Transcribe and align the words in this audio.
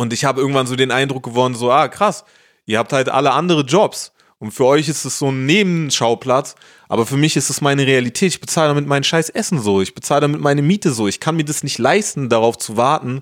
Und 0.00 0.14
ich 0.14 0.24
habe 0.24 0.40
irgendwann 0.40 0.66
so 0.66 0.76
den 0.76 0.92
Eindruck 0.92 1.24
gewonnen, 1.24 1.54
so, 1.54 1.70
ah, 1.70 1.86
krass, 1.88 2.24
ihr 2.64 2.78
habt 2.78 2.94
halt 2.94 3.10
alle 3.10 3.32
andere 3.32 3.66
Jobs. 3.66 4.12
Und 4.38 4.50
für 4.50 4.64
euch 4.64 4.88
ist 4.88 5.04
es 5.04 5.18
so 5.18 5.30
ein 5.30 5.44
Nebenschauplatz, 5.44 6.54
aber 6.88 7.04
für 7.04 7.18
mich 7.18 7.36
ist 7.36 7.50
es 7.50 7.60
meine 7.60 7.86
Realität. 7.86 8.32
Ich 8.32 8.40
bezahle 8.40 8.68
damit 8.68 8.86
mein 8.86 9.04
scheiß 9.04 9.28
Essen 9.28 9.60
so, 9.60 9.82
ich 9.82 9.94
bezahle 9.94 10.22
damit 10.22 10.40
meine 10.40 10.62
Miete 10.62 10.92
so. 10.92 11.06
Ich 11.06 11.20
kann 11.20 11.36
mir 11.36 11.44
das 11.44 11.62
nicht 11.62 11.76
leisten, 11.76 12.30
darauf 12.30 12.56
zu 12.56 12.78
warten, 12.78 13.20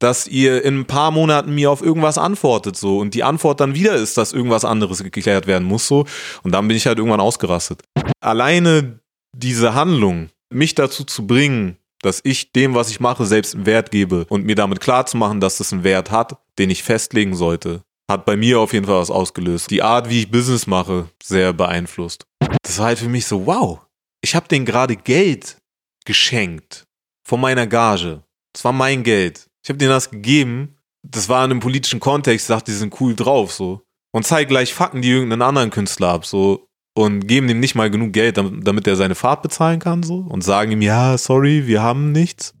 dass 0.00 0.26
ihr 0.26 0.64
in 0.64 0.80
ein 0.80 0.86
paar 0.86 1.12
Monaten 1.12 1.54
mir 1.54 1.70
auf 1.70 1.80
irgendwas 1.80 2.18
antwortet 2.18 2.76
so 2.76 2.98
und 2.98 3.14
die 3.14 3.22
Antwort 3.22 3.60
dann 3.60 3.76
wieder 3.76 3.94
ist, 3.94 4.16
dass 4.16 4.32
irgendwas 4.32 4.64
anderes 4.64 5.04
geklärt 5.04 5.46
werden 5.46 5.68
muss 5.68 5.86
so 5.86 6.06
und 6.42 6.50
dann 6.50 6.66
bin 6.66 6.76
ich 6.76 6.88
halt 6.88 6.98
irgendwann 6.98 7.20
ausgerastet. 7.20 7.82
Alleine 8.20 8.98
diese 9.32 9.74
Handlung, 9.74 10.30
mich 10.50 10.74
dazu 10.74 11.04
zu 11.04 11.24
bringen, 11.24 11.76
dass 12.02 12.20
ich 12.24 12.52
dem, 12.52 12.74
was 12.74 12.90
ich 12.90 13.00
mache, 13.00 13.26
selbst 13.26 13.54
einen 13.54 13.66
Wert 13.66 13.90
gebe 13.90 14.26
und 14.28 14.44
mir 14.44 14.54
damit 14.54 14.80
klar 14.80 15.06
zu 15.06 15.16
machen, 15.16 15.40
dass 15.40 15.60
es 15.60 15.72
einen 15.72 15.84
Wert 15.84 16.10
hat, 16.10 16.38
den 16.58 16.70
ich 16.70 16.82
festlegen 16.82 17.34
sollte, 17.34 17.82
hat 18.10 18.24
bei 18.24 18.36
mir 18.36 18.60
auf 18.60 18.72
jeden 18.72 18.86
Fall 18.86 19.00
was 19.00 19.10
ausgelöst. 19.10 19.70
Die 19.70 19.82
Art, 19.82 20.08
wie 20.08 20.20
ich 20.20 20.30
Business 20.30 20.66
mache, 20.66 21.08
sehr 21.22 21.52
beeinflusst. 21.52 22.26
Das 22.62 22.78
war 22.78 22.86
halt 22.86 22.98
für 22.98 23.08
mich 23.08 23.26
so, 23.26 23.46
wow, 23.46 23.80
ich 24.22 24.34
habe 24.34 24.48
denen 24.48 24.66
gerade 24.66 24.96
Geld 24.96 25.56
geschenkt 26.04 26.84
von 27.26 27.40
meiner 27.40 27.66
Gage. 27.66 28.22
Das 28.52 28.64
war 28.64 28.72
mein 28.72 29.02
Geld. 29.02 29.48
Ich 29.62 29.68
habe 29.68 29.78
denen 29.78 29.90
das 29.90 30.10
gegeben. 30.10 30.76
Das 31.02 31.28
war 31.28 31.44
in 31.44 31.50
einem 31.50 31.60
politischen 31.60 32.00
Kontext, 32.00 32.44
ich 32.46 32.54
dachte, 32.54 32.70
die 32.70 32.76
sind 32.76 33.00
cool 33.00 33.14
drauf, 33.14 33.52
so. 33.52 33.82
Und 34.12 34.26
zeig 34.26 34.48
gleich 34.48 34.72
Fakten, 34.72 35.02
die 35.02 35.10
irgendeinen 35.10 35.42
anderen 35.42 35.70
Künstler 35.70 36.08
ab, 36.08 36.26
so. 36.26 36.65
Und 36.96 37.28
geben 37.28 37.46
ihm 37.50 37.60
nicht 37.60 37.74
mal 37.74 37.90
genug 37.90 38.14
Geld, 38.14 38.38
damit 38.38 38.86
er 38.86 38.96
seine 38.96 39.14
Fahrt 39.14 39.42
bezahlen 39.42 39.80
kann, 39.80 40.02
so. 40.02 40.24
Und 40.26 40.42
sagen 40.42 40.72
ihm, 40.72 40.80
ja, 40.80 41.18
sorry, 41.18 41.66
wir 41.66 41.82
haben 41.82 42.10
nichts. 42.10 42.54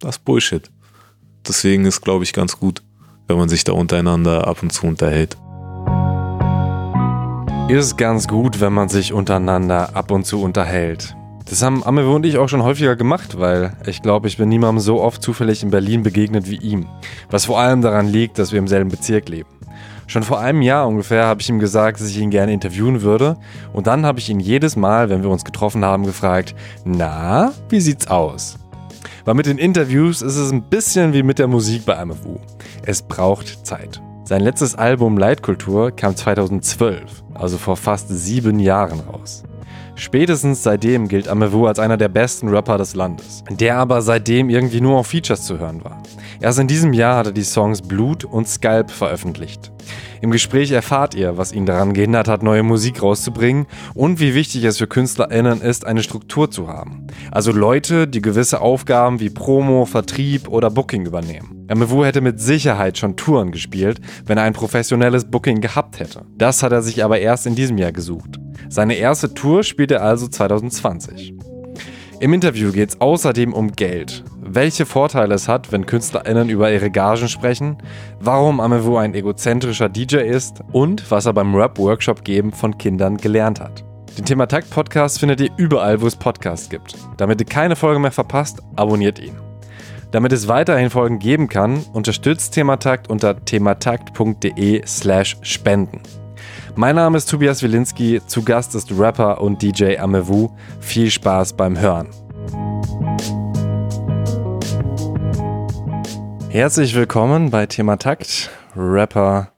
Das 0.00 0.16
ist 0.16 0.24
Bullshit. 0.24 0.72
Deswegen 1.46 1.84
ist, 1.84 2.00
glaube 2.00 2.24
ich, 2.24 2.32
ganz 2.32 2.58
gut, 2.58 2.82
wenn 3.28 3.38
man 3.38 3.48
sich 3.48 3.62
da 3.62 3.74
untereinander 3.74 4.48
ab 4.48 4.60
und 4.60 4.72
zu 4.72 4.88
unterhält. 4.88 5.36
Ist 7.68 7.96
ganz 7.96 8.26
gut, 8.26 8.60
wenn 8.60 8.72
man 8.72 8.88
sich 8.88 9.12
untereinander 9.12 9.94
ab 9.94 10.10
und 10.10 10.26
zu 10.26 10.42
unterhält. 10.42 11.14
Das 11.48 11.62
haben 11.62 11.84
Amewo 11.84 12.16
und 12.16 12.26
ich 12.26 12.38
auch 12.38 12.48
schon 12.48 12.64
häufiger 12.64 12.96
gemacht, 12.96 13.38
weil 13.38 13.76
ich 13.86 14.02
glaube, 14.02 14.26
ich 14.26 14.36
bin 14.36 14.48
niemandem 14.48 14.80
so 14.80 15.00
oft 15.00 15.22
zufällig 15.22 15.62
in 15.62 15.70
Berlin 15.70 16.02
begegnet 16.02 16.50
wie 16.50 16.56
ihm. 16.56 16.88
Was 17.30 17.44
vor 17.44 17.60
allem 17.60 17.82
daran 17.82 18.08
liegt, 18.08 18.40
dass 18.40 18.50
wir 18.50 18.58
im 18.58 18.66
selben 18.66 18.90
Bezirk 18.90 19.28
leben. 19.28 19.48
Schon 20.06 20.22
vor 20.22 20.40
einem 20.40 20.62
Jahr 20.62 20.86
ungefähr 20.86 21.26
habe 21.26 21.40
ich 21.40 21.48
ihm 21.48 21.58
gesagt, 21.58 22.00
dass 22.00 22.08
ich 22.08 22.18
ihn 22.18 22.30
gerne 22.30 22.52
interviewen 22.52 23.02
würde. 23.02 23.36
Und 23.72 23.86
dann 23.88 24.06
habe 24.06 24.20
ich 24.20 24.30
ihn 24.30 24.38
jedes 24.38 24.76
Mal, 24.76 25.10
wenn 25.10 25.22
wir 25.22 25.30
uns 25.30 25.44
getroffen 25.44 25.84
haben, 25.84 26.04
gefragt, 26.04 26.54
na, 26.84 27.52
wie 27.68 27.80
sieht's 27.80 28.06
aus? 28.06 28.56
Weil 29.24 29.34
mit 29.34 29.46
den 29.46 29.58
Interviews 29.58 30.22
ist 30.22 30.36
es 30.36 30.52
ein 30.52 30.62
bisschen 30.62 31.12
wie 31.12 31.24
mit 31.24 31.40
der 31.40 31.48
Musik 31.48 31.84
bei 31.84 31.98
Amewu. 31.98 32.36
Es 32.84 33.02
braucht 33.02 33.66
Zeit. 33.66 34.00
Sein 34.24 34.42
letztes 34.42 34.76
Album 34.76 35.18
Leitkultur 35.18 35.90
kam 35.90 36.14
2012, 36.14 37.24
also 37.34 37.58
vor 37.58 37.76
fast 37.76 38.08
sieben 38.08 38.60
Jahren 38.60 39.00
raus. 39.00 39.42
Spätestens 39.96 40.62
seitdem 40.62 41.08
gilt 41.08 41.26
Amewu 41.26 41.66
als 41.66 41.78
einer 41.78 41.96
der 41.96 42.08
besten 42.08 42.48
Rapper 42.48 42.76
des 42.76 42.94
Landes, 42.94 43.42
der 43.50 43.78
aber 43.78 44.02
seitdem 44.02 44.50
irgendwie 44.50 44.80
nur 44.80 44.98
auf 44.98 45.06
Features 45.06 45.42
zu 45.42 45.58
hören 45.58 45.82
war. 45.84 46.02
Erst 46.40 46.58
in 46.58 46.68
diesem 46.68 46.92
Jahr 46.92 47.16
hat 47.16 47.26
er 47.26 47.32
die 47.32 47.44
Songs 47.44 47.82
Blut 47.82 48.24
und 48.24 48.48
Scalp 48.48 48.90
veröffentlicht. 48.90 49.72
Im 50.20 50.30
Gespräch 50.30 50.70
erfahrt 50.70 51.14
ihr, 51.14 51.36
was 51.36 51.52
ihn 51.52 51.66
daran 51.66 51.92
gehindert 51.92 52.28
hat, 52.28 52.42
neue 52.42 52.62
Musik 52.62 53.02
rauszubringen 53.02 53.66
und 53.94 54.20
wie 54.20 54.34
wichtig 54.34 54.64
es 54.64 54.78
für 54.78 54.86
KünstlerInnen 54.86 55.60
ist, 55.60 55.86
eine 55.86 56.02
Struktur 56.02 56.50
zu 56.50 56.68
haben. 56.68 57.06
Also 57.30 57.52
Leute, 57.52 58.08
die 58.08 58.22
gewisse 58.22 58.60
Aufgaben 58.60 59.20
wie 59.20 59.30
Promo, 59.30 59.84
Vertrieb 59.84 60.48
oder 60.48 60.70
Booking 60.70 61.06
übernehmen. 61.06 61.66
Amewu 61.68 62.04
hätte 62.04 62.20
mit 62.20 62.40
Sicherheit 62.40 62.98
schon 62.98 63.16
Touren 63.16 63.50
gespielt, 63.50 64.00
wenn 64.24 64.38
er 64.38 64.44
ein 64.44 64.52
professionelles 64.52 65.24
Booking 65.24 65.60
gehabt 65.60 65.98
hätte. 65.98 66.24
Das 66.36 66.62
hat 66.62 66.72
er 66.72 66.82
sich 66.82 67.04
aber 67.04 67.18
erst 67.18 67.46
in 67.46 67.54
diesem 67.54 67.78
Jahr 67.78 67.92
gesucht. 67.92 68.38
Seine 68.68 68.94
erste 68.94 69.32
Tour 69.34 69.62
spielt 69.62 69.90
er 69.90 70.02
also 70.02 70.28
2020. 70.28 71.34
Im 72.18 72.32
Interview 72.32 72.72
geht 72.72 72.88
es 72.88 73.00
außerdem 73.00 73.52
um 73.52 73.72
Geld, 73.72 74.24
welche 74.40 74.86
Vorteile 74.86 75.34
es 75.34 75.48
hat, 75.48 75.70
wenn 75.70 75.84
KünstlerInnen 75.84 76.48
über 76.48 76.72
ihre 76.72 76.90
Gagen 76.90 77.28
sprechen, 77.28 77.76
warum 78.20 78.58
Amewu 78.58 78.96
ein 78.96 79.14
egozentrischer 79.14 79.90
DJ 79.90 80.16
ist 80.16 80.62
und 80.72 81.10
was 81.10 81.26
er 81.26 81.34
beim 81.34 81.54
Rap-Workshop 81.54 82.24
geben 82.24 82.52
von 82.52 82.78
Kindern 82.78 83.18
gelernt 83.18 83.60
hat. 83.60 83.84
Den 84.16 84.24
Thema 84.24 84.46
Takt 84.46 84.70
Podcast 84.70 85.20
findet 85.20 85.42
ihr 85.42 85.50
überall, 85.58 86.00
wo 86.00 86.06
es 86.06 86.16
Podcasts 86.16 86.70
gibt. 86.70 86.94
Damit 87.18 87.38
ihr 87.42 87.46
keine 87.46 87.76
Folge 87.76 88.00
mehr 88.00 88.12
verpasst, 88.12 88.62
abonniert 88.76 89.18
ihn. 89.18 89.36
Damit 90.10 90.32
es 90.32 90.48
weiterhin 90.48 90.88
Folgen 90.88 91.18
geben 91.18 91.48
kann, 91.48 91.84
unterstützt 91.92 92.54
Thematakt 92.54 93.10
unter 93.10 93.44
thematakt.de 93.44 94.86
slash 94.86 95.36
spenden. 95.42 96.00
Mein 96.78 96.96
Name 96.96 97.16
ist 97.16 97.30
Tobias 97.30 97.62
Wilinski, 97.62 98.20
zu 98.26 98.42
Gast 98.42 98.74
ist 98.74 98.92
Rapper 98.92 99.40
und 99.40 99.62
DJ 99.62 99.96
Amewu. 99.96 100.50
Viel 100.78 101.10
Spaß 101.10 101.54
beim 101.54 101.80
Hören. 101.80 102.08
Herzlich 106.50 106.94
willkommen 106.94 107.48
bei 107.48 107.64
Thema 107.64 107.96
Takt, 107.96 108.50
Rapper, 108.76 109.52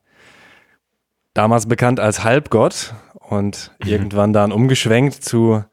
damals 1.35 1.67
bekannt 1.67 1.99
als 1.99 2.23
Halbgott 2.23 2.95
und 3.15 3.73
mhm. 3.83 3.89
irgendwann 3.89 4.33
dann 4.33 4.53
umgeschwenkt 4.53 5.25
zu 5.25 5.65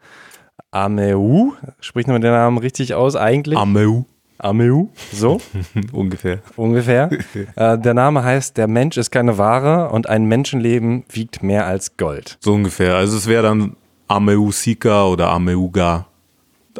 Ameu. 0.72 1.52
Spricht 1.80 2.08
man 2.08 2.22
den 2.22 2.32
Namen 2.32 2.58
richtig 2.58 2.96
aus 2.96 3.16
eigentlich? 3.16 3.60
Ameu. 3.60 4.02
Ameu, 4.38 4.88
so? 5.14 5.40
Ungefähr. 5.92 6.40
Ungefähr. 6.56 7.10
äh, 7.56 7.78
der 7.78 7.94
Name 7.94 8.24
heißt, 8.24 8.58
der 8.58 8.68
Mensch 8.68 8.98
ist 8.98 9.12
keine 9.12 9.38
Ware 9.38 9.90
und 9.90 10.10
ein 10.10 10.26
Menschenleben 10.26 11.06
wiegt 11.10 11.42
mehr 11.42 11.66
als 11.66 11.98
Gold. 11.98 12.38
So 12.42 12.54
ungefähr. 12.54 12.96
Also 12.96 13.18
es 13.18 13.28
wäre 13.28 13.44
dann 13.44 13.76
Ameu 14.08 14.52
Sika 14.52 15.06
oder 15.06 15.30
Ameuga. 15.30 16.08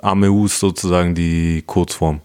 Ameu 0.02 0.46
ist 0.46 0.60
sozusagen 0.60 1.16
die 1.16 1.64
Kurzform. 1.66 2.22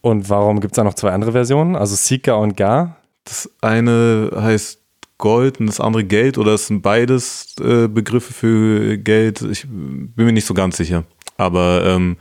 Und 0.00 0.28
warum 0.28 0.60
gibt 0.60 0.72
es 0.72 0.76
da 0.76 0.84
noch 0.84 0.94
zwei 0.94 1.10
andere 1.10 1.32
Versionen? 1.32 1.74
Also 1.74 1.96
Sika 1.96 2.34
und 2.34 2.56
Ga? 2.56 2.96
Das 3.24 3.50
eine 3.60 4.30
heißt 4.34 4.78
Gold 5.18 5.58
und 5.58 5.66
das 5.66 5.80
andere 5.80 6.04
Geld 6.04 6.38
oder 6.38 6.52
es 6.52 6.68
sind 6.68 6.82
beides 6.82 7.56
äh, 7.60 7.88
Begriffe 7.88 8.32
für 8.32 8.98
Geld. 8.98 9.42
Ich 9.42 9.66
bin 9.66 10.12
mir 10.14 10.32
nicht 10.32 10.46
so 10.46 10.54
ganz 10.54 10.76
sicher. 10.76 11.04
Aber 11.36 11.82
ähm, 11.84 12.16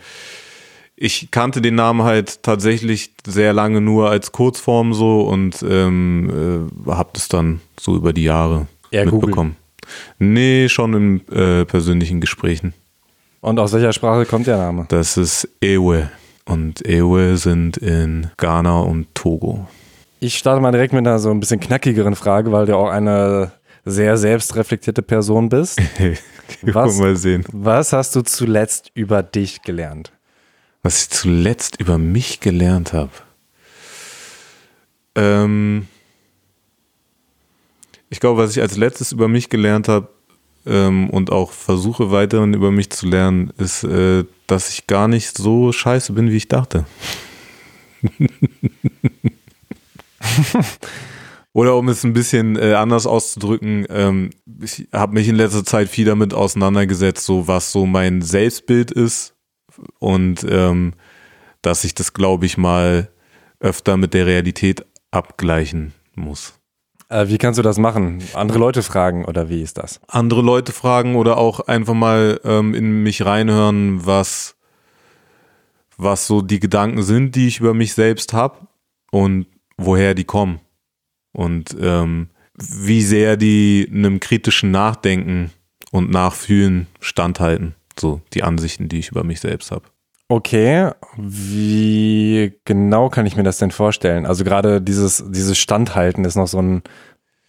ich 0.98 1.30
kannte 1.30 1.62
den 1.62 1.76
Namen 1.76 2.04
halt 2.04 2.42
tatsächlich 2.44 3.12
sehr 3.26 3.54
lange 3.54 3.82
nur 3.82 4.10
als 4.10 4.32
Kurzform 4.32 4.94
so 4.94 5.22
und 5.22 5.64
ähm, 5.68 6.68
äh, 6.88 6.92
habe 6.92 7.12
das 7.14 7.28
dann 7.30 7.62
so 7.80 7.96
über 7.96 8.14
die 8.14 8.24
Jahre 8.24 8.68
Eher 8.90 9.06
mitbekommen. 9.06 9.56
Google. 9.56 10.34
Nee, 10.34 10.70
schon 10.70 10.94
in 10.94 11.28
äh, 11.30 11.66
persönlichen 11.66 12.20
Gesprächen. 12.20 12.74
Und 13.42 13.60
aus 13.60 13.72
welcher 13.74 13.94
Sprache 13.94 14.26
kommt 14.26 14.48
der 14.48 14.58
Name? 14.58 14.86
Das 14.90 15.16
ist 15.16 15.48
Ewe. 15.62 16.10
Und 16.46 16.86
Ewe 16.86 17.38
sind 17.38 17.78
in 17.78 18.32
Ghana 18.38 18.80
und 18.80 19.14
Togo. 19.14 19.68
Ich 20.20 20.38
starte 20.38 20.62
mal 20.62 20.72
direkt 20.72 20.94
mit 20.94 21.06
einer 21.06 21.20
so 21.20 21.30
ein 21.30 21.40
bisschen 21.40 21.60
knackigeren 21.60 22.16
Frage, 22.16 22.52
weil 22.52 22.66
du 22.66 22.76
auch 22.76 22.90
eine 22.90 23.52
sehr 23.86 24.18
selbstreflektierte 24.18 25.04
Person 25.04 25.48
bist. 25.50 25.80
was, 26.64 26.98
mal 26.98 27.16
sehen. 27.16 27.46
Was 27.52 27.94
hast 27.94 28.16
du 28.16 28.22
zuletzt 28.22 28.92
über 28.96 29.22
dich 29.22 29.62
gelernt? 29.62 30.12
Was 30.88 31.02
ich 31.02 31.10
zuletzt 31.10 31.82
über 31.82 31.98
mich 31.98 32.40
gelernt 32.40 32.94
habe. 32.94 33.12
Ähm, 35.16 35.86
ich 38.10 38.22
glaube, 38.22 38.42
was 38.42 38.56
ich 38.56 38.62
als 38.62 38.78
letztes 38.78 39.12
über 39.12 39.28
mich 39.28 39.50
gelernt 39.50 39.90
habe 39.90 40.08
ähm, 40.66 41.10
und 41.10 41.30
auch 41.30 41.52
versuche 41.52 42.10
weiterhin 42.12 42.54
über 42.54 42.72
mich 42.72 42.90
zu 42.90 43.06
lernen, 43.06 43.52
ist, 43.58 43.84
äh, 43.84 44.24
dass 44.48 44.70
ich 44.70 44.88
gar 44.88 45.10
nicht 45.10 45.36
so 45.36 45.74
scheiße 45.74 46.14
bin, 46.14 46.32
wie 46.32 46.38
ich 46.38 46.48
dachte. 46.48 46.86
Oder 51.52 51.76
um 51.76 51.90
es 51.90 52.06
ein 52.06 52.14
bisschen 52.14 52.56
äh, 52.56 52.76
anders 52.76 53.06
auszudrücken, 53.06 53.88
ähm, 53.90 54.30
ich 54.62 54.88
habe 54.94 55.16
mich 55.16 55.28
in 55.28 55.36
letzter 55.36 55.66
Zeit 55.66 55.90
viel 55.90 56.06
damit 56.06 56.34
auseinandergesetzt, 56.34 57.26
so 57.26 57.46
was 57.46 57.74
so 57.74 57.86
mein 57.86 58.22
Selbstbild 58.22 58.92
ist 58.92 59.34
und 60.00 60.46
ähm, 60.50 60.94
dass 61.62 61.84
ich 61.84 61.96
das, 61.96 62.14
glaube 62.14 62.46
ich, 62.46 62.58
mal 62.58 63.10
öfter 63.60 63.98
mit 63.98 64.14
der 64.14 64.26
Realität 64.26 64.86
abgleichen 65.12 65.94
muss. 66.16 66.54
Äh, 67.10 67.28
wie 67.28 67.38
kannst 67.38 67.58
du 67.58 67.64
das 67.64 67.78
machen? 67.78 68.22
Andere 68.34 68.60
Leute 68.60 68.84
fragen 68.84 69.26
oder 69.26 69.50
wie 69.50 69.62
ist 69.62 69.78
das? 69.78 70.02
Andere 70.08 70.42
Leute 70.42 70.74
fragen 70.74 71.16
oder 71.16 71.38
auch 71.38 71.62
einfach 71.62 71.94
mal 71.94 72.40
ähm, 72.44 72.74
in 72.74 73.04
mich 73.04 73.26
reinhören, 73.26 74.06
was, 74.06 74.56
was 75.98 76.28
so 76.28 76.42
die 76.42 76.60
Gedanken 76.60 77.04
sind, 77.04 77.36
die 77.36 77.48
ich 77.48 77.60
über 77.60 77.74
mich 77.74 77.94
selbst 77.94 78.34
habe 78.34 78.68
und 79.12 79.48
woher 79.78 80.14
die 80.14 80.26
kommen. 80.26 80.60
Und 81.32 81.76
ähm, 81.80 82.30
wie 82.56 83.02
sehr 83.02 83.38
die 83.38 83.88
einem 83.92 84.20
kritischen 84.20 84.72
Nachdenken 84.72 85.52
und 85.92 86.10
Nachfühlen 86.10 86.88
standhalten 87.00 87.77
so 88.00 88.22
die 88.34 88.44
Ansichten, 88.44 88.90
die 88.90 89.00
ich 89.00 89.10
über 89.10 89.24
mich 89.24 89.40
selbst 89.40 89.72
habe. 89.72 89.86
Okay, 90.30 90.92
wie 91.18 92.54
genau 92.66 93.10
kann 93.10 93.26
ich 93.26 93.38
mir 93.38 93.44
das 93.44 93.58
denn 93.60 93.72
vorstellen? 93.72 94.26
Also 94.26 94.44
gerade 94.44 94.82
dieses, 94.82 95.24
dieses 95.30 95.58
Standhalten 95.58 96.26
ist 96.26 96.36
noch 96.36 96.48
so 96.48 96.62
ein 96.62 96.84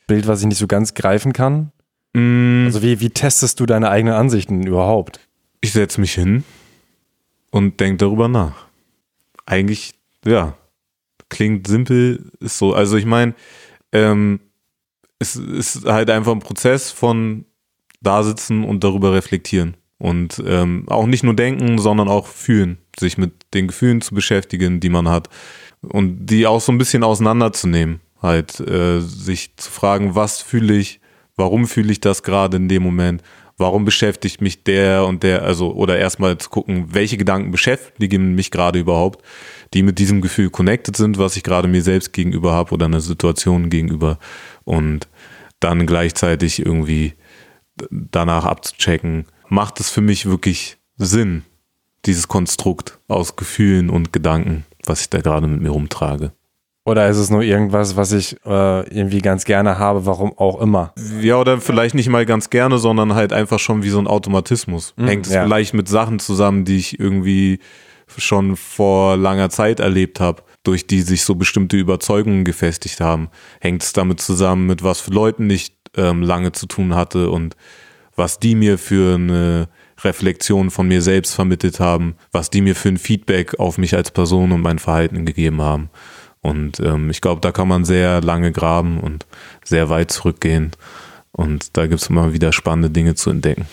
Bild, 0.06 0.26
was 0.28 0.40
ich 0.40 0.46
nicht 0.46 0.58
so 0.58 0.68
ganz 0.68 0.94
greifen 0.94 1.32
kann. 1.32 1.72
Mm, 2.14 2.66
Also 2.66 2.82
wie, 2.82 3.00
wie 3.00 3.10
testest 3.10 3.58
du 3.58 3.66
deine 3.66 3.90
eigenen 3.90 4.14
Ansichten 4.14 4.66
überhaupt? 4.66 5.20
ich 5.60 5.72
setze 5.72 6.00
mich 6.00 6.14
hin 6.14 6.44
und 7.50 7.80
denke 7.80 7.96
darüber 7.96 8.28
nach. 8.28 8.66
Eigentlich, 9.44 9.94
ja, 10.24 10.56
klingt 11.28 11.66
simpel, 11.66 12.30
ist 12.38 12.58
so. 12.58 12.74
Also 12.74 12.96
ich 12.96 13.06
meine, 13.06 13.34
ähm, 13.92 14.40
es 15.18 15.34
ist 15.34 15.84
halt 15.84 16.10
einfach 16.10 16.32
ein 16.32 16.38
Prozess 16.38 16.92
von 16.92 17.44
da 18.00 18.22
sitzen 18.22 18.62
und 18.62 18.84
darüber 18.84 19.12
reflektieren. 19.12 19.76
Und 19.98 20.42
ähm, 20.46 20.84
auch 20.88 21.06
nicht 21.06 21.24
nur 21.24 21.34
denken, 21.34 21.78
sondern 21.78 22.08
auch 22.08 22.28
fühlen, 22.28 22.78
sich 22.98 23.18
mit 23.18 23.32
den 23.52 23.66
Gefühlen 23.66 24.00
zu 24.00 24.14
beschäftigen, 24.14 24.80
die 24.80 24.88
man 24.88 25.08
hat. 25.08 25.28
Und 25.82 26.26
die 26.26 26.46
auch 26.46 26.60
so 26.60 26.70
ein 26.70 26.78
bisschen 26.78 27.02
auseinanderzunehmen. 27.02 28.00
Halt, 28.22 28.60
äh, 28.60 29.00
sich 29.00 29.56
zu 29.56 29.70
fragen, 29.70 30.14
was 30.14 30.40
fühle 30.40 30.74
ich, 30.74 31.00
warum 31.36 31.66
fühle 31.66 31.92
ich 31.92 32.00
das 32.00 32.22
gerade 32.22 32.56
in 32.56 32.68
dem 32.68 32.82
Moment, 32.82 33.22
warum 33.58 33.84
beschäftigt 33.84 34.40
mich 34.40 34.64
der 34.64 35.04
und 35.04 35.22
der, 35.22 35.42
also, 35.42 35.72
oder 35.72 35.98
erstmal 35.98 36.38
zu 36.38 36.48
gucken, 36.48 36.86
welche 36.94 37.16
Gedanken 37.16 37.50
beschäftigen 37.50 38.34
mich 38.34 38.50
gerade 38.50 38.78
überhaupt, 38.78 39.24
die 39.74 39.82
mit 39.82 39.98
diesem 39.98 40.20
Gefühl 40.20 40.50
connected 40.50 40.96
sind, 40.96 41.18
was 41.18 41.36
ich 41.36 41.42
gerade 41.42 41.68
mir 41.68 41.82
selbst 41.82 42.12
gegenüber 42.12 42.52
habe 42.52 42.72
oder 42.72 42.86
einer 42.86 43.00
Situation 43.00 43.68
gegenüber. 43.68 44.18
Und 44.64 45.08
dann 45.60 45.86
gleichzeitig 45.86 46.60
irgendwie 46.60 47.14
danach 47.90 48.44
abzuchecken, 48.44 49.26
macht 49.48 49.80
es 49.80 49.90
für 49.90 50.00
mich 50.00 50.26
wirklich 50.26 50.78
Sinn, 50.96 51.44
dieses 52.06 52.28
Konstrukt 52.28 52.98
aus 53.08 53.36
Gefühlen 53.36 53.90
und 53.90 54.12
Gedanken, 54.12 54.64
was 54.84 55.00
ich 55.02 55.10
da 55.10 55.20
gerade 55.20 55.46
mit 55.46 55.60
mir 55.60 55.70
rumtrage. 55.70 56.32
Oder 56.84 57.06
ist 57.08 57.18
es 57.18 57.28
nur 57.28 57.42
irgendwas, 57.42 57.96
was 57.96 58.12
ich 58.12 58.34
äh, 58.46 58.88
irgendwie 58.88 59.20
ganz 59.20 59.44
gerne 59.44 59.78
habe, 59.78 60.06
warum 60.06 60.32
auch 60.38 60.58
immer? 60.58 60.94
Ja, 61.20 61.36
oder 61.36 61.60
vielleicht 61.60 61.94
nicht 61.94 62.08
mal 62.08 62.24
ganz 62.24 62.48
gerne, 62.48 62.78
sondern 62.78 63.14
halt 63.14 63.34
einfach 63.34 63.58
schon 63.58 63.82
wie 63.82 63.90
so 63.90 63.98
ein 63.98 64.06
Automatismus. 64.06 64.94
Mhm, 64.96 65.06
Hängt 65.06 65.26
es 65.26 65.34
ja. 65.34 65.42
vielleicht 65.44 65.74
mit 65.74 65.86
Sachen 65.86 66.18
zusammen, 66.18 66.64
die 66.64 66.78
ich 66.78 66.98
irgendwie 66.98 67.58
schon 68.16 68.56
vor 68.56 69.18
langer 69.18 69.50
Zeit 69.50 69.80
erlebt 69.80 70.18
habe, 70.18 70.42
durch 70.62 70.86
die 70.86 71.02
sich 71.02 71.24
so 71.24 71.34
bestimmte 71.34 71.76
Überzeugungen 71.76 72.44
gefestigt 72.44 73.02
haben. 73.02 73.28
Hängt 73.60 73.82
es 73.82 73.92
damit 73.92 74.22
zusammen, 74.22 74.66
mit 74.66 74.82
was 74.82 74.98
für 75.00 75.10
Leuten 75.10 75.50
ich 75.50 75.76
ähm, 75.94 76.22
lange 76.22 76.52
zu 76.52 76.64
tun 76.64 76.94
hatte 76.94 77.28
und 77.28 77.54
was 78.18 78.38
die 78.38 78.54
mir 78.54 78.78
für 78.78 79.14
eine 79.14 79.68
Reflexion 80.02 80.70
von 80.70 80.88
mir 80.88 81.02
selbst 81.02 81.34
vermittelt 81.34 81.80
haben, 81.80 82.16
was 82.32 82.50
die 82.50 82.60
mir 82.60 82.74
für 82.74 82.88
ein 82.88 82.98
Feedback 82.98 83.58
auf 83.58 83.78
mich 83.78 83.94
als 83.94 84.10
Person 84.10 84.52
und 84.52 84.60
mein 84.60 84.78
Verhalten 84.78 85.24
gegeben 85.24 85.62
haben. 85.62 85.90
Und 86.40 86.80
ähm, 86.80 87.10
ich 87.10 87.20
glaube, 87.20 87.40
da 87.40 87.52
kann 87.52 87.68
man 87.68 87.84
sehr 87.84 88.20
lange 88.20 88.52
graben 88.52 89.00
und 89.00 89.26
sehr 89.64 89.88
weit 89.88 90.10
zurückgehen. 90.10 90.72
Und 91.32 91.76
da 91.76 91.86
gibt 91.86 92.00
es 92.00 92.08
immer 92.08 92.32
wieder 92.32 92.52
spannende 92.52 92.90
Dinge 92.90 93.14
zu 93.14 93.30
entdecken. 93.30 93.66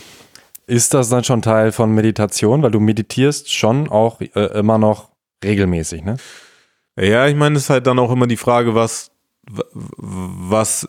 Ist 0.68 0.94
das 0.94 1.10
dann 1.10 1.24
schon 1.24 1.42
Teil 1.42 1.72
von 1.72 1.94
Meditation? 1.94 2.64
Weil 2.64 2.72
du 2.72 2.80
meditierst 2.80 3.54
schon 3.54 3.88
auch 3.88 4.20
äh, 4.22 4.60
immer 4.60 4.78
noch 4.78 5.10
regelmäßig, 5.44 6.04
ne? 6.04 6.18
Ja, 6.98 7.28
ich 7.28 7.36
meine, 7.36 7.58
es 7.58 7.64
ist 7.64 7.70
halt 7.70 7.88
dann 7.88 8.00
auch 8.00 8.12
immer 8.12 8.26
die 8.26 8.38
Frage, 8.38 8.74
was, 8.74 9.12
was 9.48 10.88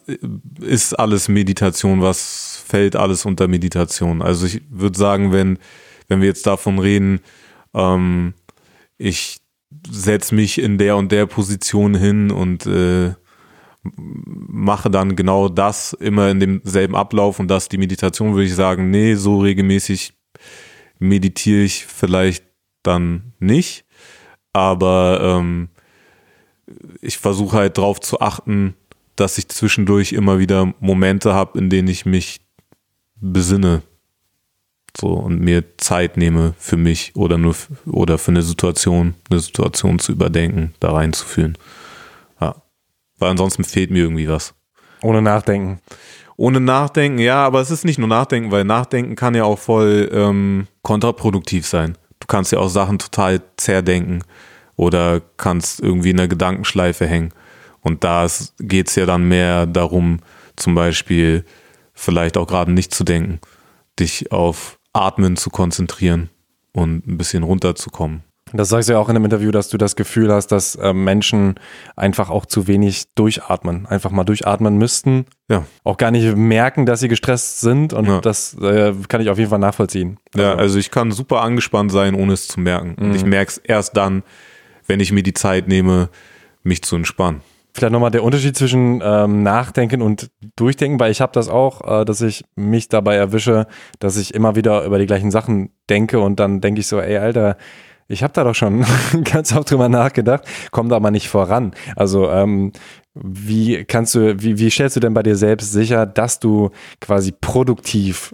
ist 0.60 0.98
alles 0.98 1.28
Meditation, 1.28 2.00
was 2.00 2.55
fällt 2.66 2.96
alles 2.96 3.24
unter 3.24 3.48
Meditation? 3.48 4.22
Also 4.22 4.46
ich 4.46 4.62
würde 4.70 4.98
sagen, 4.98 5.32
wenn, 5.32 5.58
wenn 6.08 6.20
wir 6.20 6.28
jetzt 6.28 6.46
davon 6.46 6.78
reden, 6.78 7.20
ähm, 7.74 8.34
ich 8.98 9.38
setze 9.88 10.34
mich 10.34 10.58
in 10.58 10.78
der 10.78 10.96
und 10.96 11.12
der 11.12 11.26
Position 11.26 11.94
hin 11.94 12.30
und 12.30 12.66
äh, 12.66 13.14
mache 13.96 14.90
dann 14.90 15.14
genau 15.14 15.48
das 15.48 15.92
immer 15.92 16.30
in 16.30 16.40
demselben 16.40 16.96
Ablauf 16.96 17.38
und 17.38 17.48
das 17.48 17.68
die 17.68 17.78
Meditation, 17.78 18.34
würde 18.34 18.46
ich 18.46 18.54
sagen, 18.54 18.90
nee, 18.90 19.14
so 19.14 19.38
regelmäßig 19.38 20.14
meditiere 20.98 21.62
ich 21.62 21.86
vielleicht 21.86 22.44
dann 22.82 23.32
nicht. 23.38 23.84
Aber 24.52 25.20
ähm, 25.22 25.68
ich 27.00 27.18
versuche 27.18 27.58
halt 27.58 27.78
darauf 27.78 28.00
zu 28.00 28.20
achten, 28.20 28.74
dass 29.14 29.38
ich 29.38 29.48
zwischendurch 29.48 30.12
immer 30.12 30.38
wieder 30.38 30.74
Momente 30.80 31.32
habe, 31.32 31.58
in 31.58 31.70
denen 31.70 31.88
ich 31.88 32.06
mich 32.06 32.45
besinne. 33.20 33.82
So 34.98 35.08
und 35.08 35.40
mir 35.40 35.76
Zeit 35.76 36.16
nehme 36.16 36.54
für 36.58 36.78
mich 36.78 37.14
oder 37.14 37.36
nur 37.36 37.54
oder 37.86 38.16
für 38.16 38.30
eine 38.30 38.42
Situation, 38.42 39.14
eine 39.30 39.40
Situation 39.40 39.98
zu 39.98 40.12
überdenken, 40.12 40.74
da 40.80 40.92
reinzufühlen. 40.92 41.58
Ja. 42.40 42.54
Weil 43.18 43.30
ansonsten 43.30 43.64
fehlt 43.64 43.90
mir 43.90 44.04
irgendwie 44.04 44.28
was. 44.28 44.54
Ohne 45.02 45.20
Nachdenken. 45.20 45.80
Ohne 46.38 46.60
Nachdenken, 46.60 47.18
ja, 47.18 47.44
aber 47.44 47.60
es 47.60 47.70
ist 47.70 47.84
nicht 47.84 47.98
nur 47.98 48.08
Nachdenken, 48.08 48.50
weil 48.50 48.64
Nachdenken 48.64 49.16
kann 49.16 49.34
ja 49.34 49.44
auch 49.44 49.58
voll 49.58 50.10
ähm, 50.12 50.66
kontraproduktiv 50.82 51.66
sein. 51.66 51.96
Du 52.20 52.26
kannst 52.26 52.52
ja 52.52 52.58
auch 52.58 52.68
Sachen 52.68 52.98
total 52.98 53.42
zerdenken 53.56 54.22
oder 54.76 55.20
kannst 55.36 55.80
irgendwie 55.80 56.10
in 56.10 56.18
einer 56.18 56.28
Gedankenschleife 56.28 57.06
hängen. 57.06 57.32
Und 57.80 58.04
da 58.04 58.26
geht 58.58 58.88
es 58.88 58.96
ja 58.96 59.06
dann 59.06 59.28
mehr 59.28 59.66
darum, 59.66 60.18
zum 60.56 60.74
Beispiel 60.74 61.44
vielleicht 61.96 62.36
auch 62.36 62.46
gerade 62.46 62.70
nicht 62.70 62.94
zu 62.94 63.02
denken, 63.02 63.40
dich 63.98 64.30
auf 64.30 64.78
Atmen 64.92 65.36
zu 65.36 65.50
konzentrieren 65.50 66.30
und 66.72 67.06
ein 67.08 67.18
bisschen 67.18 67.42
runterzukommen. 67.42 68.22
Das 68.52 68.68
sagst 68.68 68.88
du 68.88 68.92
ja 68.92 69.00
auch 69.00 69.08
in 69.08 69.16
einem 69.16 69.24
Interview, 69.24 69.50
dass 69.50 69.70
du 69.70 69.76
das 69.76 69.96
Gefühl 69.96 70.32
hast, 70.32 70.48
dass 70.52 70.76
äh, 70.76 70.92
Menschen 70.92 71.56
einfach 71.96 72.30
auch 72.30 72.46
zu 72.46 72.68
wenig 72.68 73.06
durchatmen, 73.16 73.86
einfach 73.86 74.12
mal 74.12 74.22
durchatmen 74.22 74.78
müssten, 74.78 75.26
Ja. 75.50 75.64
auch 75.82 75.96
gar 75.96 76.12
nicht 76.12 76.36
merken, 76.36 76.86
dass 76.86 77.00
sie 77.00 77.08
gestresst 77.08 77.60
sind 77.60 77.92
und 77.92 78.06
Ja. 78.06 78.20
das 78.20 78.54
äh, 78.60 78.94
kann 79.08 79.20
ich 79.20 79.30
auf 79.30 79.38
jeden 79.38 79.50
Fall 79.50 79.58
nachvollziehen. 79.58 80.18
Ja, 80.36 80.54
also 80.54 80.78
ich 80.78 80.92
kann 80.92 81.10
super 81.10 81.40
angespannt 81.42 81.90
sein, 81.90 82.14
ohne 82.14 82.34
es 82.34 82.46
zu 82.46 82.60
merken. 82.60 82.94
Und 82.94 83.16
ich 83.16 83.24
merke 83.24 83.50
es 83.50 83.58
erst 83.58 83.96
dann, 83.96 84.22
wenn 84.86 85.00
ich 85.00 85.10
mir 85.10 85.24
die 85.24 85.34
Zeit 85.34 85.66
nehme, 85.66 86.08
mich 86.62 86.82
zu 86.82 86.94
entspannen. 86.94 87.40
Vielleicht 87.76 87.92
nochmal 87.92 88.10
der 88.10 88.22
Unterschied 88.22 88.56
zwischen 88.56 89.02
ähm, 89.04 89.42
Nachdenken 89.42 90.00
und 90.00 90.30
Durchdenken, 90.56 90.98
weil 90.98 91.10
ich 91.10 91.20
habe 91.20 91.32
das 91.34 91.50
auch, 91.50 92.00
äh, 92.00 92.04
dass 92.06 92.22
ich 92.22 92.42
mich 92.54 92.88
dabei 92.88 93.16
erwische, 93.16 93.66
dass 93.98 94.16
ich 94.16 94.32
immer 94.32 94.56
wieder 94.56 94.86
über 94.86 94.98
die 94.98 95.04
gleichen 95.04 95.30
Sachen 95.30 95.74
denke 95.90 96.18
und 96.18 96.40
dann 96.40 96.62
denke 96.62 96.80
ich 96.80 96.86
so, 96.86 96.98
ey 96.98 97.18
Alter, 97.18 97.58
ich 98.08 98.22
habe 98.22 98.32
da 98.32 98.44
doch 98.44 98.54
schon 98.54 98.86
ganz 99.24 99.54
oft 99.54 99.70
drüber 99.70 99.90
nachgedacht, 99.90 100.44
komme 100.70 100.88
da 100.88 100.96
aber 100.96 101.10
nicht 101.10 101.28
voran. 101.28 101.74
Also 101.96 102.30
ähm, 102.30 102.72
wie 103.12 103.84
kannst 103.84 104.14
du, 104.14 104.40
wie, 104.42 104.58
wie 104.58 104.70
stellst 104.70 104.96
du 104.96 105.00
denn 105.00 105.12
bei 105.12 105.22
dir 105.22 105.36
selbst 105.36 105.70
sicher, 105.70 106.06
dass 106.06 106.40
du 106.40 106.70
quasi 107.02 107.30
produktiv 107.30 108.32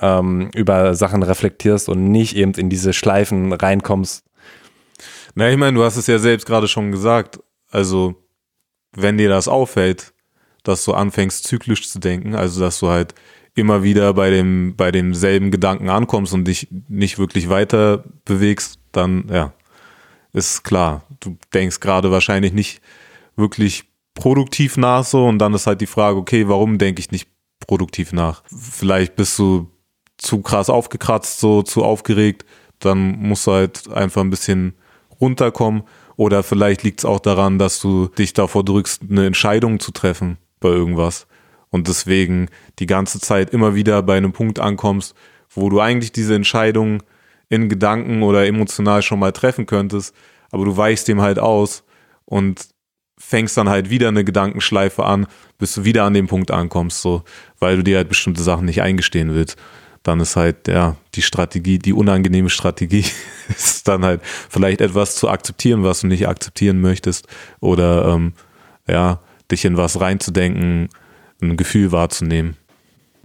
ähm, 0.00 0.50
über 0.52 0.96
Sachen 0.96 1.22
reflektierst 1.22 1.88
und 1.88 2.10
nicht 2.10 2.34
eben 2.34 2.54
in 2.54 2.70
diese 2.70 2.92
Schleifen 2.92 3.52
reinkommst? 3.52 4.24
Na, 5.36 5.48
ich 5.48 5.58
meine, 5.58 5.76
du 5.76 5.84
hast 5.84 5.96
es 5.96 6.08
ja 6.08 6.18
selbst 6.18 6.44
gerade 6.44 6.66
schon 6.66 6.90
gesagt. 6.90 7.38
Also, 7.70 8.23
wenn 8.94 9.18
dir 9.18 9.28
das 9.28 9.48
auffällt, 9.48 10.12
dass 10.62 10.84
du 10.84 10.94
anfängst 10.94 11.44
zyklisch 11.44 11.88
zu 11.88 11.98
denken, 11.98 12.34
also 12.34 12.60
dass 12.60 12.80
du 12.80 12.88
halt 12.88 13.14
immer 13.54 13.82
wieder 13.82 14.12
bei 14.14 14.30
dem 14.30 14.74
bei 14.76 14.90
demselben 14.90 15.50
Gedanken 15.50 15.88
ankommst 15.88 16.32
und 16.32 16.46
dich 16.46 16.68
nicht 16.88 17.18
wirklich 17.18 17.48
weiter 17.48 18.04
bewegst, 18.24 18.78
dann 18.92 19.28
ja, 19.30 19.52
ist 20.32 20.64
klar. 20.64 21.04
Du 21.20 21.36
denkst 21.52 21.80
gerade 21.80 22.10
wahrscheinlich 22.10 22.52
nicht 22.52 22.80
wirklich 23.36 23.84
produktiv 24.14 24.76
nach 24.76 25.04
so 25.04 25.26
und 25.26 25.38
dann 25.38 25.54
ist 25.54 25.66
halt 25.66 25.80
die 25.80 25.86
Frage, 25.86 26.18
okay, 26.18 26.48
warum 26.48 26.78
denke 26.78 27.00
ich 27.00 27.10
nicht 27.10 27.28
produktiv 27.66 28.12
nach? 28.12 28.42
Vielleicht 28.46 29.16
bist 29.16 29.38
du 29.38 29.70
zu 30.16 30.40
krass 30.42 30.70
aufgekratzt, 30.70 31.40
so 31.40 31.62
zu 31.62 31.84
aufgeregt, 31.84 32.44
dann 32.78 33.18
musst 33.18 33.46
du 33.46 33.52
halt 33.52 33.90
einfach 33.92 34.20
ein 34.20 34.30
bisschen 34.30 34.74
runterkommen 35.20 35.84
oder 36.16 36.42
vielleicht 36.42 36.82
liegt 36.82 37.00
es 37.00 37.04
auch 37.04 37.20
daran, 37.20 37.58
dass 37.58 37.80
du 37.80 38.08
dich 38.08 38.32
davor 38.32 38.64
drückst, 38.64 39.02
eine 39.10 39.26
Entscheidung 39.26 39.80
zu 39.80 39.92
treffen 39.92 40.38
bei 40.60 40.68
irgendwas 40.68 41.26
und 41.70 41.88
deswegen 41.88 42.48
die 42.78 42.86
ganze 42.86 43.20
Zeit 43.20 43.50
immer 43.50 43.74
wieder 43.74 44.02
bei 44.02 44.16
einem 44.16 44.32
Punkt 44.32 44.60
ankommst, 44.60 45.14
wo 45.50 45.68
du 45.68 45.80
eigentlich 45.80 46.12
diese 46.12 46.34
Entscheidung 46.34 47.02
in 47.48 47.68
Gedanken 47.68 48.22
oder 48.22 48.46
emotional 48.46 49.02
schon 49.02 49.18
mal 49.18 49.32
treffen 49.32 49.66
könntest, 49.66 50.14
aber 50.50 50.64
du 50.64 50.76
weichst 50.76 51.08
dem 51.08 51.20
halt 51.20 51.38
aus 51.38 51.84
und 52.24 52.68
fängst 53.18 53.56
dann 53.56 53.68
halt 53.68 53.90
wieder 53.90 54.08
eine 54.08 54.24
Gedankenschleife 54.24 55.04
an, 55.04 55.26
bis 55.58 55.74
du 55.74 55.84
wieder 55.84 56.04
an 56.04 56.14
dem 56.14 56.26
Punkt 56.26 56.50
ankommst, 56.50 57.00
so, 57.00 57.22
weil 57.58 57.76
du 57.76 57.82
dir 57.82 57.96
halt 57.96 58.08
bestimmte 58.08 58.42
Sachen 58.42 58.66
nicht 58.66 58.82
eingestehen 58.82 59.34
willst. 59.34 59.56
Dann 60.04 60.20
ist 60.20 60.36
halt, 60.36 60.68
ja, 60.68 60.96
die 61.14 61.22
Strategie, 61.22 61.78
die 61.78 61.92
unangenehme 61.92 62.50
Strategie 62.50 63.04
ist 63.48 63.88
dann 63.88 64.04
halt 64.04 64.20
vielleicht 64.22 64.80
etwas 64.80 65.16
zu 65.16 65.28
akzeptieren, 65.28 65.82
was 65.82 66.00
du 66.00 66.06
nicht 66.06 66.28
akzeptieren 66.28 66.80
möchtest 66.80 67.26
oder, 67.60 68.08
ähm, 68.08 68.34
ja, 68.86 69.18
dich 69.50 69.64
in 69.64 69.76
was 69.76 70.00
reinzudenken, 70.00 70.88
ein 71.42 71.56
Gefühl 71.56 71.90
wahrzunehmen. 71.90 72.56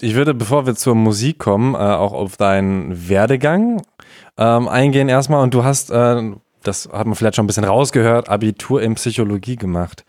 Ich 0.02 0.16
würde, 0.16 0.34
bevor 0.34 0.66
wir 0.66 0.76
zur 0.76 0.96
Musik 0.96 1.40
kommen, 1.40 1.76
äh, 1.76 1.78
auch 1.78 2.14
auf 2.14 2.38
deinen 2.38 3.10
Werdegang 3.10 3.82
ähm, 4.38 4.68
eingehen 4.68 5.10
erstmal. 5.10 5.44
Und 5.44 5.54
du 5.54 5.64
hast, 5.64 5.92
äh, 5.92 6.32
das 6.64 6.90
hat 6.92 7.06
man 7.06 7.16
vielleicht 7.16 7.36
schon 7.36 7.44
ein 7.44 7.48
bisschen 7.48 7.66
rausgehört, 7.66 8.30
Abitur 8.30 8.82
in 8.82 8.96
Psychologie 8.96 9.58
gemacht. 9.58 10.06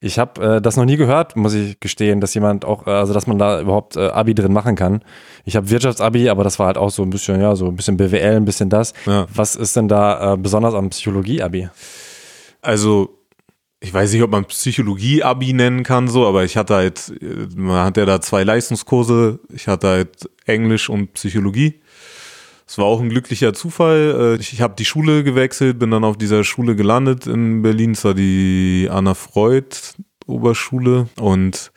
Ich 0.00 0.18
habe 0.18 0.56
äh, 0.56 0.60
das 0.60 0.76
noch 0.76 0.84
nie 0.84 0.96
gehört, 0.96 1.36
muss 1.36 1.54
ich 1.54 1.80
gestehen, 1.80 2.20
dass 2.20 2.34
jemand 2.34 2.64
auch, 2.66 2.86
äh, 2.86 2.90
also 2.90 3.14
dass 3.14 3.26
man 3.26 3.38
da 3.38 3.60
überhaupt 3.60 3.96
äh, 3.96 4.08
Abi 4.08 4.34
drin 4.34 4.52
machen 4.52 4.76
kann. 4.76 5.02
Ich 5.44 5.56
habe 5.56 5.70
Wirtschaftsabi, 5.70 6.28
aber 6.28 6.44
das 6.44 6.58
war 6.58 6.66
halt 6.66 6.76
auch 6.76 6.90
so 6.90 7.02
ein 7.02 7.10
bisschen, 7.10 7.40
ja, 7.40 7.56
so 7.56 7.66
ein 7.66 7.76
bisschen 7.76 7.96
BWL, 7.96 8.36
ein 8.36 8.44
bisschen 8.44 8.68
das. 8.68 8.92
Ja. 9.06 9.26
Was 9.32 9.56
ist 9.56 9.74
denn 9.74 9.88
da 9.88 10.34
äh, 10.34 10.36
besonders 10.36 10.74
am 10.74 10.90
Psychologie-Abi? 10.90 11.70
Also, 12.60 13.16
ich 13.80 13.92
weiß 13.92 14.12
nicht, 14.12 14.22
ob 14.22 14.30
man 14.30 14.44
Psychologie-Abi 14.44 15.54
nennen 15.54 15.82
kann, 15.82 16.08
so, 16.08 16.26
aber 16.26 16.44
ich 16.44 16.58
hatte 16.58 16.74
halt, 16.74 17.12
äh, 17.22 17.46
man 17.56 17.86
hat 17.86 17.96
ja 17.96 18.04
da 18.04 18.20
zwei 18.20 18.44
Leistungskurse. 18.44 19.40
Ich 19.54 19.66
hatte 19.66 19.88
halt 19.88 20.30
Englisch 20.44 20.90
und 20.90 21.14
Psychologie. 21.14 21.80
Es 22.68 22.78
war 22.78 22.86
auch 22.86 23.00
ein 23.00 23.08
glücklicher 23.08 23.52
Zufall. 23.54 24.34
Äh, 24.36 24.40
Ich, 24.40 24.52
ich 24.52 24.60
habe 24.60 24.74
die 24.76 24.84
Schule 24.84 25.24
gewechselt, 25.24 25.78
bin 25.78 25.90
dann 25.90 26.04
auf 26.04 26.18
dieser 26.18 26.44
Schule 26.44 26.76
gelandet 26.76 27.26
in 27.26 27.62
Berlin. 27.62 27.92
Es 27.92 28.04
war 28.04 28.14
die 28.14 28.88
Anna 28.90 29.14
Freud 29.14 29.76
Oberschule 30.26 31.08
und 31.20 31.70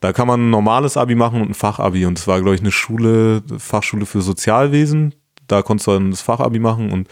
da 0.00 0.12
kann 0.12 0.28
man 0.28 0.46
ein 0.46 0.50
normales 0.50 0.96
Abi 0.96 1.14
machen 1.14 1.40
und 1.40 1.50
ein 1.50 1.54
Fachabi. 1.54 2.06
Und 2.06 2.18
es 2.18 2.28
war, 2.28 2.40
glaube 2.40 2.54
ich, 2.54 2.60
eine 2.60 2.70
Schule, 2.70 3.42
Fachschule 3.58 4.06
für 4.06 4.22
Sozialwesen. 4.22 5.14
Da 5.48 5.62
konntest 5.62 5.88
du 5.88 5.92
dann 5.92 6.10
das 6.10 6.20
Fachabi 6.20 6.58
machen 6.58 6.92
und 6.92 7.08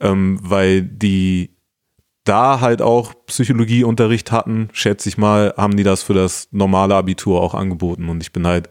ähm, 0.00 0.38
weil 0.42 0.82
die 0.82 1.50
da 2.24 2.60
halt 2.60 2.82
auch 2.82 3.14
Psychologieunterricht 3.26 4.32
hatten, 4.32 4.68
schätze 4.72 5.08
ich 5.08 5.18
mal, 5.18 5.54
haben 5.56 5.76
die 5.76 5.82
das 5.82 6.02
für 6.02 6.14
das 6.14 6.48
normale 6.52 6.94
Abitur 6.94 7.40
auch 7.40 7.54
angeboten. 7.54 8.08
Und 8.08 8.22
ich 8.22 8.32
bin 8.32 8.46
halt, 8.46 8.70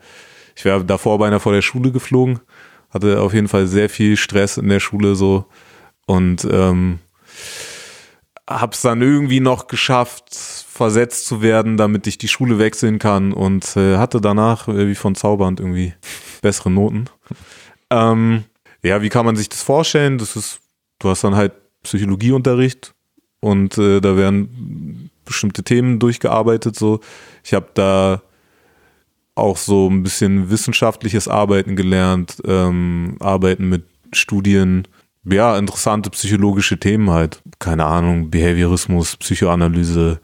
ich 0.56 0.66
wäre 0.66 0.84
davor 0.84 1.20
beinahe 1.20 1.40
vor 1.40 1.54
der 1.54 1.62
Schule 1.62 1.92
geflogen, 1.92 2.40
hatte 2.94 3.22
auf 3.22 3.34
jeden 3.34 3.48
Fall 3.48 3.68
sehr 3.68 3.90
viel 3.90 4.18
Stress 4.18 4.58
in 4.58 4.70
der 4.70 4.80
Schule 4.80 5.16
so 5.16 5.46
und 6.06 6.48
ähm, 6.50 7.00
hab's 8.50 8.82
dann 8.82 9.02
irgendwie 9.02 9.40
noch 9.40 9.68
geschafft, 9.68 10.36
versetzt 10.36 11.26
zu 11.26 11.42
werden, 11.42 11.78
damit 11.78 12.08
ich 12.08 12.18
die 12.18 12.28
Schule 12.28 12.60
wechseln 12.60 13.00
kann 13.00 13.32
und 13.32 13.76
äh, 13.78 13.98
hatte 13.98 14.22
danach 14.22 14.68
äh, 14.68 14.88
wie 14.88 14.96
von 14.96 15.16
Zaubernd 15.16 15.60
irgendwie 15.60 15.94
bessere 16.42 16.72
Noten. 16.72 17.06
Ähm, 17.90 18.44
ja, 18.82 19.02
wie 19.02 19.10
kann 19.10 19.26
man 19.26 19.36
sich 19.36 19.50
das 19.50 19.64
vorstellen? 19.64 20.18
Das 20.18 20.36
ist, 20.36 20.60
du 21.00 21.10
hast 21.10 21.24
dann 21.24 21.36
halt 21.36 21.54
Psychologieunterricht 21.84 22.94
und 23.40 23.78
äh, 23.78 24.02
da 24.02 24.18
werden 24.18 25.10
bestimmte 25.26 25.64
Themen 25.64 26.00
durchgearbeitet. 26.00 26.76
So, 26.76 27.00
ich 27.44 27.54
habe 27.54 27.68
da 27.74 28.22
auch 29.36 29.58
so 29.58 29.90
ein 29.90 30.04
bisschen 30.04 30.50
wissenschaftliches 30.50 31.28
Arbeiten 31.28 31.76
gelernt, 31.76 32.38
ähm, 32.46 33.18
Arbeiten 33.20 33.70
mit 33.70 33.84
Studien, 34.14 34.88
ja, 35.26 35.58
interessante 35.58 36.10
psychologische 36.10 36.80
Themen 36.80 37.10
halt. 37.10 37.42
Keine 37.60 37.86
Ahnung, 37.86 38.30
Behaviorismus, 38.30 39.16
Psychoanalyse, 39.18 40.20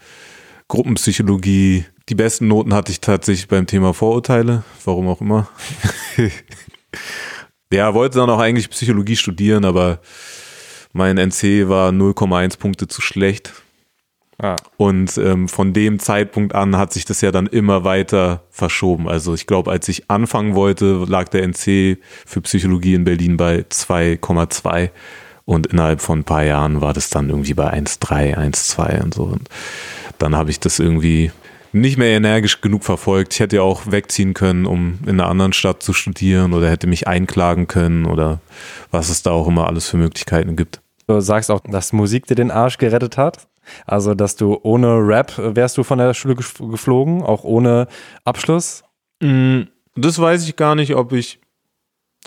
Gruppenpsychologie. 0.68 1.86
Die 2.10 2.16
besten 2.16 2.48
Noten 2.48 2.74
hatte 2.74 2.92
ich 2.92 3.00
tatsächlich 3.00 3.48
beim 3.48 3.66
Thema 3.66 3.94
Vorurteile, 3.94 4.64
warum 4.84 5.08
auch 5.08 5.22
immer. 5.22 5.48
ja, 7.74 7.94
wollte 7.94 8.20
dann 8.20 8.30
auch 8.30 8.40
eigentlich 8.40 8.70
Psychologie 8.70 9.16
studieren, 9.16 9.64
aber 9.64 10.00
mein 10.92 11.18
NC 11.18 11.70
war 11.70 11.92
0,1 11.92 12.58
Punkte 12.58 12.88
zu 12.88 13.02
schlecht. 13.02 13.54
Ah. 14.42 14.56
Und 14.78 15.18
ähm, 15.18 15.50
von 15.50 15.74
dem 15.74 16.00
Zeitpunkt 16.00 16.56
an 16.56 16.78
hat 16.78 16.94
sich 16.94 17.04
das 17.04 17.20
ja 17.20 17.32
dann 17.32 17.48
immer 17.48 17.84
weiter 17.84 18.42
verschoben. 18.50 19.10
Also 19.10 19.34
ich 19.34 19.48
glaube, 19.48 19.70
als 19.70 19.88
ich 19.90 20.10
anfangen 20.10 20.56
wollte, 20.56 21.04
lag 21.08 21.28
der 21.28 21.44
NC 21.44 21.98
für 22.26 22.42
Psychologie 22.42 22.94
in 22.94 23.04
Berlin 23.04 23.36
bei 23.36 23.66
2,2 23.70 24.92
und 25.44 25.68
innerhalb 25.68 26.00
von 26.00 26.20
ein 26.20 26.24
paar 26.24 26.44
Jahren 26.44 26.80
war 26.80 26.94
das 26.94 27.10
dann 27.10 27.30
irgendwie 27.30 27.54
bei 27.54 27.74
1,3, 27.74 28.38
1,2 28.38 29.04
und 29.04 29.14
so. 29.14 29.24
Und 29.24 29.50
dann 30.20 30.36
habe 30.36 30.52
ich 30.52 30.60
das 30.62 30.80
irgendwie 30.80 31.32
nicht 31.74 31.98
mehr 31.98 32.16
energisch 32.16 32.62
genug 32.62 32.84
verfolgt. 32.84 33.34
Ich 33.34 33.40
hätte 33.42 33.58
ja 33.58 33.62
auch 33.62 33.92
wegziehen 33.92 34.34
können, 34.34 34.66
um 34.66 35.00
in 35.04 35.20
einer 35.20 35.28
anderen 35.28 35.52
Stadt 35.52 35.84
zu 35.84 35.92
studieren 35.92 36.54
oder 36.54 36.70
hätte 36.70 36.88
mich 36.88 37.08
einklagen 37.08 37.68
können 37.68 38.06
oder 38.06 38.40
was 38.90 39.10
es 39.10 39.22
da 39.22 39.32
auch 39.32 39.48
immer 39.48 39.68
alles 39.68 39.90
für 39.90 39.98
Möglichkeiten 39.98 40.56
gibt. 40.56 40.82
Du 41.08 41.20
sagst 41.20 41.52
auch, 41.52 41.62
dass 41.62 41.92
Musik 41.92 42.28
dir 42.28 42.36
den 42.36 42.52
Arsch 42.52 42.78
gerettet 42.78 43.18
hat. 43.18 43.49
Also, 43.86 44.14
dass 44.16 44.36
du 44.36 44.58
ohne 44.64 44.96
Rap 45.06 45.38
äh, 45.38 45.56
wärst 45.56 45.78
du 45.78 45.84
von 45.84 45.98
der 46.00 46.14
Schule 46.14 46.36
gef- 46.36 46.70
geflogen, 46.72 47.22
auch 47.22 47.44
ohne 47.44 47.88
Abschluss. 48.24 48.84
Mm, 49.22 49.62
Das 49.96 50.20
weiß 50.20 50.48
ich 50.48 50.56
gar 50.56 50.76
nicht, 50.76 50.96
ob 50.96 51.12
ich, 51.14 51.40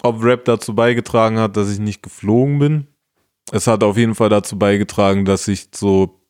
ob 0.03 0.23
Rap 0.25 0.45
dazu 0.45 0.75
beigetragen 0.75 1.39
hat, 1.39 1.57
dass 1.57 1.71
ich 1.73 1.79
nicht 1.79 2.03
geflogen 2.03 2.59
bin. 2.59 2.87
Es 3.51 3.67
hat 3.67 3.83
auf 3.85 3.97
jeden 3.97 4.15
Fall 4.15 4.29
dazu 4.29 4.59
beigetragen, 4.59 5.25
dass 5.25 5.49
ich 5.49 5.69
so 5.75 6.21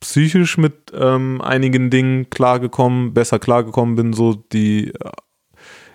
psychisch 0.00 0.58
mit 0.58 0.92
ähm, 0.94 1.40
einigen 1.40 1.88
Dingen 1.90 2.28
klargekommen, 2.30 3.14
besser 3.14 3.38
klargekommen 3.38 3.94
bin, 3.94 4.12
so 4.12 4.34
die 4.34 4.88
äh, 4.88 5.10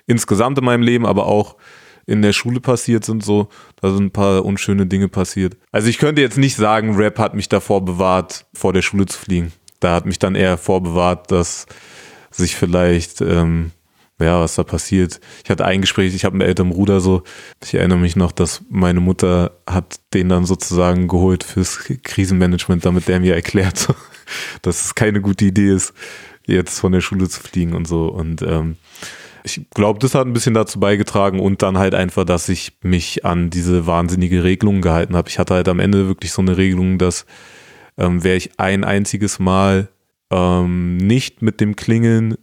insgesamt 0.08 0.58
in 0.58 0.66
meinem 0.66 0.82
Leben, 0.82 1.06
aber 1.06 1.28
auch 1.28 1.58
in 2.10 2.22
der 2.22 2.34
Schule 2.34 2.60
passiert 2.60 3.06
sind, 3.06 3.24
so, 3.24 3.50
da 3.82 3.92
sind 3.92 4.06
ein 4.06 4.12
paar 4.12 4.44
unschöne 4.44 4.88
Dinge 4.88 5.08
passiert. 5.08 5.58
Also 5.72 5.90
ich 5.90 6.00
könnte 6.00 6.22
jetzt 6.22 6.38
nicht 6.38 6.56
sagen, 6.56 6.96
Rap 6.96 7.20
hat 7.20 7.36
mich 7.36 7.50
davor 7.50 7.86
bewahrt, 7.86 8.46
vor 8.54 8.74
der 8.74 8.82
Schule 8.82 9.06
zu 9.06 9.18
fliegen. 9.18 9.54
Da 9.80 9.94
hat 9.94 10.06
mich 10.06 10.20
dann 10.20 10.36
eher 10.36 10.58
vorbewahrt, 10.58 11.32
dass 11.32 11.68
sich 12.32 12.56
vielleicht, 12.56 13.22
ähm, 13.22 13.72
ja, 14.20 14.42
was 14.42 14.56
da 14.56 14.64
passiert. 14.64 15.22
Ich 15.44 15.50
hatte 15.50 15.66
ein 15.66 15.82
Gespräch, 15.82 16.14
ich 16.14 16.26
habe 16.26 16.34
einen 16.34 16.42
älteren 16.42 16.72
Bruder 16.72 17.00
so, 17.00 17.24
ich 17.64 17.76
erinnere 17.76 18.00
mich 18.00 18.16
noch, 18.16 18.32
dass 18.32 18.64
meine 18.70 19.00
Mutter 19.00 19.52
hat 19.68 20.00
den 20.14 20.30
dann 20.30 20.46
sozusagen 20.46 21.08
geholt 21.08 21.44
fürs 21.44 21.80
Krisenmanagement, 22.04 22.86
damit 22.86 23.08
der 23.08 23.20
mir 23.20 23.36
erklärt, 23.36 23.78
so, 23.78 23.94
dass 24.64 24.86
es 24.86 24.96
keine 24.96 25.22
gute 25.22 25.46
Idee 25.46 25.74
ist, 25.74 25.94
jetzt 26.46 26.80
von 26.80 26.92
der 26.92 27.02
Schule 27.02 27.30
zu 27.30 27.40
fliegen 27.40 27.74
und 27.76 27.88
so. 27.88 28.08
Und 28.08 28.42
ähm, 28.42 28.78
ich 29.44 29.70
glaube, 29.72 30.00
das 30.00 30.16
hat 30.16 30.28
ein 30.28 30.34
bisschen 30.34 30.54
dazu 30.54 30.80
beigetragen 30.80 31.40
und 31.40 31.62
dann 31.62 31.78
halt 31.78 31.96
einfach, 31.96 32.26
dass 32.26 32.50
ich 32.50 32.78
mich 32.82 33.26
an 33.26 33.50
diese 33.50 33.88
wahnsinnige 33.88 34.44
Regelung 34.44 34.82
gehalten 34.82 35.16
habe. 35.16 35.30
Ich 35.30 35.40
hatte 35.40 35.54
halt 35.54 35.68
am 35.68 35.80
Ende 35.80 36.08
wirklich 36.08 36.32
so 36.32 36.42
eine 36.42 36.58
Regelung, 36.58 36.98
dass 36.98 37.26
ähm, 37.98 38.24
wäre 38.24 38.38
ich 38.38 38.60
ein 38.60 38.84
einziges 38.84 39.40
Mal 39.40 39.90
ähm, 40.32 40.98
nicht 40.98 41.42
mit 41.42 41.62
dem 41.62 41.76
Klingeln 41.76 42.38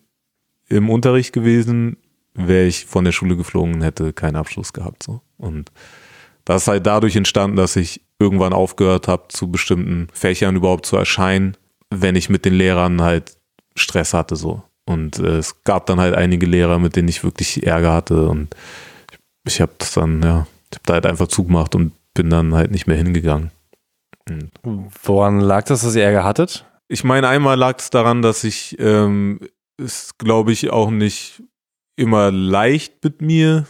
im 0.69 0.91
Unterricht 0.91 1.33
gewesen, 1.33 1.97
wäre 2.35 2.67
ich 2.67 2.87
von 2.87 3.05
der 3.05 3.13
Schule 3.13 3.37
geflogen 3.37 3.75
und 3.75 3.83
hätte 3.83 4.13
keinen 4.13 4.37
Abschluss 4.37 4.73
gehabt. 4.73 5.03
So. 5.03 5.23
Und 5.39 5.73
das 6.45 6.63
ist 6.63 6.69
halt 6.69 6.87
dadurch 6.87 7.17
entstanden, 7.17 7.57
dass 7.57 7.77
ich 7.77 8.03
irgendwann 8.19 8.53
aufgehört 8.53 9.09
habe, 9.09 9.25
zu 9.29 9.51
bestimmten 9.51 10.09
Fächern 10.13 10.57
überhaupt 10.57 10.87
zu 10.87 10.97
erscheinen, 10.97 11.57
wenn 11.91 12.17
ich 12.17 12.29
mit 12.29 12.45
den 12.45 12.55
Lehrern 12.55 13.03
halt 13.03 13.37
Stress 13.75 14.15
hatte. 14.15 14.37
so. 14.37 14.63
Und 14.87 15.19
äh, 15.19 15.39
es 15.39 15.63
gab 15.65 15.87
dann 15.87 16.01
halt 16.01 16.15
einige 16.15 16.47
Lehrer, 16.47 16.79
mit 16.79 16.97
denen 16.97 17.09
ich 17.09 17.25
wirklich 17.25 17.67
Ärger 17.67 17.93
hatte. 17.93 18.29
Und 18.29 18.55
ich, 19.11 19.19
ich 19.55 19.61
habe 19.61 19.73
das 19.79 19.93
dann, 19.95 20.23
ja, 20.23 20.47
ich 20.71 20.79
habe 20.79 20.87
da 20.87 20.95
halt 20.95 21.07
einfach 21.07 21.29
zugemacht 21.29 21.75
und 21.75 21.93
bin 22.15 22.31
dann 22.31 22.55
halt 22.55 22.71
nicht 22.71 22.87
mehr 22.87 22.97
hingegangen. 22.97 23.51
Und 24.29 24.51
Woran 25.05 25.41
lag 25.41 25.65
das, 25.65 25.83
dass 25.83 25.95
ihr 25.95 26.05
Ärger 26.05 26.25
hattet? 26.25 26.65
ich 26.89 27.05
meine, 27.05 27.29
einmal 27.29 27.59
lag 27.59 27.79
es 27.79 27.91
daran, 27.91 28.23
dass 28.23 28.45
ich 28.45 28.77
ähm, 28.79 29.41
ist, 29.77 30.19
glaube 30.19 30.53
ich, 30.53 30.71
auch 30.71 30.91
nicht 30.91 31.43
immer 31.97 32.31
leicht 32.31 33.03
mit 33.03 33.21
mir 33.21 33.67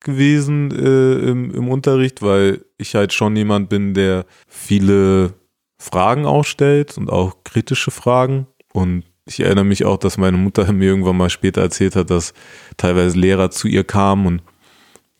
gewesen 0.00 0.70
äh, 0.70 1.30
im, 1.30 1.50
im 1.50 1.68
Unterricht, 1.68 2.22
weil 2.22 2.64
ich 2.78 2.94
halt 2.94 3.12
schon 3.12 3.36
jemand 3.36 3.68
bin, 3.68 3.94
der 3.94 4.26
viele 4.46 5.34
Fragen 5.78 6.26
auch 6.26 6.44
stellt 6.44 6.96
und 6.98 7.10
auch 7.10 7.42
kritische 7.44 7.90
Fragen. 7.90 8.46
Und 8.72 9.04
ich 9.26 9.40
erinnere 9.40 9.64
mich 9.64 9.84
auch, 9.84 9.96
dass 9.96 10.18
meine 10.18 10.36
Mutter 10.36 10.70
mir 10.72 10.86
irgendwann 10.86 11.16
mal 11.16 11.30
später 11.30 11.62
erzählt 11.62 11.96
hat, 11.96 12.10
dass 12.10 12.34
teilweise 12.76 13.18
Lehrer 13.18 13.50
zu 13.50 13.68
ihr 13.68 13.84
kamen 13.84 14.26
und 14.26 14.42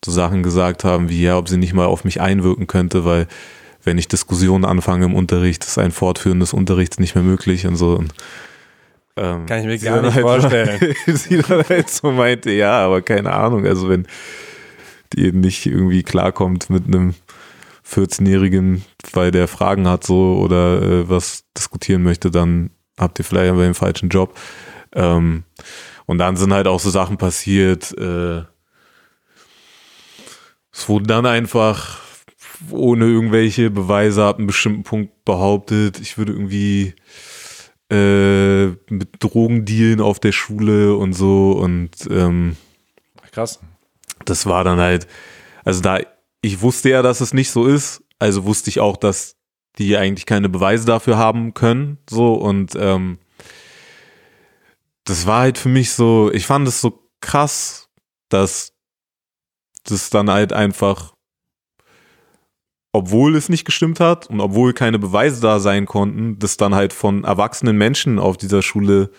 so 0.04 0.10
Sachen 0.10 0.42
gesagt 0.42 0.84
haben, 0.84 1.08
wie 1.08 1.22
ja, 1.22 1.38
ob 1.38 1.48
sie 1.48 1.56
nicht 1.56 1.72
mal 1.72 1.86
auf 1.86 2.04
mich 2.04 2.20
einwirken 2.20 2.66
könnte, 2.66 3.04
weil 3.04 3.26
wenn 3.82 3.98
ich 3.98 4.08
Diskussionen 4.08 4.64
anfange 4.64 5.06
im 5.06 5.14
Unterricht, 5.14 5.64
ist 5.64 5.78
ein 5.78 5.92
Fortführen 5.92 6.40
des 6.40 6.52
Unterrichts 6.52 6.98
nicht 6.98 7.14
mehr 7.14 7.24
möglich 7.24 7.66
und 7.66 7.76
so. 7.76 7.96
Und, 7.96 8.12
ähm, 9.16 9.46
Kann 9.46 9.60
ich 9.60 9.66
mir 9.66 9.78
gar 9.78 10.02
nicht 10.02 10.14
halt, 10.14 10.22
vorstellen. 10.22 10.94
sie 11.06 11.38
dann 11.38 11.64
halt 11.68 11.88
so 11.88 12.10
meinte, 12.10 12.50
ja, 12.50 12.84
aber 12.84 13.02
keine 13.02 13.32
Ahnung, 13.32 13.66
also 13.66 13.88
wenn 13.88 14.06
die 15.12 15.32
nicht 15.32 15.64
irgendwie 15.64 16.02
klarkommt 16.02 16.70
mit 16.70 16.86
einem 16.86 17.14
14-Jährigen, 17.88 18.84
weil 19.12 19.30
der 19.30 19.48
Fragen 19.48 19.86
hat 19.88 20.04
so 20.04 20.38
oder 20.38 20.82
äh, 20.82 21.08
was 21.08 21.44
diskutieren 21.56 22.02
möchte, 22.02 22.30
dann 22.30 22.70
habt 22.98 23.18
ihr 23.18 23.24
vielleicht 23.24 23.50
aber 23.50 23.62
den 23.62 23.74
falschen 23.74 24.08
Job. 24.08 24.38
Ähm, 24.92 25.44
und 26.06 26.18
dann 26.18 26.36
sind 26.36 26.52
halt 26.52 26.66
auch 26.66 26.80
so 26.80 26.90
Sachen 26.90 27.16
passiert, 27.16 27.96
äh, 27.98 28.42
es 30.72 30.88
wurde 30.88 31.06
dann 31.06 31.24
einfach 31.24 32.00
ohne 32.70 33.04
irgendwelche 33.06 33.70
Beweise 33.70 34.24
ab 34.24 34.38
einem 34.38 34.48
bestimmten 34.48 34.82
Punkt 34.82 35.24
behauptet, 35.24 36.00
ich 36.00 36.18
würde 36.18 36.32
irgendwie 36.32 36.94
äh, 37.90 38.66
mit 38.92 39.22
Drogen 39.22 39.64
dealen 39.64 40.00
auf 40.00 40.18
der 40.18 40.32
Schule 40.32 40.96
und 40.96 41.12
so 41.12 41.52
und 41.52 41.90
ähm, 42.10 42.56
Krass. 43.32 43.60
Das 44.24 44.46
war 44.46 44.64
dann 44.64 44.78
halt, 44.78 45.06
also 45.64 45.80
da, 45.80 45.98
ich 46.40 46.60
wusste 46.60 46.90
ja, 46.90 47.02
dass 47.02 47.20
es 47.20 47.34
nicht 47.34 47.50
so 47.50 47.66
ist, 47.66 48.02
also 48.18 48.44
wusste 48.44 48.70
ich 48.70 48.80
auch, 48.80 48.96
dass 48.96 49.36
die 49.78 49.96
eigentlich 49.96 50.26
keine 50.26 50.48
Beweise 50.48 50.86
dafür 50.86 51.18
haben 51.18 51.54
können, 51.54 51.98
so. 52.08 52.34
Und 52.34 52.74
ähm, 52.76 53.18
das 55.04 55.26
war 55.26 55.40
halt 55.40 55.58
für 55.58 55.68
mich 55.68 55.92
so, 55.92 56.30
ich 56.32 56.46
fand 56.46 56.66
es 56.68 56.80
so 56.80 57.08
krass, 57.20 57.88
dass 58.28 58.72
das 59.84 60.10
dann 60.10 60.30
halt 60.30 60.52
einfach, 60.52 61.14
obwohl 62.92 63.36
es 63.36 63.48
nicht 63.48 63.64
gestimmt 63.64 64.00
hat 64.00 64.28
und 64.28 64.40
obwohl 64.40 64.72
keine 64.72 64.98
Beweise 64.98 65.40
da 65.40 65.58
sein 65.58 65.86
konnten, 65.86 66.38
das 66.38 66.56
dann 66.56 66.74
halt 66.74 66.92
von 66.92 67.24
erwachsenen 67.24 67.76
Menschen 67.76 68.18
auf 68.18 68.36
dieser 68.36 68.62
Schule 68.62 69.10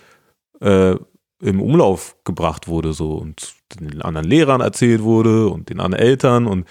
äh, 0.62 0.96
im 1.42 1.62
Umlauf 1.62 2.16
gebracht 2.24 2.68
wurde 2.68 2.94
so. 2.94 3.14
Und 3.16 3.56
den 3.80 4.02
anderen 4.02 4.28
Lehrern 4.28 4.62
erzählt 4.62 5.04
wurde 5.04 5.50
und 5.50 5.70
den 5.70 5.80
anderen 5.80 6.04
Eltern. 6.04 6.48
Und 6.48 6.66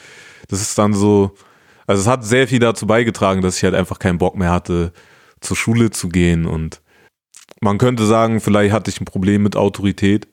das 0.49 0.61
ist 0.61 0.79
dann 0.79 0.95
so, 0.95 1.35
also 1.87 2.01
es 2.01 2.09
hat 2.09 2.25
sehr 2.25 2.49
viel 2.49 2.59
dazu 2.59 2.87
beigetragen, 2.87 3.43
dass 3.43 3.57
ich 3.57 3.65
halt 3.65 3.75
einfach 3.75 3.99
keinen 3.99 4.19
Bock 4.19 4.37
mehr 4.37 4.51
hatte, 4.51 4.93
zur 5.41 5.57
Schule 5.57 5.91
zu 5.91 6.09
gehen 6.09 6.47
und 6.47 6.81
man 7.61 7.79
könnte 7.79 8.05
sagen, 8.05 8.41
vielleicht 8.41 8.73
hatte 8.73 8.91
ich 8.91 9.01
ein 9.01 9.07
Problem 9.07 9.43
mit 9.43 9.57
Autorität. 9.57 10.29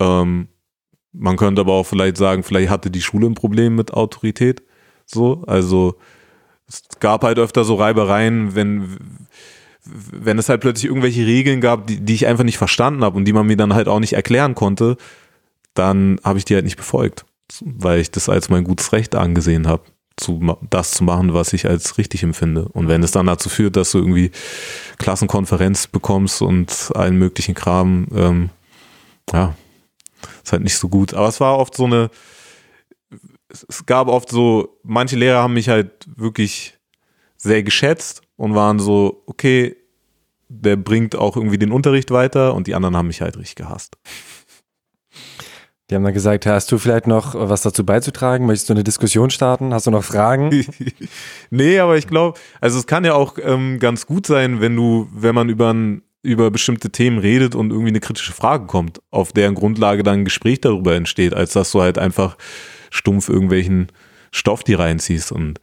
Ähm, 0.00 0.48
man 1.12 1.36
könnte 1.36 1.60
aber 1.60 1.72
auch 1.72 1.86
vielleicht 1.86 2.16
sagen, 2.16 2.42
vielleicht 2.42 2.70
hatte 2.70 2.90
die 2.90 3.02
Schule 3.02 3.26
ein 3.26 3.34
Problem 3.34 3.74
mit 3.74 3.92
Autorität. 3.92 4.62
So, 5.04 5.44
also 5.46 5.96
es 6.68 6.82
gab 7.00 7.24
halt 7.24 7.38
öfter 7.38 7.64
so 7.64 7.74
Reibereien, 7.74 8.54
wenn 8.54 9.28
wenn 9.84 10.36
es 10.38 10.48
halt 10.48 10.62
plötzlich 10.62 10.86
irgendwelche 10.86 11.24
Regeln 11.26 11.60
gab, 11.60 11.86
die, 11.86 12.00
die 12.00 12.14
ich 12.14 12.26
einfach 12.26 12.42
nicht 12.42 12.58
verstanden 12.58 13.04
habe 13.04 13.16
und 13.16 13.24
die 13.24 13.32
man 13.32 13.46
mir 13.46 13.56
dann 13.56 13.72
halt 13.72 13.86
auch 13.86 14.00
nicht 14.00 14.14
erklären 14.14 14.56
konnte, 14.56 14.96
dann 15.74 16.18
habe 16.24 16.38
ich 16.38 16.44
die 16.44 16.54
halt 16.54 16.64
nicht 16.64 16.76
befolgt, 16.76 17.24
weil 17.60 18.00
ich 18.00 18.10
das 18.10 18.28
als 18.28 18.48
mein 18.48 18.64
gutes 18.64 18.92
Recht 18.92 19.14
angesehen 19.14 19.68
habe, 19.68 19.84
zu, 20.16 20.56
das 20.70 20.92
zu 20.92 21.04
machen, 21.04 21.34
was 21.34 21.52
ich 21.52 21.68
als 21.68 21.98
richtig 21.98 22.22
empfinde. 22.22 22.68
Und 22.68 22.88
wenn 22.88 23.02
es 23.02 23.10
dann 23.10 23.26
dazu 23.26 23.48
führt, 23.48 23.76
dass 23.76 23.92
du 23.92 23.98
irgendwie 23.98 24.30
Klassenkonferenz 24.98 25.86
bekommst 25.88 26.42
und 26.42 26.90
allen 26.94 27.16
möglichen 27.16 27.54
Kram, 27.54 28.06
ähm, 28.14 28.50
ja, 29.32 29.54
ist 30.42 30.52
halt 30.52 30.62
nicht 30.62 30.78
so 30.78 30.88
gut. 30.88 31.14
Aber 31.14 31.28
es 31.28 31.40
war 31.40 31.58
oft 31.58 31.74
so 31.74 31.84
eine, 31.84 32.10
es 33.50 33.84
gab 33.86 34.08
oft 34.08 34.30
so, 34.30 34.78
manche 34.82 35.16
Lehrer 35.16 35.42
haben 35.42 35.54
mich 35.54 35.68
halt 35.68 35.90
wirklich 36.16 36.78
sehr 37.36 37.62
geschätzt 37.62 38.22
und 38.36 38.54
waren 38.54 38.78
so, 38.78 39.22
okay, 39.26 39.76
der 40.48 40.76
bringt 40.76 41.16
auch 41.16 41.36
irgendwie 41.36 41.58
den 41.58 41.72
Unterricht 41.72 42.10
weiter 42.10 42.54
und 42.54 42.66
die 42.66 42.74
anderen 42.74 42.96
haben 42.96 43.08
mich 43.08 43.20
halt 43.20 43.36
richtig 43.36 43.56
gehasst. 43.56 43.96
Die 45.88 45.94
haben 45.94 46.02
dann 46.02 46.14
gesagt, 46.14 46.46
hast 46.46 46.72
du 46.72 46.78
vielleicht 46.78 47.06
noch 47.06 47.34
was 47.36 47.62
dazu 47.62 47.86
beizutragen? 47.86 48.46
Möchtest 48.46 48.68
du 48.68 48.74
eine 48.74 48.82
Diskussion 48.82 49.30
starten? 49.30 49.72
Hast 49.72 49.86
du 49.86 49.92
noch 49.92 50.02
Fragen? 50.02 50.50
nee, 51.50 51.78
aber 51.78 51.96
ich 51.96 52.08
glaube, 52.08 52.38
also 52.60 52.78
es 52.78 52.86
kann 52.88 53.04
ja 53.04 53.14
auch 53.14 53.38
ähm, 53.40 53.78
ganz 53.78 54.06
gut 54.06 54.26
sein, 54.26 54.60
wenn 54.60 54.74
du, 54.74 55.08
wenn 55.12 55.34
man 55.34 55.48
über 55.48 55.72
ein 55.72 56.02
über 56.22 56.50
bestimmte 56.50 56.90
Themen 56.90 57.18
redet 57.18 57.54
und 57.54 57.70
irgendwie 57.70 57.90
eine 57.90 58.00
kritische 58.00 58.32
Frage 58.32 58.66
kommt, 58.66 59.00
auf 59.12 59.32
deren 59.32 59.54
Grundlage 59.54 60.02
dann 60.02 60.20
ein 60.20 60.24
Gespräch 60.24 60.60
darüber 60.60 60.96
entsteht, 60.96 61.34
als 61.34 61.52
dass 61.52 61.70
du 61.70 61.80
halt 61.80 61.98
einfach 61.98 62.36
stumpf 62.90 63.28
irgendwelchen 63.28 63.92
Stoff 64.32 64.64
die 64.64 64.74
reinziehst. 64.74 65.30
Und 65.30 65.60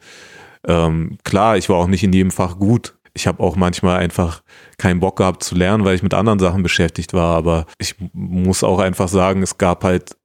ähm, 0.66 1.18
klar, 1.26 1.58
ich 1.58 1.68
war 1.68 1.76
auch 1.76 1.88
nicht 1.88 2.04
in 2.04 2.14
jedem 2.14 2.32
Fach 2.32 2.60
gut. 2.60 2.96
Ich 3.14 3.28
habe 3.28 3.42
auch 3.44 3.56
manchmal 3.56 4.00
einfach 4.00 4.42
keinen 4.78 5.00
Bock 5.00 5.18
gehabt 5.18 5.44
zu 5.44 5.56
lernen, 5.56 5.86
weil 5.86 5.96
ich 5.96 6.04
mit 6.04 6.14
anderen 6.14 6.40
Sachen 6.40 6.64
beschäftigt 6.64 7.14
war. 7.14 7.36
Aber 7.36 7.66
ich 7.78 7.96
muss 8.14 8.64
auch 8.64 8.80
einfach 8.80 9.08
sagen, 9.08 9.44
es 9.44 9.58
gab 9.58 9.84
halt 9.84 10.18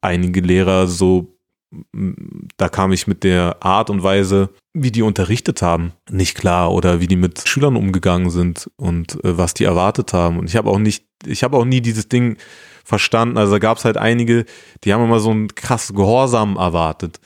einige 0.00 0.40
Lehrer 0.40 0.86
so 0.86 1.36
da 2.56 2.68
kam 2.68 2.92
ich 2.92 3.06
mit 3.06 3.22
der 3.22 3.56
Art 3.60 3.90
und 3.90 4.02
Weise, 4.02 4.50
wie 4.72 4.90
die 4.90 5.02
unterrichtet 5.02 5.62
haben, 5.62 5.92
nicht 6.10 6.36
klar 6.36 6.72
oder 6.72 7.00
wie 7.00 7.06
die 7.06 7.16
mit 7.16 7.46
Schülern 7.46 7.76
umgegangen 7.76 8.30
sind 8.30 8.70
und 8.76 9.22
äh, 9.24 9.38
was 9.38 9.54
die 9.54 9.64
erwartet 9.64 10.12
haben. 10.12 10.38
Und 10.38 10.48
ich 10.48 10.56
habe 10.56 10.70
auch 10.70 10.78
nicht, 10.78 11.06
ich 11.24 11.44
habe 11.44 11.56
auch 11.56 11.64
nie 11.64 11.80
dieses 11.80 12.08
Ding 12.08 12.38
verstanden. 12.84 13.38
Also 13.38 13.58
gab 13.60 13.78
es 13.78 13.84
halt 13.84 13.96
einige, 13.96 14.46
die 14.82 14.92
haben 14.92 15.04
immer 15.04 15.20
so 15.20 15.30
einen 15.30 15.54
krass 15.54 15.92
Gehorsam 15.94 16.56
erwartet 16.56 17.20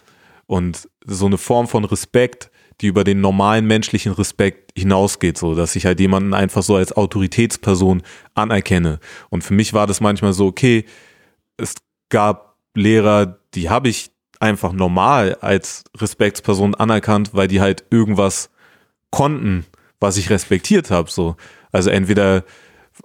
und 0.46 0.88
so 1.06 1.26
eine 1.26 1.38
Form 1.38 1.66
von 1.66 1.84
Respekt, 1.86 2.50
die 2.80 2.86
über 2.86 3.04
den 3.04 3.20
normalen 3.20 3.66
menschlichen 3.66 4.12
Respekt 4.12 4.72
hinausgeht, 4.76 5.38
so 5.38 5.54
dass 5.54 5.76
ich 5.76 5.86
halt 5.86 6.00
jemanden 6.00 6.34
einfach 6.34 6.62
so 6.62 6.76
als 6.76 6.96
Autoritätsperson 6.96 8.02
anerkenne. 8.34 8.98
Und 9.30 9.44
für 9.44 9.54
mich 9.54 9.72
war 9.72 9.86
das 9.86 10.00
manchmal 10.00 10.32
so, 10.32 10.46
okay, 10.46 10.84
es 11.56 11.74
gab 12.08 12.56
Lehrer, 12.74 13.38
die 13.54 13.70
habe 13.70 13.88
ich 13.88 14.10
einfach 14.40 14.72
normal 14.72 15.36
als 15.40 15.84
Respektsperson 15.96 16.74
anerkannt, 16.74 17.30
weil 17.32 17.48
die 17.48 17.60
halt 17.60 17.84
irgendwas 17.90 18.50
konnten, 19.10 19.64
was 20.00 20.16
ich 20.16 20.30
respektiert 20.30 20.90
habe. 20.90 21.10
So. 21.10 21.36
Also 21.72 21.90
entweder 21.90 22.44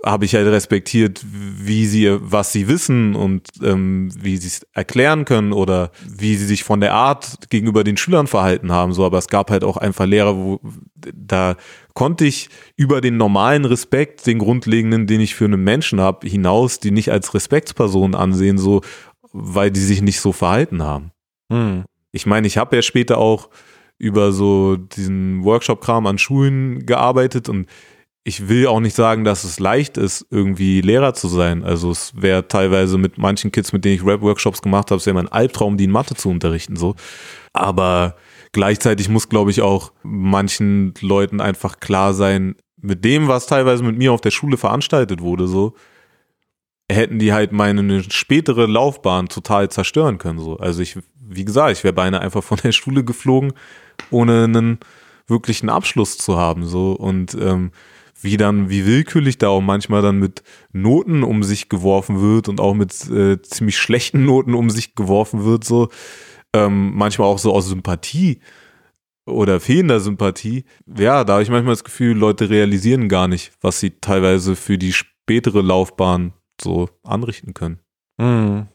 habe 0.05 0.25
ich 0.25 0.35
halt 0.35 0.47
respektiert, 0.47 1.25
wie 1.25 1.85
sie, 1.85 2.17
was 2.19 2.51
sie 2.51 2.67
wissen 2.67 3.15
und 3.15 3.47
ähm, 3.63 4.11
wie 4.15 4.37
sie 4.37 4.47
es 4.47 4.67
erklären 4.73 5.25
können 5.25 5.51
oder 5.51 5.91
wie 6.07 6.35
sie 6.35 6.45
sich 6.45 6.63
von 6.63 6.79
der 6.79 6.93
Art 6.93 7.49
gegenüber 7.49 7.83
den 7.83 7.97
Schülern 7.97 8.27
verhalten 8.27 8.71
haben. 8.71 8.93
So, 8.93 9.03
aber 9.05 9.17
es 9.17 9.27
gab 9.27 9.49
halt 9.49 9.63
auch 9.63 9.77
einfach 9.77 10.05
Lehrer, 10.05 10.35
wo 10.35 10.59
da 10.95 11.55
konnte 11.93 12.25
ich 12.25 12.49
über 12.75 13.01
den 13.01 13.17
normalen 13.17 13.65
Respekt, 13.65 14.25
den 14.27 14.39
grundlegenden, 14.39 15.07
den 15.07 15.21
ich 15.21 15.35
für 15.35 15.45
einen 15.45 15.63
Menschen 15.63 15.99
habe, 15.99 16.27
hinaus, 16.27 16.79
die 16.79 16.91
nicht 16.91 17.11
als 17.11 17.33
Respektsperson 17.33 18.15
ansehen, 18.15 18.57
so, 18.57 18.81
weil 19.31 19.71
die 19.71 19.81
sich 19.81 20.01
nicht 20.01 20.19
so 20.19 20.31
verhalten 20.31 20.83
haben. 20.83 21.11
Hm. 21.51 21.83
Ich 22.11 22.25
meine, 22.25 22.47
ich 22.47 22.57
habe 22.57 22.75
ja 22.75 22.81
später 22.81 23.17
auch 23.17 23.49
über 23.97 24.31
so 24.31 24.77
diesen 24.77 25.43
Workshop-Kram 25.43 26.07
an 26.07 26.17
Schulen 26.17 26.85
gearbeitet 26.85 27.49
und 27.49 27.67
ich 28.29 28.47
will 28.47 28.67
auch 28.67 28.79
nicht 28.79 28.95
sagen, 28.95 29.23
dass 29.23 29.43
es 29.43 29.59
leicht 29.59 29.97
ist, 29.97 30.25
irgendwie 30.29 30.81
Lehrer 30.81 31.13
zu 31.13 31.27
sein. 31.27 31.63
Also 31.63 31.91
es 31.91 32.13
wäre 32.15 32.47
teilweise 32.47 32.97
mit 32.97 33.17
manchen 33.17 33.51
Kids, 33.51 33.73
mit 33.73 33.83
denen 33.83 33.95
ich 33.95 34.05
Rap-Workshops 34.05 34.61
gemacht 34.61 34.91
habe, 34.91 34.99
es 34.99 35.05
wäre 35.05 35.15
mein 35.15 35.27
Albtraum, 35.27 35.77
die 35.77 35.85
in 35.85 35.91
Mathe 35.91 36.15
zu 36.15 36.29
unterrichten. 36.29 36.75
so. 36.75 36.95
Aber 37.53 38.15
gleichzeitig 38.51 39.09
muss, 39.09 39.27
glaube 39.29 39.51
ich, 39.51 39.61
auch 39.61 39.91
manchen 40.03 40.93
Leuten 41.01 41.41
einfach 41.41 41.79
klar 41.79 42.13
sein, 42.13 42.55
mit 42.77 43.03
dem, 43.03 43.27
was 43.27 43.47
teilweise 43.47 43.83
mit 43.83 43.97
mir 43.97 44.13
auf 44.13 44.21
der 44.21 44.31
Schule 44.31 44.55
veranstaltet 44.55 45.21
wurde, 45.21 45.47
so, 45.47 45.73
hätten 46.89 47.19
die 47.19 47.33
halt 47.33 47.51
meine 47.51 48.03
spätere 48.03 48.67
Laufbahn 48.67 49.27
total 49.27 49.69
zerstören 49.69 50.19
können. 50.19 50.39
So. 50.39 50.57
Also 50.57 50.81
ich 50.81 50.97
wie 51.29 51.45
gesagt, 51.45 51.77
ich 51.77 51.83
wäre 51.83 51.93
beinahe 51.93 52.21
einfach 52.21 52.43
von 52.43 52.57
der 52.63 52.71
Schule 52.71 53.03
geflogen, 53.03 53.53
ohne 54.09 54.45
einen 54.45 54.79
wirklichen 55.27 55.69
Abschluss 55.69 56.17
zu 56.17 56.37
haben. 56.37 56.65
So 56.65 56.93
und 56.93 57.35
ähm, 57.35 57.71
wie 58.21 58.37
dann, 58.37 58.69
wie 58.69 58.85
willkürlich 58.85 59.37
da 59.37 59.49
auch 59.49 59.61
manchmal 59.61 60.01
dann 60.01 60.19
mit 60.19 60.43
Noten 60.71 61.23
um 61.23 61.43
sich 61.43 61.69
geworfen 61.69 62.21
wird 62.21 62.49
und 62.49 62.59
auch 62.59 62.73
mit 62.73 63.09
äh, 63.09 63.41
ziemlich 63.41 63.77
schlechten 63.77 64.25
Noten 64.25 64.53
um 64.53 64.69
sich 64.69 64.95
geworfen 64.95 65.45
wird, 65.45 65.63
so 65.63 65.89
ähm, 66.53 66.95
manchmal 66.95 67.27
auch 67.27 67.39
so 67.39 67.53
aus 67.53 67.67
Sympathie 67.67 68.39
oder 69.25 69.59
fehlender 69.59 69.99
Sympathie. 69.99 70.65
Ja, 70.97 71.23
da 71.23 71.33
habe 71.33 71.43
ich 71.43 71.49
manchmal 71.49 71.73
das 71.73 71.83
Gefühl, 71.83 72.17
Leute 72.17 72.49
realisieren 72.49 73.09
gar 73.09 73.27
nicht, 73.27 73.51
was 73.61 73.79
sie 73.79 73.91
teilweise 74.01 74.55
für 74.55 74.77
die 74.77 74.93
spätere 74.93 75.61
Laufbahn 75.61 76.33
so 76.59 76.89
anrichten 77.03 77.53
können. 77.53 77.79
Mhm. 78.17 78.67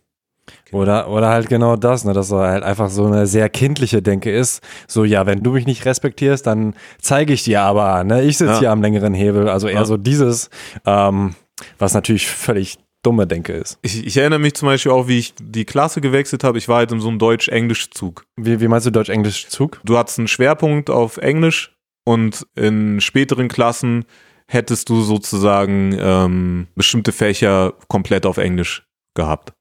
Oder, 0.72 1.08
oder 1.08 1.28
halt 1.28 1.48
genau 1.48 1.76
das, 1.76 2.04
ne, 2.04 2.12
dass 2.12 2.30
er 2.30 2.48
halt 2.48 2.62
einfach 2.64 2.90
so 2.90 3.06
eine 3.06 3.26
sehr 3.26 3.48
kindliche 3.48 4.02
Denke 4.02 4.30
ist. 4.30 4.62
So, 4.88 5.04
ja, 5.04 5.26
wenn 5.26 5.42
du 5.42 5.52
mich 5.52 5.66
nicht 5.66 5.84
respektierst, 5.84 6.46
dann 6.46 6.74
zeige 7.00 7.32
ich 7.32 7.44
dir 7.44 7.62
aber, 7.62 8.04
ne, 8.04 8.22
ich 8.22 8.38
sitze 8.38 8.54
ja. 8.54 8.58
hier 8.58 8.70
am 8.72 8.82
längeren 8.82 9.14
Hebel. 9.14 9.48
Also 9.48 9.68
eher 9.68 9.80
ja. 9.80 9.84
so 9.84 9.96
dieses, 9.96 10.50
ähm, 10.84 11.34
was 11.78 11.94
natürlich 11.94 12.26
völlig 12.28 12.78
dumme 13.04 13.26
Denke 13.26 13.52
ist. 13.52 13.78
Ich, 13.82 14.04
ich, 14.06 14.16
erinnere 14.16 14.38
mich 14.38 14.54
zum 14.54 14.66
Beispiel 14.66 14.92
auch, 14.92 15.08
wie 15.08 15.18
ich 15.18 15.34
die 15.38 15.64
Klasse 15.64 16.00
gewechselt 16.00 16.42
habe. 16.42 16.58
Ich 16.58 16.68
war 16.68 16.78
halt 16.78 16.92
in 16.92 17.00
so 17.00 17.08
einem 17.08 17.18
Deutsch-Englisch-Zug. 17.18 18.24
Wie, 18.36 18.60
wie 18.60 18.68
meinst 18.68 18.86
du 18.86 18.90
Deutsch-Englisch-Zug? 18.90 19.80
Du 19.84 19.98
hattest 19.98 20.18
einen 20.18 20.28
Schwerpunkt 20.28 20.90
auf 20.90 21.18
Englisch 21.18 21.76
und 22.04 22.46
in 22.56 23.00
späteren 23.00 23.48
Klassen 23.48 24.06
hättest 24.46 24.88
du 24.88 25.02
sozusagen 25.02 25.96
ähm, 25.98 26.66
bestimmte 26.74 27.12
Fächer 27.12 27.74
komplett 27.88 28.26
auf 28.26 28.38
Englisch 28.38 28.86
gehabt. 29.14 29.52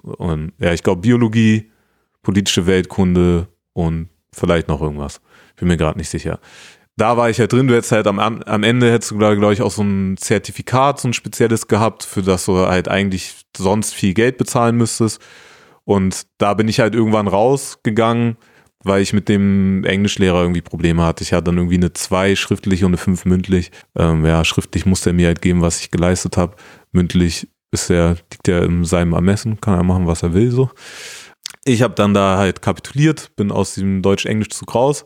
Und 0.00 0.52
ja, 0.58 0.72
ich 0.72 0.82
glaube 0.82 1.00
Biologie, 1.00 1.70
politische 2.22 2.66
Weltkunde 2.66 3.48
und 3.72 4.08
vielleicht 4.32 4.68
noch 4.68 4.80
irgendwas. 4.80 5.20
Bin 5.56 5.68
mir 5.68 5.76
gerade 5.76 5.98
nicht 5.98 6.08
sicher. 6.08 6.40
Da 6.96 7.16
war 7.16 7.30
ich 7.30 7.38
halt 7.38 7.52
drin, 7.52 7.68
du 7.68 7.74
hättest 7.74 7.92
halt 7.92 8.06
am, 8.06 8.18
am 8.18 8.62
Ende 8.62 8.92
hättest 8.92 9.12
du, 9.12 9.18
glaube 9.18 9.52
ich, 9.52 9.62
auch 9.62 9.70
so 9.70 9.82
ein 9.82 10.16
Zertifikat, 10.18 11.00
so 11.00 11.08
ein 11.08 11.14
spezielles 11.14 11.66
gehabt, 11.66 12.04
für 12.04 12.22
das 12.22 12.44
du 12.44 12.58
halt 12.58 12.88
eigentlich 12.88 13.34
sonst 13.56 13.94
viel 13.94 14.12
Geld 14.12 14.36
bezahlen 14.36 14.76
müsstest. 14.76 15.20
Und 15.84 16.26
da 16.38 16.54
bin 16.54 16.68
ich 16.68 16.80
halt 16.80 16.94
irgendwann 16.94 17.28
rausgegangen, 17.28 18.36
weil 18.84 19.02
ich 19.02 19.12
mit 19.12 19.28
dem 19.28 19.84
Englischlehrer 19.84 20.42
irgendwie 20.42 20.60
Probleme 20.60 21.02
hatte. 21.02 21.24
Ich 21.24 21.32
hatte 21.32 21.44
dann 21.44 21.56
irgendwie 21.56 21.76
eine 21.76 21.92
2 21.92 22.36
schriftlich 22.36 22.84
und 22.84 22.90
eine 22.90 22.98
5 22.98 23.24
mündlich. 23.24 23.70
Ähm, 23.96 24.26
ja, 24.26 24.44
schriftlich 24.44 24.86
musste 24.86 25.10
er 25.10 25.14
mir 25.14 25.28
halt 25.28 25.42
geben, 25.42 25.62
was 25.62 25.80
ich 25.80 25.90
geleistet 25.90 26.36
habe. 26.36 26.56
Mündlich 26.92 27.48
ist 27.72 27.90
der, 27.90 28.16
liegt 28.30 28.46
ja 28.46 28.60
in 28.60 28.84
seinem 28.84 29.14
Ermessen, 29.14 29.60
kann 29.60 29.74
er 29.74 29.82
machen, 29.82 30.06
was 30.06 30.22
er 30.22 30.34
will, 30.34 30.50
so. 30.52 30.70
Ich 31.64 31.82
habe 31.82 31.94
dann 31.94 32.14
da 32.14 32.36
halt 32.38 32.62
kapituliert, 32.62 33.34
bin 33.36 33.50
aus 33.50 33.74
diesem 33.74 34.02
Deutsch-Englisch-Zug 34.02 34.74
raus 34.74 35.04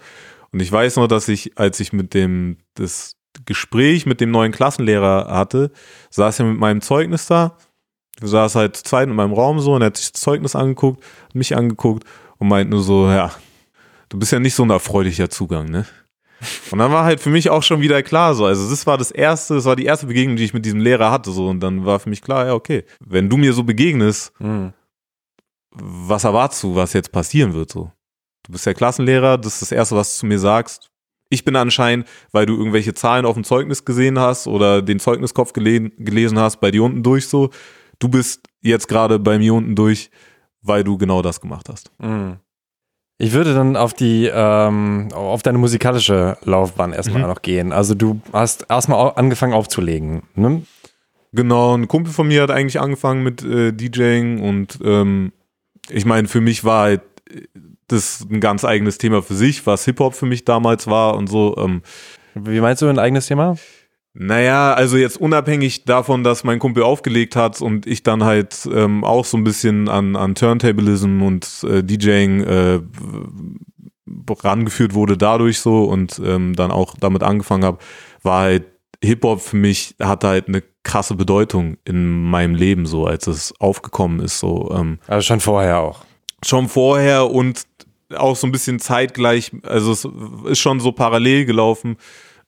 und 0.53 0.61
ich 0.61 0.71
weiß 0.71 0.97
noch, 0.97 1.07
dass 1.07 1.29
ich, 1.29 1.59
als 1.59 1.81
ich 1.81 1.93
mit 1.93 2.13
dem, 2.13 2.59
das 2.75 3.17
Gespräch 3.45 4.07
mit 4.07 4.21
dem 4.21 4.31
neuen 4.31 4.53
Klassenlehrer 4.53 5.27
hatte, 5.29 5.71
saß 6.11 6.41
er 6.41 6.47
mit 6.47 6.59
meinem 6.59 6.81
Zeugnis 6.81 7.27
da, 7.27 7.57
saß 8.21 8.55
halt 8.55 8.77
Zeit 8.77 9.09
in 9.09 9.15
meinem 9.15 9.35
Raum 9.35 9.61
so 9.61 9.75
und 9.75 9.83
er 9.83 9.87
hat 9.87 9.97
sich 9.97 10.13
das 10.13 10.21
Zeugnis 10.21 10.57
angeguckt, 10.57 11.05
mich 11.35 11.57
angeguckt 11.57 12.05
und 12.39 12.49
meint 12.49 12.71
nur 12.71 12.83
so, 12.83 13.09
ja, 13.09 13.33
du 14.09 14.19
bist 14.19 14.33
ja 14.33 14.39
nicht 14.41 14.55
so 14.55 14.63
ein 14.65 14.71
erfreulicher 14.71 15.29
Zugang, 15.29 15.67
ne? 15.67 15.87
Und 16.71 16.79
dann 16.79 16.93
war 16.93 17.05
halt 17.05 17.21
für 17.21 17.31
mich 17.31 17.49
auch 17.51 17.63
schon 17.63 17.81
wieder 17.81 18.03
klar 18.03 18.35
so, 18.35 18.45
also 18.45 18.69
das 18.69 18.87
war 18.87 18.99
das 18.99 19.11
erste, 19.11 19.55
das 19.55 19.65
war 19.65 19.75
die 19.77 19.87
erste 19.87 20.07
Begegnung, 20.07 20.37
die 20.37 20.45
ich 20.45 20.53
mit 20.55 20.65
diesem 20.67 20.81
Lehrer 20.81 21.11
hatte 21.11 21.31
so 21.31 21.49
und 21.49 21.61
dann 21.61 21.87
war 21.87 21.99
für 21.99 22.11
mich 22.11 22.21
klar, 22.23 22.47
ja 22.47 22.53
okay, 22.55 22.85
wenn 23.01 23.29
du 23.31 23.37
mir 23.37 23.53
so 23.53 23.65
begegnest, 23.65 24.33
Mhm. 24.39 24.73
was 25.71 26.25
erwartest 26.25 26.63
du, 26.63 26.75
was 26.75 26.93
jetzt 26.93 27.13
passieren 27.13 27.55
wird 27.55 27.71
so? 27.71 27.91
Du 28.45 28.53
bist 28.53 28.67
der 28.67 28.75
Klassenlehrer, 28.75 29.39
das 29.39 29.55
ist 29.55 29.63
das 29.63 29.73
erste, 29.73 29.97
was 29.97 30.15
du 30.15 30.21
zu 30.21 30.27
mir 30.27 30.39
sagst. 30.39 30.91
Ich 31.29 31.45
bin 31.45 31.57
anscheinend, 31.57 32.07
weil 32.31 32.47
du 32.47 32.57
irgendwelche 32.57 32.95
Zahlen 32.95 33.27
auf 33.27 33.35
dem 33.35 33.43
Zeugnis 33.43 33.85
gesehen 33.85 34.19
hast 34.19 34.47
oder 34.47 34.81
den 34.83 35.01
Zeugniskopf 35.01 35.53
gele 35.53 35.91
gelesen 35.91 36.39
hast, 36.39 36.61
bei 36.61 36.71
dir 36.71 36.85
unten 36.85 37.03
durch 37.03 37.27
so. 37.27 37.51
Du 37.99 38.09
bist 38.09 38.43
jetzt 38.63 38.87
gerade 38.87 39.19
bei 39.19 39.39
mir 39.39 39.53
unten 39.55 39.75
durch, 39.75 40.11
weil 40.63 40.85
du 40.85 40.97
genau 40.99 41.23
das 41.23 41.41
gemacht 41.41 41.69
hast. 41.69 41.91
Mhm. 41.99 42.37
Ich 43.19 43.33
würde 43.33 43.55
dann 43.55 43.77
auf 43.77 43.95
die, 43.95 44.31
ähm, 44.33 45.09
auf 45.15 45.43
deine 45.43 45.57
musikalische 45.59 46.37
Laufbahn 46.45 46.93
erstmal 46.93 47.23
Mhm. 47.23 47.29
noch 47.29 47.43
gehen. 47.43 47.73
Also 47.73 47.95
du 47.95 48.21
hast 48.33 48.67
erstmal 48.69 49.13
angefangen 49.17 49.55
aufzulegen. 49.55 50.23
Ne? 50.35 50.63
Genau, 51.33 51.75
ein 51.77 51.89
Kumpel 51.89 52.13
von 52.13 52.29
mir 52.29 52.43
hat 52.43 52.51
eigentlich 52.51 52.79
angefangen 52.81 53.23
mit 53.23 53.43
äh, 53.43 53.73
DJing 53.73 54.41
und 54.41 54.79
ähm, 54.85 55.33
ich 55.89 56.05
meine, 56.05 56.29
für 56.29 56.41
mich 56.41 56.65
war 56.65 56.83
halt 56.85 57.03
äh, 57.31 57.43
das 57.89 58.27
ein 58.31 58.41
ganz 58.41 58.65
eigenes 58.65 58.99
Thema 58.99 59.23
für 59.23 59.35
sich, 59.35 59.67
was 59.67 59.85
Hip-Hop 59.85 60.15
für 60.15 60.27
mich 60.27 60.45
damals 60.45 60.87
war 60.87 61.17
und 61.17 61.29
so. 61.29 61.57
Ähm, 61.57 61.83
Wie 62.35 62.61
meinst 62.61 62.83
du 62.83 62.87
ein 62.89 62.99
eigenes 62.99 63.27
Thema? 63.27 63.57
Naja, 64.19 64.73
also 64.73 64.97
jetzt 64.97 65.21
unabhängig 65.21 65.85
davon, 65.85 66.25
dass 66.25 66.43
mein 66.43 66.59
Kumpel 66.59 66.83
aufgelegt 66.83 67.37
hat 67.37 67.61
und 67.61 67.87
ich 67.87 68.03
dann 68.03 68.25
halt 68.25 68.67
ähm, 68.73 69.05
auch 69.05 69.27
so 69.27 69.37
ein 69.37 69.45
bisschen 69.45 69.91
an, 69.91 70.17
an 70.17 70.35
Turntablism 70.35 71.21
und 71.21 71.47
äh, 71.69 71.83
DJing 71.83 72.41
äh, 72.45 72.81
rangeführt 74.43 74.95
wurde 74.95 75.19
dadurch 75.19 75.61
so 75.61 75.85
und 75.85 76.19
ähm, 76.25 76.55
dann 76.57 76.71
auch 76.71 76.95
damit 76.99 77.23
angefangen 77.23 77.65
habe, 77.65 77.79
war 78.23 78.41
halt 78.43 78.65
Hip-Hop 79.05 79.43
für 79.43 79.57
mich, 79.57 79.95
hatte 80.01 80.29
halt 80.29 80.49
eine 80.49 80.63
krasse 80.83 81.15
Bedeutung 81.15 81.77
in 81.85 82.23
meinem 82.23 82.55
Leben 82.55 82.87
so, 82.87 83.07
als 83.07 83.27
es 83.27 83.53
aufgekommen 83.61 84.21
ist 84.21 84.39
so. 84.39 84.73
Ähm, 84.75 84.99
Also 85.09 85.27
schon 85.27 85.41
vorher 85.41 85.81
auch. 85.81 86.05
schon 86.43 86.69
vorher 86.69 87.31
und 87.31 87.65
auch 88.15 88.37
so 88.37 88.47
ein 88.47 88.53
bisschen 88.53 88.79
zeitgleich, 88.79 89.51
also 89.63 89.93
es 89.93 90.09
ist 90.51 90.59
schon 90.59 90.81
so 90.81 90.93
parallel 90.93 91.45
gelaufen, 91.45 91.97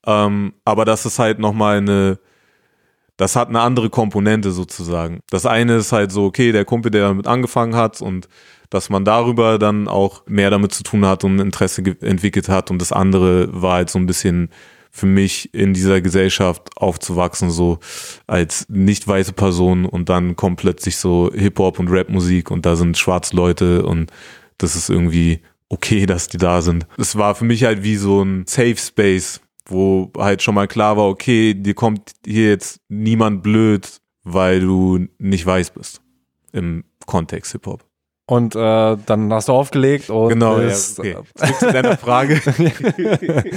ähm, 0.09 0.55
aber 0.65 0.87
das 0.87 1.05
ist 1.05 1.19
halt 1.19 1.39
nochmal 1.39 1.77
eine, 1.77 2.19
das 3.19 3.37
hat 3.37 3.49
eine 3.49 3.61
andere 3.61 3.91
Komponente 3.91 4.53
sozusagen. 4.53 5.21
Das 5.29 5.45
eine 5.45 5.77
ist 5.77 5.93
halt 5.93 6.11
so, 6.13 6.25
okay, 6.25 6.51
der 6.51 6.65
Kumpel, 6.65 6.91
der 6.91 7.09
damit 7.09 7.27
angefangen 7.27 7.77
hat 7.77 8.01
und 8.01 8.27
dass 8.71 8.89
man 8.89 9.05
darüber 9.05 9.59
dann 9.59 9.87
auch 9.87 10.23
mehr 10.27 10.49
damit 10.49 10.73
zu 10.73 10.83
tun 10.83 11.05
hat 11.05 11.25
und 11.25 11.39
Interesse 11.39 11.83
entwickelt 12.01 12.49
hat 12.49 12.71
und 12.71 12.81
das 12.81 12.91
andere 12.91 13.49
war 13.53 13.75
halt 13.75 13.91
so 13.91 13.99
ein 13.99 14.07
bisschen 14.07 14.49
für 14.91 15.07
mich 15.07 15.53
in 15.53 15.75
dieser 15.75 16.01
Gesellschaft 16.01 16.71
aufzuwachsen, 16.77 17.51
so 17.51 17.79
als 18.27 18.67
nicht 18.71 19.07
weiße 19.07 19.35
Person 19.35 19.85
und 19.85 20.09
dann 20.09 20.37
kommt 20.37 20.59
plötzlich 20.61 20.97
so 20.97 21.31
Hip-Hop 21.35 21.79
und 21.79 21.91
Rap-Musik 21.91 22.51
und 22.51 22.65
da 22.65 22.77
sind 22.77 22.97
schwarze 22.97 23.37
Leute 23.37 23.85
und 23.85 24.11
das 24.57 24.75
ist 24.75 24.89
irgendwie 24.89 25.41
okay, 25.69 26.07
dass 26.07 26.29
die 26.29 26.39
da 26.39 26.63
sind. 26.63 26.87
Es 26.97 27.17
war 27.17 27.35
für 27.35 27.45
mich 27.45 27.65
halt 27.65 27.83
wie 27.83 27.97
so 27.97 28.23
ein 28.23 28.47
Safe 28.47 28.77
Space, 28.77 29.41
wo 29.69 30.11
halt 30.17 30.43
schon 30.43 30.55
mal 30.55 30.67
klar 30.67 30.97
war, 30.97 31.09
okay, 31.09 31.55
dir 31.55 31.75
kommt 31.75 32.13
hier 32.27 32.49
jetzt 32.49 32.81
niemand 32.89 33.43
blöd, 33.43 34.01
weil 34.25 34.61
du 34.61 35.07
nicht 35.19 35.47
weiß 35.47 35.71
bist 35.71 36.03
im 36.53 36.85
Kontext 37.07 37.53
Hip-Hop. 37.53 37.85
Und 38.27 38.55
äh, 38.55 38.97
dann 39.07 39.33
hast 39.33 39.49
du 39.49 39.53
aufgelegt 39.53 40.11
und 40.11 40.29
Genau, 40.29 40.59
ja, 40.59 40.69
ist, 40.69 40.99
okay. 40.99 41.17
Zurück 41.35 41.59
zu 41.59 41.73
deiner 41.73 41.97
Frage. 41.97 42.41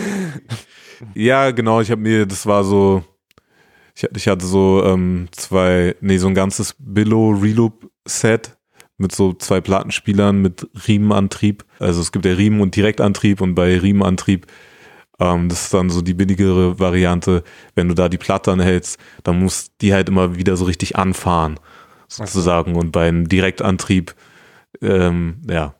ja, 1.13 1.51
genau, 1.51 1.81
ich 1.81 1.91
habe 1.91 2.01
mir, 2.01 2.25
das 2.25 2.45
war 2.45 2.63
so, 2.63 3.03
ich, 3.95 4.07
ich 4.15 4.27
hatte 4.29 4.45
so 4.45 4.81
ähm, 4.85 5.27
zwei, 5.31 5.95
nee, 5.99 6.17
so 6.17 6.27
ein 6.27 6.35
ganzes 6.35 6.75
Billo-Reloop-Set 6.79 8.57
mit 8.97 9.13
so 9.13 9.33
zwei 9.33 9.59
Plattenspielern 9.59 10.41
mit 10.41 10.69
Riemenantrieb. 10.87 11.65
Also 11.79 11.99
es 11.99 12.13
gibt 12.13 12.25
ja 12.25 12.33
Riemen- 12.33 12.61
und 12.61 12.75
Direktantrieb 12.75 13.41
und 13.41 13.55
bei 13.55 13.77
Riemenantrieb, 13.77 14.47
ähm, 15.21 15.49
das 15.49 15.65
ist 15.65 15.73
dann 15.73 15.91
so 15.91 16.01
die 16.01 16.15
billigere 16.15 16.79
Variante, 16.79 17.43
wenn 17.75 17.87
du 17.87 17.93
da 17.93 18.09
die 18.09 18.17
Platte 18.17 18.51
anhältst, 18.51 18.99
dann 19.23 19.39
muss 19.39 19.71
die 19.79 19.93
halt 19.93 20.09
immer 20.09 20.35
wieder 20.35 20.57
so 20.57 20.65
richtig 20.65 20.95
anfahren, 20.95 21.59
sozusagen. 22.07 22.75
Und 22.75 22.91
beim 22.91 23.29
Direktantrieb, 23.29 24.15
ähm, 24.81 25.41
ja, 25.47 25.75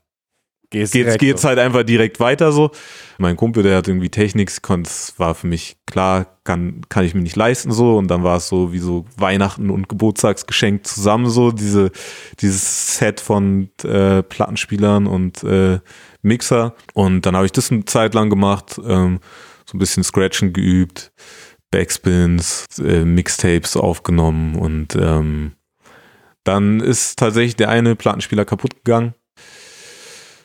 geht's, 0.69 0.91
geht's 0.91 1.41
so. 1.41 1.47
halt 1.47 1.57
einfach 1.57 1.81
direkt 1.81 2.19
weiter 2.19 2.51
so. 2.51 2.69
Mein 3.17 3.35
Kumpel, 3.35 3.63
der 3.63 3.77
hat 3.77 3.87
irgendwie 3.87 4.09
Technik, 4.09 4.51
es 4.51 5.13
war 5.17 5.33
für 5.33 5.47
mich 5.47 5.77
klar, 5.87 6.37
kann, 6.43 6.81
kann 6.89 7.03
ich 7.03 7.15
mir 7.15 7.21
nicht 7.21 7.35
leisten 7.35 7.71
so. 7.71 7.97
Und 7.97 8.09
dann 8.09 8.23
war 8.23 8.37
es 8.37 8.47
so 8.47 8.71
wie 8.71 8.79
so 8.79 9.05
Weihnachten 9.17 9.71
und 9.71 9.89
Geburtstagsgeschenk 9.89 10.85
zusammen 10.85 11.31
so, 11.31 11.51
diese, 11.51 11.89
dieses 12.41 12.97
Set 12.97 13.19
von 13.19 13.69
äh, 13.83 14.21
Plattenspielern 14.21 15.07
und 15.07 15.43
äh, 15.43 15.79
Mixer. 16.21 16.75
Und 16.93 17.25
dann 17.25 17.35
habe 17.35 17.45
ich 17.45 17.51
das 17.51 17.71
eine 17.71 17.85
Zeit 17.85 18.13
lang 18.13 18.29
gemacht, 18.29 18.79
ähm, 18.83 19.19
so 19.65 19.75
ein 19.75 19.79
bisschen 19.79 20.03
Scratchen 20.03 20.53
geübt, 20.53 21.11
Backspins, 21.71 22.65
äh, 22.79 23.05
Mixtapes 23.05 23.77
aufgenommen 23.77 24.55
und 24.55 24.95
ähm, 24.95 25.53
dann 26.43 26.79
ist 26.79 27.17
tatsächlich 27.17 27.55
der 27.55 27.69
eine 27.69 27.95
Plattenspieler 27.95 28.45
kaputt 28.45 28.75
gegangen. 28.83 29.13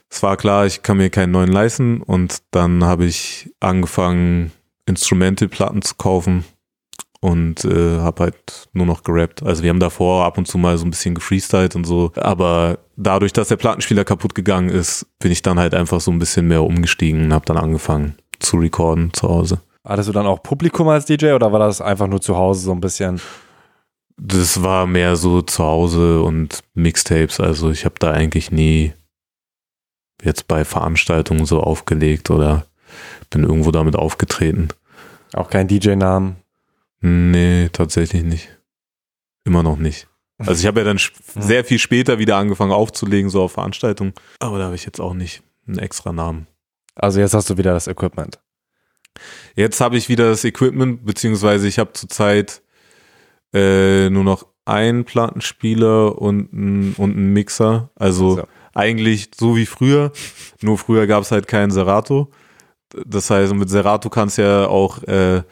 Es 0.09 0.23
war 0.23 0.37
klar, 0.37 0.67
ich 0.67 0.83
kann 0.83 0.99
mir 0.99 1.11
keinen 1.11 1.33
neuen 1.33 1.51
leisten 1.51 2.01
und 2.03 2.43
dann 2.53 2.85
habe 2.85 3.07
ich 3.07 3.51
angefangen, 3.61 4.53
Instrumentalplatten 4.87 5.83
zu 5.83 5.97
kaufen 5.97 6.45
und 7.27 7.65
äh, 7.65 7.99
habe 7.99 8.25
halt 8.25 8.69
nur 8.73 8.87
noch 8.87 9.03
gerappt. 9.03 9.43
Also 9.43 9.65
wir 9.65 9.71
haben 9.71 9.81
davor 9.81 10.25
ab 10.25 10.39
und 10.39 10.47
zu 10.47 10.59
mal 10.59 10.79
so 10.79 10.87
ein 10.87 10.91
bisschen 10.91 11.17
gefreestylt 11.17 11.75
und 11.75 11.85
so, 11.85 12.13
aber 12.15 12.79
dadurch, 12.97 13.33
dass 13.33 13.49
der 13.49 13.57
Plattenspieler 13.57 14.05
kaputt 14.05 14.37
gegangen 14.37 14.69
ist, 14.69 15.07
bin 15.19 15.33
ich 15.33 15.43
dann 15.43 15.59
halt 15.59 15.75
einfach 15.75 16.01
so 16.01 16.13
ein 16.13 16.21
bisschen 16.21 16.47
mehr 16.47 16.63
umgestiegen 16.63 17.25
und 17.25 17.35
habe 17.35 17.45
dann 17.45 17.57
angefangen 17.57 18.15
zu 18.39 18.59
recorden 18.59 19.13
zu 19.13 19.29
Hause. 19.29 19.61
Hattest 19.85 20.09
du 20.09 20.13
dann 20.13 20.27
auch 20.27 20.41
Publikum 20.41 20.87
als 20.87 21.07
DJ 21.07 21.33
oder 21.33 21.51
war 21.51 21.59
das 21.59 21.81
einfach 21.81 22.07
nur 22.07 22.21
zu 22.21 22.37
Hause 22.37 22.61
so 22.61 22.73
ein 22.73 22.81
bisschen? 22.81 23.21
Das 24.17 24.63
war 24.63 24.87
mehr 24.87 25.17
so 25.17 25.43
zu 25.43 25.65
Hause 25.65 26.23
und 26.23 26.63
Mixtapes, 26.75 27.41
also 27.41 27.73
ich 27.73 27.85
habe 27.85 27.97
da 27.99 28.13
eigentlich 28.13 28.53
nie 28.53 28.93
jetzt 30.23 30.47
bei 30.47 30.65
Veranstaltungen 30.65 31.45
so 31.45 31.61
aufgelegt 31.61 32.31
oder 32.31 32.67
bin 33.31 33.43
irgendwo 33.43 33.73
damit 33.73 33.97
aufgetreten. 33.97 34.69
Auch 35.35 35.51
kein 35.51 35.67
DJ-Namen? 35.67 36.37
Nee, 37.07 37.69
tatsächlich 37.73 38.25
nicht. 38.25 38.49
Immer 39.45 39.63
noch 39.63 39.77
nicht. 39.77 40.09
Also 40.39 40.61
ich 40.61 40.67
habe 40.67 40.81
ja 40.81 40.85
dann 40.85 40.99
sehr 41.39 41.65
viel 41.65 41.79
später 41.79 42.19
wieder 42.19 42.37
angefangen 42.37 42.73
aufzulegen, 42.73 43.31
so 43.31 43.43
auf 43.43 43.53
Veranstaltungen. 43.53 44.13
Aber 44.41 44.59
da 44.59 44.65
habe 44.65 44.75
ich 44.75 44.85
jetzt 44.85 45.01
auch 45.01 45.15
nicht 45.15 45.45
einen 45.69 45.79
extra 45.79 46.13
Namen. 46.13 46.49
Also 46.97 47.21
jetzt 47.21 47.33
hast 47.33 47.49
du 47.49 47.59
wieder 47.59 47.73
das 47.73 47.87
Equipment. 47.87 48.41
Jetzt 49.55 49.81
habe 49.81 49.97
ich 49.97 50.09
wieder 50.09 50.29
das 50.29 50.45
Equipment, 50.45 51.07
beziehungsweise 51.07 51.69
ich 51.69 51.79
habe 51.79 51.93
zurzeit 51.93 52.61
äh, 53.55 54.11
nur 54.11 54.25
noch 54.25 54.47
einen 54.65 55.05
Plattenspieler 55.05 56.21
und 56.21 56.53
einen, 56.53 56.95
und 56.95 57.13
einen 57.13 57.33
Mixer. 57.33 57.91
Also 57.95 58.37
So. 58.37 58.49
eigentlich 58.75 59.31
so 59.39 59.57
wie 59.57 59.67
früher, 59.67 60.11
nur 60.61 60.77
früher 60.77 61.07
gab 61.07 61.23
es 61.23 61.31
halt 61.31 61.47
keinen 61.47 61.71
Serato. 61.71 62.33
Das 63.07 63.31
heißt, 63.31 63.55
mit 63.55 63.71
Serato 63.71 64.11
kannst 64.11 64.39
du 64.39 64.43
ja 64.43 64.67
auch 64.67 65.03
äh, 65.05 65.43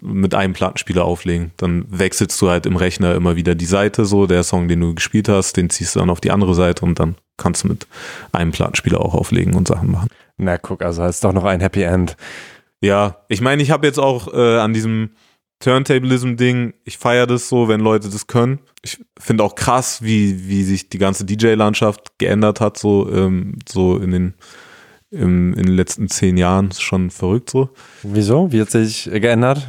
mit 0.00 0.34
einem 0.34 0.52
Plattenspieler 0.52 1.04
auflegen. 1.04 1.52
Dann 1.56 1.84
wechselst 1.88 2.40
du 2.40 2.48
halt 2.48 2.66
im 2.66 2.76
Rechner 2.76 3.14
immer 3.14 3.36
wieder 3.36 3.54
die 3.54 3.66
Seite, 3.66 4.04
so 4.04 4.26
der 4.26 4.42
Song, 4.42 4.68
den 4.68 4.80
du 4.80 4.94
gespielt 4.94 5.28
hast, 5.28 5.56
den 5.56 5.70
ziehst 5.70 5.94
du 5.94 6.00
dann 6.00 6.10
auf 6.10 6.20
die 6.20 6.30
andere 6.30 6.54
Seite 6.54 6.84
und 6.84 6.98
dann 6.98 7.16
kannst 7.36 7.64
du 7.64 7.68
mit 7.68 7.86
einem 8.32 8.52
Plattenspieler 8.52 9.00
auch 9.00 9.14
auflegen 9.14 9.54
und 9.54 9.68
Sachen 9.68 9.90
machen. 9.90 10.08
Na 10.36 10.58
guck, 10.58 10.82
also 10.82 11.04
ist 11.04 11.24
doch 11.24 11.32
noch 11.32 11.44
ein 11.44 11.60
Happy 11.60 11.82
End. 11.82 12.16
Ja, 12.80 13.24
ich 13.28 13.40
meine, 13.40 13.62
ich 13.62 13.70
habe 13.70 13.86
jetzt 13.86 13.98
auch 13.98 14.32
äh, 14.32 14.58
an 14.58 14.72
diesem 14.72 15.10
Turntablism-Ding, 15.60 16.72
ich 16.84 16.96
feiere 16.96 17.26
das 17.26 17.48
so, 17.48 17.68
wenn 17.68 17.80
Leute 17.80 18.08
das 18.08 18.26
können. 18.26 18.60
Ich 18.82 18.98
finde 19.18 19.44
auch 19.44 19.54
krass, 19.54 20.02
wie, 20.02 20.48
wie 20.48 20.64
sich 20.64 20.88
die 20.88 20.98
ganze 20.98 21.26
DJ-Landschaft 21.26 22.18
geändert 22.18 22.60
hat, 22.60 22.78
so, 22.78 23.10
ähm, 23.12 23.58
so 23.68 23.98
in 23.98 24.10
den 24.10 24.34
im, 25.10 25.54
in 25.54 25.64
den 25.64 25.74
letzten 25.74 26.08
zehn 26.08 26.36
Jahren. 26.36 26.68
Ist 26.68 26.82
schon 26.82 27.10
verrückt 27.10 27.50
so. 27.50 27.70
Wieso? 28.02 28.52
Wie 28.52 28.60
hat 28.60 28.70
sich 28.70 29.04
geändert? 29.04 29.68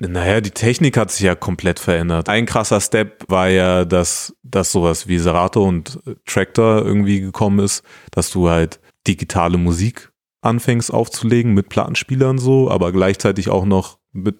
Naja, 0.00 0.40
die 0.40 0.52
Technik 0.52 0.96
hat 0.96 1.10
sich 1.10 1.22
ja 1.22 1.34
komplett 1.34 1.80
verändert. 1.80 2.28
Ein 2.28 2.46
krasser 2.46 2.80
Step 2.80 3.24
war 3.28 3.48
ja, 3.48 3.84
dass, 3.84 4.36
dass 4.44 4.70
sowas 4.70 5.08
wie 5.08 5.18
Serato 5.18 5.66
und 5.66 5.98
Tractor 6.24 6.84
irgendwie 6.84 7.20
gekommen 7.20 7.58
ist, 7.58 7.82
dass 8.12 8.30
du 8.30 8.48
halt 8.48 8.78
digitale 9.08 9.58
Musik 9.58 10.12
anfängst 10.40 10.92
aufzulegen 10.92 11.52
mit 11.52 11.68
Plattenspielern 11.68 12.38
so, 12.38 12.70
aber 12.70 12.92
gleichzeitig 12.92 13.48
auch 13.50 13.64
noch 13.64 13.98
mit, 14.12 14.36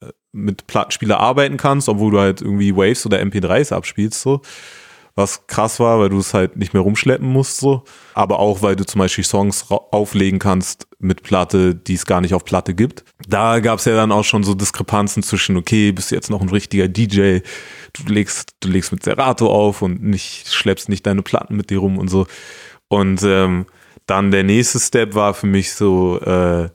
äh, 0.00 0.12
mit 0.32 0.66
Plattenspieler 0.66 1.20
arbeiten 1.20 1.58
kannst, 1.58 1.90
obwohl 1.90 2.12
du 2.12 2.18
halt 2.18 2.40
irgendwie 2.40 2.74
Waves 2.74 3.04
oder 3.04 3.20
MP3s 3.20 3.74
abspielst 3.74 4.22
so 4.22 4.40
was 5.14 5.46
krass 5.46 5.78
war, 5.78 5.98
weil 5.98 6.08
du 6.08 6.18
es 6.18 6.32
halt 6.32 6.56
nicht 6.56 6.72
mehr 6.72 6.82
rumschleppen 6.82 7.28
musst 7.28 7.58
so, 7.58 7.84
aber 8.14 8.38
auch 8.38 8.62
weil 8.62 8.76
du 8.76 8.84
zum 8.84 8.98
Beispiel 8.98 9.24
Songs 9.24 9.66
auflegen 9.70 10.38
kannst 10.38 10.86
mit 10.98 11.22
Platte, 11.22 11.74
die 11.74 11.94
es 11.94 12.06
gar 12.06 12.20
nicht 12.20 12.34
auf 12.34 12.44
Platte 12.44 12.74
gibt. 12.74 13.04
Da 13.28 13.60
gab 13.60 13.78
es 13.78 13.84
ja 13.84 13.94
dann 13.94 14.12
auch 14.12 14.24
schon 14.24 14.44
so 14.44 14.54
Diskrepanzen 14.54 15.22
zwischen, 15.22 15.56
okay, 15.56 15.92
bist 15.92 16.10
du 16.10 16.14
jetzt 16.14 16.30
noch 16.30 16.40
ein 16.40 16.48
richtiger 16.48 16.88
DJ, 16.88 17.40
du 17.92 18.04
legst, 18.06 18.52
du 18.60 18.68
legst 18.68 18.92
mit 18.92 19.02
Serato 19.02 19.50
auf 19.50 19.82
und 19.82 20.02
nicht 20.02 20.48
schleppst 20.48 20.88
nicht 20.88 21.06
deine 21.06 21.22
Platten 21.22 21.56
mit 21.56 21.70
dir 21.70 21.78
rum 21.78 21.98
und 21.98 22.08
so. 22.08 22.26
Und 22.88 23.22
ähm, 23.22 23.66
dann 24.06 24.30
der 24.30 24.44
nächste 24.44 24.80
Step 24.80 25.14
war 25.14 25.34
für 25.34 25.46
mich 25.46 25.72
so, 25.72 26.20
äh, 26.20 26.70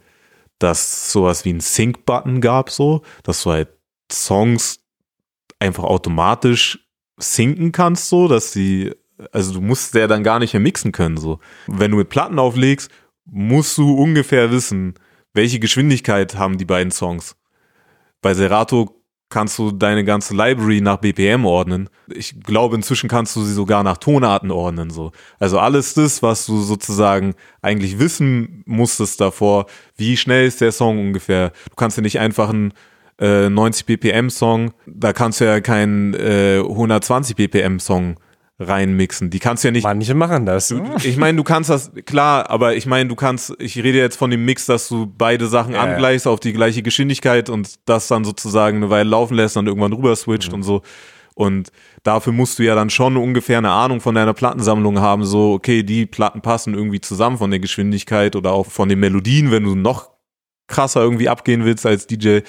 dass 0.60 1.12
sowas 1.12 1.46
wie 1.46 1.54
ein 1.54 1.60
Sync-Button 1.60 2.42
gab, 2.42 2.70
so, 2.70 3.02
dass 3.24 3.44
du 3.44 3.52
halt 3.52 3.70
Songs 4.12 4.80
einfach 5.60 5.84
automatisch 5.84 6.87
sinken 7.18 7.72
kannst, 7.72 8.10
so, 8.10 8.28
dass 8.28 8.52
sie, 8.52 8.94
also 9.32 9.54
du 9.54 9.62
musst 9.62 9.94
ja 9.96 10.08
dann 10.08 10.24
gar 10.24 10.40
nicht 10.40 10.54
mehr 10.54 10.62
mixen 10.62 10.92
können, 10.92 11.18
so. 11.18 11.40
Wenn 11.68 11.92
du 11.92 11.98
mit 11.98 12.10
Platten 12.10 12.40
auflegst, 12.40 12.92
musst 13.26 13.78
du 13.78 13.94
ungefähr 13.94 14.52
wissen, 14.52 14.94
welche 15.34 15.60
Geschwindigkeit 15.60 16.36
haben 16.36 16.58
die 16.58 16.66
beiden 16.66 16.92
Songs. 16.92 17.36
Bei 18.22 18.34
Serato 18.34 18.98
kannst 19.30 19.60
du 19.60 19.72
deine 19.72 20.06
ganze 20.06 20.34
Library 20.34 20.80
nach 20.80 20.98
BPM 20.98 21.46
ordnen. 21.46 21.90
Ich 22.08 22.40
glaube, 22.42 22.76
inzwischen 22.76 23.10
kannst 23.10 23.36
du 23.36 23.44
sie 23.44 23.54
sogar 23.54 23.84
nach 23.84 23.98
Tonarten 23.98 24.52
ordnen, 24.52 24.90
so. 24.90 25.12
Also 25.38 25.60
alles 25.60 25.94
das, 25.96 26.24
was 26.24 26.46
du 26.46 26.62
sozusagen 26.62 27.36
eigentlich 27.62 28.00
wissen 28.00 28.64
musstest 28.66 29.20
davor, 29.20 29.66
wie 29.98 30.16
schnell 30.16 30.48
ist 30.48 30.62
der 30.62 30.72
Song 30.72 31.00
ungefähr. 31.00 31.52
Du 31.70 31.76
kannst 31.76 31.98
ja 31.98 32.04
nicht 32.04 32.20
einfach 32.20 32.50
einen 32.50 32.74
äh, 33.20 33.50
90 33.50 33.86
BPM 33.86 34.30
Song, 34.30 34.74
da 34.86 35.14
kannst 35.14 35.42
du 35.42 35.46
ja 35.46 35.60
keinen 35.60 36.14
äh, 36.14 36.60
120 36.60 37.36
BPM 37.36 37.80
Song 37.80 38.18
reinmixen. 38.60 39.30
Die 39.30 39.40
kannst 39.40 39.64
du 39.64 39.68
ja 39.68 39.72
nicht. 39.72 39.84
Manche 39.84 40.16
machen 40.16 40.46
das. 40.46 40.70
Du, 40.70 40.82
ich 41.04 41.18
meine, 41.18 41.38
du 41.38 41.44
kannst 41.44 41.70
das, 41.70 41.92
klar, 42.06 42.50
aber 42.50 42.76
ich 42.76 42.86
meine, 42.88 43.08
du 43.08 43.16
kannst, 43.16 43.54
ich 43.60 43.78
rede 43.78 44.00
jetzt 44.00 44.16
von 44.16 44.32
dem 44.32 44.46
Mix, 44.46 44.66
dass 44.66 44.88
du 44.88 45.06
beide 45.06 45.48
Sachen 45.48 45.74
ja, 45.74 45.82
angleichst 45.82 46.26
ja. 46.26 46.32
auf 46.32 46.40
die 46.40 46.54
gleiche 46.54 46.82
Geschwindigkeit 46.82 47.50
und 47.50 47.76
das 47.86 48.08
dann 48.08 48.26
sozusagen 48.26 48.78
eine 48.78 48.90
Weile 48.90 49.10
laufen 49.10 49.36
lässt 49.36 49.58
und 49.58 49.68
irgendwann 49.68 49.94
rüber 49.94 50.16
switcht 50.16 50.50
mhm. 50.50 50.56
und 50.56 50.64
so. 50.64 50.82
Und 51.36 51.72
dafür 52.02 52.34
musst 52.34 52.58
du 52.58 52.64
ja 52.64 52.74
dann 52.74 52.90
schon 52.90 53.16
ungefähr 53.16 53.60
eine 53.60 53.70
Ahnung 53.70 54.02
von 54.02 54.16
deiner 54.16 54.34
Plattensammlung 54.34 55.00
haben, 55.02 55.24
so, 55.24 55.54
okay, 55.54 55.84
die 55.84 56.08
Platten 56.08 56.42
passen 56.42 56.74
irgendwie 56.74 57.00
zusammen 57.00 57.38
von 57.38 57.52
der 57.52 57.60
Geschwindigkeit 57.60 58.36
oder 58.36 58.54
auch 58.54 58.66
von 58.66 58.90
den 58.90 59.00
Melodien, 59.00 59.52
wenn 59.52 59.64
du 59.64 59.76
noch 59.76 60.10
krasser 60.66 61.02
irgendwie 61.02 61.30
abgehen 61.30 61.64
willst 61.64 61.86
als 61.86 62.08
DJ, 62.08 62.40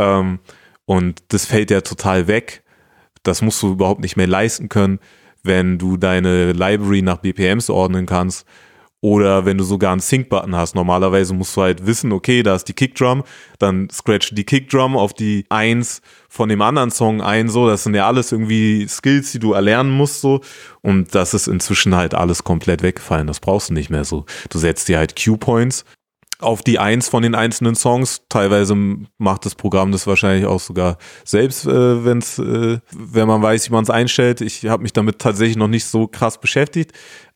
ähm, 0.00 0.40
und 0.86 1.22
das 1.28 1.44
fällt 1.44 1.70
ja 1.70 1.82
total 1.82 2.26
weg. 2.26 2.64
Das 3.22 3.42
musst 3.42 3.62
du 3.62 3.72
überhaupt 3.72 4.00
nicht 4.00 4.16
mehr 4.16 4.26
leisten 4.26 4.68
können, 4.68 4.98
wenn 5.42 5.78
du 5.78 5.96
deine 5.96 6.52
Library 6.52 7.02
nach 7.02 7.18
BPMs 7.18 7.70
ordnen 7.70 8.06
kannst 8.06 8.46
oder 9.02 9.46
wenn 9.46 9.56
du 9.56 9.64
sogar 9.64 9.92
einen 9.92 10.00
Sync-Button 10.00 10.54
hast. 10.56 10.74
Normalerweise 10.74 11.32
musst 11.32 11.56
du 11.56 11.62
halt 11.62 11.86
wissen, 11.86 12.12
okay, 12.12 12.42
da 12.42 12.54
ist 12.54 12.64
die 12.64 12.74
Kickdrum, 12.74 13.24
dann 13.58 13.88
scratch 13.90 14.34
die 14.34 14.44
Kickdrum 14.44 14.96
auf 14.96 15.14
die 15.14 15.46
Eins 15.48 16.02
von 16.28 16.48
dem 16.48 16.60
anderen 16.60 16.90
Song 16.90 17.22
ein, 17.22 17.48
so. 17.48 17.66
Das 17.66 17.84
sind 17.84 17.94
ja 17.94 18.06
alles 18.06 18.32
irgendwie 18.32 18.86
Skills, 18.88 19.32
die 19.32 19.38
du 19.38 19.52
erlernen 19.52 19.90
musst, 19.90 20.20
so. 20.20 20.40
Und 20.82 21.14
das 21.14 21.34
ist 21.34 21.46
inzwischen 21.46 21.94
halt 21.94 22.14
alles 22.14 22.44
komplett 22.44 22.82
weggefallen. 22.82 23.26
Das 23.26 23.40
brauchst 23.40 23.70
du 23.70 23.74
nicht 23.74 23.90
mehr 23.90 24.04
so. 24.04 24.26
Du 24.50 24.58
setzt 24.58 24.88
dir 24.88 24.98
halt 24.98 25.16
Cue-Points 25.16 25.84
auf 26.40 26.62
die 26.62 26.78
Eins 26.78 27.08
von 27.08 27.22
den 27.22 27.34
einzelnen 27.34 27.74
Songs. 27.74 28.22
Teilweise 28.28 28.76
macht 29.18 29.46
das 29.46 29.54
Programm 29.54 29.92
das 29.92 30.06
wahrscheinlich 30.06 30.46
auch 30.46 30.60
sogar 30.60 30.98
selbst, 31.24 31.66
äh, 31.66 32.04
wenn's, 32.04 32.38
äh, 32.38 32.78
wenn 32.92 33.28
man 33.28 33.42
weiß, 33.42 33.68
wie 33.68 33.72
man 33.72 33.84
es 33.84 33.90
einstellt. 33.90 34.40
Ich 34.40 34.66
habe 34.66 34.82
mich 34.82 34.92
damit 34.92 35.18
tatsächlich 35.18 35.56
noch 35.56 35.68
nicht 35.68 35.84
so 35.84 36.06
krass 36.06 36.40
beschäftigt. 36.40 36.92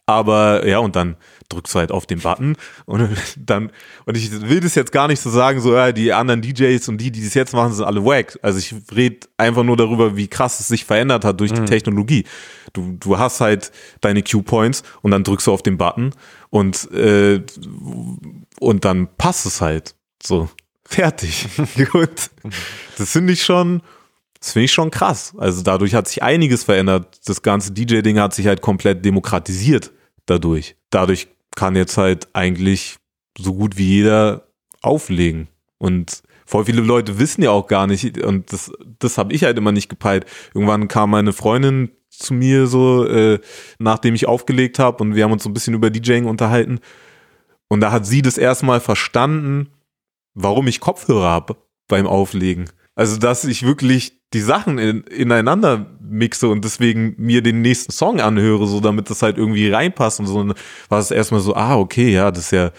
Aber 0.07 0.67
ja, 0.67 0.79
und 0.79 0.97
dann 0.97 1.17
drückst 1.49 1.75
du 1.75 1.79
halt 1.79 1.91
auf 1.91 2.07
den 2.07 2.21
Button 2.21 2.57
und 2.85 3.09
dann, 3.39 3.71
und 4.05 4.17
ich 4.17 4.31
will 4.43 4.61
das 4.61 4.75
jetzt 4.75 4.93
gar 4.93 5.09
nicht 5.09 5.21
so 5.21 5.31
sagen, 5.31 5.61
so, 5.61 5.75
ja, 5.75 5.93
die 5.93 6.13
anderen 6.13 6.43
DJs 6.43 6.89
und 6.89 6.99
die, 6.99 7.11
die 7.11 7.25
das 7.25 7.33
jetzt 7.35 7.55
machen, 7.55 7.73
sind 7.73 7.87
alle 7.87 8.05
wack. 8.05 8.39
Also 8.43 8.59
ich 8.59 8.75
rede 8.95 9.27
einfach 9.39 9.63
nur 9.63 9.77
darüber, 9.77 10.17
wie 10.17 10.29
krass 10.29 10.61
es 10.61 10.69
sich 10.69 10.85
verändert 10.85 11.25
hat 11.25 11.41
durch 11.41 11.53
die 11.53 11.63
mhm. 11.63 11.67
Technologie. 11.67 12.25
Du, 12.75 12.97
du 13.01 13.19
hast 13.19 13.41
halt 13.41 13.73
deine 14.03 14.23
Cue-Points 14.23 14.83
und 15.01 15.11
dann 15.11 15.25
drückst 15.25 15.47
du 15.47 15.53
auf 15.53 15.63
den 15.63 15.79
Button 15.79 16.11
und, 16.51 16.91
äh, 16.93 17.43
und 18.61 18.85
dann 18.85 19.09
passt 19.17 19.47
es 19.47 19.61
halt. 19.61 19.95
So, 20.23 20.49
fertig. 20.85 21.47
Gut. 21.93 22.31
Das 22.99 23.13
finde 23.13 23.33
ich 23.33 23.45
schon, 23.45 23.83
das 24.39 24.53
finde 24.53 24.65
ich 24.65 24.73
schon 24.73 24.91
krass. 24.91 25.35
Also 25.39 25.63
dadurch 25.63 25.95
hat 25.95 26.09
sich 26.09 26.23
einiges 26.23 26.65
verändert. 26.65 27.21
Das 27.27 27.43
ganze 27.43 27.73
DJ-Ding 27.73 28.19
hat 28.19 28.35
sich 28.35 28.47
halt 28.47 28.61
komplett 28.61 29.05
demokratisiert 29.05 29.93
dadurch. 30.27 30.77
Dadurch 30.91 31.29
kann 31.55 31.77
jetzt 31.77 31.97
halt 31.97 32.29
eigentlich 32.33 32.97
so 33.39 33.55
gut 33.55 33.77
wie 33.77 33.87
jeder 33.89 34.49
auflegen. 34.83 35.49
Und 35.79 36.23
voll 36.47 36.65
viele 36.65 36.83
Leute 36.83 37.19
wissen 37.19 37.43
ja 37.43 37.51
auch 37.51 37.67
gar 37.67 37.87
nicht, 37.87 38.19
und 38.23 38.53
das, 38.53 38.73
das 38.99 39.19
habe 39.19 39.33
ich 39.33 39.45
halt 39.45 39.59
immer 39.59 39.73
nicht 39.73 39.89
gepeilt. 39.89 40.27
Irgendwann 40.55 40.89
kam 40.89 41.11
meine 41.11 41.33
Freundin 41.33 41.91
zu 42.11 42.35
mir 42.35 42.67
so, 42.67 43.07
äh, 43.07 43.41
nachdem 43.79 44.15
ich 44.15 44.29
aufgelegt 44.29 44.79
habe 44.79 45.03
und 45.03 45.15
wir 45.15 45.25
haben 45.25 45.33
uns 45.33 45.43
so 45.43 45.51
ein 45.51 45.55
bisschen 45.55 45.75
über 45.75 45.91
DJing 45.91 46.27
unterhalten. 46.27 46.81
Und 47.69 47.81
da 47.81 47.93
hat 47.93 48.07
sie 48.07 48.23
das 48.23 48.39
erstmal 48.39 48.81
verstanden, 48.81 49.71
warum 50.35 50.67
ich 50.67 50.81
Kopfhörer 50.81 51.29
habe 51.29 51.57
beim 51.89 52.07
Auflegen. 52.07 52.67
Also, 52.95 53.19
dass 53.19 53.45
ich 53.45 53.65
wirklich 53.65 54.21
die 54.33 54.41
Sachen 54.41 54.79
in, 54.79 55.03
ineinander 55.05 55.87
mixe 56.01 56.49
und 56.49 56.65
deswegen 56.65 57.15
mir 57.19 57.43
den 57.43 57.63
nächsten 57.63 57.93
Song 57.93 58.21
anhöre, 58.21 58.67
so 58.67 58.81
damit 58.81 59.11
das 59.11 59.23
halt 59.23 59.39
irgendwie 59.39 59.69
reinpasst 59.71 60.21
und 60.21 60.27
so. 60.27 60.39
Und 60.39 60.55
war 60.89 61.01
es 61.01 61.11
erstmal 61.11 61.41
so, 61.41 61.55
ah, 61.55 61.77
okay, 61.77 62.13
ja, 62.13 62.31
das 62.31 62.47
ist 62.47 62.51
ja 62.53 62.71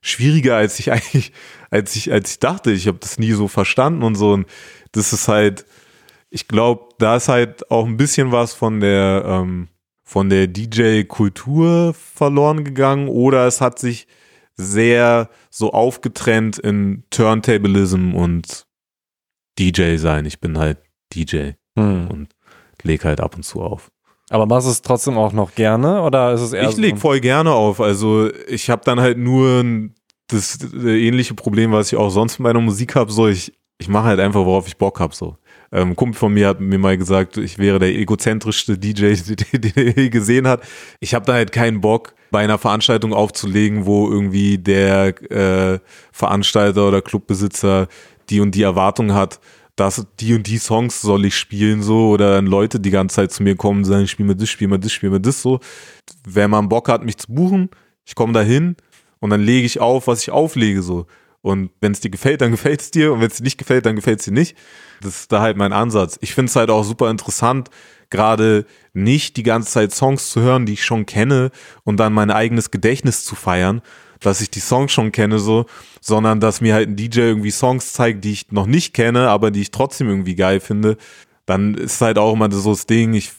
schwieriger, 0.00 0.56
als 0.56 0.78
ich 0.78 0.92
eigentlich, 0.92 1.32
als 1.70 1.96
ich, 1.96 2.12
als 2.12 2.32
ich 2.32 2.38
dachte. 2.38 2.72
Ich 2.72 2.86
habe 2.86 2.98
das 2.98 3.18
nie 3.18 3.32
so 3.32 3.48
verstanden 3.48 4.02
und 4.02 4.14
so. 4.14 4.32
Und 4.32 4.46
das 4.92 5.12
ist 5.12 5.28
halt, 5.28 5.64
ich 6.30 6.48
glaube, 6.48 6.88
da 6.98 7.16
ist 7.16 7.28
halt 7.28 7.70
auch 7.70 7.86
ein 7.86 7.96
bisschen 7.96 8.32
was 8.32 8.52
von 8.52 8.80
der, 8.80 9.24
ähm, 9.26 9.68
von 10.04 10.28
der 10.28 10.46
DJ-Kultur 10.48 11.94
verloren 11.94 12.64
gegangen 12.64 13.08
oder 13.08 13.46
es 13.46 13.62
hat 13.62 13.78
sich 13.78 14.06
sehr 14.56 15.28
so 15.50 15.72
aufgetrennt 15.72 16.58
in 16.58 17.04
Turntablism 17.10 18.14
und 18.14 18.66
DJ 19.58 19.96
sein. 19.96 20.24
Ich 20.26 20.40
bin 20.40 20.58
halt 20.58 20.78
DJ 21.14 21.52
hm. 21.78 22.08
und 22.08 22.28
leg 22.82 23.04
halt 23.04 23.20
ab 23.20 23.36
und 23.36 23.42
zu 23.42 23.62
auf. 23.62 23.90
Aber 24.30 24.46
machst 24.46 24.66
du 24.66 24.70
es 24.70 24.82
trotzdem 24.82 25.18
auch 25.18 25.32
noch 25.32 25.54
gerne 25.54 26.02
oder 26.02 26.32
ist 26.32 26.40
es 26.40 26.52
eher 26.52 26.68
Ich 26.68 26.76
leg 26.76 26.98
voll 26.98 27.20
gerne 27.20 27.52
auf. 27.52 27.80
Also 27.80 28.30
ich 28.48 28.70
habe 28.70 28.82
dann 28.84 29.00
halt 29.00 29.18
nur 29.18 29.90
das 30.28 30.58
ähnliche 30.72 31.34
Problem, 31.34 31.72
was 31.72 31.92
ich 31.92 31.98
auch 31.98 32.08
sonst 32.08 32.38
mit 32.38 32.44
meiner 32.44 32.60
Musik 32.60 32.94
habe. 32.94 33.12
So 33.12 33.28
ich 33.28 33.52
ich 33.82 33.88
mache 33.88 34.04
halt 34.04 34.20
einfach, 34.20 34.44
worauf 34.44 34.68
ich 34.68 34.76
Bock 34.76 35.00
habe. 35.00 35.14
So 35.14 35.36
ähm, 35.72 35.90
ein 35.90 35.96
Kumpel 35.96 36.18
von 36.18 36.32
mir 36.32 36.48
hat 36.48 36.60
mir 36.60 36.78
mal 36.78 36.96
gesagt, 36.96 37.36
ich 37.36 37.58
wäre 37.58 37.78
der 37.78 37.94
egozentrischste 37.94 38.78
DJ, 38.78 39.14
den 39.52 39.72
er 39.74 39.98
je 39.98 40.08
gesehen 40.08 40.46
hat. 40.46 40.62
Ich 41.00 41.14
habe 41.14 41.26
da 41.26 41.32
halt 41.34 41.52
keinen 41.52 41.80
Bock, 41.80 42.14
bei 42.32 42.40
einer 42.42 42.58
Veranstaltung 42.58 43.12
aufzulegen, 43.12 43.86
wo 43.86 44.10
irgendwie 44.10 44.58
der 44.58 45.22
äh, 45.30 45.78
Veranstalter 46.10 46.88
oder 46.88 47.00
Clubbesitzer 47.00 47.86
die 48.30 48.40
und 48.40 48.54
die 48.54 48.62
Erwartung 48.62 49.12
hat, 49.12 49.38
dass 49.76 50.06
die 50.18 50.34
und 50.34 50.46
die 50.46 50.58
Songs 50.58 51.00
soll 51.00 51.26
ich 51.26 51.36
spielen 51.36 51.82
so 51.82 52.08
oder 52.08 52.34
dann 52.34 52.46
Leute 52.46 52.80
die 52.80 52.90
ganze 52.90 53.16
Zeit 53.16 53.32
zu 53.32 53.42
mir 53.42 53.54
kommen 53.54 53.80
und 53.80 53.84
sagen, 53.84 54.08
spiel 54.08 54.26
mir 54.26 54.34
das, 54.34 54.48
spiel 54.48 54.68
mir 54.68 54.78
das, 54.78 54.92
spiel 54.92 55.10
mir 55.10 55.20
das 55.20 55.42
so. 55.42 55.60
Wenn 56.26 56.50
man 56.50 56.68
Bock 56.68 56.88
hat, 56.88 57.04
mich 57.04 57.18
zu 57.18 57.32
buchen, 57.32 57.70
ich 58.04 58.14
komme 58.14 58.32
da 58.32 58.40
hin 58.40 58.76
und 59.20 59.30
dann 59.30 59.40
lege 59.40 59.66
ich 59.66 59.80
auf, 59.80 60.06
was 60.06 60.22
ich 60.22 60.30
auflege 60.30 60.82
so. 60.82 61.06
Und 61.42 61.70
wenn 61.80 61.92
es 61.92 62.00
dir 62.00 62.10
gefällt, 62.10 62.40
dann 62.40 62.50
gefällt 62.52 62.80
es 62.80 62.90
dir 62.90 63.12
und 63.12 63.20
wenn 63.20 63.28
es 63.28 63.36
dir 63.36 63.44
nicht 63.44 63.58
gefällt, 63.58 63.86
dann 63.86 63.96
gefällt 63.96 64.20
es 64.20 64.24
dir 64.24 64.32
nicht. 64.32 64.56
Das 65.02 65.20
ist 65.20 65.32
da 65.32 65.40
halt 65.40 65.56
mein 65.56 65.72
Ansatz. 65.72 66.18
Ich 66.22 66.34
finde 66.34 66.48
es 66.48 66.56
halt 66.56 66.70
auch 66.70 66.84
super 66.84 67.10
interessant, 67.10 67.68
gerade 68.12 68.64
nicht 68.92 69.36
die 69.36 69.42
ganze 69.42 69.72
Zeit 69.72 69.92
Songs 69.92 70.30
zu 70.30 70.40
hören, 70.40 70.66
die 70.66 70.74
ich 70.74 70.84
schon 70.84 71.06
kenne 71.06 71.50
und 71.82 71.98
dann 71.98 72.12
mein 72.12 72.30
eigenes 72.30 72.70
Gedächtnis 72.70 73.24
zu 73.24 73.34
feiern, 73.34 73.82
dass 74.20 74.40
ich 74.40 74.50
die 74.50 74.60
Songs 74.60 74.92
schon 74.92 75.10
kenne 75.10 75.40
so, 75.40 75.66
sondern 76.00 76.38
dass 76.38 76.60
mir 76.60 76.74
halt 76.74 76.88
ein 76.88 76.96
DJ 76.96 77.20
irgendwie 77.20 77.50
Songs 77.50 77.92
zeigt, 77.92 78.24
die 78.24 78.32
ich 78.32 78.52
noch 78.52 78.66
nicht 78.66 78.94
kenne, 78.94 79.28
aber 79.28 79.50
die 79.50 79.62
ich 79.62 79.72
trotzdem 79.72 80.08
irgendwie 80.08 80.36
geil 80.36 80.60
finde. 80.60 80.96
Dann 81.46 81.74
ist 81.74 82.00
halt 82.00 82.18
auch 82.18 82.34
immer 82.34 82.52
so 82.52 82.70
das 82.70 82.86
Ding, 82.86 83.14
ich 83.14 83.32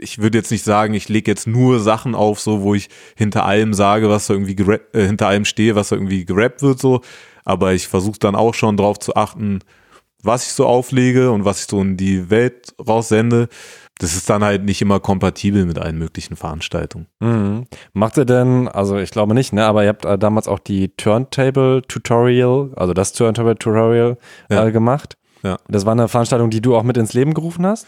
ich 0.00 0.18
würde 0.18 0.38
jetzt 0.38 0.50
nicht 0.50 0.64
sagen, 0.64 0.94
ich 0.94 1.08
lege 1.08 1.30
jetzt 1.30 1.46
nur 1.46 1.80
Sachen 1.80 2.14
auf, 2.14 2.40
so 2.40 2.62
wo 2.62 2.74
ich 2.74 2.88
hinter 3.16 3.46
allem 3.46 3.74
sage, 3.74 4.08
was 4.08 4.26
da 4.26 4.34
irgendwie 4.34 4.60
äh, 4.92 5.06
hinter 5.06 5.28
allem 5.28 5.44
stehe, 5.44 5.76
was 5.76 5.90
da 5.90 5.96
irgendwie 5.96 6.24
gerappt 6.24 6.62
wird, 6.62 6.80
so. 6.80 7.00
Aber 7.44 7.74
ich 7.74 7.88
versuche 7.88 8.18
dann 8.18 8.34
auch 8.34 8.54
schon 8.54 8.76
drauf 8.76 8.98
zu 8.98 9.14
achten, 9.14 9.60
was 10.22 10.46
ich 10.46 10.52
so 10.52 10.66
auflege 10.66 11.30
und 11.30 11.44
was 11.44 11.60
ich 11.60 11.66
so 11.66 11.80
in 11.80 11.96
die 11.96 12.30
Welt 12.30 12.74
raussende, 12.84 13.48
das 13.98 14.14
ist 14.16 14.28
dann 14.28 14.42
halt 14.42 14.64
nicht 14.64 14.82
immer 14.82 14.98
kompatibel 15.00 15.64
mit 15.66 15.78
allen 15.78 15.98
möglichen 15.98 16.36
Veranstaltungen. 16.36 17.06
Mhm. 17.20 17.66
Macht 17.92 18.16
ihr 18.16 18.24
denn, 18.24 18.66
also 18.68 18.96
ich 18.98 19.10
glaube 19.10 19.34
nicht, 19.34 19.52
ne, 19.52 19.64
aber 19.66 19.84
ihr 19.84 19.90
habt 19.90 20.04
äh, 20.04 20.18
damals 20.18 20.48
auch 20.48 20.58
die 20.58 20.88
Turntable 20.96 21.82
Tutorial, 21.86 22.70
also 22.76 22.92
das 22.92 23.12
Turntable 23.12 23.56
Tutorial 23.56 24.18
Ja. 24.50 24.66
äh, 24.66 24.72
gemacht. 24.72 25.16
Ja. 25.42 25.58
Das 25.68 25.84
war 25.86 25.92
eine 25.92 26.08
Veranstaltung, 26.08 26.50
die 26.50 26.60
du 26.60 26.74
auch 26.74 26.82
mit 26.82 26.96
ins 26.96 27.12
Leben 27.12 27.34
gerufen 27.34 27.66
hast? 27.66 27.86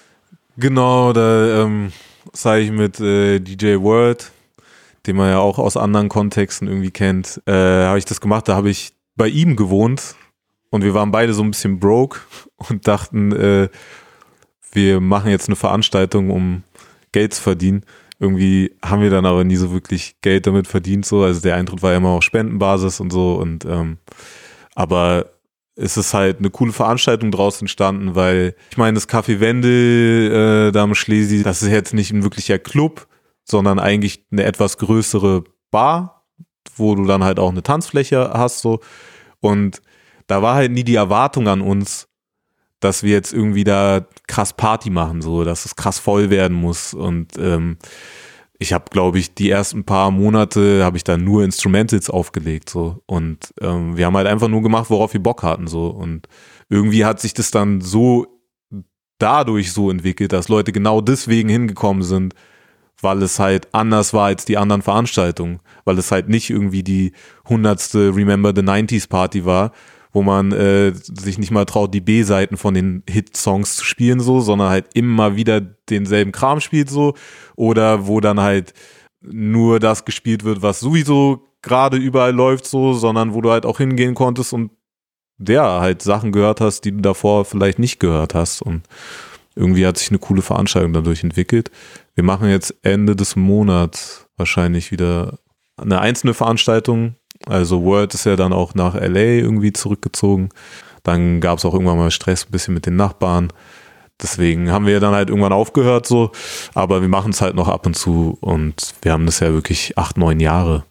Genau, 0.59 1.13
da 1.13 1.63
ähm, 1.65 1.93
sage 2.33 2.63
ich 2.63 2.71
mit 2.71 3.01
äh, 3.01 3.41
DJ 3.41 3.77
Word, 3.79 4.31
den 5.07 5.17
man 5.17 5.31
ja 5.31 5.39
auch 5.39 5.59
aus 5.59 5.77
anderen 5.77 6.09
Kontexten 6.09 6.69
irgendwie 6.69 6.91
kennt, 6.91 7.43
äh, 7.47 7.53
habe 7.53 7.99
ich 7.99 8.05
das 8.05 8.21
gemacht. 8.21 8.49
Da 8.49 8.55
habe 8.57 8.71
ich 8.71 8.93
bei 9.17 9.29
ihm 9.29 9.57
gewohnt 9.57 10.15
und 10.71 10.83
wir 10.85 10.95
waren 10.95 11.11
beide 11.11 11.35
so 11.35 11.43
ein 11.43 11.51
bisschen 11.51 11.79
broke 11.81 12.21
und 12.69 12.87
dachten, 12.87 13.33
äh, 13.33 13.69
wir 14.73 15.01
machen 15.01 15.31
jetzt 15.31 15.49
eine 15.49 15.57
Veranstaltung, 15.57 16.31
um 16.31 16.63
Geld 17.13 17.35
zu 17.35 17.43
verdienen. 17.43 17.85
Irgendwie 18.19 18.75
haben 18.85 19.03
wir 19.03 19.11
dann 19.11 19.27
aber 19.27 19.45
nie 19.45 19.57
so 19.57 19.73
wirklich 19.73 20.17
Geld 20.23 20.47
damit 20.47 20.67
verdient. 20.67 21.05
So, 21.05 21.23
also 21.23 21.41
der 21.41 21.57
Eintritt 21.57 21.83
war 21.83 21.93
ja 21.93 21.99
immer 21.99 22.11
auf 22.11 22.23
Spendenbasis 22.23 23.01
und 23.01 23.11
so 23.11 23.35
und 23.35 23.65
ähm, 23.65 23.99
aber 24.75 25.31
es 25.75 25.99
ist 25.99 26.15
halt 26.15 26.39
eine 26.39 26.51
coole 26.51 26.73
Veranstaltung 26.73 27.31
draus 27.31 27.61
entstanden, 27.61 28.15
weil 28.15 28.55
ich 28.71 28.79
meine, 28.79 28.95
das 28.95 29.09
Café 29.09 29.41
Wendel 29.41 30.69
äh, 30.69 30.73
da 30.73 30.83
am 30.83 30.95
Schlesi, 30.95 31.43
das 31.43 31.63
ist 31.63 31.71
jetzt 31.71 31.93
nicht 31.93 32.13
ein 32.13 32.23
wirklicher 32.23 32.59
Club, 32.59 33.07
sondern 33.45 33.79
eigentlich 33.79 34.25
eine 34.33 34.45
etwas 34.45 34.79
größere 34.79 35.45
Bar, 35.71 36.27
wo 36.77 36.95
du 36.95 37.05
dann 37.05 37.23
halt 37.23 37.39
auch 37.39 37.51
eine 37.51 37.63
Tanzfläche 37.63 38.31
hast 38.33 38.61
so 38.61 38.81
und 39.41 39.83
da 40.27 40.43
war 40.43 40.55
halt 40.55 40.73
nie 40.73 40.85
die 40.85 40.95
Erwartung 40.95 41.47
an 41.49 41.61
uns, 41.61 42.09
dass 42.81 43.03
wir 43.03 43.13
jetzt 43.13 43.33
irgendwie 43.33 43.65
da 43.65 44.07
krass 44.27 44.53
Party 44.53 44.91
machen, 44.91 45.23
so, 45.23 45.45
dass 45.45 45.65
es 45.65 45.77
krass 45.77 45.99
voll 45.99 46.31
werden 46.31 46.57
muss. 46.57 46.95
Und 46.95 47.39
ähm, 47.39 47.79
ich 48.59 48.73
habe, 48.73 48.87
glaube 48.91 49.19
ich, 49.19 49.35
die 49.35 49.51
ersten 49.51 49.85
paar 49.85 50.11
Monate 50.11 50.85
habe 50.85 50.97
ich 50.97 51.05
dann 51.05 51.25
nur 51.25 51.45
Instrumentals 51.45 52.11
aufgelegt 52.11 52.71
so. 52.71 53.03
Und 53.07 53.55
ähm, 53.61 53.97
wir 53.97 54.07
haben 54.07 54.17
halt 54.17 54.27
einfach 54.27 54.49
nur 54.49 54.63
gemacht, 54.63 54.91
worauf 54.91 55.13
wir 55.13 55.23
Bock 55.23 55.43
hatten 55.43 55.67
so. 55.67 55.89
Und 55.89 56.29
irgendwie 56.69 57.05
hat 57.05 57.21
sich 57.21 57.35
das 57.35 57.51
dann 57.51 57.81
so 57.81 58.27
dadurch 59.19 59.73
so 59.73 59.91
entwickelt, 59.91 60.33
dass 60.33 60.49
Leute 60.49 60.73
genau 60.73 61.01
deswegen 61.01 61.49
hingekommen 61.49 62.03
sind, 62.03 62.35
weil 63.01 63.23
es 63.23 63.39
halt 63.39 63.73
anders 63.73 64.13
war 64.13 64.27
als 64.27 64.45
die 64.45 64.57
anderen 64.57 64.83
Veranstaltungen, 64.83 65.61
weil 65.85 65.99
es 65.99 66.11
halt 66.11 66.29
nicht 66.29 66.51
irgendwie 66.51 66.83
die 66.83 67.13
hundertste 67.49 68.15
Remember 68.15 68.53
the 68.55 68.63
90s 68.63 69.09
Party 69.09 69.45
war, 69.45 69.73
wo 70.17 70.23
man 70.23 70.51
äh, 70.51 70.95
sich 70.95 71.37
nicht 71.37 71.51
mal 71.51 71.67
traut, 71.67 71.93
die 71.93 72.01
B-Seiten 72.01 72.57
von 72.57 72.73
den 72.73 73.03
Hit-Songs 73.07 73.77
zu 73.77 73.85
spielen 73.85 74.19
so, 74.19 74.41
sondern 74.41 74.71
halt 74.71 74.87
immer 74.95 75.37
wieder 75.37 75.61
denselben 75.61 76.33
Kram 76.33 76.61
spielt 76.61 76.89
so 76.89 77.13
oder 77.55 78.07
wo 78.07 78.21
dann 78.21 78.41
halt 78.41 78.73
nur 79.21 79.79
das 79.79 80.07
gespielt 80.07 80.43
wird, 80.43 80.63
was 80.63 80.81
sowieso 80.81 81.45
gerade 81.61 81.99
überall 81.99 82.33
läuft 82.33 82.65
so, 82.65 82.95
sondern 82.95 83.35
wo 83.35 83.43
du 83.43 83.51
halt 83.51 83.67
auch 83.67 83.77
hingehen 83.77 84.15
konntest 84.15 84.55
und 84.55 84.71
der 85.37 85.65
halt 85.65 86.01
Sachen 86.01 86.33
gehört 86.33 86.63
hast, 86.63 86.87
die 86.87 86.93
du 86.93 87.03
davor 87.03 87.45
vielleicht 87.45 87.79
nicht 87.79 88.01
gehört 88.01 88.35
hast 88.35 88.63
und 88.63 88.85
irgendwie 89.55 89.87
hat 89.87 89.99
sich 89.99 90.09
eine 90.09 90.19
coole 90.19 90.41
Veranstaltung 90.41 90.95
dadurch 90.95 91.25
entwickelt. 91.25 91.71
Wir 92.15 92.25
machen 92.25 92.49
jetzt 92.49 92.75
Ende 92.81 93.17
des 93.17 93.37
Monats 93.37 94.29
wahrscheinlich 94.39 94.91
wieder 94.93 95.41
eine 95.77 96.01
einzelne 96.01 96.33
Veranstaltung. 96.33 97.17
Also 97.47 97.85
World 97.85 98.15
ist 98.15 98.25
ja 98.25 98.37
dann 98.37 98.53
auch 98.53 98.75
nach 98.75 98.95
LA 98.95 99.41
irgendwie 99.41 99.73
zurückgezogen. 99.73 100.49
Dann 101.03 101.41
gab 101.41 101.59
es 101.59 101.65
auch 101.65 101.75
irgendwann 101.75 101.99
mal 101.99 102.11
Stress 102.11 102.47
ein 102.47 102.51
bisschen 102.51 102.75
mit 102.75 102.87
den 102.87 102.97
Nachbarn. 102.97 103.53
Deswegen 104.21 104.73
haben 104.73 104.87
wir 104.87 104.99
dann 104.99 105.15
halt 105.15 105.29
irgendwann 105.29 105.53
aufgehört 105.53 106.07
so. 106.07 106.31
Aber 106.75 107.03
wir 107.03 107.09
machen 107.09 107.31
es 107.31 107.41
halt 107.41 107.55
noch 107.55 107.69
ab 107.69 107.87
und 107.87 107.95
zu 107.95 108.39
und 108.41 108.95
wir 109.03 109.13
haben 109.13 109.27
das 109.27 109.41
ja 109.41 109.53
wirklich 109.53 109.97
acht, 109.99 110.17
neun 110.17 110.41
Jahre 110.41 110.85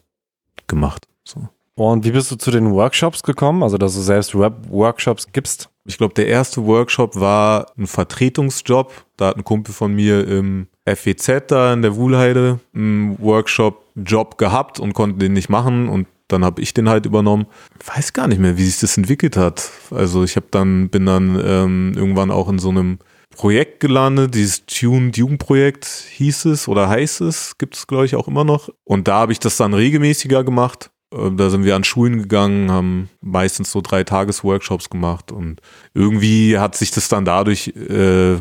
gemacht. 0.68 1.06
So. 1.24 1.48
Und 1.74 2.04
wie 2.04 2.12
bist 2.12 2.30
du 2.30 2.36
zu 2.36 2.50
den 2.50 2.72
Workshops 2.72 3.22
gekommen? 3.22 3.62
Also, 3.62 3.76
dass 3.76 3.94
du 3.94 4.00
selbst 4.00 4.34
Rap-Workshops 4.34 5.26
gibst? 5.32 5.68
Ich 5.84 5.98
glaube, 5.98 6.14
der 6.14 6.26
erste 6.26 6.64
Workshop 6.64 7.16
war 7.16 7.66
ein 7.76 7.86
Vertretungsjob. 7.86 8.92
Da 9.16 9.26
hat 9.26 9.36
ein 9.36 9.44
Kumpel 9.44 9.74
von 9.74 9.92
mir 9.92 10.26
im 10.26 10.68
FEZ 10.86 11.48
da 11.48 11.74
in 11.74 11.82
der 11.82 11.96
Wuhlheide 11.96 12.60
einen 12.74 13.20
Workshop-Job 13.20 14.38
gehabt 14.38 14.80
und 14.80 14.94
konnte 14.94 15.18
den 15.18 15.34
nicht 15.34 15.50
machen 15.50 15.88
und 15.88 16.06
dann 16.28 16.44
habe 16.44 16.60
ich 16.62 16.74
den 16.74 16.88
halt 16.88 17.06
übernommen. 17.06 17.46
Weiß 17.84 18.12
gar 18.12 18.28
nicht 18.28 18.38
mehr, 18.40 18.56
wie 18.56 18.64
sich 18.64 18.80
das 18.80 18.96
entwickelt 18.96 19.36
hat. 19.36 19.70
Also 19.90 20.24
ich 20.24 20.36
habe 20.36 20.46
dann 20.50 20.88
bin 20.88 21.06
dann 21.06 21.40
ähm, 21.44 21.92
irgendwann 21.96 22.30
auch 22.30 22.48
in 22.48 22.58
so 22.58 22.70
einem 22.70 22.98
Projekt 23.36 23.80
gelandet, 23.80 24.34
dieses 24.34 24.64
Tuned 24.66 25.16
Jugendprojekt 25.16 25.84
hieß 25.84 26.46
es 26.46 26.68
oder 26.68 26.88
heißt 26.88 27.20
es, 27.20 27.58
gibt 27.58 27.76
es 27.76 27.86
glaube 27.86 28.06
ich 28.06 28.16
auch 28.16 28.28
immer 28.28 28.44
noch. 28.44 28.70
Und 28.84 29.08
da 29.08 29.18
habe 29.18 29.32
ich 29.32 29.38
das 29.40 29.56
dann 29.56 29.74
regelmäßiger 29.74 30.42
gemacht. 30.42 30.90
Äh, 31.12 31.30
Da 31.32 31.50
sind 31.50 31.64
wir 31.64 31.76
an 31.76 31.84
Schulen 31.84 32.18
gegangen, 32.18 32.70
haben 32.70 33.10
meistens 33.20 33.70
so 33.70 33.80
drei 33.82 34.04
Tages-Workshops 34.04 34.90
gemacht 34.90 35.32
und 35.32 35.60
irgendwie 35.94 36.58
hat 36.58 36.76
sich 36.76 36.90
das 36.90 37.08
dann 37.08 37.24
dadurch 37.24 37.68
äh, 37.68 38.38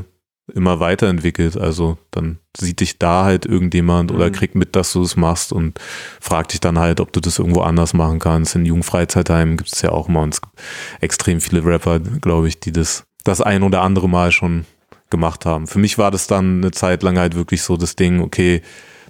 immer 0.53 0.79
weiterentwickelt. 0.79 1.57
Also 1.57 1.97
dann 2.11 2.39
sieht 2.57 2.79
dich 2.79 2.99
da 2.99 3.23
halt 3.25 3.45
irgendjemand 3.45 4.11
oder 4.11 4.27
Mhm. 4.27 4.31
kriegt 4.31 4.55
mit, 4.55 4.75
dass 4.75 4.93
du 4.93 5.01
das 5.01 5.15
machst 5.15 5.51
und 5.51 5.79
fragt 6.21 6.53
dich 6.53 6.59
dann 6.59 6.77
halt, 6.79 6.99
ob 6.99 7.11
du 7.11 7.19
das 7.19 7.39
irgendwo 7.39 7.61
anders 7.61 7.93
machen 7.93 8.19
kannst. 8.19 8.55
In 8.55 8.65
Jugendfreizeitheim 8.65 9.57
gibt 9.57 9.73
es 9.73 9.81
ja 9.81 9.91
auch 9.91 10.07
immer 10.07 10.21
und 10.21 10.33
es 10.35 10.41
extrem 11.01 11.41
viele 11.41 11.65
Rapper, 11.65 11.99
glaube 11.99 12.47
ich, 12.47 12.59
die 12.59 12.71
das 12.71 13.05
das 13.23 13.41
ein 13.41 13.63
oder 13.63 13.81
andere 13.81 14.07
Mal 14.07 14.31
schon 14.31 14.65
gemacht 15.09 15.45
haben. 15.47 15.65
Für 15.65 15.79
mich 15.79 15.97
war 15.97 16.11
das 16.11 16.27
dann 16.27 16.57
eine 16.57 16.71
Zeit 16.71 17.01
lang 17.01 17.17
halt 17.17 17.35
wirklich 17.35 17.63
so 17.63 17.75
das 17.75 17.95
Ding, 17.95 18.21
okay, 18.21 18.61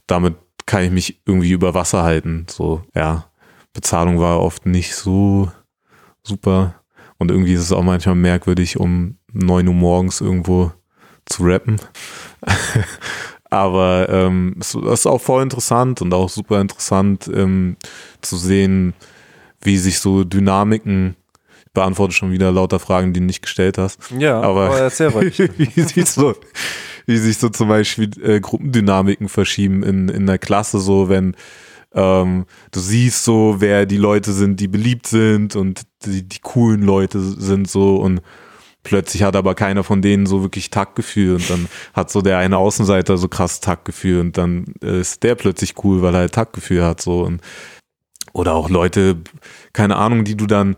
damit 0.08 0.36
kann 0.66 0.84
ich 0.84 0.92
mich 0.92 1.22
irgendwie 1.26 1.52
über 1.52 1.74
Wasser 1.74 2.04
halten. 2.04 2.46
So, 2.50 2.84
ja. 2.96 3.26
Bezahlung 3.74 4.20
war 4.22 4.40
oft 4.40 4.66
nicht 4.66 4.96
so 4.96 5.52
super. 6.24 6.76
Und 7.18 7.30
irgendwie 7.30 7.54
ist 7.54 7.62
es 7.62 7.72
auch 7.74 7.84
manchmal 7.84 8.16
merkwürdig, 8.16 8.80
um 8.80 9.18
9 9.34 9.68
Uhr 9.68 9.74
morgens 9.74 10.22
irgendwo 10.22 10.72
zu 11.26 11.44
rappen. 11.44 11.80
Aber 13.50 14.10
ähm, 14.10 14.56
es 14.60 14.76
ist 14.76 15.06
auch 15.06 15.22
voll 15.22 15.44
interessant 15.44 16.02
und 16.02 16.14
auch 16.14 16.30
super 16.30 16.60
interessant 16.60 17.30
ähm, 17.34 17.78
zu 18.22 18.38
sehen, 18.38 18.94
wie 19.62 19.78
sich 19.78 20.00
so 20.00 20.24
Dynamiken, 20.24 21.16
ich 21.66 21.72
beantworte 21.72 22.14
schon 22.14 22.32
wieder 22.32 22.52
lauter 22.52 22.80
Fragen, 22.80 23.14
die 23.14 23.20
du 23.20 23.26
nicht 23.26 23.42
gestellt 23.42 23.78
hast, 23.78 24.00
Ja, 24.18 24.42
Aber- 24.42 24.78
erzähl 24.78 25.08
ruhig. 25.10 25.38
wie 25.58 25.82
sich 25.82 26.06
so, 26.08 26.36
wie 27.06 27.18
sich 27.18 27.38
so 27.38 27.50
zum 27.50 27.70
Beispiel 27.70 28.10
äh, 28.24 28.40
Gruppendynamiken 28.40 29.30
verschieben 29.30 29.84
in, 29.84 30.10
in 30.10 30.26
der 30.26 30.40
Klasse, 30.40 30.80
so 30.80 31.08
wenn 31.08 31.36
ähm, 31.94 32.46
du 32.72 32.80
siehst 32.82 33.24
so, 33.24 33.56
wer 33.60 33.86
die 33.86 33.98
Leute 33.98 34.34
sind, 34.34 34.60
die 34.60 34.68
beliebt 34.68 35.08
sind 35.08 35.56
und 35.56 35.84
die, 36.06 36.28
die 36.28 36.40
coolen 36.40 36.82
Leute 36.82 37.22
sind 37.22 37.70
so 37.70 37.98
und 37.98 38.22
plötzlich 38.86 39.24
hat 39.24 39.36
aber 39.36 39.54
keiner 39.56 39.84
von 39.84 40.02
denen 40.02 40.26
so 40.26 40.42
wirklich 40.42 40.70
Taktgefühl 40.70 41.36
und 41.36 41.50
dann 41.50 41.68
hat 41.94 42.10
so 42.10 42.22
der 42.22 42.38
eine 42.38 42.58
Außenseiter 42.58 43.18
so 43.18 43.28
krass 43.28 43.60
Taktgefühl 43.60 44.22
und 44.22 44.38
dann 44.38 44.66
ist 44.80 45.24
der 45.24 45.36
plötzlich 45.36 45.74
cool, 45.84 46.02
weil 46.02 46.16
er 46.16 46.22
halt 46.22 46.34
Taktgefühl 46.34 46.84
hat 46.84 47.02
so 47.02 47.22
und 47.22 47.42
oder 48.32 48.54
auch 48.54 48.70
Leute, 48.70 49.18
keine 49.74 49.96
Ahnung, 49.96 50.26
die 50.26 50.36
du 50.36 50.46
dann, 50.46 50.76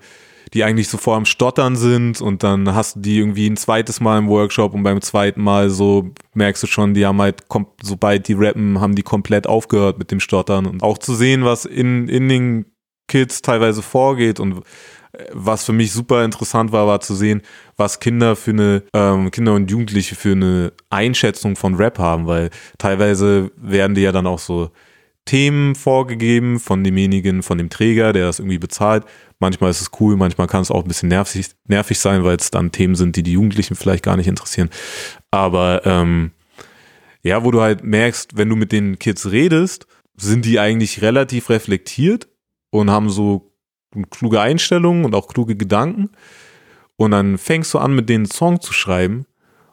die 0.54 0.64
eigentlich 0.64 0.90
so 0.90 0.98
vor 0.98 1.16
am 1.16 1.26
Stottern 1.26 1.76
sind 1.76 2.22
und 2.22 2.44
dann 2.44 2.74
hast 2.74 2.98
du 2.98 3.00
die 3.02 3.18
irgendwie 3.18 3.50
ein 3.50 3.58
zweites 3.58 4.00
Mal 4.00 4.20
im 4.20 4.28
Workshop 4.28 4.74
und 4.74 4.84
beim 4.84 5.02
zweiten 5.02 5.42
Mal 5.42 5.70
so 5.70 6.12
merkst 6.34 6.64
du 6.64 6.68
schon, 6.68 6.94
die 6.94 7.06
haben 7.06 7.22
halt, 7.22 7.44
sobald 7.82 8.28
die 8.28 8.34
rappen, 8.34 8.80
haben 8.80 8.96
die 8.96 9.04
komplett 9.04 9.48
aufgehört 9.48 9.98
mit 9.98 10.12
dem 10.12 10.20
Stottern 10.20 10.66
und 10.66 10.84
auch 10.84 10.98
zu 10.98 11.16
sehen, 11.16 11.44
was 11.44 11.66
in, 11.66 12.08
in 12.08 12.30
den 12.30 12.66
Kids 13.08 13.42
teilweise 13.42 13.82
vorgeht 13.82 14.40
und 14.40 14.58
äh, 14.58 14.62
was 15.34 15.66
für 15.66 15.74
mich 15.74 15.92
super 15.92 16.24
interessant 16.24 16.72
war, 16.72 16.88
war 16.88 17.00
zu 17.00 17.16
sehen, 17.16 17.42
was 17.76 18.00
Kinder 18.00 18.36
für 18.36 18.52
eine, 18.52 18.84
ähm, 18.94 19.32
Kinder 19.32 19.54
und 19.54 19.70
Jugendliche 19.72 20.16
für 20.16 20.34
eine 20.34 20.74
Einschätzung 20.90 21.56
von 21.56 21.76
Rap 21.76 22.00
haben, 22.00 22.28
weil 22.28 22.50
teilweise 22.78 23.52
werden 23.58 23.96
die 23.96 24.02
ja 24.02 24.12
dann 24.12 24.28
auch 24.28 24.40
so 24.40 24.72
Themen 25.26 25.76
vorgegeben 25.76 26.60
von 26.60 26.84
demjenigen, 26.84 27.44
von 27.44 27.58
dem 27.58 27.70
Träger, 27.70 28.14
der 28.14 28.28
das 28.28 28.40
irgendwie 28.40 28.60
bezahlt. 28.60 29.04
Manchmal 29.40 29.72
ist 29.72 29.82
es 29.82 29.92
cool, 30.00 30.16
manchmal 30.16 30.48
kann 30.48 30.62
es 30.62 30.72
auch 30.72 30.84
ein 30.84 30.88
bisschen 30.88 31.10
nervig, 31.10 31.50
nervig 31.68 32.00
sein, 32.00 32.24
weil 32.24 32.38
es 32.38 32.50
dann 32.50 32.72
Themen 32.72 32.96
sind, 32.96 33.16
die 33.16 33.24
die 33.24 33.34
Jugendlichen 33.34 33.76
vielleicht 33.76 34.04
gar 34.04 34.18
nicht 34.18 34.28
interessieren. 34.28 34.70
Aber 35.30 35.82
ähm, 35.86 36.32
ja, 37.24 37.44
wo 37.44 37.52
du 37.52 37.62
halt 37.62 37.84
merkst, 37.84 38.38
wenn 38.38 38.50
du 38.50 38.56
mit 38.56 38.72
den 38.72 39.00
Kids 39.00 39.30
redest, 39.30 39.86
sind 40.16 40.46
die 40.46 40.60
eigentlich 40.60 41.02
relativ 41.02 41.50
reflektiert 41.50 42.30
und 42.70 42.90
haben 42.90 43.10
so 43.10 43.47
kluge 44.06 44.42
Einstellungen 44.42 45.06
und 45.06 45.16
auch 45.16 45.28
kluge 45.28 45.56
Gedanken. 45.56 46.10
Und 46.96 47.12
dann 47.12 47.38
fängst 47.38 47.74
du 47.74 47.80
an, 47.80 47.96
mit 47.96 48.10
denen 48.10 48.26
einen 48.26 48.32
Song 48.32 48.60
zu 48.60 48.74
schreiben 48.74 49.26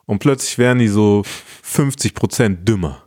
und 0.06 0.18
plötzlich 0.18 0.58
werden 0.58 0.78
die 0.78 0.88
so 0.88 1.22
50 1.62 2.14
Prozent 2.14 2.68
dümmer. 2.68 3.04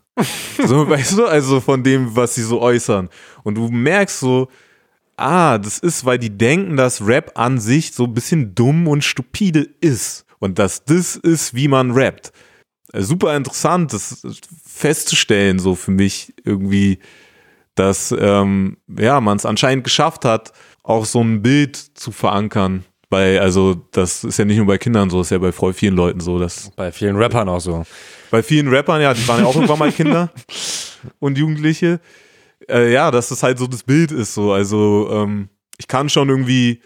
So, 0.65 0.89
weißt 0.89 1.17
du, 1.17 1.25
also 1.25 1.61
von 1.61 1.83
dem, 1.83 2.15
was 2.15 2.35
sie 2.35 2.43
so 2.43 2.61
äußern. 2.61 3.09
Und 3.43 3.55
du 3.55 3.69
merkst 3.69 4.19
so, 4.19 4.47
ah, 5.15 5.57
das 5.57 5.79
ist, 5.79 6.05
weil 6.05 6.17
die 6.17 6.35
denken, 6.35 6.77
dass 6.77 7.05
Rap 7.05 7.31
an 7.35 7.59
sich 7.59 7.91
so 7.93 8.05
ein 8.05 8.13
bisschen 8.13 8.55
dumm 8.55 8.87
und 8.87 9.03
stupide 9.03 9.67
ist. 9.81 10.25
Und 10.39 10.59
dass 10.59 10.85
das 10.85 11.15
ist, 11.15 11.53
wie 11.55 11.67
man 11.67 11.91
rappt. 11.91 12.31
Äh, 12.93 13.01
super 13.01 13.35
interessant, 13.35 13.93
das 13.93 14.21
festzustellen, 14.65 15.59
so 15.59 15.75
für 15.75 15.91
mich 15.91 16.33
irgendwie, 16.43 16.99
dass 17.75 18.13
ähm, 18.17 18.77
ja, 18.87 19.19
man 19.19 19.37
es 19.37 19.45
anscheinend 19.45 19.83
geschafft 19.83 20.25
hat, 20.25 20.53
auch 20.87 21.05
so 21.05 21.21
ein 21.21 21.41
Bild 21.41 21.75
zu 21.75 22.11
verankern. 22.11 22.85
Bei, 23.09 23.39
also, 23.41 23.75
das 23.91 24.23
ist 24.23 24.39
ja 24.39 24.45
nicht 24.45 24.57
nur 24.57 24.65
bei 24.65 24.77
Kindern 24.77 25.09
so, 25.09 25.21
ist 25.21 25.31
ja 25.31 25.37
bei 25.37 25.51
voll 25.51 25.73
vielen 25.73 25.95
Leuten 25.95 26.19
so. 26.21 26.39
Dass, 26.39 26.71
Bei 26.75 26.91
vielen 26.91 27.17
Rappern 27.17 27.47
auch 27.49 27.59
so. 27.59 27.85
bei 28.31 28.41
vielen 28.41 28.67
Rappern, 28.69 29.01
ja, 29.01 29.13
die 29.13 29.25
waren 29.27 29.41
ja 29.41 29.45
auch 29.45 29.55
irgendwann 29.55 29.79
mal 29.79 29.91
Kinder 29.91 30.31
und 31.19 31.37
Jugendliche. 31.37 31.99
Äh, 32.69 32.91
ja, 32.91 33.11
dass 33.11 33.29
das 33.29 33.43
halt 33.43 33.59
so 33.59 33.67
das 33.67 33.83
Bild 33.83 34.11
ist, 34.11 34.33
so. 34.33 34.53
Also, 34.53 35.09
ähm, 35.11 35.49
ich 35.77 35.87
kann 35.87 36.09
schon 36.09 36.29
irgendwie 36.29 36.81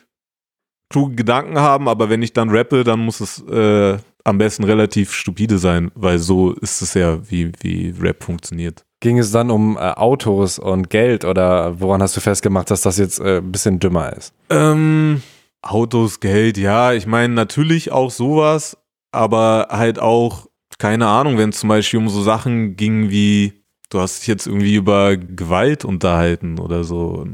kluge 0.89 1.15
Gedanken 1.15 1.59
haben, 1.59 1.87
aber 1.87 2.09
wenn 2.09 2.21
ich 2.21 2.33
dann 2.33 2.49
rappe, 2.49 2.83
dann 2.83 2.99
muss 2.99 3.19
es 3.19 3.39
äh, 3.47 3.97
am 4.23 4.37
besten 4.37 4.63
relativ 4.63 5.13
stupide 5.13 5.57
sein, 5.57 5.91
weil 5.95 6.17
so 6.19 6.53
ist 6.53 6.81
es 6.81 6.95
ja, 6.95 7.19
wie, 7.29 7.51
wie 7.61 7.93
Rap 7.99 8.23
funktioniert. 8.23 8.83
Ging 9.01 9.17
es 9.17 9.31
dann 9.31 9.49
um 9.49 9.77
äh, 9.77 9.79
Autos 9.79 10.59
und 10.59 10.91
Geld 10.91 11.25
oder 11.25 11.79
woran 11.81 12.03
hast 12.03 12.15
du 12.15 12.21
festgemacht, 12.21 12.69
dass 12.69 12.81
das 12.81 12.97
jetzt 12.97 13.19
äh, 13.19 13.37
ein 13.37 13.51
bisschen 13.51 13.79
dümmer 13.79 14.13
ist? 14.13 14.31
Ähm, 14.51 15.23
Autos, 15.63 16.19
Geld, 16.19 16.57
ja, 16.57 16.93
ich 16.93 17.07
meine 17.07 17.33
natürlich 17.33 17.91
auch 17.91 18.11
sowas, 18.11 18.77
aber 19.11 19.69
halt 19.71 19.97
auch, 19.97 20.47
keine 20.77 21.07
Ahnung, 21.07 21.39
wenn 21.39 21.49
es 21.49 21.59
zum 21.59 21.69
Beispiel 21.69 21.99
um 21.99 22.09
so 22.09 22.21
Sachen 22.21 22.75
ging 22.75 23.09
wie, 23.09 23.63
du 23.89 23.99
hast 23.99 24.19
dich 24.19 24.27
jetzt 24.27 24.45
irgendwie 24.45 24.75
über 24.75 25.17
Gewalt 25.17 25.83
unterhalten 25.83 26.59
oder 26.59 26.83
so. 26.83 27.27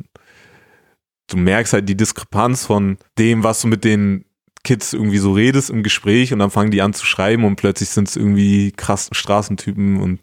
Du 1.27 1.35
merkst 1.35 1.73
halt 1.73 1.89
die 1.89 1.97
Diskrepanz 1.97 2.65
von 2.65 2.97
dem, 3.17 3.43
was 3.43 3.61
du 3.61 3.67
mit 3.67 3.83
den 3.83 4.23
Kids 4.63 4.93
irgendwie 4.93 5.17
so 5.17 5.33
redest 5.33 5.69
im 5.69 5.83
Gespräch 5.83 6.31
und 6.31 6.39
dann 6.39 6.51
fangen 6.51 6.71
die 6.71 6.81
an 6.81 6.93
zu 6.93 7.05
schreiben 7.05 7.43
und 7.43 7.57
plötzlich 7.57 7.89
sind 7.89 8.07
es 8.07 8.15
irgendwie 8.15 8.71
krassen 8.71 9.13
Straßentypen 9.13 9.99
und 9.99 10.19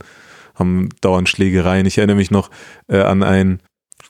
haben 0.54 0.88
dauernd 1.00 1.28
Schlägereien. 1.28 1.86
Ich 1.86 1.98
erinnere 1.98 2.16
mich 2.16 2.30
noch 2.30 2.50
äh, 2.88 3.00
an 3.00 3.22
einen, 3.22 3.60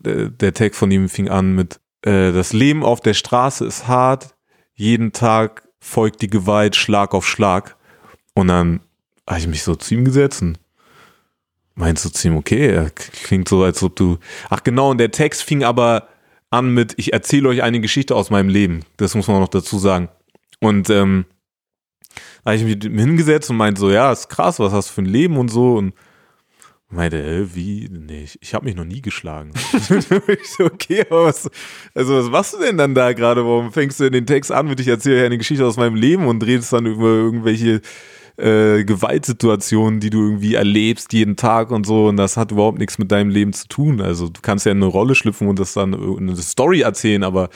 äh, 0.04 0.30
der 0.30 0.54
Tag 0.54 0.74
von 0.74 0.90
ihm 0.90 1.08
fing 1.08 1.28
an 1.28 1.54
mit 1.54 1.80
äh, 2.02 2.32
Das 2.32 2.52
Leben 2.52 2.84
auf 2.84 3.00
der 3.00 3.14
Straße 3.14 3.64
ist 3.64 3.88
hart, 3.88 4.34
jeden 4.74 5.12
Tag 5.12 5.68
folgt 5.80 6.22
die 6.22 6.30
Gewalt 6.30 6.76
Schlag 6.76 7.14
auf 7.14 7.26
Schlag. 7.26 7.76
Und 8.34 8.48
dann 8.48 8.80
habe 9.28 9.40
ich 9.40 9.46
mich 9.46 9.62
so 9.62 9.74
zu 9.74 9.94
ihm 9.94 10.04
gesetzt 10.04 10.42
und 10.42 10.58
meinst 11.74 12.04
du 12.04 12.10
zu 12.10 12.28
ihm, 12.28 12.36
okay, 12.36 12.88
klingt 12.94 13.48
so, 13.48 13.62
als 13.62 13.82
ob 13.82 13.96
du. 13.96 14.18
Ach 14.50 14.62
genau, 14.62 14.90
und 14.90 14.98
der 14.98 15.10
Text 15.10 15.42
fing 15.42 15.64
aber 15.64 16.08
an 16.50 16.72
mit, 16.72 16.94
ich 16.96 17.12
erzähle 17.12 17.48
euch 17.48 17.62
eine 17.62 17.80
Geschichte 17.80 18.14
aus 18.14 18.30
meinem 18.30 18.48
Leben. 18.48 18.80
Das 18.96 19.14
muss 19.14 19.28
man 19.28 19.40
noch 19.40 19.48
dazu 19.48 19.78
sagen. 19.78 20.08
Und 20.60 20.88
ähm, 20.90 21.26
da 22.44 22.52
habe 22.52 22.56
ich 22.56 22.64
mich 22.64 23.02
hingesetzt 23.02 23.50
und 23.50 23.56
meinte 23.56 23.80
so, 23.80 23.90
ja, 23.90 24.12
ist 24.12 24.28
krass, 24.28 24.58
was 24.58 24.72
hast 24.72 24.90
du 24.90 24.94
für 24.94 25.02
ein 25.02 25.06
Leben 25.06 25.36
und 25.36 25.48
so. 25.48 25.74
Und 25.74 25.94
meinte, 26.94 27.22
äh, 27.22 27.54
wie? 27.54 27.88
Nee, 27.90 28.26
ich, 28.40 28.54
habe 28.54 28.64
mich 28.66 28.76
noch 28.76 28.84
nie 28.84 29.02
geschlagen. 29.02 29.50
ich 29.72 30.48
so, 30.50 30.64
okay, 30.64 31.04
aber 31.08 31.24
was, 31.24 31.50
also 31.94 32.16
was 32.16 32.30
machst 32.30 32.54
du 32.54 32.58
denn 32.58 32.78
dann 32.78 32.94
da 32.94 33.12
gerade? 33.12 33.44
Warum 33.44 33.72
fängst 33.72 34.00
du 34.00 34.04
denn 34.04 34.12
den 34.12 34.26
Text 34.26 34.50
an 34.50 34.68
mit, 34.68 34.80
ich 34.80 34.88
erzähle 34.88 35.20
euch 35.20 35.26
eine 35.26 35.38
Geschichte 35.38 35.66
aus 35.66 35.76
meinem 35.76 35.94
Leben 35.94 36.26
und 36.26 36.44
redest 36.44 36.72
dann 36.72 36.86
über 36.86 37.06
irgendwelche 37.06 37.80
äh, 38.36 38.84
Gewaltsituationen, 38.84 40.00
die 40.00 40.10
du 40.10 40.22
irgendwie 40.22 40.54
erlebst 40.54 41.12
jeden 41.12 41.36
Tag 41.36 41.70
und 41.70 41.86
so 41.86 42.08
und 42.08 42.16
das 42.16 42.36
hat 42.36 42.50
überhaupt 42.50 42.78
nichts 42.78 42.98
mit 42.98 43.12
deinem 43.12 43.30
Leben 43.30 43.52
zu 43.52 43.68
tun. 43.68 44.00
Also 44.00 44.28
du 44.28 44.40
kannst 44.42 44.66
ja 44.66 44.72
in 44.72 44.78
eine 44.78 44.86
Rolle 44.86 45.14
schlüpfen 45.14 45.48
und 45.48 45.58
das 45.58 45.74
dann 45.74 45.94
eine 45.94 46.36
Story 46.36 46.80
erzählen, 46.80 47.22
aber 47.22 47.48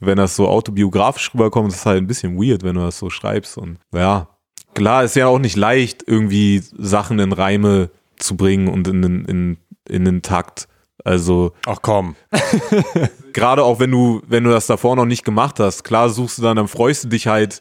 wenn 0.00 0.16
das 0.16 0.36
so 0.36 0.48
autobiografisch 0.48 1.32
rüberkommt, 1.34 1.68
ist 1.68 1.80
es 1.80 1.86
halt 1.86 2.02
ein 2.02 2.06
bisschen 2.06 2.36
weird, 2.36 2.62
wenn 2.62 2.74
du 2.74 2.80
das 2.80 2.98
so 2.98 3.10
schreibst 3.10 3.58
und 3.58 3.78
ja, 3.94 4.28
klar, 4.74 5.04
ist 5.04 5.16
ja 5.16 5.26
auch 5.26 5.38
nicht 5.38 5.56
leicht, 5.56 6.02
irgendwie 6.06 6.62
Sachen 6.76 7.18
in 7.18 7.32
Reime 7.32 7.90
zu 8.18 8.36
bringen 8.36 8.68
und 8.68 8.88
in 8.88 9.02
den, 9.02 9.24
in, 9.24 9.56
in 9.88 10.04
den 10.04 10.22
Takt. 10.22 10.68
Also 11.04 11.52
Ach 11.66 11.78
komm. 11.80 12.16
gerade 13.32 13.62
auch 13.62 13.80
wenn 13.80 13.90
du, 13.90 14.22
wenn 14.26 14.44
du 14.44 14.50
das 14.50 14.66
davor 14.66 14.96
noch 14.96 15.04
nicht 15.04 15.24
gemacht 15.24 15.60
hast, 15.60 15.84
klar 15.84 16.08
suchst 16.08 16.38
du 16.38 16.42
dann, 16.42 16.56
dann 16.56 16.68
freust 16.68 17.04
du 17.04 17.08
dich 17.08 17.26
halt, 17.26 17.60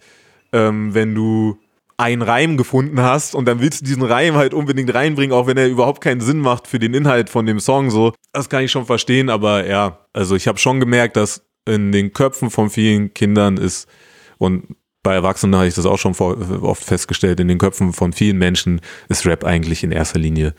ähm, 0.52 0.94
wenn 0.94 1.14
du 1.14 1.60
einen 1.98 2.22
Reim 2.22 2.58
gefunden 2.58 3.02
hast 3.02 3.34
und 3.34 3.46
dann 3.48 3.60
willst 3.60 3.82
du 3.82 3.86
diesen 3.86 4.04
Reim 4.04 4.36
halt 4.36 4.54
unbedingt 4.54 4.94
reinbringen, 4.94 5.36
auch 5.36 5.48
wenn 5.48 5.58
er 5.58 5.68
überhaupt 5.68 6.02
keinen 6.02 6.22
Sinn 6.22 6.40
macht 6.40 6.68
für 6.68 6.78
den 6.78 6.94
Inhalt 6.94 7.30
von 7.30 7.46
dem 7.46 7.60
Song. 7.60 7.90
So, 7.90 8.14
das 8.34 8.50
kann 8.50 8.64
ich 8.64 8.72
schon 8.72 8.86
verstehen, 8.86 9.30
aber 9.30 9.68
ja, 9.68 10.00
also 10.14 10.36
ich 10.36 10.48
habe 10.48 10.60
schon 10.60 10.80
gemerkt, 10.80 11.18
dass 11.18 11.44
in 11.66 11.92
den 11.92 12.14
Köpfen 12.14 12.52
von 12.52 12.70
vielen 12.70 13.14
Kindern 13.14 13.58
ist 13.58 13.90
und 14.38 14.76
bei 15.04 15.14
Erwachsenen 15.14 15.56
habe 15.56 15.68
ich 15.68 15.76
das 15.76 15.86
auch 15.86 15.98
schon 15.98 16.14
vor, 16.14 16.38
oft 16.64 16.84
festgestellt, 16.84 17.40
in 17.40 17.48
den 17.48 17.58
Köpfen 17.58 17.94
von 17.94 18.14
vielen 18.14 18.38
Menschen 18.38 18.82
ist 19.10 19.26
Rap 19.26 19.44
eigentlich 19.44 19.84
in 19.84 19.92
erster 19.92 20.20
Linie 20.20 20.54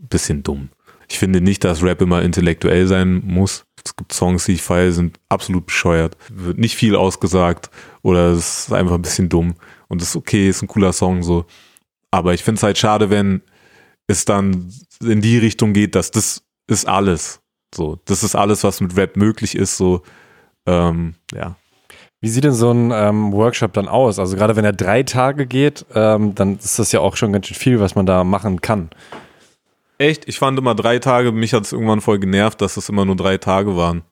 ein 0.00 0.08
bisschen 0.08 0.42
dumm. 0.42 0.70
Ich 1.08 1.18
finde 1.18 1.40
nicht, 1.40 1.64
dass 1.64 1.82
Rap 1.82 2.02
immer 2.02 2.22
intellektuell 2.22 2.86
sein 2.86 3.22
muss. 3.24 3.64
Es 3.84 3.96
gibt 3.96 4.12
Songs, 4.12 4.44
die 4.44 4.52
ich 4.52 4.62
feiere, 4.62 4.92
sind 4.92 5.18
absolut 5.28 5.66
bescheuert. 5.66 6.16
Wird 6.28 6.58
nicht 6.58 6.76
viel 6.76 6.94
ausgesagt 6.96 7.70
oder 8.02 8.32
es 8.32 8.66
ist 8.66 8.72
einfach 8.72 8.94
ein 8.94 9.02
bisschen 9.02 9.28
dumm. 9.28 9.54
Und 9.88 10.02
das 10.02 10.10
ist 10.10 10.16
okay, 10.16 10.48
ist 10.48 10.62
ein 10.62 10.68
cooler 10.68 10.92
Song 10.92 11.22
so. 11.22 11.46
Aber 12.10 12.34
ich 12.34 12.42
finde 12.42 12.58
es 12.58 12.62
halt 12.62 12.78
schade, 12.78 13.10
wenn 13.10 13.42
es 14.06 14.24
dann 14.24 14.72
in 15.02 15.20
die 15.20 15.38
Richtung 15.38 15.72
geht, 15.72 15.94
dass 15.94 16.10
das 16.10 16.42
ist 16.66 16.86
alles. 16.86 17.40
So, 17.74 17.98
das 18.04 18.22
ist 18.22 18.34
alles, 18.34 18.64
was 18.64 18.80
mit 18.80 18.96
Rap 18.96 19.16
möglich 19.16 19.54
ist. 19.54 19.76
So, 19.76 20.02
ähm, 20.66 21.14
ja. 21.32 21.56
Wie 22.20 22.28
sieht 22.28 22.44
denn 22.44 22.52
so 22.52 22.72
ein 22.72 22.90
ähm, 22.92 23.32
Workshop 23.32 23.72
dann 23.72 23.86
aus? 23.86 24.18
Also 24.18 24.36
gerade 24.36 24.56
wenn 24.56 24.64
er 24.64 24.72
drei 24.72 25.04
Tage 25.04 25.46
geht, 25.46 25.86
ähm, 25.94 26.34
dann 26.34 26.58
ist 26.58 26.78
das 26.78 26.90
ja 26.90 27.00
auch 27.00 27.16
schon 27.16 27.32
ganz 27.32 27.46
schön 27.46 27.56
viel, 27.56 27.80
was 27.80 27.94
man 27.94 28.06
da 28.06 28.24
machen 28.24 28.60
kann. 28.60 28.90
Echt? 29.98 30.26
Ich 30.28 30.38
fand 30.38 30.58
immer 30.58 30.74
drei 30.74 30.98
Tage, 30.98 31.32
mich 31.32 31.52
hat 31.52 31.64
es 31.64 31.72
irgendwann 31.72 32.00
voll 32.00 32.18
genervt, 32.18 32.60
dass 32.60 32.76
es 32.76 32.88
immer 32.88 33.04
nur 33.04 33.16
drei 33.16 33.38
Tage 33.38 33.76
waren. 33.76 34.02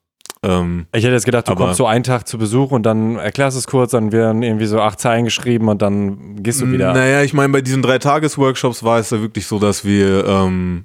Ähm, 0.43 0.87
Ich 0.93 1.03
hätte 1.03 1.15
jetzt 1.15 1.25
gedacht, 1.25 1.49
du 1.49 1.55
kommst 1.55 1.77
so 1.77 1.87
einen 1.87 2.05
Tag 2.05 2.29
zu 2.29 2.39
Besuch 2.39 2.71
und 2.71 2.85
dann 2.85 3.17
erklärst 3.17 3.57
es 3.57 3.67
kurz, 3.67 3.93
dann 3.93 4.13
werden 4.13 4.43
irgendwie 4.43 4.67
so 4.67 4.81
acht 4.81 5.01
Zeilen 5.01 5.25
geschrieben 5.25 5.69
und 5.69 5.83
dann 5.83 6.43
gehst 6.43 6.61
du 6.61 6.71
wieder. 6.71 6.93
Naja, 6.93 7.23
ich 7.23 7.33
meine, 7.35 7.53
bei 7.53 7.61
diesen 7.61 7.83
drei 7.83 7.99
Tages-Workshops 7.99 8.85
war 8.85 8.99
es 8.99 9.11
ja 9.11 9.21
wirklich 9.21 9.47
so, 9.47 9.59
dass 9.59 9.85
wir, 9.85 10.27
ähm, 10.27 10.85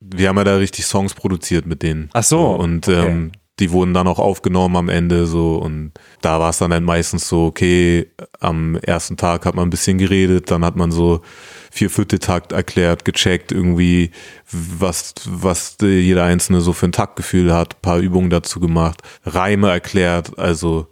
wir 0.00 0.28
haben 0.28 0.36
ja 0.36 0.44
da 0.44 0.56
richtig 0.56 0.86
Songs 0.86 1.14
produziert 1.14 1.66
mit 1.66 1.82
denen. 1.82 2.08
Ach 2.12 2.22
so, 2.22 2.46
Und 2.50 2.88
okay. 2.88 3.06
ähm, 3.06 3.32
die 3.58 3.70
wurden 3.70 3.94
dann 3.94 4.06
auch 4.06 4.18
aufgenommen 4.18 4.76
am 4.76 4.88
Ende 4.88 5.26
so 5.26 5.56
und 5.56 5.92
da 6.20 6.38
war 6.40 6.50
es 6.50 6.58
dann 6.58 6.72
halt 6.72 6.84
meistens 6.84 7.28
so, 7.28 7.46
okay, 7.46 8.10
am 8.40 8.76
ersten 8.76 9.16
Tag 9.16 9.46
hat 9.46 9.54
man 9.54 9.66
ein 9.66 9.70
bisschen 9.70 9.98
geredet, 9.98 10.50
dann 10.50 10.64
hat 10.64 10.76
man 10.76 10.90
so 10.90 11.22
vier 11.70 11.90
Viertel 11.90 12.18
Takt 12.18 12.52
erklärt, 12.52 13.04
gecheckt 13.04 13.52
irgendwie, 13.52 14.10
was, 14.50 15.14
was 15.26 15.76
jeder 15.80 16.24
Einzelne 16.24 16.60
so 16.60 16.72
für 16.72 16.86
ein 16.86 16.92
Taktgefühl 16.92 17.52
hat, 17.52 17.82
paar 17.82 17.98
Übungen 17.98 18.30
dazu 18.30 18.60
gemacht, 18.60 19.02
Reime 19.24 19.70
erklärt, 19.70 20.38
also 20.38 20.86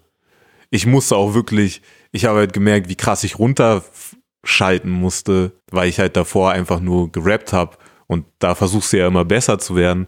ich 0.70 0.86
musste 0.86 1.16
auch 1.16 1.34
wirklich, 1.34 1.82
ich 2.12 2.24
habe 2.24 2.38
halt 2.38 2.52
gemerkt, 2.52 2.88
wie 2.88 2.96
krass 2.96 3.24
ich 3.24 3.38
runterschalten 3.38 4.90
musste, 4.90 5.52
weil 5.70 5.88
ich 5.88 5.98
halt 5.98 6.16
davor 6.16 6.50
einfach 6.50 6.80
nur 6.80 7.12
gerappt 7.12 7.52
habe 7.52 7.76
und 8.06 8.26
da 8.38 8.54
versuchst 8.54 8.92
du 8.92 8.98
ja 8.98 9.06
immer 9.06 9.24
besser 9.24 9.58
zu 9.58 9.76
werden. 9.76 10.06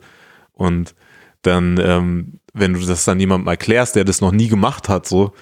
Und 0.53 0.95
dann, 1.43 1.79
ähm, 1.83 2.41
wenn 2.59 2.75
du 2.75 2.81
das 2.81 3.05
dann 3.05 3.21
jemandem 3.21 3.49
erklärst, 3.49 3.97
der 3.97 4.05
das 4.05 4.21
noch 4.21 4.33
nie 4.33 4.49
gemacht 4.49 4.89
hat, 4.89 5.07
so 5.07 5.33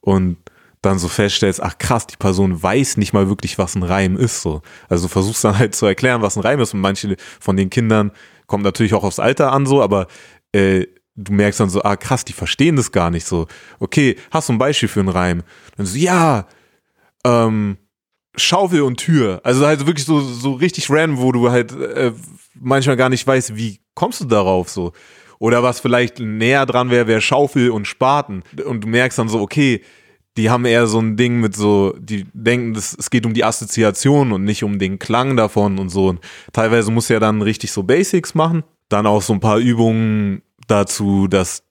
und 0.00 0.36
dann 0.82 0.98
so 0.98 1.08
feststellst, 1.08 1.62
ach 1.62 1.78
krass, 1.78 2.06
die 2.06 2.16
Person 2.16 2.62
weiß 2.62 2.96
nicht 2.96 3.12
mal 3.12 3.28
wirklich, 3.28 3.58
was 3.58 3.74
ein 3.74 3.82
Reim 3.82 4.16
ist, 4.16 4.42
so. 4.42 4.62
Also 4.88 5.08
versuchst 5.08 5.42
dann 5.44 5.58
halt 5.58 5.74
zu 5.74 5.86
erklären, 5.86 6.22
was 6.22 6.36
ein 6.36 6.42
Reim 6.42 6.60
ist 6.60 6.74
und 6.74 6.80
manche 6.80 7.16
von 7.40 7.56
den 7.56 7.70
Kindern 7.70 8.12
kommt 8.46 8.62
natürlich 8.62 8.94
auch 8.94 9.04
aufs 9.04 9.18
Alter 9.18 9.52
an, 9.52 9.66
so, 9.66 9.82
aber 9.82 10.06
äh, 10.52 10.86
du 11.16 11.32
merkst 11.32 11.60
dann 11.60 11.70
so, 11.70 11.82
ah 11.82 11.96
krass, 11.96 12.24
die 12.24 12.32
verstehen 12.32 12.76
das 12.76 12.92
gar 12.92 13.10
nicht 13.10 13.26
so. 13.26 13.46
Okay, 13.80 14.16
hast 14.30 14.48
du 14.48 14.52
ein 14.52 14.58
Beispiel 14.58 14.88
für 14.88 15.00
einen 15.00 15.08
Reim? 15.08 15.42
Dann 15.76 15.86
so, 15.86 15.98
ja, 15.98 16.46
ähm, 17.24 17.78
Schaufel 18.36 18.82
und 18.82 18.98
Tür. 18.98 19.40
Also 19.44 19.66
halt 19.66 19.86
wirklich 19.86 20.04
so, 20.04 20.20
so 20.20 20.52
richtig 20.52 20.90
random, 20.90 21.18
wo 21.18 21.32
du 21.32 21.50
halt 21.50 21.72
äh, 21.72 22.12
manchmal 22.54 22.96
gar 22.96 23.08
nicht 23.08 23.26
weißt, 23.26 23.56
wie 23.56 23.80
kommst 23.94 24.20
du 24.20 24.26
darauf 24.26 24.68
so. 24.68 24.92
Oder 25.38 25.62
was 25.62 25.80
vielleicht 25.80 26.18
näher 26.20 26.66
dran 26.66 26.90
wäre, 26.90 27.06
wäre 27.06 27.20
Schaufel 27.20 27.70
und 27.70 27.86
Spaten. 27.86 28.42
Und 28.64 28.84
du 28.84 28.88
merkst 28.88 29.18
dann 29.18 29.28
so, 29.28 29.40
okay, 29.40 29.82
die 30.36 30.50
haben 30.50 30.64
eher 30.64 30.86
so 30.86 30.98
ein 30.98 31.16
Ding 31.16 31.40
mit 31.40 31.56
so, 31.56 31.94
die 31.98 32.26
denken, 32.32 32.74
das, 32.74 32.94
es 32.98 33.10
geht 33.10 33.24
um 33.24 33.32
die 33.32 33.44
Assoziation 33.44 34.32
und 34.32 34.44
nicht 34.44 34.64
um 34.64 34.78
den 34.78 34.98
Klang 34.98 35.36
davon 35.36 35.78
und 35.78 35.88
so. 35.88 36.08
Und 36.08 36.20
teilweise 36.52 36.90
musst 36.90 37.08
du 37.08 37.14
ja 37.14 37.20
dann 37.20 37.42
richtig 37.42 37.72
so 37.72 37.82
Basics 37.82 38.34
machen. 38.34 38.62
Dann 38.88 39.06
auch 39.06 39.22
so 39.22 39.32
ein 39.32 39.40
paar 39.40 39.58
Übungen 39.58 40.42
dazu, 40.68 41.26
dass 41.26 41.62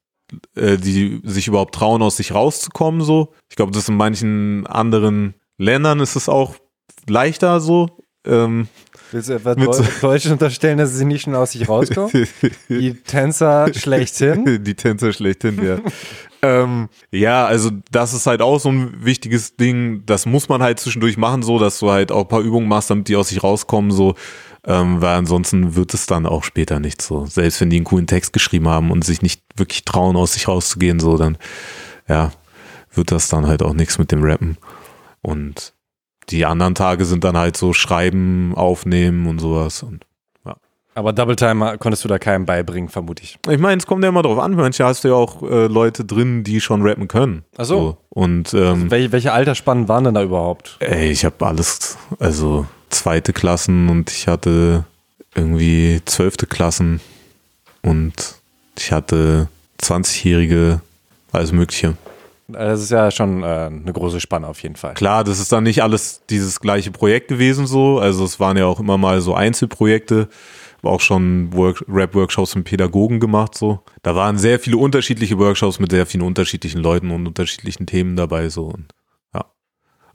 äh, 0.56 0.78
die 0.78 1.22
sich 1.24 1.48
überhaupt 1.48 1.76
trauen, 1.76 2.02
aus 2.02 2.18
sich 2.18 2.34
rauszukommen, 2.34 3.02
so. 3.02 3.34
Ich 3.50 3.56
glaube, 3.56 3.72
das 3.72 3.84
ist 3.84 3.90
in 3.90 3.98
manchen 3.98 4.66
anderen 4.68 5.36
Ländern 5.58 6.00
ist 6.00 6.16
es 6.16 6.28
auch 6.28 6.56
leichter 7.08 7.60
so. 7.60 7.98
Ähm, 8.26 8.68
Willst 9.16 9.30
du 9.30 9.34
etwa 9.34 9.56
Deutschen 9.56 10.34
unterstellen, 10.34 10.78
dass 10.78 10.94
sie 10.94 11.06
nicht 11.06 11.22
schon 11.22 11.36
aus 11.36 11.54
sich 11.54 11.70
rauskommen? 11.70 12.12
Die 12.70 12.96
Tänzer 12.96 13.74
schlechthin. 13.74 14.44
Die 14.66 14.76
Tänzer 14.76 15.14
schlechthin, 15.14 15.64
ja. 15.64 15.80
ähm, 16.42 16.90
ja, 17.12 17.46
also 17.46 17.72
das 17.92 18.14
ist 18.14 18.28
halt 18.28 18.42
auch 18.42 18.60
so 18.60 18.68
ein 18.68 19.06
wichtiges 19.06 19.56
Ding. 19.56 20.04
Das 20.06 20.26
muss 20.26 20.50
man 20.50 20.62
halt 20.62 20.82
zwischendurch 20.82 21.16
machen, 21.16 21.44
so 21.44 21.60
dass 21.60 21.80
du 21.80 21.92
halt 21.92 22.12
auch 22.12 22.24
ein 22.24 22.28
paar 22.28 22.42
Übungen 22.42 22.68
machst, 22.68 22.90
damit 22.90 23.08
die 23.08 23.16
aus 23.16 23.30
sich 23.30 23.42
rauskommen, 23.42 23.92
so. 23.92 24.16
Ähm, 24.66 25.02
weil 25.02 25.16
ansonsten 25.16 25.76
wird 25.76 25.94
es 25.94 26.08
dann 26.08 26.26
auch 26.26 26.44
später 26.44 26.82
nicht 26.82 27.02
so. 27.02 27.26
Selbst 27.26 27.62
wenn 27.62 27.70
die 27.70 27.78
einen 27.78 27.86
coolen 27.86 28.08
Text 28.08 28.34
geschrieben 28.34 28.68
haben 28.68 28.92
und 28.92 29.06
sich 29.06 29.22
nicht 29.22 29.42
wirklich 29.56 29.86
trauen, 29.86 30.18
aus 30.18 30.34
sich 30.34 30.50
rauszugehen, 30.50 31.00
so, 31.00 31.16
dann, 31.16 31.38
ja, 32.10 32.34
wird 32.94 33.14
das 33.14 33.30
dann 33.30 33.48
halt 33.48 33.64
auch 33.64 33.74
nichts 33.74 33.98
mit 33.98 34.12
dem 34.12 34.24
Rappen. 34.24 34.58
Und 35.22 35.75
die 36.30 36.46
anderen 36.46 36.76
Tage 36.76 37.06
sind 37.06 37.24
dann 37.24 37.38
halt 37.38 37.58
so 37.58 37.74
Schreiben, 37.74 38.54
Aufnehmen 38.56 39.28
und 39.28 39.40
sowas. 39.40 39.84
Und 39.84 40.06
aber 40.98 41.12
Double 41.12 41.36
Time 41.36 41.78
konntest 41.78 42.06
du 42.06 42.08
da 42.08 42.18
keinem 42.18 42.46
beibringen, 42.46 42.88
vermute 42.90 43.22
ich. 43.22 43.38
Ich 43.50 43.60
meine, 43.60 43.78
es 43.78 43.86
kommt 43.86 44.02
ja 44.04 44.10
immer 44.10 44.22
drauf 44.22 44.40
an. 44.40 44.56
Manche 44.56 44.86
hast 44.86 45.04
du 45.04 45.10
ja 45.10 45.14
auch 45.14 45.44
äh, 45.44 45.68
Leute 45.68 46.06
drin, 46.06 46.46
die 46.46 46.62
schon 46.62 46.82
rappen 46.84 47.10
können. 47.10 47.44
Ach 47.58 47.66
so. 47.66 47.80
so. 47.80 47.98
Und 48.10 48.54
ähm, 48.54 48.64
also 48.64 48.92
welche, 48.92 49.12
welche 49.12 49.34
Altersspannen 49.34 49.90
waren 49.90 50.06
denn 50.06 50.14
da 50.14 50.24
überhaupt? 50.24 50.78
Ey, 50.80 51.12
ich 51.12 51.26
habe 51.26 51.46
alles, 51.46 51.98
also 52.18 52.66
zweite 52.90 53.34
Klassen 53.34 53.90
und 53.90 54.10
ich 54.10 54.30
hatte 54.30 54.86
irgendwie 55.36 56.02
zwölfte 56.06 56.48
Klassen 56.48 57.02
und 57.82 58.36
ich 58.78 58.94
hatte 58.94 59.50
20-Jährige, 59.82 60.80
alles 61.34 61.52
Mögliche. 61.52 61.96
Das 62.48 62.82
ist 62.82 62.92
ja 62.92 63.10
schon 63.10 63.42
äh, 63.42 63.46
eine 63.46 63.92
große 63.92 64.20
Spanne 64.20 64.48
auf 64.48 64.62
jeden 64.62 64.76
Fall. 64.76 64.94
Klar, 64.94 65.24
das 65.24 65.40
ist 65.40 65.52
dann 65.52 65.64
nicht 65.64 65.82
alles 65.82 66.22
dieses 66.30 66.60
gleiche 66.60 66.92
Projekt 66.92 67.28
gewesen 67.28 67.66
so. 67.66 68.00
Also 68.00 68.24
es 68.24 68.40
waren 68.40 68.56
ja 68.56 68.66
auch 68.66 68.80
immer 68.80 68.98
mal 68.98 69.20
so 69.22 69.34
Einzelprojekte 69.34 70.30
auch 70.86 71.02
schon 71.02 71.50
Rap-Workshops 71.54 72.56
mit 72.56 72.66
Pädagogen 72.66 73.20
gemacht, 73.20 73.56
so. 73.56 73.80
Da 74.04 74.16
waren 74.16 74.38
sehr 74.38 74.60
viele 74.60 74.78
unterschiedliche 74.78 75.38
Workshops 75.38 75.80
mit 75.80 75.92
sehr 75.92 76.06
vielen 76.06 76.24
unterschiedlichen 76.24 76.82
Leuten 76.82 77.12
und 77.12 77.28
unterschiedlichen 77.28 77.86
Themen 77.86 78.16
dabei, 78.16 78.50
so. 78.50 78.66
Und, 78.68 78.88
ja. 79.34 79.46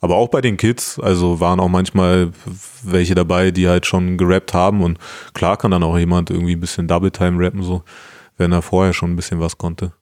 Aber 0.01 0.17
auch 0.17 0.29
bei 0.29 0.41
den 0.41 0.57
Kids, 0.57 0.99
also 0.99 1.41
waren 1.41 1.61
auch 1.61 1.69
manchmal 1.69 2.31
welche 2.83 3.15
dabei, 3.15 3.51
die 3.51 3.69
halt 3.69 3.87
schon 3.87 4.17
gerappt 4.17 4.55
haben 4.55 4.83
und 4.83 4.99
klar 5.35 5.57
kann 5.57 5.71
dann 5.71 5.83
auch 5.83 5.99
jemand 5.99 6.31
irgendwie 6.31 6.55
ein 6.55 6.61
bisschen 6.61 6.89
Double 6.89 7.11
Time 7.11 7.45
rappen, 7.45 7.63
so, 7.63 7.83
wenn 8.37 8.53
er 8.53 8.63
vorher 8.63 8.93
schon 8.93 9.13
ein 9.13 9.17
bisschen 9.17 9.41
was 9.41 9.59
konnte. 9.59 9.93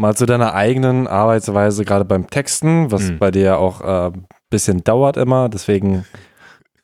Mal 0.00 0.16
zu 0.16 0.24
deiner 0.24 0.54
eigenen 0.54 1.06
Arbeitsweise, 1.06 1.84
gerade 1.84 2.06
beim 2.06 2.30
Texten, 2.30 2.90
was 2.90 3.10
mhm. 3.10 3.18
bei 3.18 3.30
dir 3.30 3.58
auch 3.58 3.82
ein 3.82 4.14
äh, 4.14 4.18
bisschen 4.48 4.82
dauert 4.82 5.18
immer, 5.18 5.50
deswegen 5.50 6.06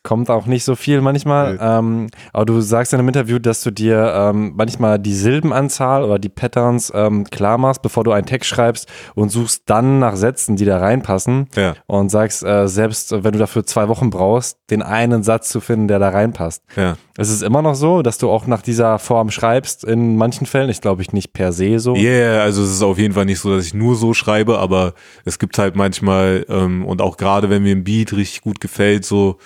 kommt 0.07 0.31
auch 0.31 0.47
nicht 0.47 0.63
so 0.63 0.77
viel 0.77 1.01
manchmal. 1.01 1.59
Ähm, 1.61 2.07
aber 2.33 2.47
du 2.47 2.61
sagst 2.61 2.93
in 2.93 3.01
einem 3.01 3.09
Interview, 3.09 3.41
dass 3.41 3.63
du 3.63 3.73
dir 3.73 4.13
ähm, 4.15 4.53
manchmal 4.55 5.01
die 5.01 5.13
Silbenanzahl 5.13 6.05
oder 6.05 6.21
die 6.21 6.29
Patterns 6.29 6.93
ähm, 6.95 7.25
klar 7.25 7.59
machst, 7.59 7.83
bevor 7.83 8.05
du 8.05 8.13
einen 8.13 8.25
Text 8.25 8.49
schreibst 8.49 8.89
und 9.17 9.31
suchst 9.31 9.65
dann 9.67 9.99
nach 9.99 10.15
Sätzen, 10.15 10.55
die 10.55 10.65
da 10.65 10.79
reinpassen. 10.79 11.49
Ja. 11.57 11.75
Und 11.89 12.11
sagst, 12.11 12.45
äh, 12.45 12.69
selbst 12.69 13.25
wenn 13.25 13.33
du 13.33 13.41
dafür 13.41 13.67
zwei 13.67 13.89
Wochen 13.89 14.11
brauchst, 14.11 14.59
den 14.71 14.81
einen 14.81 15.25
Satz 15.25 15.49
zu 15.49 15.61
finden, 15.61 15.89
der 15.89 15.99
da 15.99 16.11
reinpasst. 16.11 16.63
Ja. 16.77 16.97
Es 17.19 17.29
ist 17.29 17.43
immer 17.43 17.63
noch 17.63 17.75
so, 17.75 18.03
dass 18.03 18.19
du 18.19 18.31
auch 18.31 18.47
nach 18.47 18.63
dieser 18.63 19.01
Form 19.01 19.33
schreibst 19.33 19.83
in 19.83 20.17
manchen 20.17 20.47
Fällen. 20.47 20.71
Ich 20.71 20.81
glaube 20.81 21.03
ich 21.03 21.13
nicht 21.13 21.33
per 21.33 21.51
se 21.51 21.81
so. 21.81 21.97
Ja, 21.97 22.03
yeah, 22.03 22.43
also 22.43 22.63
es 22.63 22.71
ist 22.71 22.83
auf 22.83 22.99
jeden 22.99 23.15
Fall 23.15 23.25
nicht 23.25 23.41
so, 23.41 23.57
dass 23.57 23.67
ich 23.67 23.75
nur 23.75 23.97
so 23.97 24.15
schreibe, 24.15 24.61
aber 24.61 24.95
es 25.25 25.41
gibt 25.41 25.59
halt 25.59 25.75
manchmal 25.75 26.47
ähm, 26.49 26.87
und 26.87 27.03
auch 27.03 27.17
gerade 27.17 27.51
wenn 27.51 27.65
mir 27.65 27.75
ein 27.75 27.83
Beat 27.83 28.13
richtig 28.13 28.43
gut 28.43 28.61
gefällt, 28.61 29.05
so 29.05 29.39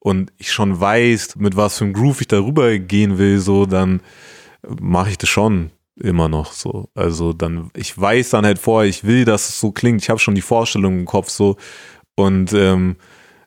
und 0.00 0.32
ich 0.38 0.52
schon 0.52 0.80
weiß, 0.80 1.36
mit 1.36 1.56
was 1.56 1.78
für 1.78 1.84
einem 1.84 1.92
Groove 1.92 2.22
ich 2.22 2.28
darüber 2.28 2.76
gehen 2.78 3.18
will, 3.18 3.38
so, 3.38 3.66
dann 3.66 4.00
mache 4.80 5.10
ich 5.10 5.18
das 5.18 5.28
schon 5.28 5.70
immer 5.96 6.28
noch 6.28 6.52
so. 6.52 6.88
Also 6.94 7.32
dann, 7.32 7.70
ich 7.76 7.98
weiß 7.98 8.30
dann 8.30 8.46
halt 8.46 8.58
vorher, 8.58 8.88
ich 8.88 9.04
will, 9.04 9.24
dass 9.24 9.48
es 9.48 9.60
so 9.60 9.70
klingt. 9.70 10.02
Ich 10.02 10.10
habe 10.10 10.18
schon 10.18 10.34
die 10.34 10.40
Vorstellung 10.40 11.00
im 11.00 11.04
Kopf 11.04 11.28
so 11.28 11.56
und 12.16 12.52
ähm, 12.54 12.96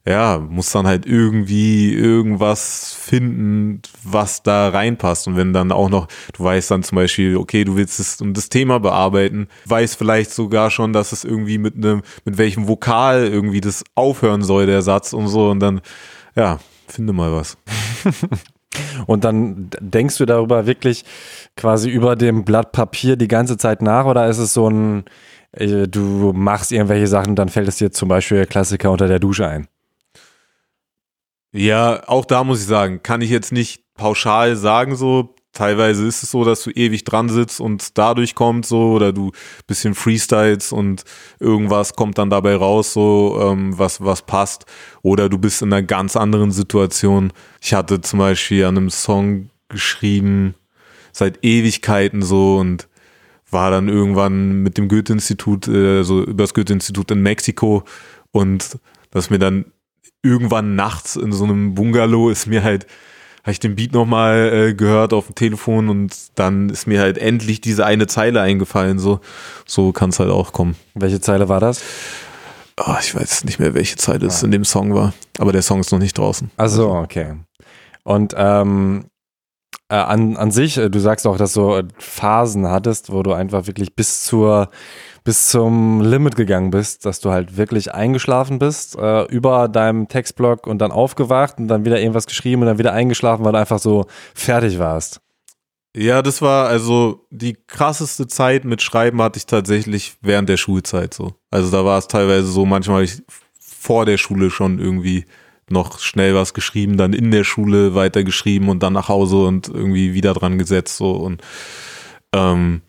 ja, 0.05 0.37
muss 0.37 0.71
dann 0.71 0.85
halt 0.85 1.05
irgendwie 1.05 1.93
irgendwas 1.93 2.93
finden, 2.93 3.81
was 4.03 4.43
da 4.43 4.67
reinpasst. 4.69 5.27
Und 5.27 5.37
wenn 5.37 5.53
dann 5.53 5.71
auch 5.71 5.89
noch, 5.89 6.07
du 6.33 6.43
weißt 6.43 6.71
dann 6.71 6.83
zum 6.83 6.97
Beispiel, 6.97 7.37
okay, 7.37 7.63
du 7.63 7.77
willst 7.77 8.21
um 8.21 8.33
das 8.33 8.49
Thema 8.49 8.79
bearbeiten, 8.79 9.47
weißt 9.65 9.95
vielleicht 9.95 10.31
sogar 10.31 10.71
schon, 10.71 10.91
dass 10.91 11.13
es 11.13 11.23
irgendwie 11.23 11.57
mit 11.57 11.75
einem, 11.75 12.01
mit 12.25 12.37
welchem 12.37 12.67
Vokal 12.67 13.25
irgendwie 13.27 13.61
das 13.61 13.85
aufhören 13.95 14.41
soll, 14.41 14.65
der 14.65 14.81
Satz 14.81 15.13
und 15.13 15.29
so. 15.29 15.49
Und 15.49 15.61
dann 15.61 15.81
ja, 16.35 16.59
finde 16.87 17.13
mal 17.13 17.31
was. 17.31 17.57
Und 19.07 19.23
dann 19.23 19.69
denkst 19.79 20.17
du 20.17 20.25
darüber 20.25 20.65
wirklich 20.65 21.05
quasi 21.55 21.89
über 21.89 22.15
dem 22.15 22.43
Blatt 22.43 22.71
Papier 22.71 23.15
die 23.15 23.27
ganze 23.27 23.57
Zeit 23.57 23.81
nach 23.81 24.05
oder 24.05 24.27
ist 24.27 24.39
es 24.39 24.53
so 24.53 24.67
ein, 24.67 25.05
äh, 25.51 25.87
du 25.87 26.33
machst 26.33 26.71
irgendwelche 26.71 27.07
Sachen, 27.07 27.35
dann 27.35 27.49
fällt 27.49 27.67
es 27.67 27.77
dir 27.77 27.91
zum 27.91 28.09
Beispiel 28.09 28.37
der 28.37 28.47
Klassiker 28.47 28.91
unter 28.91 29.07
der 29.07 29.19
Dusche 29.19 29.47
ein? 29.47 29.67
Ja, 31.51 32.01
auch 32.07 32.25
da 32.25 32.43
muss 32.43 32.61
ich 32.61 32.65
sagen, 32.65 33.03
kann 33.03 33.21
ich 33.21 33.29
jetzt 33.29 33.51
nicht 33.51 33.83
pauschal 33.93 34.55
sagen, 34.55 34.95
so 34.95 35.35
teilweise 35.53 36.05
ist 36.05 36.23
es 36.23 36.31
so, 36.31 36.43
dass 36.43 36.63
du 36.63 36.71
ewig 36.71 37.03
dran 37.03 37.29
sitzt 37.29 37.61
und 37.61 37.97
dadurch 37.97 38.35
kommt 38.35 38.65
so 38.65 38.91
oder 38.91 39.13
du 39.13 39.31
bisschen 39.67 39.93
freestyles 39.93 40.71
und 40.71 41.03
irgendwas 41.39 41.93
kommt 41.93 42.17
dann 42.17 42.29
dabei 42.29 42.55
raus, 42.55 42.93
so 42.93 43.39
ähm, 43.41 43.77
was, 43.77 44.03
was 44.03 44.23
passt. 44.23 44.65
Oder 45.03 45.29
du 45.29 45.37
bist 45.37 45.61
in 45.61 45.71
einer 45.71 45.83
ganz 45.83 46.15
anderen 46.15 46.51
Situation. 46.51 47.31
Ich 47.61 47.73
hatte 47.73 48.01
zum 48.01 48.19
Beispiel 48.19 48.65
an 48.65 48.77
einem 48.77 48.89
Song 48.89 49.49
geschrieben, 49.69 50.55
seit 51.11 51.43
Ewigkeiten 51.43 52.23
so 52.23 52.57
und 52.57 52.87
war 53.49 53.69
dann 53.69 53.87
irgendwann 53.87 54.63
mit 54.63 54.77
dem 54.79 54.87
Goethe-Institut, 54.87 55.67
äh, 55.67 56.03
so 56.03 56.23
über 56.23 56.43
das 56.43 56.55
Goethe-Institut 56.55 57.11
in 57.11 57.21
Mexiko 57.21 57.83
und 58.31 58.79
dass 59.11 59.29
mir 59.29 59.37
dann 59.37 59.65
irgendwann 60.23 60.75
nachts 60.75 61.15
in 61.15 61.31
so 61.31 61.43
einem 61.43 61.75
Bungalow 61.75 62.29
ist 62.29 62.47
mir 62.47 62.63
halt 62.63 62.87
habe 63.43 63.51
ich 63.51 63.59
den 63.59 63.75
Beat 63.75 63.91
nochmal 63.91 64.53
äh, 64.53 64.73
gehört 64.73 65.13
auf 65.13 65.27
dem 65.27 65.35
Telefon 65.35 65.89
und 65.89 66.15
dann 66.35 66.69
ist 66.69 66.87
mir 66.87 67.01
halt 67.01 67.17
endlich 67.17 67.59
diese 67.59 67.85
eine 67.85 68.07
Zeile 68.07 68.41
eingefallen. 68.41 68.99
So, 68.99 69.19
so 69.65 69.91
kann 69.91 70.11
es 70.11 70.19
halt 70.19 70.29
auch 70.29 70.53
kommen. 70.53 70.75
Welche 70.93 71.19
Zeile 71.19 71.49
war 71.49 71.59
das? 71.59 71.83
Oh, 72.79 72.95
ich 72.99 73.13
weiß 73.13 73.43
nicht 73.43 73.59
mehr, 73.59 73.73
welche 73.73 73.97
Zeile 73.97 74.27
es 74.27 74.41
ah. 74.41 74.45
in 74.45 74.51
dem 74.51 74.63
Song 74.63 74.95
war. 74.95 75.13
Aber 75.39 75.51
der 75.51 75.61
Song 75.61 75.81
ist 75.81 75.91
noch 75.91 75.99
nicht 75.99 76.17
draußen. 76.17 76.51
Also 76.55 76.89
okay. 76.89 77.35
Und 78.03 78.33
ähm, 78.37 79.05
äh, 79.89 79.95
an, 79.95 80.37
an 80.37 80.51
sich, 80.51 80.77
äh, 80.77 80.89
du 80.89 80.99
sagst 80.99 81.27
auch, 81.27 81.37
dass 81.37 81.53
du 81.53 81.83
Phasen 81.99 82.67
hattest, 82.67 83.11
wo 83.11 83.23
du 83.23 83.33
einfach 83.33 83.67
wirklich 83.67 83.95
bis 83.95 84.23
zur 84.23 84.69
bis 85.23 85.47
zum 85.47 86.01
Limit 86.01 86.35
gegangen 86.35 86.71
bist, 86.71 87.05
dass 87.05 87.19
du 87.21 87.31
halt 87.31 87.55
wirklich 87.55 87.93
eingeschlafen 87.93 88.59
bist 88.59 88.97
äh, 88.97 89.23
über 89.25 89.69
deinem 89.69 90.07
Textblock 90.07 90.67
und 90.67 90.79
dann 90.79 90.91
aufgewacht 90.91 91.59
und 91.59 91.67
dann 91.67 91.85
wieder 91.85 91.99
irgendwas 91.99 92.27
geschrieben 92.27 92.61
und 92.61 92.67
dann 92.67 92.77
wieder 92.77 92.93
eingeschlafen, 92.93 93.45
weil 93.45 93.53
du 93.53 93.59
einfach 93.59 93.79
so 93.79 94.05
fertig 94.33 94.79
warst. 94.79 95.21
Ja, 95.95 96.21
das 96.21 96.41
war 96.41 96.67
also 96.67 97.27
die 97.29 97.55
krasseste 97.67 98.27
Zeit 98.27 98.65
mit 98.65 98.81
Schreiben 98.81 99.21
hatte 99.21 99.37
ich 99.37 99.45
tatsächlich 99.45 100.15
während 100.21 100.49
der 100.49 100.57
Schulzeit 100.57 101.13
so. 101.13 101.35
Also 101.51 101.71
da 101.71 101.85
war 101.85 101.99
es 101.99 102.07
teilweise 102.07 102.47
so, 102.47 102.65
manchmal 102.65 103.03
ich 103.03 103.21
vor 103.59 104.05
der 104.05 104.17
Schule 104.17 104.49
schon 104.49 104.79
irgendwie 104.79 105.25
noch 105.69 105.99
schnell 105.99 106.35
was 106.35 106.53
geschrieben, 106.53 106.97
dann 106.97 107.13
in 107.13 107.31
der 107.31 107.43
Schule 107.43 107.95
weitergeschrieben 107.95 108.69
und 108.69 108.81
dann 108.81 108.93
nach 108.93 109.07
Hause 109.07 109.45
und 109.45 109.67
irgendwie 109.67 110.13
wieder 110.13 110.33
dran 110.33 110.57
gesetzt 110.57 110.97
so 110.97 111.11
und 111.11 111.41
ähm, 112.33 112.81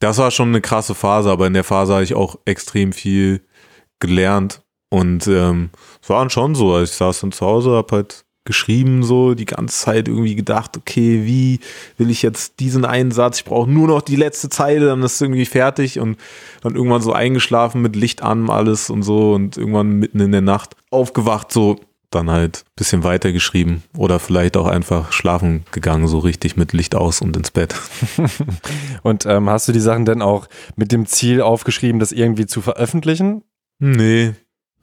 das 0.00 0.18
war 0.18 0.30
schon 0.30 0.48
eine 0.48 0.60
krasse 0.60 0.94
Phase, 0.94 1.30
aber 1.30 1.46
in 1.46 1.54
der 1.54 1.64
Phase 1.64 1.94
habe 1.94 2.04
ich 2.04 2.14
auch 2.14 2.38
extrem 2.44 2.92
viel 2.92 3.42
gelernt. 4.00 4.62
Und 4.90 5.26
ähm, 5.26 5.70
es 6.00 6.08
war 6.08 6.28
schon 6.30 6.54
so, 6.54 6.72
also 6.72 6.84
ich 6.84 6.96
saß 6.96 7.20
dann 7.20 7.32
zu 7.32 7.44
Hause, 7.44 7.72
habe 7.72 7.96
halt 7.96 8.24
geschrieben, 8.48 9.02
so 9.02 9.34
die 9.34 9.44
ganze 9.44 9.78
Zeit 9.78 10.08
irgendwie 10.08 10.34
gedacht, 10.34 10.78
okay, 10.78 11.26
wie 11.26 11.60
will 11.98 12.10
ich 12.10 12.22
jetzt 12.22 12.60
diesen 12.60 12.86
einen 12.86 13.10
Satz? 13.10 13.40
Ich 13.40 13.44
brauche 13.44 13.70
nur 13.70 13.88
noch 13.88 14.00
die 14.00 14.16
letzte 14.16 14.48
Zeile, 14.48 14.86
dann 14.86 15.02
ist 15.02 15.16
es 15.16 15.20
irgendwie 15.20 15.44
fertig 15.44 16.00
und 16.00 16.16
dann 16.62 16.74
irgendwann 16.74 17.02
so 17.02 17.12
eingeschlafen 17.12 17.82
mit 17.82 17.94
Licht 17.94 18.22
an, 18.22 18.48
alles 18.48 18.88
und 18.88 19.02
so 19.02 19.34
und 19.34 19.58
irgendwann 19.58 19.90
mitten 19.90 20.20
in 20.20 20.32
der 20.32 20.40
Nacht 20.40 20.76
aufgewacht, 20.90 21.52
so 21.52 21.78
dann 22.10 22.30
halt 22.30 22.64
bisschen 22.76 23.04
weiter 23.04 23.32
geschrieben 23.32 23.82
oder 23.96 24.18
vielleicht 24.18 24.56
auch 24.56 24.66
einfach 24.66 25.12
schlafen 25.12 25.64
gegangen, 25.72 26.08
so 26.08 26.18
richtig 26.18 26.56
mit 26.56 26.72
Licht 26.72 26.94
aus 26.94 27.20
und 27.20 27.36
ins 27.36 27.50
Bett. 27.50 27.74
und 29.02 29.26
ähm, 29.26 29.50
hast 29.50 29.68
du 29.68 29.72
die 29.72 29.80
Sachen 29.80 30.06
denn 30.06 30.22
auch 30.22 30.48
mit 30.76 30.90
dem 30.90 31.06
Ziel 31.06 31.42
aufgeschrieben, 31.42 32.00
das 32.00 32.12
irgendwie 32.12 32.46
zu 32.46 32.62
veröffentlichen? 32.62 33.42
Nee, 33.78 34.32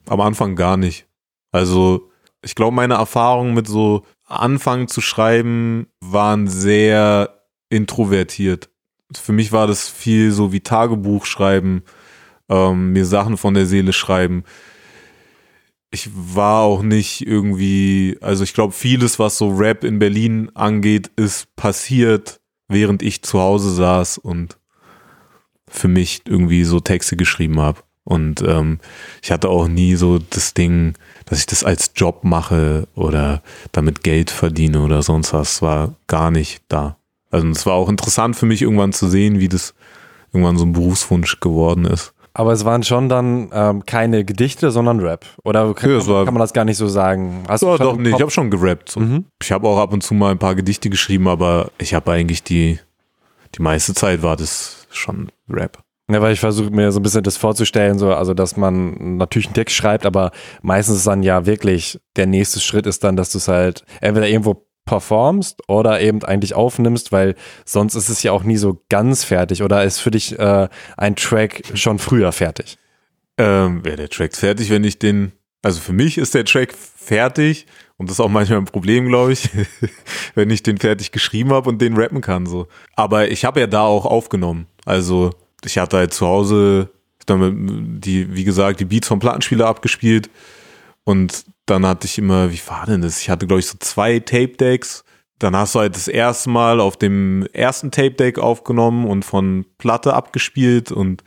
am 0.06 0.22
Anfang 0.22 0.56
gar 0.56 0.78
nicht. 0.78 1.08
Also 1.52 2.12
ich 2.44 2.54
glaube, 2.54 2.76
meine 2.76 2.96
Erfahrungen 2.96 3.56
mit 3.56 3.68
so 3.68 4.04
Anfangen 4.28 4.88
zu 4.88 5.02
schreiben 5.02 5.88
waren 6.00 6.48
sehr 6.48 7.42
introvertiert. 7.70 8.70
Für 9.14 9.34
mich 9.34 9.52
war 9.52 9.66
das 9.66 9.90
viel 9.90 10.32
so 10.32 10.52
wie 10.52 10.62
Tagebuch 10.62 11.26
schreiben, 11.26 11.84
ähm, 12.50 12.92
mir 12.92 13.06
Sachen 13.06 13.38
von 13.38 13.56
der 13.56 13.66
Seele 13.66 13.94
schreiben 13.94 14.44
ich 15.92 16.10
war 16.14 16.64
auch 16.64 16.82
nicht 16.82 17.26
irgendwie, 17.26 18.18
also 18.22 18.44
ich 18.44 18.54
glaube, 18.54 18.74
vieles, 18.74 19.20
was 19.20 19.38
so 19.38 19.50
Rap 19.50 19.84
in 19.84 20.00
Berlin 20.00 20.52
angeht, 20.54 21.10
ist 21.16 21.56
passiert, 21.56 22.42
während 22.68 23.02
ich 23.02 23.22
zu 23.22 23.40
Hause 23.40 23.74
saß 23.74 24.18
und 24.18 24.58
für 25.68 25.88
mich 25.88 26.22
irgendwie 26.26 26.64
so 26.64 26.80
Texte 26.80 27.16
geschrieben 27.16 27.60
habe. 27.60 27.82
Und 28.04 28.44
ähm, 28.44 28.80
ich 29.24 29.32
hatte 29.32 29.50
auch 29.50 29.68
nie 29.68 29.96
so 29.96 30.20
das 30.20 30.54
Ding, 30.54 30.94
dass 31.26 31.40
ich 31.40 31.48
das 31.48 31.64
als 31.64 31.92
Job 31.96 32.24
mache 32.24 32.88
oder 32.94 33.42
damit 33.72 34.04
Geld 34.04 34.30
verdiene 34.30 34.82
oder 34.82 35.02
sonst 35.02 35.34
was. 35.34 35.54
Es 35.54 35.62
war 35.64 35.96
gar 36.08 36.30
nicht 36.30 36.62
da. 36.68 36.98
Also 37.32 37.48
es 37.50 37.66
war 37.66 37.74
auch 37.74 37.90
interessant 37.90 38.36
für 38.36 38.46
mich 38.46 38.62
irgendwann 38.62 38.94
zu 38.94 39.10
sehen, 39.10 39.40
wie 39.40 39.50
das 39.50 39.74
irgendwann 40.32 40.58
so 40.58 40.66
ein 40.66 40.74
Berufswunsch 40.74 41.40
geworden 41.40 41.86
ist. 41.86 42.14
Aber 42.38 42.52
es 42.52 42.66
waren 42.66 42.84
schon 42.84 43.08
dann 43.08 43.50
ähm, 43.54 43.86
keine 43.86 44.26
Gedichte, 44.26 44.70
sondern 44.70 45.00
Rap. 45.00 45.26
Oder 45.46 45.74
kann, 45.74 45.90
Ja, 45.90 46.26
kann 46.26 46.34
man 46.34 46.42
das 46.42 46.52
gar 46.52 46.66
nicht 46.66 46.76
so 46.76 46.90
sagen? 46.90 47.46
Hast 47.48 47.64
Ja, 47.64 47.78
doch, 47.78 47.96
nee, 47.96 48.10
ich 48.10 48.22
habe 48.22 48.30
schon 48.30 48.52
gerappt. 48.52 48.98
Mhm. 48.98 49.24
Ich 49.42 49.54
habe 49.54 49.66
auch 49.70 49.80
ab 49.80 49.94
und 49.94 50.02
zu 50.02 50.14
mal 50.14 50.32
ein 50.32 50.38
paar 50.38 50.54
Gedichte 50.54 50.90
geschrieben, 50.90 51.30
aber 51.30 51.72
ich 51.78 51.94
habe 51.94 52.12
eigentlich 52.12 52.44
die, 52.44 52.78
die 53.56 53.62
meiste 53.62 53.94
Zeit 53.94 54.22
war 54.22 54.36
das 54.36 54.86
schon 54.92 55.32
Rap. 55.50 55.82
Ja, 56.12 56.22
weil 56.22 56.34
ich 56.34 56.42
versuche 56.42 56.72
mir 56.72 56.92
so 56.92 57.00
ein 57.00 57.04
bisschen 57.04 57.24
das 57.24 57.38
vorzustellen, 57.38 57.98
so, 57.98 58.14
also 58.14 58.34
dass 58.34 58.58
man 58.58 59.16
natürlich 59.16 59.48
einen 59.48 59.56
Text 59.56 59.76
schreibt, 59.76 60.06
aber 60.06 60.32
meistens 60.62 60.98
ist 60.98 61.08
dann 61.08 61.24
ja 61.24 61.46
wirklich 61.46 62.00
der 62.18 62.28
nächste 62.28 62.60
Schritt 62.60 62.86
ist 62.86 63.04
dann, 63.06 63.16
dass 63.16 63.32
du 63.32 63.38
es 63.38 63.48
halt 63.48 63.86
entweder 64.02 64.28
irgendwo 64.28 64.65
performst 64.86 65.68
oder 65.68 66.00
eben 66.00 66.24
eigentlich 66.24 66.54
aufnimmst, 66.54 67.12
weil 67.12 67.36
sonst 67.66 67.96
ist 67.96 68.10
es 68.10 68.24
ja 68.24 68.32
auch 68.32 68.44
nie 68.44 68.58
so 68.58 68.82
ganz 68.90 69.24
fertig 69.24 69.64
oder 69.64 69.84
ist 69.84 70.00
für 70.00 70.12
dich 70.12 70.38
äh, 70.40 70.70
ein 70.98 71.16
Track 71.16 71.64
schon 71.74 72.00
früher 72.00 72.32
fertig. 72.32 72.78
Ähm, 73.38 73.84
Wäre 73.84 73.98
der 73.98 74.10
Track 74.10 74.36
fertig, 74.36 74.70
wenn 74.70 74.84
ich 74.84 75.00
den, 75.00 75.34
also 75.62 75.82
für 75.82 75.94
mich 75.94 76.18
ist 76.18 76.34
der 76.36 76.46
Track 76.46 76.74
fertig 76.74 77.66
und 77.98 78.10
das 78.10 78.18
ist 78.18 78.20
auch 78.20 78.30
manchmal 78.30 78.60
ein 78.60 78.66
Problem, 78.66 79.08
glaube 79.08 79.34
ich, 79.34 79.50
wenn 80.36 80.50
ich 80.50 80.64
den 80.64 80.78
fertig 80.78 81.12
geschrieben 81.12 81.52
habe 81.52 81.70
und 81.70 81.82
den 81.82 81.98
rappen 81.98 82.22
kann. 82.22 82.46
so. 82.46 82.68
Aber 82.96 83.30
ich 83.30 83.44
habe 83.44 83.60
ja 83.60 83.68
da 83.68 83.82
auch 83.82 84.06
aufgenommen. 84.06 84.68
Also 84.86 85.32
ich 85.64 85.78
hatte 85.78 85.98
halt 85.98 86.14
zu 86.14 86.28
Hause 86.28 86.90
die, 87.28 88.36
wie 88.36 88.44
gesagt, 88.44 88.80
die 88.80 88.86
Beats 88.86 89.08
vom 89.08 89.20
Plattenspieler 89.20 89.66
abgespielt 89.66 90.30
und 91.06 91.46
dann 91.66 91.86
hatte 91.86 92.06
ich 92.06 92.18
immer, 92.18 92.52
wie 92.52 92.62
war 92.68 92.86
denn 92.86 93.02
das? 93.02 93.22
Ich 93.22 93.30
hatte, 93.30 93.48
glaube 93.48 93.60
ich, 93.60 93.68
so 93.68 93.78
zwei 93.80 94.20
Tape-Decks. 94.20 95.04
Dann 95.40 95.56
hast 95.56 95.76
du 95.76 95.80
halt 95.80 95.96
das 95.96 96.08
erste 96.08 96.50
Mal 96.50 96.80
auf 96.80 96.98
dem 96.98 97.46
ersten 97.54 97.92
Tape-Deck 97.92 98.40
aufgenommen 98.40 99.06
und 99.06 99.24
von 99.24 99.66
Platte 99.78 100.14
abgespielt 100.14 100.92
und 100.92 101.24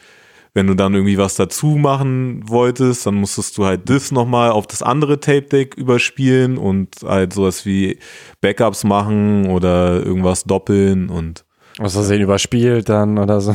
wenn 0.54 0.66
du 0.66 0.74
dann 0.74 0.94
irgendwie 0.94 1.18
was 1.18 1.36
dazu 1.36 1.66
machen 1.76 2.40
wolltest, 2.48 3.06
dann 3.06 3.14
musstest 3.14 3.56
du 3.58 3.66
halt 3.66 3.88
das 3.88 4.10
nochmal 4.10 4.50
auf 4.50 4.66
das 4.66 4.82
andere 4.82 5.20
Tape-Deck 5.20 5.76
überspielen 5.76 6.58
und 6.58 6.96
halt 7.04 7.32
sowas 7.32 7.64
wie 7.66 7.98
Backups 8.40 8.82
machen 8.82 9.46
oder 9.50 10.04
irgendwas 10.04 10.44
doppeln 10.44 11.10
und 11.10 11.44
Was 11.78 11.94
hast 11.94 12.08
du 12.08 12.14
denn 12.14 12.22
überspielt 12.22 12.88
dann 12.88 13.18
oder 13.18 13.40
so? 13.40 13.54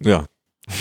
ja. 0.00 0.26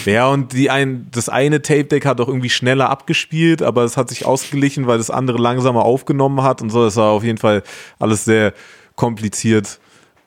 Ja, 0.05 0.29
und 0.29 0.53
die 0.53 0.69
ein, 0.69 1.07
das 1.11 1.27
eine 1.27 1.61
Tape-Deck 1.61 2.05
hat 2.05 2.21
auch 2.21 2.27
irgendwie 2.27 2.49
schneller 2.49 2.89
abgespielt, 2.89 3.61
aber 3.61 3.83
es 3.83 3.97
hat 3.97 4.09
sich 4.09 4.25
ausgeglichen, 4.25 4.87
weil 4.87 4.97
das 4.97 5.09
andere 5.09 5.37
langsamer 5.37 5.83
aufgenommen 5.83 6.41
hat 6.41 6.61
und 6.61 6.69
so. 6.69 6.83
Das 6.85 6.95
war 6.95 7.11
auf 7.11 7.23
jeden 7.23 7.37
Fall 7.37 7.63
alles 7.99 8.23
sehr 8.23 8.53
kompliziert. 8.95 9.79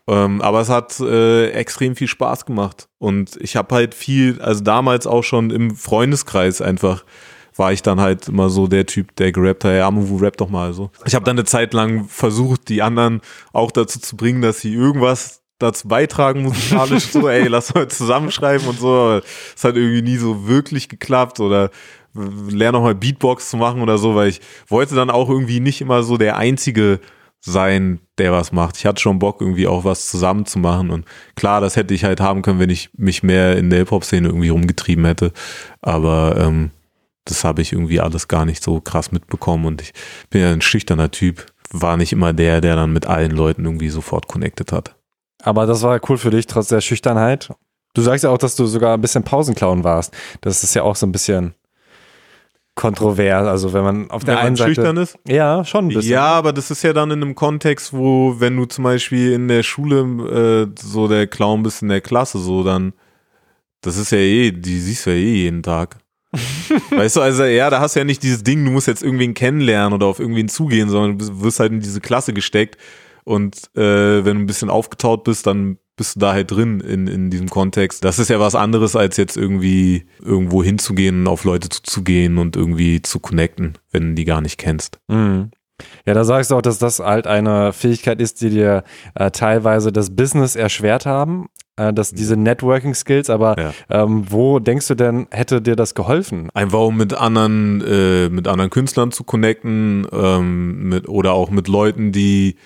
Ähm, 0.09 0.40
aber 0.40 0.61
es 0.61 0.68
hat 0.68 1.00
äh, 1.00 1.50
extrem 1.50 1.96
viel 1.96 2.09
Spaß 2.09 2.46
gemacht. 2.46 2.88
Und 2.98 3.36
ich 3.40 3.57
habe 3.57 3.74
halt 3.74 3.94
viel, 3.94 4.40
also 4.40 4.62
damals 4.62 5.07
auch 5.07 5.24
schon 5.24 5.50
im 5.50 5.74
Freundeskreis 5.74 6.61
einfach, 6.61 7.04
war 7.57 7.72
ich 7.72 7.82
dann 7.82 8.00
halt 8.00 8.28
immer 8.28 8.50
so 8.50 8.66
der 8.66 8.86
Typ, 8.86 9.16
der 9.16 9.32
gerappt 9.32 9.64
hat, 9.64 9.72
ja, 9.72 9.88
Amuvu, 9.88 10.16
rap 10.18 10.36
doch 10.36 10.50
mal 10.50 10.74
so. 10.74 10.90
Ich 11.07 11.14
habe 11.14 11.24
dann 11.24 11.36
eine 11.36 11.44
Zeit 11.44 11.72
lang 11.72 12.04
versucht, 12.04 12.68
die 12.68 12.82
anderen 12.82 13.22
auch 13.52 13.70
dazu 13.70 13.98
zu 13.98 14.16
bringen, 14.16 14.42
dass 14.42 14.61
sie 14.61 14.74
irgendwas 14.74 15.42
dazu 15.59 15.88
beitragen 15.88 16.42
musikalisch, 16.42 17.07
so, 17.07 17.28
ey, 17.28 17.46
lass 17.48 17.74
mal 17.74 17.88
zusammenschreiben 17.88 18.66
und 18.66 18.78
so. 18.78 18.88
Aber 18.88 19.22
es 19.54 19.64
hat 19.64 19.76
irgendwie 19.76 20.02
nie 20.02 20.16
so 20.16 20.46
wirklich 20.46 20.88
geklappt 20.88 21.40
oder 21.40 21.70
lerne 22.14 22.78
noch 22.78 22.84
mal 22.84 22.94
Beatbox 22.94 23.50
zu 23.50 23.57
machen 23.57 23.82
oder 23.82 23.98
so, 23.98 24.14
weil 24.14 24.28
ich 24.28 24.40
wollte 24.68 24.94
dann 24.94 25.11
auch 25.11 25.28
irgendwie 25.28 25.61
nicht 25.61 25.80
immer 25.80 26.02
so 26.02 26.16
der 26.16 26.36
Einzige 26.36 27.00
sein, 27.40 28.00
der 28.18 28.32
was 28.32 28.52
macht. 28.52 28.76
Ich 28.76 28.86
hatte 28.86 29.00
schon 29.00 29.18
Bock, 29.18 29.40
irgendwie 29.40 29.66
auch 29.66 29.84
was 29.84 30.09
zusammen 30.09 30.46
zu 30.46 30.59
machen. 30.59 30.90
Und 30.90 31.07
klar, 31.36 31.61
das 31.61 31.76
hätte 31.76 31.94
ich 31.94 32.04
halt 32.04 32.20
haben 32.20 32.42
können, 32.42 32.59
wenn 32.59 32.70
ich 32.70 32.90
mich 32.96 33.22
mehr 33.22 33.57
in 33.57 33.70
der 33.70 33.80
Hip-Hop-Szene 33.80 34.28
irgendwie 34.28 34.48
rumgetrieben 34.48 35.04
hätte. 35.04 35.32
Aber 35.80 36.36
ähm, 36.38 36.70
das 37.24 37.44
habe 37.44 37.62
ich 37.62 37.72
irgendwie 37.72 38.00
alles 38.00 38.28
gar 38.28 38.44
nicht 38.44 38.62
so 38.62 38.80
krass 38.80 39.12
mitbekommen. 39.12 39.66
Und 39.66 39.80
ich 39.80 39.92
bin 40.30 40.42
ja 40.42 40.50
ein 40.50 40.61
schüchterner 40.61 41.11
Typ. 41.11 41.46
War 41.70 41.96
nicht 41.96 42.12
immer 42.12 42.32
der, 42.32 42.61
der 42.61 42.76
dann 42.76 42.92
mit 42.92 43.07
allen 43.07 43.32
Leuten 43.32 43.64
irgendwie 43.64 43.90
sofort 43.90 44.26
connected 44.26 44.72
hat. 44.72 44.95
Aber 45.47 45.64
das 45.64 45.82
war 45.82 46.01
cool 46.09 46.18
für 46.18 46.30
dich, 46.30 46.49
trotz 46.49 46.68
der 46.68 46.80
Schüchternheit. 46.80 47.51
Du 47.94 48.03
sagst 48.03 48.24
ja 48.24 48.30
auch, 48.30 48.38
dass 48.38 48.57
du 48.57 48.66
sogar 48.66 48.94
ein 48.94 49.01
bisschen 49.01 49.22
Pausenclown 49.22 49.84
warst. 49.84 50.12
Das 50.40 50.64
ist 50.64 50.74
ja 50.74 50.82
auch 50.82 50.97
so 50.97 51.07
ein 51.07 51.12
bisschen 51.12 51.55
kontrovers. 52.74 53.47
Also 53.47 53.72
wenn 53.72 53.84
man 53.84 54.11
auf 54.11 54.24
der 54.24 54.34
Wenn 54.34 54.42
einen 54.42 54.57
Seite. 54.57 54.74
schüchtern 54.74 54.97
ist? 54.97 55.16
Ja, 55.24 55.64
schon 55.64 55.86
ein 55.86 55.88
bisschen. 55.94 56.11
Ja, 56.11 56.26
aber 56.26 56.53
das 56.53 56.72
ist 56.72 56.82
ja 56.82 56.92
dann 56.92 57.12
in 57.12 57.22
einem 57.22 57.36
Kontext, 57.36 57.92
wo, 57.92 58.34
wenn 58.40 58.57
du 58.57 58.64
zum 58.64 58.82
Beispiel 58.82 59.32
in 59.32 59.47
der 59.47 59.62
Schule 59.62 60.66
äh, 60.66 60.80
so 60.82 61.07
der 61.07 61.28
Clown 61.28 61.62
bist 61.62 61.80
in 61.80 61.90
der 61.90 62.01
Klasse, 62.01 62.40
so 62.40 62.64
dann, 62.64 62.92
das 63.82 63.97
ist 63.97 64.11
ja 64.11 64.18
eh, 64.18 64.51
die 64.51 64.80
siehst 64.80 65.07
du 65.07 65.11
ja 65.11 65.16
eh 65.16 65.34
jeden 65.44 65.62
Tag. 65.62 65.99
weißt 66.90 67.16
du, 67.16 67.20
also 67.20 67.44
ja, 67.44 67.70
da 67.70 67.78
hast 67.78 67.94
du 67.94 68.01
ja 68.01 68.05
nicht 68.05 68.24
dieses 68.24 68.42
Ding, 68.42 68.64
du 68.64 68.72
musst 68.72 68.88
jetzt 68.88 69.05
irgendwen 69.05 69.32
kennenlernen 69.32 69.94
oder 69.94 70.07
auf 70.07 70.18
irgendwen 70.18 70.49
zugehen, 70.49 70.88
sondern 70.88 71.18
du 71.18 71.42
wirst 71.42 71.61
halt 71.61 71.70
in 71.70 71.80
diese 71.80 72.01
Klasse 72.01 72.32
gesteckt 72.32 72.76
und 73.26 73.56
äh, 73.76 74.24
wenn 74.24 74.36
du 74.36 74.42
ein 74.44 74.46
bisschen 74.46 74.70
aufgetaut 74.70 75.24
bist, 75.24 75.46
dann 75.46 75.78
bist 75.96 76.16
du 76.16 76.20
da 76.20 76.32
halt 76.32 76.50
drin 76.50 76.80
in, 76.80 77.06
in 77.06 77.30
diesem 77.30 77.48
Kontext. 77.48 78.04
Das 78.04 78.18
ist 78.18 78.30
ja 78.30 78.38
was 78.38 78.54
anderes, 78.54 78.94
als 78.94 79.16
jetzt 79.16 79.36
irgendwie 79.36 80.06
irgendwo 80.22 80.62
hinzugehen, 80.62 81.26
auf 81.26 81.44
Leute 81.44 81.68
zuzugehen 81.68 82.38
und 82.38 82.54
irgendwie 82.54 83.02
zu 83.02 83.18
connecten, 83.18 83.78
wenn 83.90 84.10
du 84.10 84.14
die 84.14 84.24
gar 84.26 84.40
nicht 84.42 84.58
kennst. 84.58 85.00
Mhm. 85.08 85.50
Ja, 86.06 86.14
da 86.14 86.24
sagst 86.24 86.50
du 86.50 86.56
auch, 86.56 86.62
dass 86.62 86.78
das 86.78 87.00
halt 87.00 87.26
eine 87.26 87.72
Fähigkeit 87.72 88.20
ist, 88.20 88.40
die 88.42 88.50
dir 88.50 88.84
äh, 89.14 89.30
teilweise 89.30 89.90
das 89.90 90.14
Business 90.14 90.54
erschwert 90.54 91.04
haben, 91.04 91.48
äh, 91.76 91.92
dass 91.92 92.12
diese 92.12 92.36
Networking-Skills, 92.36 93.28
aber 93.28 93.56
Ja. 93.58 93.72
ähm, 93.90 94.24
wo 94.30 94.58
denkst 94.58 94.86
du 94.88 94.94
denn, 94.94 95.26
hätte 95.30 95.60
dir 95.60 95.76
das 95.76 95.94
geholfen? 95.94 96.48
Einfach 96.54 96.80
um 96.80 96.96
mit 96.96 97.12
anderen, 97.14 97.82
äh, 97.82 98.28
mit 98.28 98.48
anderen 98.48 98.70
Künstlern 98.70 99.12
zu 99.12 99.24
connecten, 99.24 100.06
ähm, 100.12 100.88
mit, 100.88 101.08
oder 101.08 101.32
auch 101.32 101.50
mit 101.50 101.68
Leuten, 101.68 102.12
die 102.12 102.56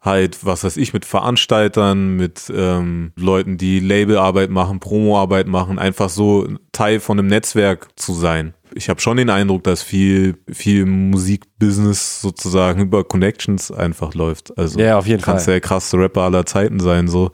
halt, 0.00 0.44
was 0.46 0.64
weiß 0.64 0.76
ich, 0.78 0.92
mit 0.92 1.04
Veranstaltern, 1.04 2.16
mit 2.16 2.50
ähm, 2.54 3.12
Leuten, 3.16 3.58
die 3.58 3.80
Labelarbeit 3.80 4.50
machen, 4.50 4.80
Promoarbeit 4.80 5.46
machen, 5.46 5.78
einfach 5.78 6.08
so 6.08 6.48
Teil 6.72 7.00
von 7.00 7.18
einem 7.18 7.28
Netzwerk 7.28 7.88
zu 7.96 8.14
sein. 8.14 8.54
Ich 8.74 8.88
habe 8.88 9.00
schon 9.00 9.16
den 9.16 9.30
Eindruck, 9.30 9.64
dass 9.64 9.82
viel, 9.82 10.38
viel 10.50 10.86
Musikbusiness 10.86 12.20
sozusagen 12.22 12.80
über 12.84 13.04
Connections 13.04 13.70
einfach 13.70 14.14
läuft. 14.14 14.56
Also 14.56 14.78
Ja, 14.78 14.98
auf 14.98 15.06
jeden 15.06 15.22
kannst 15.22 15.44
Fall. 15.46 15.54
der 15.54 15.60
krasseste 15.60 15.98
Rapper 15.98 16.22
aller 16.22 16.46
Zeiten 16.46 16.80
sein, 16.80 17.08
so. 17.08 17.30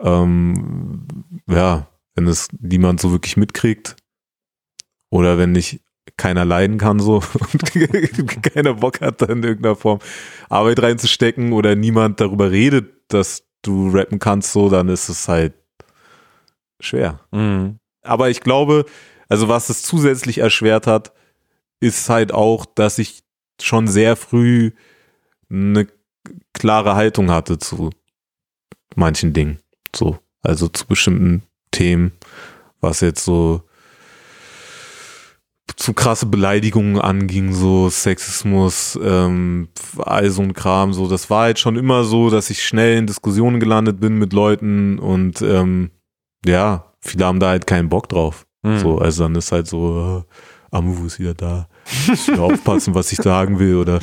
Ähm, 0.00 1.06
ja, 1.48 1.86
wenn 2.14 2.26
es 2.26 2.48
niemand 2.58 3.00
so 3.00 3.12
wirklich 3.12 3.36
mitkriegt. 3.36 3.96
Oder 5.10 5.38
wenn 5.38 5.52
nicht 5.52 5.80
keiner 6.20 6.44
leiden 6.44 6.76
kann 6.76 7.00
so 7.00 7.14
und 7.52 8.42
keiner 8.42 8.74
Bock 8.74 9.00
hat, 9.00 9.22
da 9.22 9.26
in 9.26 9.42
irgendeiner 9.42 9.74
Form 9.74 10.00
Arbeit 10.50 10.82
reinzustecken 10.82 11.54
oder 11.54 11.74
niemand 11.74 12.20
darüber 12.20 12.50
redet, 12.50 12.92
dass 13.08 13.44
du 13.62 13.88
rappen 13.88 14.18
kannst, 14.18 14.52
so, 14.52 14.68
dann 14.68 14.88
ist 14.88 15.08
es 15.08 15.28
halt 15.28 15.54
schwer. 16.78 17.20
Mhm. 17.32 17.78
Aber 18.02 18.28
ich 18.28 18.42
glaube, 18.42 18.84
also 19.28 19.48
was 19.48 19.70
es 19.70 19.82
zusätzlich 19.82 20.38
erschwert 20.38 20.86
hat, 20.86 21.12
ist 21.80 22.10
halt 22.10 22.32
auch, 22.32 22.66
dass 22.66 22.98
ich 22.98 23.22
schon 23.60 23.88
sehr 23.88 24.14
früh 24.14 24.72
eine 25.50 25.86
klare 26.52 26.96
Haltung 26.96 27.30
hatte 27.30 27.58
zu 27.58 27.90
manchen 28.94 29.32
Dingen. 29.32 29.58
So, 29.96 30.18
also 30.42 30.68
zu 30.68 30.86
bestimmten 30.86 31.44
Themen, 31.70 32.12
was 32.80 33.00
jetzt 33.00 33.24
so 33.24 33.62
zu 35.76 35.94
krasse 35.94 36.26
Beleidigungen 36.26 37.00
anging, 37.00 37.52
so 37.52 37.88
Sexismus, 37.88 38.98
ähm, 39.02 39.68
all 39.98 40.30
so 40.30 40.42
ein 40.42 40.54
Kram, 40.54 40.92
so. 40.92 41.08
Das 41.08 41.30
war 41.30 41.42
halt 41.42 41.58
schon 41.58 41.76
immer 41.76 42.04
so, 42.04 42.30
dass 42.30 42.50
ich 42.50 42.62
schnell 42.62 42.98
in 42.98 43.06
Diskussionen 43.06 43.60
gelandet 43.60 44.00
bin 44.00 44.18
mit 44.18 44.32
Leuten 44.32 44.98
und 44.98 45.42
ähm, 45.42 45.90
ja, 46.44 46.92
viele 47.00 47.26
haben 47.26 47.40
da 47.40 47.48
halt 47.48 47.66
keinen 47.66 47.88
Bock 47.88 48.08
drauf. 48.08 48.46
Mhm. 48.62 48.78
So, 48.78 48.98
also 48.98 49.24
dann 49.24 49.34
ist 49.34 49.52
halt 49.52 49.66
so, 49.66 50.24
äh, 50.28 50.76
Amuvu 50.76 51.06
ist 51.06 51.18
wieder 51.18 51.34
da. 51.34 51.68
Ich 52.12 52.28
will 52.28 52.38
aufpassen, 52.38 52.94
was 52.94 53.10
ich 53.12 53.18
sagen 53.18 53.58
will 53.58 53.76
oder 53.76 53.98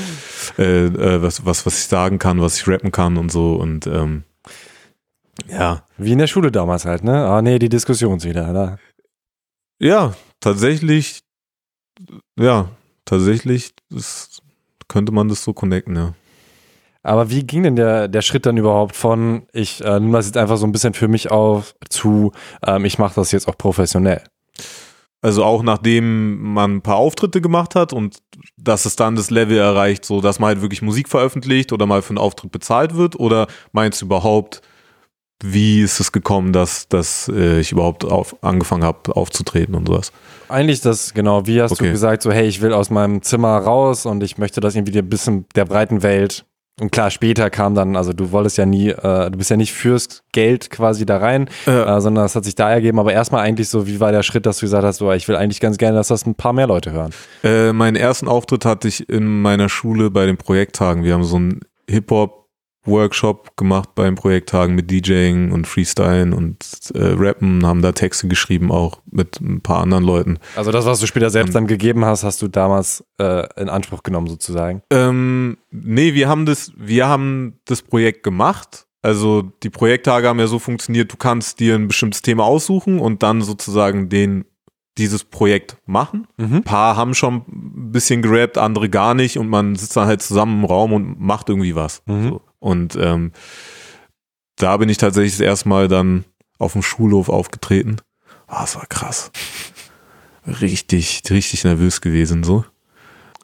äh, 0.58 0.86
äh, 0.86 1.22
was, 1.22 1.46
was, 1.46 1.66
was 1.66 1.78
ich 1.80 1.86
sagen 1.86 2.20
kann, 2.20 2.42
was 2.42 2.58
ich 2.58 2.68
rappen 2.68 2.92
kann 2.92 3.18
und 3.18 3.32
so. 3.32 3.56
Und 3.56 3.88
ähm, 3.88 4.24
ja, 5.48 5.86
Wie 5.98 6.12
in 6.12 6.18
der 6.18 6.28
Schule 6.28 6.52
damals 6.52 6.86
halt, 6.86 7.04
ne? 7.04 7.26
Ah, 7.28 7.42
nee, 7.42 7.60
die 7.60 7.70
Diskussion 7.70 8.18
ist 8.18 8.26
wieder, 8.26 8.52
da. 8.54 8.78
ja, 9.80 10.16
tatsächlich, 10.40 11.22
ja, 12.40 12.70
tatsächlich 13.06 13.74
ist, 13.90 14.42
könnte 14.88 15.12
man 15.12 15.28
das 15.28 15.44
so 15.44 15.54
connecten, 15.54 15.96
ja. 15.96 16.14
Aber 17.04 17.30
wie 17.30 17.44
ging 17.44 17.64
denn 17.64 17.78
der, 17.78 18.10
der 18.10 18.22
Schritt 18.22 18.46
dann 18.46 18.58
überhaupt 18.58 18.96
von, 18.96 19.48
ich 19.54 19.84
äh, 19.84 20.00
nehme 20.00 20.18
das 20.18 20.26
jetzt 20.26 20.36
einfach 20.36 20.58
so 20.58 20.66
ein 20.66 20.74
bisschen 20.74 20.94
für 20.94 21.08
mich 21.08 21.32
auf, 21.32 21.74
zu, 21.90 22.34
ähm, 22.66 22.84
ich 22.84 23.00
mache 23.00 23.16
das 23.16 23.32
jetzt 23.32 23.48
auch 23.48 23.58
professionell? 23.58 24.22
Also 25.22 25.44
auch 25.44 25.64
nachdem 25.64 26.42
man 26.54 26.76
ein 26.76 26.82
paar 26.82 26.98
Auftritte 26.98 27.42
gemacht 27.42 27.76
hat 27.76 27.92
und 27.94 28.18
dass 28.58 28.86
es 28.86 28.96
dann 28.96 29.16
das 29.16 29.32
Level 29.32 29.58
erreicht, 29.58 30.06
so 30.06 30.22
dass 30.22 30.40
man 30.40 30.50
halt 30.50 30.62
wirklich 30.62 30.82
Musik 30.82 31.10
veröffentlicht 31.10 31.72
oder 31.72 31.86
mal 31.86 32.02
für 32.02 32.10
einen 32.10 32.18
Auftritt 32.18 32.52
bezahlt 32.52 32.96
wird? 32.96 33.20
Oder 33.20 33.48
meinst 33.72 34.02
du 34.02 34.06
überhaupt, 34.06 34.62
wie 35.44 35.82
ist 35.82 36.00
es 36.00 36.12
gekommen, 36.12 36.52
dass, 36.54 36.88
dass 36.88 37.32
äh, 37.34 37.60
ich 37.60 37.72
überhaupt 37.72 38.06
auf, 38.06 38.36
angefangen 38.42 38.84
habe 38.84 39.16
aufzutreten 39.16 39.76
und 39.76 39.88
sowas? 39.88 40.12
Eigentlich 40.50 40.82
das, 40.82 41.14
genau, 41.14 41.46
wie 41.46 41.62
hast 41.62 41.74
Okay. 41.74 41.86
du 41.86 41.92
gesagt, 41.92 42.24
so 42.24 42.32
hey, 42.32 42.48
ich 42.48 42.62
will 42.62 42.74
aus 42.74 42.90
meinem 42.90 43.22
Zimmer 43.22 43.58
raus 43.58 44.06
und 44.06 44.24
ich 44.24 44.38
möchte 44.38 44.62
das 44.62 44.76
irgendwie 44.76 44.98
ein 44.98 45.10
bisschen 45.10 45.46
der 45.56 45.66
breiten 45.66 46.04
Welt. 46.04 46.46
Und 46.80 46.92
klar, 46.92 47.10
später 47.10 47.50
kam 47.50 47.74
dann, 47.74 47.96
also 47.96 48.14
du 48.14 48.32
wolltest 48.32 48.58
ja 48.60 48.66
nie, 48.68 48.90
äh, 48.90 49.32
du 49.32 49.38
bist 49.40 49.50
ja 49.50 49.58
nicht 49.58 49.74
fürs 49.74 50.22
Geld 50.32 50.70
quasi 50.70 51.08
da 51.08 51.18
rein, 51.18 51.50
äh, 51.66 52.00
sondern 52.00 52.24
das 52.26 52.36
hat 52.36 52.46
sich 52.46 52.54
da 52.54 52.70
ergeben. 52.70 53.00
Aber 53.00 53.12
erstmal 53.12 53.42
eigentlich 53.42 53.68
so, 53.70 53.88
wie 53.88 54.00
war 54.00 54.12
der 54.12 54.22
Schritt, 54.22 54.46
dass 54.46 54.60
du 54.60 54.68
gesagt 54.68 54.84
hast, 54.84 54.98
so, 54.98 55.12
ich 55.12 55.28
will 55.28 55.36
eigentlich 55.36 55.60
ganz 55.60 55.78
gerne, 55.80 55.98
dass 55.98 56.10
das 56.10 56.28
ein 56.28 56.36
paar 56.36 56.54
mehr 56.54 56.68
Leute 56.68 56.92
hören. 56.92 57.12
Äh, 57.44 57.74
meinen 57.74 57.96
ersten 57.96 58.28
Auftritt 58.28 58.64
hatte 58.64 58.88
ich 58.88 59.10
in 59.10 59.42
meiner 59.42 59.70
Schule 59.70 60.12
bei 60.12 60.28
den 60.28 60.38
Projekttagen. 60.38 61.04
Wir 61.04 61.16
haben 61.16 61.24
so 61.24 61.38
einen 61.38 61.62
Hip-Hop-Workshop 62.88 63.58
gemacht 63.58 63.90
bei 63.96 64.06
den 64.06 64.16
Projekttagen 64.16 64.76
mit 64.76 64.90
DJing 64.90 65.52
und 65.52 65.68
Freestylen 65.68 66.34
und 66.34 66.58
äh, 66.96 67.14
Rappen, 67.18 67.66
haben 67.66 67.82
da 67.82 67.92
Texte 67.92 68.28
geschrieben, 68.28 68.72
auch 68.72 69.02
mit 69.12 69.40
ein 69.42 69.62
paar 69.62 69.80
anderen 69.82 70.04
Leuten. 70.04 70.40
Also 70.56 70.72
das, 70.72 70.86
was 70.86 71.00
du 71.00 71.08
später 71.08 71.30
selbst 71.30 71.50
Und- 71.50 71.56
dann 71.56 71.68
gegeben 71.68 72.06
hast, 72.06 72.24
hast 72.24 72.42
du 72.42 72.48
damals 72.48 73.04
äh, 73.20 73.46
in 73.62 73.70
Anspruch 73.70 74.04
genommen 74.04 74.28
sozusagen. 74.28 74.82
Ähm, 74.92 75.58
nee, 75.72 76.14
wir 76.14 76.30
haben 76.30 76.46
das, 76.46 76.72
wir 76.78 77.08
haben 77.08 77.60
das 77.66 77.82
Projekt 77.82 78.24
gemacht. 78.24 78.86
Also 79.02 79.44
die 79.64 79.70
Projekttage 79.70 80.28
haben 80.28 80.40
ja 80.40 80.48
so 80.48 80.60
funktioniert, 80.60 81.12
du 81.12 81.18
kannst 81.18 81.60
dir 81.60 81.76
ein 81.76 81.88
bestimmtes 81.88 82.22
Thema 82.22 82.46
aussuchen 82.46 83.00
und 83.00 83.24
dann 83.24 83.42
sozusagen 83.42 84.10
den, 84.10 84.46
dieses 84.98 85.24
Projekt 85.24 85.78
machen. 85.86 86.28
Mhm. 86.38 86.56
Ein 86.58 86.64
paar 86.64 86.98
haben 86.98 87.14
schon 87.14 87.36
ein 87.48 87.92
bisschen 87.92 88.22
gerappt, 88.22 88.58
andere 88.58 88.90
gar 88.90 89.14
nicht 89.14 89.38
und 89.38 89.48
man 89.48 89.76
sitzt 89.76 89.96
dann 89.96 90.08
halt 90.08 90.22
zusammen 90.24 90.60
im 90.60 90.66
Raum 90.66 90.94
und 90.94 91.22
macht 91.22 91.48
irgendwie 91.50 91.76
was. 91.76 92.02
Mhm. 92.08 92.30
So. 92.30 92.42
Und 92.60 92.96
ähm, 92.96 93.32
da 94.58 94.78
bin 94.78 94.90
ich 94.90 94.98
tatsächlich 94.98 95.34
das 95.34 95.42
erste 95.42 95.70
Mal 95.70 95.88
dann 95.88 96.26
auf 96.58 96.74
dem 96.74 96.82
Schulhof 96.82 97.30
aufgetreten. 97.30 97.98
Ah, 98.48 98.64
es 98.64 98.76
war 98.76 98.88
krass. 98.88 99.32
Richtig, 100.62 101.22
richtig 101.30 101.64
nervös 101.64 102.02
gewesen 102.02 102.44
so. 102.44 102.64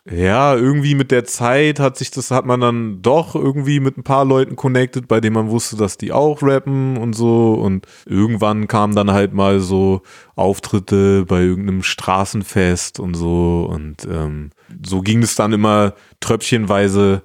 Ja, 0.10 0.54
irgendwie 0.54 0.96
mit 0.96 1.12
der 1.12 1.24
Zeit 1.24 1.80
hat 1.80 1.98
sich 1.98 2.12
das, 2.12 2.30
hat 2.30 2.46
man 2.46 2.60
dann 2.60 3.02
doch 3.02 3.36
irgendwie 3.36 3.80
mit 3.80 3.98
ein 3.98 4.04
paar 4.04 4.26
Leuten 4.26 4.58
connected, 4.58 5.08
bei 5.08 5.22
denen 5.22 5.36
man 5.36 5.50
wusste, 5.50 5.78
dass 5.78 5.98
die 5.98 6.12
auch 6.12 6.44
rappen 6.44 6.98
und 6.98 7.14
so. 7.14 7.54
Und 7.54 7.88
irgendwann 8.06 8.68
kamen 8.68 8.96
dann 8.96 9.12
halt 9.12 9.34
mal 9.34 9.62
so 9.62 10.02
Auftritte 10.36 11.24
bei 11.26 11.42
irgendeinem 11.42 11.84
Straßenfest 11.84 13.00
und 13.00 13.14
so. 13.14 13.66
Und 13.70 14.06
ähm, 14.06 14.50
so 14.86 15.02
ging 15.02 15.24
es 15.24 15.36
dann 15.36 15.54
immer 15.54 15.94
tröpfchenweise 16.20 17.22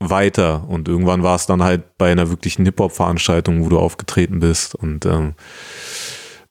weiter. 0.00 0.68
Und 0.68 0.88
irgendwann 0.88 1.22
war 1.22 1.36
es 1.36 1.46
dann 1.46 1.62
halt 1.62 1.98
bei 1.98 2.10
einer 2.10 2.30
wirklichen 2.30 2.64
Hip-Hop-Veranstaltung, 2.64 3.64
wo 3.64 3.68
du 3.68 3.78
aufgetreten 3.78 4.40
bist. 4.40 4.74
Und 4.74 5.06
ähm, 5.06 5.34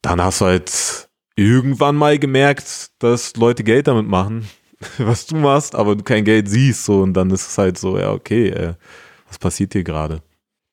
dann 0.02 0.22
hast 0.22 0.42
du 0.42 0.46
halt 0.46 1.10
irgendwann 1.36 1.96
mal 1.96 2.20
gemerkt, 2.20 2.92
dass 3.00 3.36
Leute 3.36 3.64
Geld 3.64 3.88
damit 3.88 4.08
machen, 4.08 4.50
was 4.98 5.26
du 5.26 5.36
machst, 5.36 5.76
aber 5.76 5.96
du 5.96 6.04
kein 6.04 6.26
Geld 6.26 6.50
siehst. 6.50 6.86
So, 6.86 7.02
und 7.02 7.14
dann 7.14 7.30
ist 7.32 7.48
es 7.48 7.58
halt 7.58 7.78
so, 7.78 7.98
ja, 7.98 8.12
okay, 8.12 8.50
äh, 8.50 8.74
was 9.28 9.40
passiert 9.40 9.74
hier 9.74 9.84
gerade? 9.84 10.22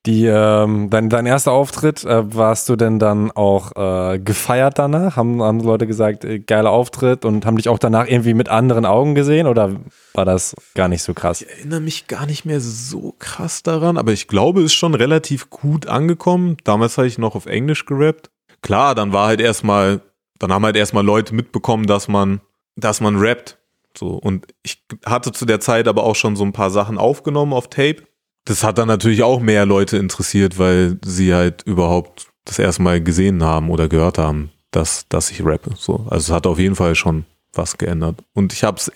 Die, 0.05 0.25
ähm, 0.27 0.91
dein, 0.91 1.09
dein 1.09 1.25
erster 1.25 1.51
Auftritt, 1.51 2.03
äh, 2.03 2.35
warst 2.35 2.69
du 2.69 2.75
denn 2.75 2.99
dann 2.99 3.31
auch 3.31 3.71
äh, 3.75 4.19
gefeiert 4.19 4.77
danach? 4.77 5.15
Haben 5.15 5.41
andere 5.41 5.67
Leute 5.67 5.87
gesagt, 5.87 6.23
äh, 6.23 6.39
geiler 6.39 6.69
Auftritt 6.69 7.25
und 7.25 7.45
haben 7.45 7.57
dich 7.57 7.69
auch 7.69 7.79
danach 7.79 8.05
irgendwie 8.07 8.35
mit 8.35 8.47
anderen 8.47 8.85
Augen 8.85 9.15
gesehen 9.15 9.47
oder 9.47 9.75
war 10.13 10.25
das 10.25 10.55
gar 10.75 10.89
nicht 10.89 11.01
so 11.01 11.15
krass? 11.15 11.41
Ich 11.41 11.49
erinnere 11.49 11.79
mich 11.79 12.05
gar 12.05 12.27
nicht 12.27 12.45
mehr 12.45 12.61
so 12.61 13.15
krass 13.17 13.63
daran, 13.63 13.97
aber 13.97 14.11
ich 14.11 14.27
glaube, 14.27 14.59
es 14.59 14.67
ist 14.67 14.73
schon 14.75 14.93
relativ 14.93 15.49
gut 15.49 15.87
angekommen. 15.87 16.57
Damals 16.63 16.99
habe 16.99 17.07
ich 17.07 17.17
noch 17.17 17.33
auf 17.33 17.47
Englisch 17.47 17.85
gerappt. 17.85 18.29
Klar, 18.61 18.93
dann 18.93 19.11
war 19.11 19.27
halt 19.27 19.41
erstmal, 19.41 20.01
dann 20.37 20.53
haben 20.53 20.65
halt 20.65 20.75
erstmal 20.75 21.03
Leute 21.03 21.33
mitbekommen, 21.33 21.87
dass 21.87 22.07
man, 22.07 22.41
dass 22.75 23.01
man 23.01 23.15
rappt. 23.15 23.57
So, 23.97 24.09
und 24.09 24.45
ich 24.61 24.83
hatte 25.03 25.31
zu 25.31 25.45
der 25.45 25.61
Zeit 25.61 25.87
aber 25.87 26.03
auch 26.03 26.15
schon 26.15 26.35
so 26.35 26.43
ein 26.43 26.53
paar 26.53 26.69
Sachen 26.69 26.99
aufgenommen 26.99 27.53
auf 27.53 27.69
Tape. 27.69 28.03
Das 28.45 28.63
hat 28.63 28.77
dann 28.77 28.87
natürlich 28.87 29.23
auch 29.23 29.39
mehr 29.39 29.65
Leute 29.65 29.97
interessiert, 29.97 30.59
weil 30.59 30.99
sie 31.03 31.33
halt 31.33 31.63
überhaupt 31.63 32.27
das 32.45 32.59
erste 32.59 32.83
Mal 32.83 33.01
gesehen 33.01 33.43
haben 33.43 33.71
oder 33.71 33.89
gehört 33.89 34.17
haben, 34.17 34.51
dass, 34.71 35.07
dass 35.09 35.31
ich 35.31 35.43
rappe. 35.43 35.71
So, 35.75 36.05
also 36.09 36.31
es 36.31 36.35
hat 36.35 36.45
auf 36.45 36.59
jeden 36.59 36.75
Fall 36.75 36.95
schon 36.95 37.25
was 37.53 37.77
geändert. 37.77 38.23
Und 38.33 38.53
ich 38.53 38.63
habe 38.63 38.77
es 38.77 38.91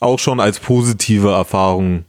auch 0.00 0.18
schon 0.18 0.40
als 0.40 0.60
positive 0.60 1.30
Erfahrung 1.30 2.04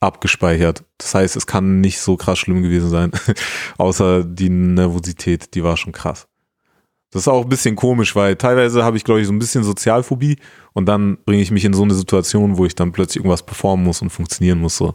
abgespeichert. 0.00 0.84
Das 0.98 1.14
heißt, 1.14 1.36
es 1.36 1.46
kann 1.46 1.80
nicht 1.80 2.00
so 2.00 2.16
krass 2.16 2.38
schlimm 2.38 2.62
gewesen 2.62 2.90
sein, 2.90 3.12
außer 3.78 4.24
die 4.24 4.48
Nervosität, 4.48 5.54
die 5.54 5.62
war 5.62 5.76
schon 5.76 5.92
krass. 5.92 6.26
Das 7.12 7.22
ist 7.22 7.28
auch 7.28 7.42
ein 7.42 7.48
bisschen 7.48 7.76
komisch, 7.76 8.16
weil 8.16 8.36
teilweise 8.36 8.82
habe 8.82 8.96
ich, 8.96 9.04
glaube 9.04 9.20
ich, 9.20 9.26
so 9.26 9.32
ein 9.32 9.38
bisschen 9.38 9.62
Sozialphobie 9.62 10.38
und 10.72 10.86
dann 10.86 11.18
bringe 11.26 11.42
ich 11.42 11.50
mich 11.50 11.64
in 11.64 11.74
so 11.74 11.82
eine 11.82 11.92
Situation, 11.92 12.56
wo 12.56 12.64
ich 12.64 12.74
dann 12.74 12.90
plötzlich 12.90 13.18
irgendwas 13.18 13.42
performen 13.42 13.84
muss 13.84 14.00
und 14.00 14.08
funktionieren 14.10 14.60
muss. 14.60 14.78
So. 14.78 14.94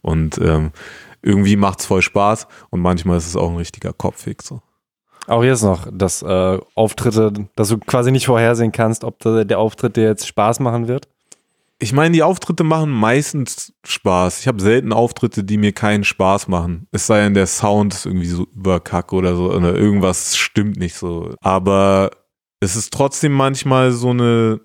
Und 0.00 0.38
ähm, 0.38 0.72
irgendwie 1.22 1.56
macht 1.56 1.80
es 1.80 1.86
voll 1.86 2.00
Spaß 2.00 2.46
und 2.70 2.80
manchmal 2.80 3.18
ist 3.18 3.26
es 3.26 3.36
auch 3.36 3.50
ein 3.50 3.56
richtiger 3.56 3.92
Kopfweg. 3.92 4.42
So. 4.42 4.62
Auch 5.26 5.44
jetzt 5.44 5.62
noch, 5.62 5.86
dass 5.92 6.22
äh, 6.22 6.58
Auftritte, 6.74 7.32
dass 7.54 7.68
du 7.68 7.78
quasi 7.78 8.12
nicht 8.12 8.26
vorhersehen 8.26 8.72
kannst, 8.72 9.04
ob 9.04 9.18
der, 9.18 9.44
der 9.44 9.58
Auftritt 9.58 9.96
dir 9.96 10.04
jetzt 10.04 10.26
Spaß 10.26 10.60
machen 10.60 10.88
wird. 10.88 11.06
Ich 11.80 11.92
meine, 11.92 12.12
die 12.12 12.24
Auftritte 12.24 12.64
machen 12.64 12.90
meistens 12.90 13.72
Spaß. 13.84 14.40
Ich 14.40 14.48
habe 14.48 14.60
selten 14.60 14.92
Auftritte, 14.92 15.44
die 15.44 15.58
mir 15.58 15.72
keinen 15.72 16.02
Spaß 16.02 16.48
machen. 16.48 16.88
Es 16.90 17.06
sei 17.06 17.22
denn, 17.22 17.34
der 17.34 17.46
Sound 17.46 17.94
ist 17.94 18.06
irgendwie 18.06 18.26
so 18.26 18.48
überkack 18.54 19.12
oder 19.12 19.36
so, 19.36 19.52
oder 19.52 19.76
irgendwas 19.76 20.36
stimmt 20.36 20.76
nicht 20.76 20.96
so. 20.96 21.34
Aber 21.40 22.10
es 22.58 22.74
ist 22.74 22.92
trotzdem 22.92 23.32
manchmal 23.32 23.92
so 23.92 24.10
eine, 24.10 24.60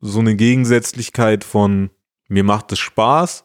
so 0.00 0.20
eine 0.20 0.36
Gegensätzlichkeit 0.36 1.42
von 1.42 1.90
mir 2.28 2.44
macht 2.44 2.70
es 2.72 2.78
Spaß 2.78 3.44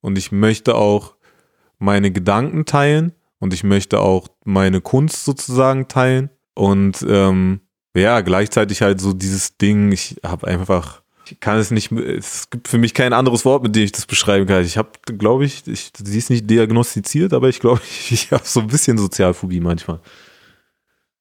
und 0.00 0.18
ich 0.18 0.32
möchte 0.32 0.74
auch 0.74 1.14
meine 1.78 2.10
Gedanken 2.10 2.64
teilen 2.64 3.12
und 3.38 3.54
ich 3.54 3.62
möchte 3.62 4.00
auch 4.00 4.28
meine 4.44 4.80
Kunst 4.80 5.24
sozusagen 5.24 5.86
teilen. 5.86 6.30
Und 6.54 7.06
ähm, 7.08 7.60
ja, 7.94 8.20
gleichzeitig 8.20 8.82
halt 8.82 9.00
so 9.00 9.12
dieses 9.12 9.58
Ding, 9.58 9.92
ich 9.92 10.16
habe 10.24 10.48
einfach 10.48 11.02
ich 11.32 11.40
kann 11.40 11.58
es 11.58 11.70
nicht, 11.70 11.92
es 11.92 12.50
gibt 12.50 12.68
für 12.68 12.78
mich 12.78 12.94
kein 12.94 13.12
anderes 13.12 13.44
Wort, 13.44 13.62
mit 13.62 13.74
dem 13.74 13.84
ich 13.84 13.92
das 13.92 14.06
beschreiben 14.06 14.46
kann. 14.46 14.64
Ich 14.64 14.78
habe, 14.78 14.90
glaube 15.06 15.44
ich, 15.44 15.66
ich, 15.66 15.92
sie 16.02 16.18
ist 16.18 16.30
nicht 16.30 16.48
diagnostiziert, 16.48 17.32
aber 17.32 17.48
ich 17.48 17.60
glaube, 17.60 17.80
ich, 17.90 18.12
ich 18.12 18.32
habe 18.32 18.44
so 18.44 18.60
ein 18.60 18.66
bisschen 18.66 18.98
Sozialphobie 18.98 19.60
manchmal. 19.60 20.00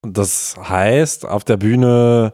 Und 0.02 0.18
das 0.18 0.56
heißt, 0.58 1.26
auf 1.26 1.44
der 1.44 1.58
Bühne 1.58 2.34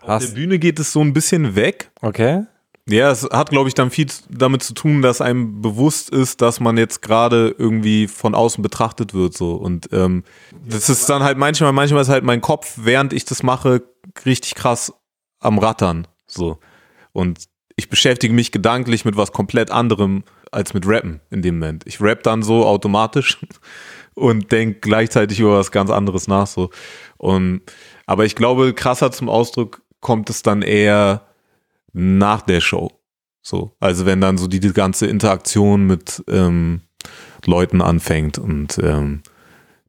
Auf 0.00 0.24
der 0.24 0.34
Bühne 0.34 0.58
geht 0.58 0.78
es 0.78 0.92
so 0.92 1.00
ein 1.00 1.12
bisschen 1.12 1.54
weg. 1.54 1.90
okay. 2.00 2.44
Ja, 2.88 3.10
es 3.10 3.24
hat, 3.24 3.50
glaube 3.50 3.66
ich, 3.66 3.74
dann 3.74 3.90
viel 3.90 4.06
damit 4.30 4.62
zu 4.62 4.72
tun, 4.72 5.02
dass 5.02 5.20
einem 5.20 5.60
bewusst 5.60 6.08
ist, 6.10 6.40
dass 6.40 6.60
man 6.60 6.76
jetzt 6.78 7.02
gerade 7.02 7.52
irgendwie 7.58 8.06
von 8.06 8.32
außen 8.36 8.62
betrachtet 8.62 9.12
wird, 9.12 9.36
so. 9.36 9.54
Und 9.54 9.88
ähm, 9.92 10.22
das 10.64 10.88
ist 10.88 11.08
dann 11.08 11.24
halt 11.24 11.36
manchmal, 11.36 11.72
manchmal 11.72 12.02
ist 12.02 12.08
halt 12.08 12.22
mein 12.22 12.40
Kopf, 12.40 12.74
während 12.76 13.12
ich 13.12 13.24
das 13.24 13.42
mache, 13.42 13.82
richtig 14.24 14.54
krass 14.54 14.92
am 15.40 15.58
Rattern, 15.58 16.06
so. 16.36 16.58
Und 17.12 17.46
ich 17.76 17.88
beschäftige 17.88 18.32
mich 18.32 18.52
gedanklich 18.52 19.04
mit 19.04 19.16
was 19.16 19.32
komplett 19.32 19.70
anderem 19.70 20.24
als 20.50 20.74
mit 20.74 20.86
Rappen 20.86 21.20
in 21.30 21.42
dem 21.42 21.58
Moment. 21.58 21.84
Ich 21.86 22.00
rap 22.00 22.22
dann 22.22 22.42
so 22.42 22.64
automatisch 22.64 23.38
und 24.14 24.50
denke 24.50 24.80
gleichzeitig 24.80 25.40
über 25.40 25.58
was 25.58 25.70
ganz 25.70 25.90
anderes 25.90 26.26
nach, 26.26 26.46
so. 26.46 26.70
Und, 27.18 27.62
aber 28.06 28.24
ich 28.24 28.34
glaube, 28.34 28.72
krasser 28.72 29.12
zum 29.12 29.28
Ausdruck 29.28 29.82
kommt 30.00 30.30
es 30.30 30.42
dann 30.42 30.62
eher 30.62 31.26
nach 31.92 32.42
der 32.42 32.60
Show. 32.60 32.90
So, 33.42 33.76
also 33.78 34.06
wenn 34.06 34.20
dann 34.20 34.38
so 34.38 34.48
die, 34.48 34.60
die 34.60 34.72
ganze 34.72 35.06
Interaktion 35.06 35.86
mit 35.86 36.24
ähm, 36.28 36.80
Leuten 37.44 37.80
anfängt 37.80 38.38
und 38.38 38.78
ähm, 38.78 39.22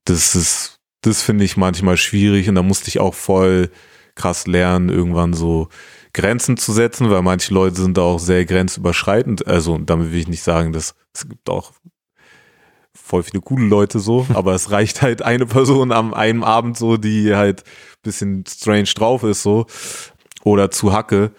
das 0.06 0.36
ist, 0.36 0.80
das 1.02 1.22
finde 1.22 1.44
ich 1.44 1.58
manchmal 1.58 1.98
schwierig 1.98 2.48
und 2.50 2.56
da 2.56 2.62
musste 2.62 2.90
ich 2.90 3.00
auch 3.00 3.16
voll 3.16 3.72
krass 4.14 4.48
lernen, 4.48 4.90
irgendwann 4.90 5.34
so 5.34 5.70
Grenzen 6.14 6.58
zu 6.58 6.74
setzen, 6.74 7.10
weil 7.10 7.22
manche 7.22 7.54
Leute 7.54 7.82
sind 7.82 7.98
da 7.98 8.02
auch 8.02 8.20
sehr 8.20 8.46
grenzüberschreitend. 8.46 9.48
Also 9.48 9.78
damit 9.78 10.12
will 10.12 10.20
ich 10.20 10.28
nicht 10.28 10.44
sagen, 10.44 10.74
dass 10.74 10.96
es 11.14 11.28
gibt 11.28 11.50
auch 11.50 11.72
voll 12.94 13.24
viele 13.24 13.42
coole 13.42 13.66
Leute 13.66 14.00
so, 14.00 14.26
aber 14.34 14.54
es 14.54 14.72
reicht 14.72 15.02
halt 15.02 15.22
eine 15.22 15.46
Person 15.46 15.92
am 15.92 16.14
einem 16.14 16.44
Abend 16.44 16.78
so, 16.78 16.98
die 16.98 17.36
halt 17.36 17.64
bisschen 18.04 18.46
strange 18.48 18.90
drauf 18.96 19.24
ist 19.24 19.44
so 19.44 19.66
oder 20.44 20.72
zu 20.72 20.94
Hacke 20.94 21.32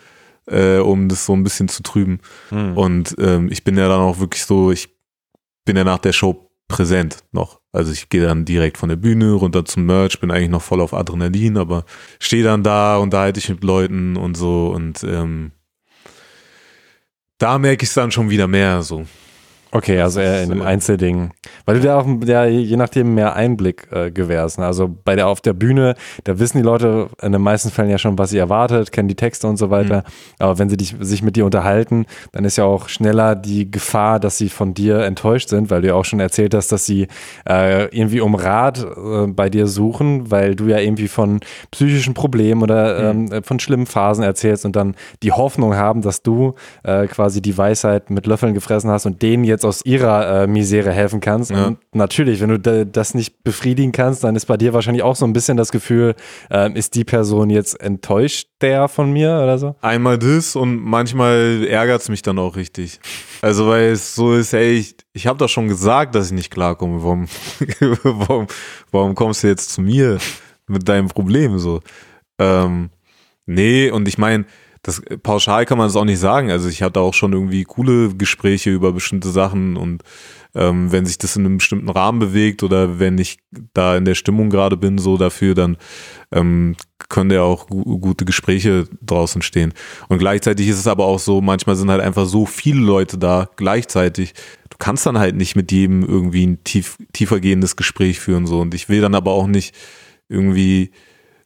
äh, 0.51 0.79
um 0.79 1.09
das 1.09 1.27
so 1.27 1.35
ein 1.35 1.45
bisschen 1.45 1.69
zu 1.69 1.83
trüben. 1.83 2.21
Hm. 2.51 2.77
Und 2.77 3.17
ähm, 3.19 3.49
ich 3.51 3.65
bin 3.65 3.77
ja 3.77 3.89
dann 3.89 4.01
auch 4.01 4.19
wirklich 4.19 4.45
so, 4.45 4.71
ich 4.71 4.89
bin 5.65 5.77
ja 5.77 5.85
nach 5.85 5.99
der 5.99 6.13
Show 6.13 6.51
präsent 6.69 7.19
noch. 7.33 7.61
Also 7.79 7.93
ich 7.93 8.09
gehe 8.09 8.25
dann 8.25 8.45
direkt 8.45 8.77
von 8.77 8.89
der 8.89 8.97
Bühne 8.97 9.35
runter 9.35 9.65
zum 9.65 9.87
Merch, 9.87 10.19
bin 10.19 10.33
eigentlich 10.33 10.49
noch 10.49 10.63
voll 10.63 10.81
auf 10.81 10.93
Adrenalin, 10.93 11.57
aber 11.57 11.85
stehe 12.19 12.43
dann 12.43 12.65
da, 12.65 12.97
unterhalte 12.97 13.39
ich 13.39 13.49
mit 13.49 13.63
Leuten 13.63 14.17
und 14.17 14.37
so 14.37 14.73
und 14.75 15.05
ähm, 15.05 15.53
da 17.39 17.57
merke 17.57 17.85
ich 17.85 17.91
es 17.91 17.95
dann 17.95 18.11
schon 18.11 18.31
wieder 18.31 18.49
mehr 18.49 18.83
so. 18.83 19.07
Okay, 19.71 20.01
also 20.01 20.21
eher 20.21 20.43
in 20.43 20.51
einem 20.51 20.63
Einzelding. 20.63 21.31
Weil 21.67 21.77
du 21.79 21.87
da 21.87 21.99
auch 21.99 22.07
ja, 22.25 22.47
je 22.47 22.77
nachdem 22.77 23.15
mehr 23.15 23.37
Einblick 23.37 23.89
äh, 23.93 24.11
gewährst. 24.11 24.59
Ne? 24.59 24.65
Also 24.65 24.89
bei 25.05 25.15
der 25.15 25.29
auf 25.29 25.43
der 25.43 25.53
Bühne, 25.53 25.95
da 26.25 26.39
wissen 26.39 26.57
die 26.57 26.65
Leute 26.65 27.09
in 27.21 27.33
den 27.33 27.43
meisten 27.43 27.71
Fällen 27.71 27.91
ja 27.91 27.99
schon, 27.99 28.17
was 28.17 28.31
sie 28.31 28.39
erwartet, 28.39 28.93
kennen 28.93 29.09
die 29.09 29.15
Texte 29.15 29.47
und 29.47 29.59
so 29.59 29.69
weiter. 29.69 29.99
Mhm. 29.99 30.03
Aber 30.39 30.59
wenn 30.59 30.71
sie 30.71 30.79
dich, 30.79 30.95
sich 31.01 31.23
mit 31.23 31.37
dir 31.37 31.45
unterhalten, 31.45 32.07
dann 32.33 32.47
ist 32.47 32.57
ja 32.57 32.65
auch 32.65 32.89
schneller 32.89 33.35
die 33.35 33.71
Gefahr, 33.71 34.21
dass 34.21 34.39
sie 34.39 34.49
von 34.49 34.73
dir 34.73 35.01
enttäuscht 35.01 35.51
sind, 35.51 35.71
weil 35.71 35.83
du 35.83 35.89
ja 35.89 35.95
auch 35.95 36.07
schon 36.07 36.21
erzählt 36.21 36.55
hast, 36.55 36.73
dass 36.73 36.87
sie 36.87 37.09
äh, 37.47 37.95
irgendwie 37.95 38.23
um 38.23 38.35
Rat 38.35 38.79
äh, 38.79 39.27
bei 39.27 39.51
dir 39.51 39.67
suchen, 39.67 40.31
weil 40.31 40.55
du 40.55 40.69
ja 40.69 40.79
irgendwie 40.79 41.09
von 41.09 41.41
psychischen 41.73 42.15
Problemen 42.15 42.63
oder 42.63 43.13
mhm. 43.13 43.33
ähm, 43.33 43.43
von 43.43 43.61
schlimmen 43.61 43.87
Phasen 43.87 44.25
erzählst 44.25 44.65
und 44.65 44.77
dann 44.77 44.95
die 45.23 45.33
Hoffnung 45.33 45.77
haben, 45.77 46.01
dass 46.01 46.23
du 46.23 46.55
äh, 46.85 47.07
quasi 47.07 47.43
die 47.43 47.59
Weisheit 47.59 48.09
mit 48.09 48.27
Löffeln 48.27 48.55
gefressen 48.55 48.91
hast 48.91 49.05
und 49.05 49.21
denen 49.21 49.45
jetzt 49.45 49.58
jetzt 49.59 49.65
aus 49.65 49.85
ihrer 49.85 50.45
äh, 50.45 50.47
Misere 50.47 50.93
helfen 50.93 51.21
kannst. 51.21 51.51
Ja. 51.51 51.67
Und 51.67 51.79
natürlich, 51.93 52.41
wenn 52.41 52.51
du 52.51 52.87
das 52.87 53.15
nicht 53.15 53.43
befriedigen 53.43 53.93
kannst, 53.93 54.25
dann 54.25 54.37
ist 54.37 54.47
bei 54.47 54.57
dir 54.57 54.73
wahrscheinlich 54.73 55.03
auch 55.03 55.17
so 55.17 55.27
ein 55.27 55.33
bisschen 55.33 55.57
das 55.57 55.73
Gefühl, 55.73 56.15
äh, 56.51 56.73
ist 56.73 56.95
die 56.95 57.05
Person 57.05 57.51
jetzt 57.51 57.81
enttäuscht 57.81 58.49
der 58.61 58.89
von 58.89 59.13
mir 59.13 59.41
oder 59.43 59.59
so? 59.59 59.75
Einmal 59.81 60.19
das 60.19 60.57
und 60.57 60.83
manchmal 60.83 61.67
ärgert 61.69 62.03
es 62.03 62.09
mich 62.09 62.23
dann 62.23 62.39
auch 62.39 62.57
richtig. 62.57 63.01
Also 63.43 63.69
weil 63.69 63.91
es 63.91 64.15
so 64.15 64.35
ist, 64.35 64.53
ey, 64.53 64.75
ich, 64.75 64.97
ich 65.13 65.27
habe 65.27 65.39
doch 65.39 65.49
schon 65.49 65.69
gesagt, 65.69 66.15
dass 66.15 66.27
ich 66.27 66.33
nicht 66.33 66.51
klarkomme. 66.51 67.03
Warum, 67.03 67.27
warum, 68.03 68.47
warum 68.91 69.15
kommst 69.15 69.43
du 69.43 69.49
jetzt 69.49 69.71
zu 69.71 69.83
mir 69.83 70.19
mit 70.69 70.89
deinem 70.89 71.09
Problem 71.09 71.59
so? 71.59 71.81
Ähm, 72.39 72.91
nee, 73.47 73.91
und 73.91 74.07
ich 74.07 74.19
meine, 74.19 74.45
das 74.89 75.03
pauschal 75.23 75.67
kann 75.67 75.77
man 75.77 75.89
es 75.89 75.97
auch 75.97 76.07
nicht 76.07 76.19
sagen. 76.19 76.51
Also 76.51 76.69
ich 76.69 76.83
hatte 76.83 77.01
auch 77.01 77.13
schon 77.13 77.35
irgendwie 77.35 77.65
coole 77.65 78.15
Gespräche 78.15 78.71
über 78.71 78.93
bestimmte 78.93 79.29
Sachen 79.29 79.77
und 79.77 80.03
ähm, 80.55 80.91
wenn 80.91 81.05
sich 81.05 81.19
das 81.19 81.37
in 81.37 81.45
einem 81.45 81.59
bestimmten 81.59 81.91
Rahmen 81.91 82.19
bewegt 82.19 82.63
oder 82.63 82.99
wenn 82.99 83.19
ich 83.19 83.39
da 83.75 83.99
in 83.99 84.07
der 84.07 84.15
Stimmung 84.15 84.49
gerade 84.49 84.79
bin, 84.79 84.97
so 84.97 85.19
dafür, 85.19 85.55
dann 85.55 85.77
ähm, 86.33 86.75
können 87.11 87.31
ja 87.31 87.43
auch 87.43 87.67
gu 87.67 87.99
gute 87.99 88.25
Gespräche 88.25 88.89
draußen 89.03 89.43
stehen. 89.43 89.75
Und 90.09 90.19
gleichzeitig 90.19 90.67
ist 90.69 90.79
es 90.79 90.87
aber 90.87 91.05
auch 91.05 91.19
so, 91.19 91.43
manchmal 91.43 91.77
sind 91.77 91.91
halt 91.91 92.01
einfach 92.01 92.25
so 92.25 92.47
viele 92.47 92.81
Leute 92.81 93.19
da 93.19 93.51
gleichzeitig. 93.57 94.33
Du 94.71 94.79
kannst 94.79 95.05
dann 95.05 95.19
halt 95.19 95.37
nicht 95.37 95.55
mit 95.55 95.71
jedem 95.71 96.03
irgendwie 96.03 96.47
ein 96.47 96.65
tief, 96.65 96.97
tiefergehendes 97.13 97.77
Gespräch 97.77 98.21
führen 98.21 98.47
so. 98.47 98.61
Und 98.61 98.73
ich 98.73 98.89
will 98.89 99.03
dann 99.03 99.15
aber 99.15 99.33
auch 99.33 99.47
nicht 99.47 99.75
irgendwie 100.31 100.93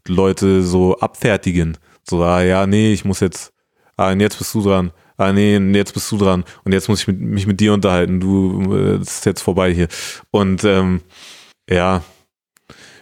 Leute 0.07 0.63
so 0.63 0.99
abfertigen. 0.99 1.77
So, 2.09 2.23
ah 2.23 2.43
ja, 2.43 2.67
nee, 2.67 2.93
ich 2.93 3.05
muss 3.05 3.21
jetzt, 3.21 3.53
ah, 3.97 4.13
und 4.13 4.21
jetzt 4.21 4.39
bist 4.39 4.55
du 4.55 4.63
dran. 4.63 4.93
Ah, 5.17 5.33
nee, 5.33 5.57
jetzt 5.57 5.95
bist 5.95 6.11
du 6.11 6.19
dran. 6.19 6.45
Und 6.65 6.73
jetzt 6.73 6.89
muss 6.89 7.01
ich 7.01 7.07
mit, 7.07 7.21
mich 7.21 7.47
mit 7.47 7.61
dir 7.61 7.73
unterhalten. 7.73 8.19
Du, 8.19 8.75
äh, 8.75 8.99
das 8.99 9.19
ist 9.19 9.27
jetzt 9.27 9.43
vorbei 9.43 9.73
hier. 9.73 9.89
Und 10.31 10.65
ähm, 10.65 11.03
ja, 11.69 12.03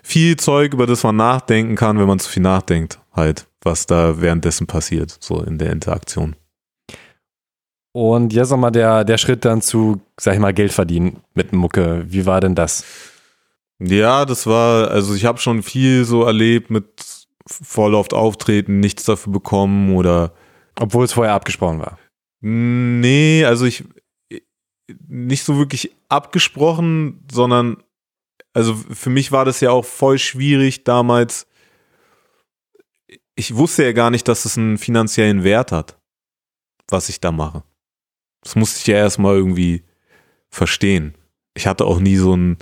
viel 0.03 0.37
Zeug, 0.37 0.75
über 0.75 0.87
das 0.87 1.03
man 1.03 1.17
nachdenken 1.17 1.77
kann, 1.77 1.99
wenn 1.99 2.07
man 2.07 2.19
zu 2.19 2.29
viel 2.29 2.43
nachdenkt, 2.43 2.99
halt, 3.13 3.47
was 3.63 3.87
da 3.87 4.21
währenddessen 4.21 4.67
passiert, 4.67 5.17
so 5.21 5.43
in 5.43 5.59
der 5.59 5.71
Interaktion. 5.71 6.37
Und 7.93 8.33
jetzt 8.33 8.51
nochmal 8.51 8.71
der, 8.71 9.05
der 9.05 9.19
Schritt 9.19 9.45
dann 9.45 9.63
zu, 9.63 10.01
sag 10.19 10.35
ich 10.35 10.41
mal, 10.41 10.55
Geld 10.55 10.73
verdienen 10.73 11.21
mit 11.35 11.53
Mucke. 11.53 12.05
Wie 12.07 12.27
war 12.27 12.41
denn 12.41 12.55
das? 12.55 12.85
Ja, 13.79 14.27
das 14.27 14.47
war, 14.47 14.91
also 14.91 15.15
ich 15.15 15.25
habe 15.25 15.39
schon 15.39 15.63
viel 15.63 16.05
so 16.05 16.25
erlebt 16.25 16.71
mit 16.71 16.87
voll 17.47 17.95
oft 17.95 18.15
auftreten, 18.15 18.81
nichts 18.81 19.05
dafür 19.05 19.33
bekommen 19.33 19.97
oder. 19.97 20.35
Obwohl 20.79 21.05
es 21.05 21.13
vorher 21.13 21.35
abgesprochen 21.35 21.81
war. 21.81 21.99
Nee, 22.41 23.45
also 23.45 23.67
ich 23.67 23.85
nicht 25.07 25.45
so 25.45 25.59
wirklich 25.59 25.93
abgesprochen, 26.09 27.25
sondern 27.31 27.83
also 28.53 28.75
für 28.75 29.11
mich 29.11 29.31
war 29.31 29.45
das 29.45 29.61
ja 29.61 29.71
auch 29.71 29.85
voll 29.85 30.19
schwierig 30.19 30.85
damals. 30.85 31.47
Ich 33.37 33.55
wusste 33.55 33.85
ja 33.85 33.93
gar 33.93 34.11
nicht, 34.11 34.27
dass 34.27 34.45
es 34.45 34.59
einen 34.59 34.79
finanziellen 34.79 35.45
Wert 35.45 35.73
hat, 35.73 35.99
was 36.89 37.09
ich 37.09 37.21
da 37.21 37.31
mache. 37.31 37.63
Das 38.43 38.57
musste 38.57 38.81
ich 38.81 38.87
ja 38.87 38.97
erstmal 38.97 39.37
irgendwie 39.37 39.85
verstehen. 40.49 41.15
Ich 41.55 41.67
hatte 41.67 41.85
auch 41.85 42.01
nie 42.01 42.17
so 42.17 42.37
ein, 42.37 42.59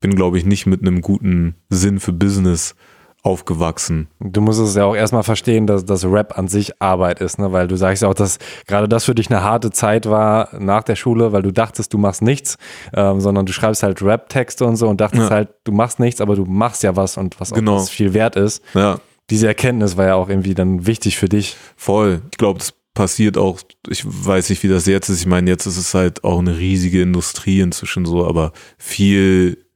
bin 0.00 0.14
glaube 0.14 0.38
ich 0.38 0.44
nicht 0.44 0.66
mit 0.66 0.82
einem 0.82 1.00
guten 1.00 1.56
Sinn 1.68 1.98
für 1.98 2.12
Business 2.12 2.74
aufgewachsen. 3.22 4.08
Du 4.20 4.40
musst 4.40 4.60
es 4.60 4.74
ja 4.74 4.84
auch 4.84 4.94
erstmal 4.94 5.24
verstehen, 5.24 5.66
dass 5.66 5.84
das 5.84 6.04
Rap 6.04 6.38
an 6.38 6.46
sich 6.46 6.80
Arbeit 6.80 7.20
ist, 7.20 7.38
ne? 7.38 7.52
weil 7.52 7.66
du 7.66 7.76
sagst 7.76 8.02
ja 8.02 8.08
auch, 8.08 8.14
dass 8.14 8.38
gerade 8.66 8.88
das 8.88 9.04
für 9.04 9.14
dich 9.14 9.28
eine 9.30 9.42
harte 9.42 9.70
Zeit 9.70 10.06
war 10.06 10.48
nach 10.58 10.84
der 10.84 10.94
Schule, 10.94 11.32
weil 11.32 11.42
du 11.42 11.52
dachtest, 11.52 11.92
du 11.92 11.98
machst 11.98 12.22
nichts, 12.22 12.58
ähm, 12.94 13.20
sondern 13.20 13.44
du 13.44 13.52
schreibst 13.52 13.82
halt 13.82 14.02
Rap-Texte 14.02 14.64
und 14.64 14.76
so 14.76 14.88
und 14.88 15.00
dachtest 15.00 15.30
ja. 15.30 15.30
halt, 15.30 15.48
du 15.64 15.72
machst 15.72 15.98
nichts, 15.98 16.20
aber 16.20 16.36
du 16.36 16.44
machst 16.44 16.82
ja 16.82 16.94
was 16.94 17.16
und 17.16 17.40
was 17.40 17.52
genau. 17.52 17.74
auch 17.74 17.80
was 17.80 17.90
viel 17.90 18.14
wert 18.14 18.36
ist. 18.36 18.62
Ja. 18.74 19.00
Diese 19.30 19.46
Erkenntnis 19.46 19.96
war 19.96 20.06
ja 20.06 20.14
auch 20.14 20.28
irgendwie 20.28 20.54
dann 20.54 20.86
wichtig 20.86 21.18
für 21.18 21.28
dich. 21.28 21.56
Voll. 21.76 22.22
Ich 22.30 22.38
glaube, 22.38 22.60
das 22.60 22.72
passiert 22.94 23.36
auch, 23.36 23.60
ich 23.88 24.04
weiß 24.06 24.48
nicht, 24.48 24.62
wie 24.62 24.68
das 24.68 24.86
jetzt 24.86 25.08
ist. 25.08 25.20
Ich 25.20 25.26
meine, 25.26 25.50
jetzt 25.50 25.66
ist 25.66 25.76
es 25.76 25.92
halt 25.92 26.24
auch 26.24 26.38
eine 26.38 26.56
riesige 26.56 27.02
Industrie 27.02 27.60
inzwischen 27.60 28.06
so, 28.06 28.26
aber 28.26 28.52
viel, 28.78 29.66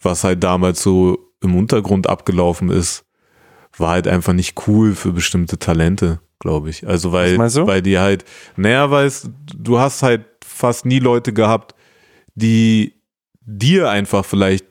was 0.00 0.24
halt 0.24 0.42
damals 0.42 0.82
so 0.82 1.25
im 1.42 1.54
Untergrund 1.54 2.08
abgelaufen 2.08 2.70
ist, 2.70 3.04
war 3.76 3.90
halt 3.90 4.08
einfach 4.08 4.32
nicht 4.32 4.66
cool 4.66 4.94
für 4.94 5.12
bestimmte 5.12 5.58
Talente, 5.58 6.20
glaube 6.38 6.70
ich. 6.70 6.86
Also 6.86 7.12
weil, 7.12 7.38
weil 7.38 7.82
die 7.82 7.98
halt, 7.98 8.24
naja, 8.56 8.90
weißt, 8.90 9.30
du 9.54 9.78
hast 9.78 10.02
halt 10.02 10.24
fast 10.44 10.86
nie 10.86 10.98
Leute 10.98 11.32
gehabt, 11.32 11.74
die 12.34 12.94
dir 13.42 13.90
einfach 13.90 14.24
vielleicht 14.24 14.66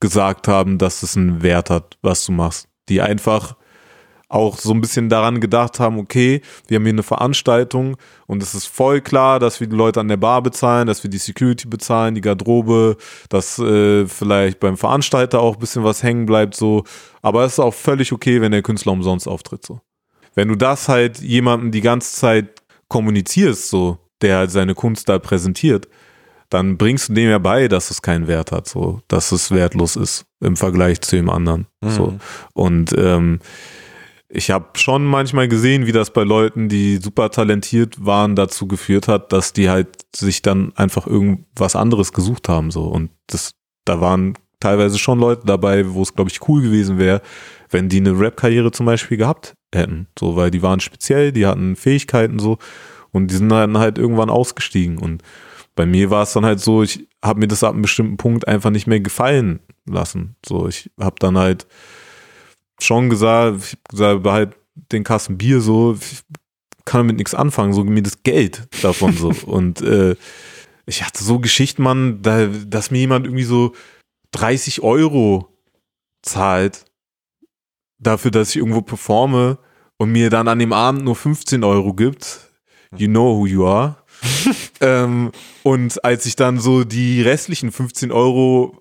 gesagt 0.00 0.48
haben, 0.48 0.78
dass 0.78 1.02
es 1.02 1.16
einen 1.16 1.42
Wert 1.42 1.70
hat, 1.70 1.98
was 2.02 2.26
du 2.26 2.32
machst. 2.32 2.68
Die 2.88 3.00
einfach 3.00 3.56
auch 4.34 4.58
so 4.58 4.72
ein 4.72 4.80
bisschen 4.80 5.08
daran 5.08 5.40
gedacht 5.40 5.78
haben, 5.78 5.98
okay, 5.98 6.42
wir 6.66 6.76
haben 6.76 6.82
hier 6.82 6.92
eine 6.92 7.04
Veranstaltung 7.04 7.96
und 8.26 8.42
es 8.42 8.54
ist 8.54 8.66
voll 8.66 9.00
klar, 9.00 9.38
dass 9.38 9.60
wir 9.60 9.68
die 9.68 9.76
Leute 9.76 10.00
an 10.00 10.08
der 10.08 10.16
Bar 10.16 10.42
bezahlen, 10.42 10.88
dass 10.88 11.04
wir 11.04 11.10
die 11.10 11.18
Security 11.18 11.68
bezahlen, 11.68 12.16
die 12.16 12.20
Garderobe, 12.20 12.96
dass 13.28 13.60
äh, 13.60 14.06
vielleicht 14.06 14.58
beim 14.58 14.76
Veranstalter 14.76 15.40
auch 15.40 15.54
ein 15.54 15.60
bisschen 15.60 15.84
was 15.84 16.02
hängen 16.02 16.26
bleibt, 16.26 16.56
so. 16.56 16.82
Aber 17.22 17.44
es 17.44 17.52
ist 17.54 17.58
auch 17.60 17.74
völlig 17.74 18.12
okay, 18.12 18.40
wenn 18.40 18.50
der 18.50 18.62
Künstler 18.62 18.92
umsonst 18.92 19.28
auftritt, 19.28 19.64
so. 19.64 19.80
Wenn 20.34 20.48
du 20.48 20.56
das 20.56 20.88
halt 20.88 21.20
jemandem 21.20 21.70
die 21.70 21.80
ganze 21.80 22.16
Zeit 22.16 22.62
kommunizierst, 22.88 23.68
so, 23.68 23.98
der 24.20 24.38
halt 24.38 24.50
seine 24.50 24.74
Kunst 24.74 25.08
da 25.08 25.20
präsentiert, 25.20 25.86
dann 26.50 26.76
bringst 26.76 27.08
du 27.08 27.14
dem 27.14 27.30
ja 27.30 27.38
bei, 27.38 27.68
dass 27.68 27.92
es 27.92 28.02
keinen 28.02 28.26
Wert 28.26 28.50
hat, 28.50 28.68
so, 28.68 29.00
dass 29.06 29.30
es 29.30 29.52
wertlos 29.52 29.94
ist 29.94 30.26
im 30.40 30.56
Vergleich 30.56 31.00
zu 31.00 31.14
dem 31.14 31.30
anderen. 31.30 31.66
Mhm. 31.80 31.90
So. 31.90 32.14
Und 32.52 32.94
ähm, 32.98 33.38
ich 34.34 34.50
habe 34.50 34.66
schon 34.78 35.04
manchmal 35.04 35.46
gesehen, 35.48 35.86
wie 35.86 35.92
das 35.92 36.12
bei 36.12 36.24
Leuten, 36.24 36.68
die 36.68 36.96
super 36.96 37.30
talentiert 37.30 38.04
waren, 38.04 38.34
dazu 38.34 38.66
geführt 38.66 39.06
hat, 39.06 39.32
dass 39.32 39.52
die 39.52 39.70
halt 39.70 39.88
sich 40.14 40.42
dann 40.42 40.72
einfach 40.76 41.06
irgendwas 41.06 41.76
anderes 41.76 42.12
gesucht 42.12 42.48
haben 42.48 42.70
so. 42.70 42.84
Und 42.84 43.10
das 43.28 43.54
da 43.84 44.00
waren 44.00 44.34
teilweise 44.60 44.98
schon 44.98 45.20
Leute 45.20 45.42
dabei, 45.46 45.92
wo 45.92 46.02
es 46.02 46.14
glaube 46.14 46.30
ich 46.30 46.48
cool 46.48 46.62
gewesen 46.62 46.98
wäre, 46.98 47.22
wenn 47.70 47.88
die 47.88 47.98
eine 47.98 48.18
Rap-Karriere 48.18 48.72
zum 48.72 48.86
Beispiel 48.86 49.18
gehabt 49.18 49.54
hätten, 49.72 50.08
so 50.18 50.36
weil 50.36 50.50
die 50.50 50.62
waren 50.62 50.80
speziell, 50.80 51.30
die 51.32 51.46
hatten 51.46 51.76
Fähigkeiten 51.76 52.38
so. 52.38 52.58
Und 53.12 53.30
die 53.30 53.36
sind 53.36 53.48
dann 53.50 53.78
halt 53.78 53.96
irgendwann 53.96 54.30
ausgestiegen. 54.30 54.98
Und 54.98 55.22
bei 55.76 55.86
mir 55.86 56.10
war 56.10 56.24
es 56.24 56.32
dann 56.32 56.44
halt 56.44 56.58
so, 56.58 56.82
ich 56.82 57.06
habe 57.22 57.38
mir 57.38 57.46
das 57.46 57.62
ab 57.62 57.72
einem 57.72 57.82
bestimmten 57.82 58.16
Punkt 58.16 58.48
einfach 58.48 58.70
nicht 58.70 58.88
mehr 58.88 58.98
gefallen 58.98 59.60
lassen. 59.86 60.34
So, 60.44 60.66
ich 60.66 60.90
habe 60.98 61.14
dann 61.20 61.38
halt 61.38 61.68
schon 62.84 63.10
gesagt, 63.10 63.58
ich 63.72 63.78
gesagt, 63.88 64.22
behalt 64.22 64.56
den 64.92 65.04
Kasten 65.04 65.38
Bier 65.38 65.60
so, 65.60 65.94
ich 65.94 66.22
kann 66.84 67.00
damit 67.00 67.16
nichts 67.16 67.34
anfangen, 67.34 67.72
so 67.72 67.84
mir 67.84 68.02
das 68.02 68.22
Geld 68.22 68.68
davon 68.82 69.16
so. 69.16 69.28
Und 69.46 69.80
äh, 69.80 70.16
ich 70.86 71.02
hatte 71.04 71.24
so 71.24 71.38
Geschichten, 71.38 71.82
Mann, 71.82 72.20
da, 72.22 72.46
dass 72.46 72.90
mir 72.90 72.98
jemand 72.98 73.26
irgendwie 73.26 73.44
so 73.44 73.74
30 74.32 74.82
Euro 74.82 75.48
zahlt 76.22 76.84
dafür, 77.98 78.30
dass 78.30 78.50
ich 78.50 78.56
irgendwo 78.56 78.82
performe 78.82 79.58
und 79.96 80.12
mir 80.12 80.30
dann 80.30 80.48
an 80.48 80.58
dem 80.58 80.72
Abend 80.72 81.04
nur 81.04 81.16
15 81.16 81.64
Euro 81.64 81.94
gibt. 81.94 82.50
You 82.96 83.08
know 83.08 83.38
who 83.38 83.46
you 83.46 83.66
are. 83.66 83.96
ähm, 84.80 85.32
und 85.62 86.04
als 86.04 86.26
ich 86.26 86.36
dann 86.36 86.58
so 86.58 86.84
die 86.84 87.22
restlichen 87.22 87.72
15 87.72 88.12
Euro 88.12 88.78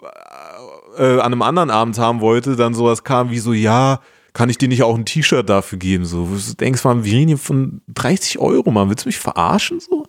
äh, 0.97 1.19
an 1.19 1.33
einem 1.33 1.41
anderen 1.41 1.69
Abend 1.69 1.97
haben 1.97 2.21
wollte, 2.21 2.55
dann 2.55 2.73
sowas 2.73 3.03
kam 3.03 3.31
wie 3.31 3.39
so, 3.39 3.53
ja, 3.53 3.99
kann 4.33 4.49
ich 4.49 4.57
dir 4.57 4.67
nicht 4.67 4.83
auch 4.83 4.95
ein 4.95 5.05
T-Shirt 5.05 5.47
dafür 5.47 5.77
geben? 5.77 6.05
So, 6.05 6.25
du 6.25 6.55
denkst 6.55 6.83
mal, 6.83 7.03
wir 7.03 7.13
reden 7.13 7.27
hier 7.27 7.37
von 7.37 7.81
30 7.89 8.39
Euro, 8.39 8.71
Mann, 8.71 8.89
willst 8.89 9.05
du 9.05 9.09
mich 9.09 9.19
verarschen? 9.19 9.79
So? 9.79 10.05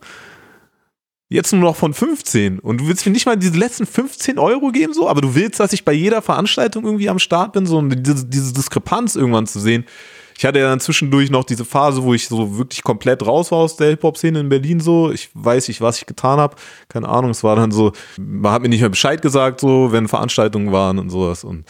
Jetzt 1.29 1.51
nur 1.53 1.61
noch 1.61 1.75
von 1.75 1.93
15. 1.93 2.59
Und 2.59 2.81
du 2.81 2.87
willst 2.87 3.05
mir 3.05 3.11
nicht 3.11 3.25
mal 3.25 3.35
diese 3.35 3.57
letzten 3.57 3.85
15 3.85 4.39
Euro 4.39 4.71
geben, 4.71 4.93
so, 4.93 5.09
aber 5.09 5.21
du 5.21 5.35
willst, 5.35 5.59
dass 5.59 5.73
ich 5.73 5.85
bei 5.85 5.93
jeder 5.93 6.21
Veranstaltung 6.21 6.85
irgendwie 6.85 7.09
am 7.09 7.19
Start 7.19 7.53
bin, 7.53 7.65
so 7.65 7.77
und 7.77 7.89
diese, 8.05 8.25
diese 8.25 8.53
Diskrepanz 8.53 9.15
irgendwann 9.15 9.47
zu 9.47 9.59
sehen. 9.59 9.85
Ich 10.37 10.45
hatte 10.45 10.59
ja 10.59 10.67
dann 10.67 10.79
zwischendurch 10.79 11.29
noch 11.29 11.43
diese 11.45 11.63
Phase, 11.65 12.03
wo 12.03 12.13
ich 12.13 12.27
so 12.27 12.57
wirklich 12.57 12.83
komplett 12.83 13.25
raus 13.25 13.51
war 13.51 13.59
aus 13.59 13.77
der 13.77 13.89
Hip-Hop-Szene 13.89 14.39
in 14.39 14.49
Berlin 14.49 14.79
so. 14.79 15.11
Ich 15.11 15.29
weiß 15.33 15.67
nicht, 15.69 15.81
was 15.81 15.97
ich 15.97 16.05
getan 16.05 16.39
habe. 16.39 16.55
Keine 16.89 17.07
Ahnung. 17.07 17.31
Es 17.31 17.43
war 17.43 17.55
dann 17.55 17.71
so, 17.71 17.93
man 18.17 18.51
hat 18.51 18.61
mir 18.61 18.69
nicht 18.69 18.81
mehr 18.81 18.89
Bescheid 18.89 19.21
gesagt, 19.21 19.61
so, 19.61 19.91
wenn 19.91 20.07
Veranstaltungen 20.07 20.71
waren 20.71 20.99
und 20.99 21.09
sowas. 21.09 21.43
Und, 21.43 21.65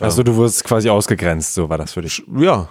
Also 0.00 0.22
du 0.22 0.34
wurdest 0.36 0.64
quasi 0.64 0.88
ausgegrenzt, 0.88 1.54
so 1.54 1.68
war 1.68 1.78
das 1.78 1.92
für 1.92 2.02
dich. 2.02 2.22
ja. 2.38 2.68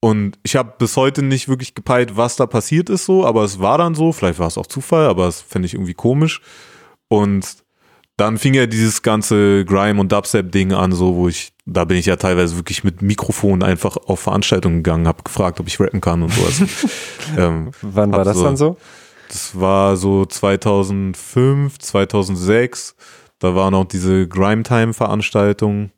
Und 0.00 0.38
ich 0.44 0.54
habe 0.54 0.74
bis 0.78 0.96
heute 0.96 1.24
nicht 1.24 1.48
wirklich 1.48 1.74
gepeilt, 1.74 2.16
was 2.16 2.36
da 2.36 2.46
passiert 2.46 2.88
ist, 2.88 3.04
so, 3.04 3.26
aber 3.26 3.42
es 3.42 3.58
war 3.58 3.78
dann 3.78 3.96
so, 3.96 4.12
vielleicht 4.12 4.38
war 4.38 4.46
es 4.46 4.56
auch 4.56 4.68
Zufall, 4.68 5.06
aber 5.08 5.26
es 5.26 5.40
fände 5.40 5.66
ich 5.66 5.74
irgendwie 5.74 5.94
komisch. 5.94 6.40
Und 7.08 7.56
dann 8.18 8.36
fing 8.36 8.52
ja 8.52 8.66
dieses 8.66 9.02
ganze 9.02 9.64
Grime- 9.64 10.00
und 10.00 10.12
Dubstep-Ding 10.12 10.72
an, 10.72 10.92
so, 10.92 11.14
wo 11.14 11.28
ich, 11.28 11.52
da 11.64 11.84
bin 11.84 11.96
ich 11.96 12.06
ja 12.06 12.16
teilweise 12.16 12.56
wirklich 12.56 12.82
mit 12.84 13.00
Mikrofon 13.00 13.62
einfach 13.62 13.96
auf 13.96 14.20
Veranstaltungen 14.20 14.82
gegangen, 14.82 15.06
habe 15.06 15.22
gefragt, 15.22 15.60
ob 15.60 15.68
ich 15.68 15.78
rappen 15.80 16.00
kann 16.00 16.22
und 16.22 16.32
sowas. 16.32 16.62
ähm, 17.38 17.70
Wann 17.80 18.12
war 18.12 18.24
das 18.24 18.42
dann 18.42 18.56
so? 18.56 18.76
das 19.28 19.58
war 19.58 19.96
so 19.96 20.26
2005, 20.26 21.78
2006. 21.78 22.96
Da 23.38 23.54
waren 23.54 23.74
auch 23.74 23.84
diese 23.84 24.26
Grime-Time-Veranstaltungen. 24.26 25.92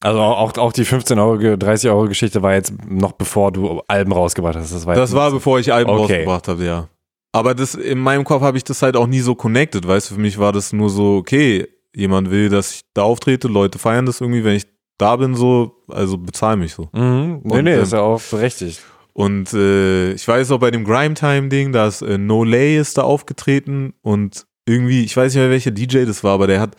Also 0.00 0.20
auch, 0.20 0.56
auch 0.58 0.72
die 0.72 0.84
15 0.84 1.18
Euro, 1.18 1.56
30 1.56 1.90
Euro 1.90 2.06
Geschichte 2.06 2.42
war 2.42 2.52
jetzt 2.54 2.72
noch 2.88 3.12
bevor 3.12 3.50
du 3.50 3.82
Alben 3.88 4.12
rausgebracht 4.12 4.54
hast. 4.56 4.72
Das 4.72 4.86
war, 4.86 4.94
Das 4.94 5.12
war, 5.14 5.30
bevor 5.30 5.58
ich 5.58 5.72
Alben 5.72 5.90
Okay. 5.90 6.00
rausgebracht 6.02 6.48
habe, 6.48 6.64
ja. 6.64 6.88
Aber 7.34 7.56
das, 7.56 7.74
in 7.74 7.98
meinem 7.98 8.22
Kopf 8.22 8.42
habe 8.42 8.56
ich 8.56 8.62
das 8.62 8.80
halt 8.80 8.96
auch 8.96 9.08
nie 9.08 9.18
so 9.18 9.34
connected, 9.34 9.88
weißt 9.88 10.08
du, 10.08 10.14
für 10.14 10.20
mich 10.20 10.38
war 10.38 10.52
das 10.52 10.72
nur 10.72 10.88
so, 10.88 11.16
okay, 11.16 11.66
jemand 11.92 12.30
will, 12.30 12.48
dass 12.48 12.76
ich 12.76 12.80
da 12.94 13.02
auftrete, 13.02 13.48
Leute 13.48 13.80
feiern 13.80 14.06
das 14.06 14.20
irgendwie, 14.20 14.44
wenn 14.44 14.54
ich 14.54 14.68
da 14.98 15.16
bin, 15.16 15.34
so, 15.34 15.82
also 15.88 16.16
bezahl 16.16 16.56
mich 16.56 16.74
so. 16.74 16.88
Mhm. 16.92 17.40
Nee, 17.42 17.58
Und, 17.58 17.64
nee, 17.64 17.74
ähm, 17.74 17.82
ist 17.82 17.92
ja 17.92 18.02
auch 18.02 18.22
berechtigt. 18.22 18.82
Und 19.14 19.52
äh, 19.52 20.12
ich 20.12 20.28
weiß 20.28 20.52
auch 20.52 20.60
bei 20.60 20.70
dem 20.70 20.84
Grime-Time-Ding, 20.84 21.72
da 21.72 21.88
ist 21.88 22.02
äh, 22.02 22.18
No 22.18 22.44
Lay 22.44 22.78
ist 22.78 22.98
da 22.98 23.02
aufgetreten 23.02 23.94
und 24.02 24.46
irgendwie, 24.64 25.02
ich 25.02 25.16
weiß 25.16 25.34
nicht 25.34 25.42
mehr, 25.42 25.50
welcher 25.50 25.72
DJ 25.72 26.04
das 26.04 26.22
war, 26.22 26.34
aber 26.34 26.46
der 26.46 26.60
hat, 26.60 26.76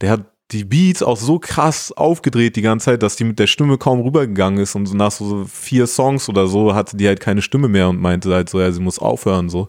der 0.00 0.10
hat 0.12 0.32
die 0.50 0.64
Beats 0.64 1.02
auch 1.02 1.18
so 1.18 1.38
krass 1.38 1.92
aufgedreht 1.92 2.56
die 2.56 2.62
ganze 2.62 2.86
Zeit, 2.86 3.02
dass 3.02 3.16
die 3.16 3.24
mit 3.24 3.38
der 3.38 3.46
Stimme 3.46 3.76
kaum 3.76 4.00
rübergegangen 4.00 4.58
ist 4.58 4.74
und 4.74 4.86
so 4.86 4.96
nach 4.96 5.10
so 5.10 5.44
vier 5.44 5.86
Songs 5.86 6.28
oder 6.30 6.46
so 6.46 6.74
hatte 6.74 6.96
die 6.96 7.06
halt 7.06 7.20
keine 7.20 7.42
Stimme 7.42 7.68
mehr 7.68 7.90
und 7.90 8.00
meinte 8.00 8.32
halt 8.32 8.48
so, 8.48 8.58
ja, 8.58 8.72
sie 8.72 8.80
muss 8.80 8.98
aufhören 8.98 9.50
so. 9.50 9.68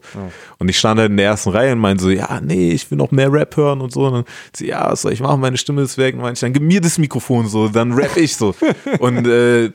Und 0.57 0.69
ich 0.69 0.79
stand 0.79 0.99
halt 0.99 1.11
in 1.11 1.17
der 1.17 1.25
ersten 1.25 1.49
Reihe 1.49 1.73
und 1.73 1.79
meinte 1.79 2.03
so, 2.03 2.09
ja, 2.09 2.39
nee, 2.41 2.71
ich 2.71 2.89
will 2.89 2.97
noch 2.97 3.11
mehr 3.11 3.31
Rap 3.31 3.57
hören 3.57 3.81
und 3.81 3.91
so. 3.91 4.05
Und 4.05 4.13
dann 4.13 4.23
sie, 4.55 4.67
ja, 4.67 4.89
was 4.89 5.01
soll 5.01 5.11
ich 5.11 5.19
machen, 5.19 5.41
meine 5.41 5.57
Stimme 5.57 5.81
ist 5.81 5.97
weg. 5.97 6.15
Und 6.15 6.21
meinte 6.21 6.37
ich, 6.37 6.41
dann 6.41 6.53
gib 6.53 6.63
mir 6.63 6.79
das 6.79 6.97
Mikrofon 6.97 7.47
so, 7.47 7.67
dann 7.67 7.91
rap 7.91 8.15
ich 8.15 8.37
so. 8.37 8.55
und 8.99 9.27
äh, 9.27 9.71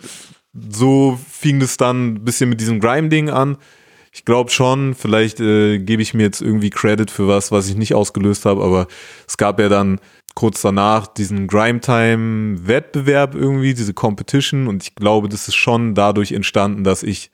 so 0.70 1.18
fing 1.30 1.60
das 1.60 1.76
dann 1.76 2.14
ein 2.14 2.24
bisschen 2.24 2.48
mit 2.48 2.60
diesem 2.60 2.80
Grime-Ding 2.80 3.28
an. 3.28 3.58
Ich 4.16 4.24
glaube 4.24 4.50
schon, 4.50 4.94
vielleicht 4.94 5.40
äh, 5.40 5.78
gebe 5.80 6.00
ich 6.00 6.14
mir 6.14 6.22
jetzt 6.22 6.40
irgendwie 6.40 6.70
Credit 6.70 7.10
für 7.10 7.26
was, 7.26 7.50
was 7.50 7.68
ich 7.68 7.74
nicht 7.76 7.94
ausgelöst 7.94 8.44
habe, 8.46 8.62
aber 8.62 8.86
es 9.26 9.36
gab 9.36 9.58
ja 9.58 9.68
dann 9.68 9.98
kurz 10.36 10.62
danach 10.62 11.08
diesen 11.08 11.48
Grime-Time-Wettbewerb 11.48 13.34
irgendwie, 13.34 13.74
diese 13.74 13.92
Competition 13.92 14.68
und 14.68 14.82
ich 14.84 14.94
glaube, 14.94 15.28
das 15.28 15.48
ist 15.48 15.56
schon 15.56 15.94
dadurch 15.94 16.32
entstanden, 16.32 16.84
dass 16.84 17.02
ich 17.02 17.30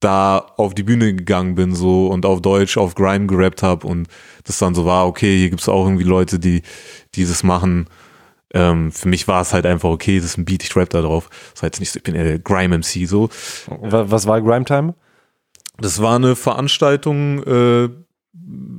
da 0.00 0.38
auf 0.56 0.74
die 0.74 0.82
Bühne 0.82 1.14
gegangen 1.14 1.54
bin 1.54 1.74
so 1.76 2.08
und 2.08 2.26
auf 2.26 2.42
Deutsch 2.42 2.76
auf 2.76 2.96
Grime 2.96 3.26
gerappt 3.28 3.62
habe 3.62 3.86
und 3.86 4.08
das 4.42 4.58
dann 4.58 4.74
so 4.74 4.84
war, 4.84 5.06
okay, 5.06 5.38
hier 5.38 5.50
gibt's 5.50 5.68
auch 5.68 5.84
irgendwie 5.86 6.02
Leute, 6.04 6.40
die 6.40 6.62
dieses 7.14 7.44
machen. 7.44 7.86
Ähm, 8.52 8.90
für 8.90 9.06
mich 9.08 9.28
war 9.28 9.42
es 9.42 9.52
halt 9.52 9.64
einfach 9.64 9.90
okay, 9.90 10.16
das 10.16 10.26
ist 10.26 10.38
ein 10.38 10.44
Beat, 10.44 10.64
ich 10.64 10.74
rap 10.74 10.90
da 10.90 11.02
drauf. 11.02 11.30
Das 11.54 11.62
heißt 11.62 11.78
nicht 11.80 11.92
so, 11.92 11.98
ich 11.98 12.02
bin 12.02 12.14
der 12.14 12.40
Grime-MC 12.40 13.06
so. 13.06 13.28
Wa- 13.68 14.06
Was 14.08 14.26
war 14.26 14.40
Grime 14.42 14.64
Time? 14.64 14.94
Das 15.78 16.00
war 16.02 16.16
eine 16.16 16.36
Veranstaltung, 16.36 17.42
äh, 17.44 17.88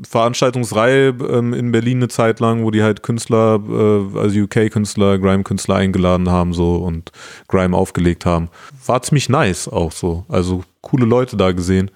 Veranstaltungsreihe 0.07 1.09
ähm, 1.09 1.53
in 1.53 1.71
Berlin 1.71 1.97
eine 1.97 2.07
Zeit 2.07 2.39
lang, 2.39 2.63
wo 2.63 2.71
die 2.71 2.83
halt 2.83 3.03
Künstler, 3.03 3.59
äh, 3.67 4.17
also 4.17 4.39
UK-Künstler, 4.41 5.17
Grime-Künstler 5.17 5.75
eingeladen 5.75 6.29
haben 6.29 6.53
so 6.53 6.75
und 6.75 7.11
Grime 7.47 7.75
aufgelegt 7.75 8.25
haben. 8.25 8.49
War 8.85 9.01
ziemlich 9.01 9.29
nice 9.29 9.67
auch 9.67 9.91
so. 9.91 10.25
Also 10.27 10.63
coole 10.81 11.05
Leute 11.05 11.37
da 11.37 11.51
gesehen. 11.51 11.91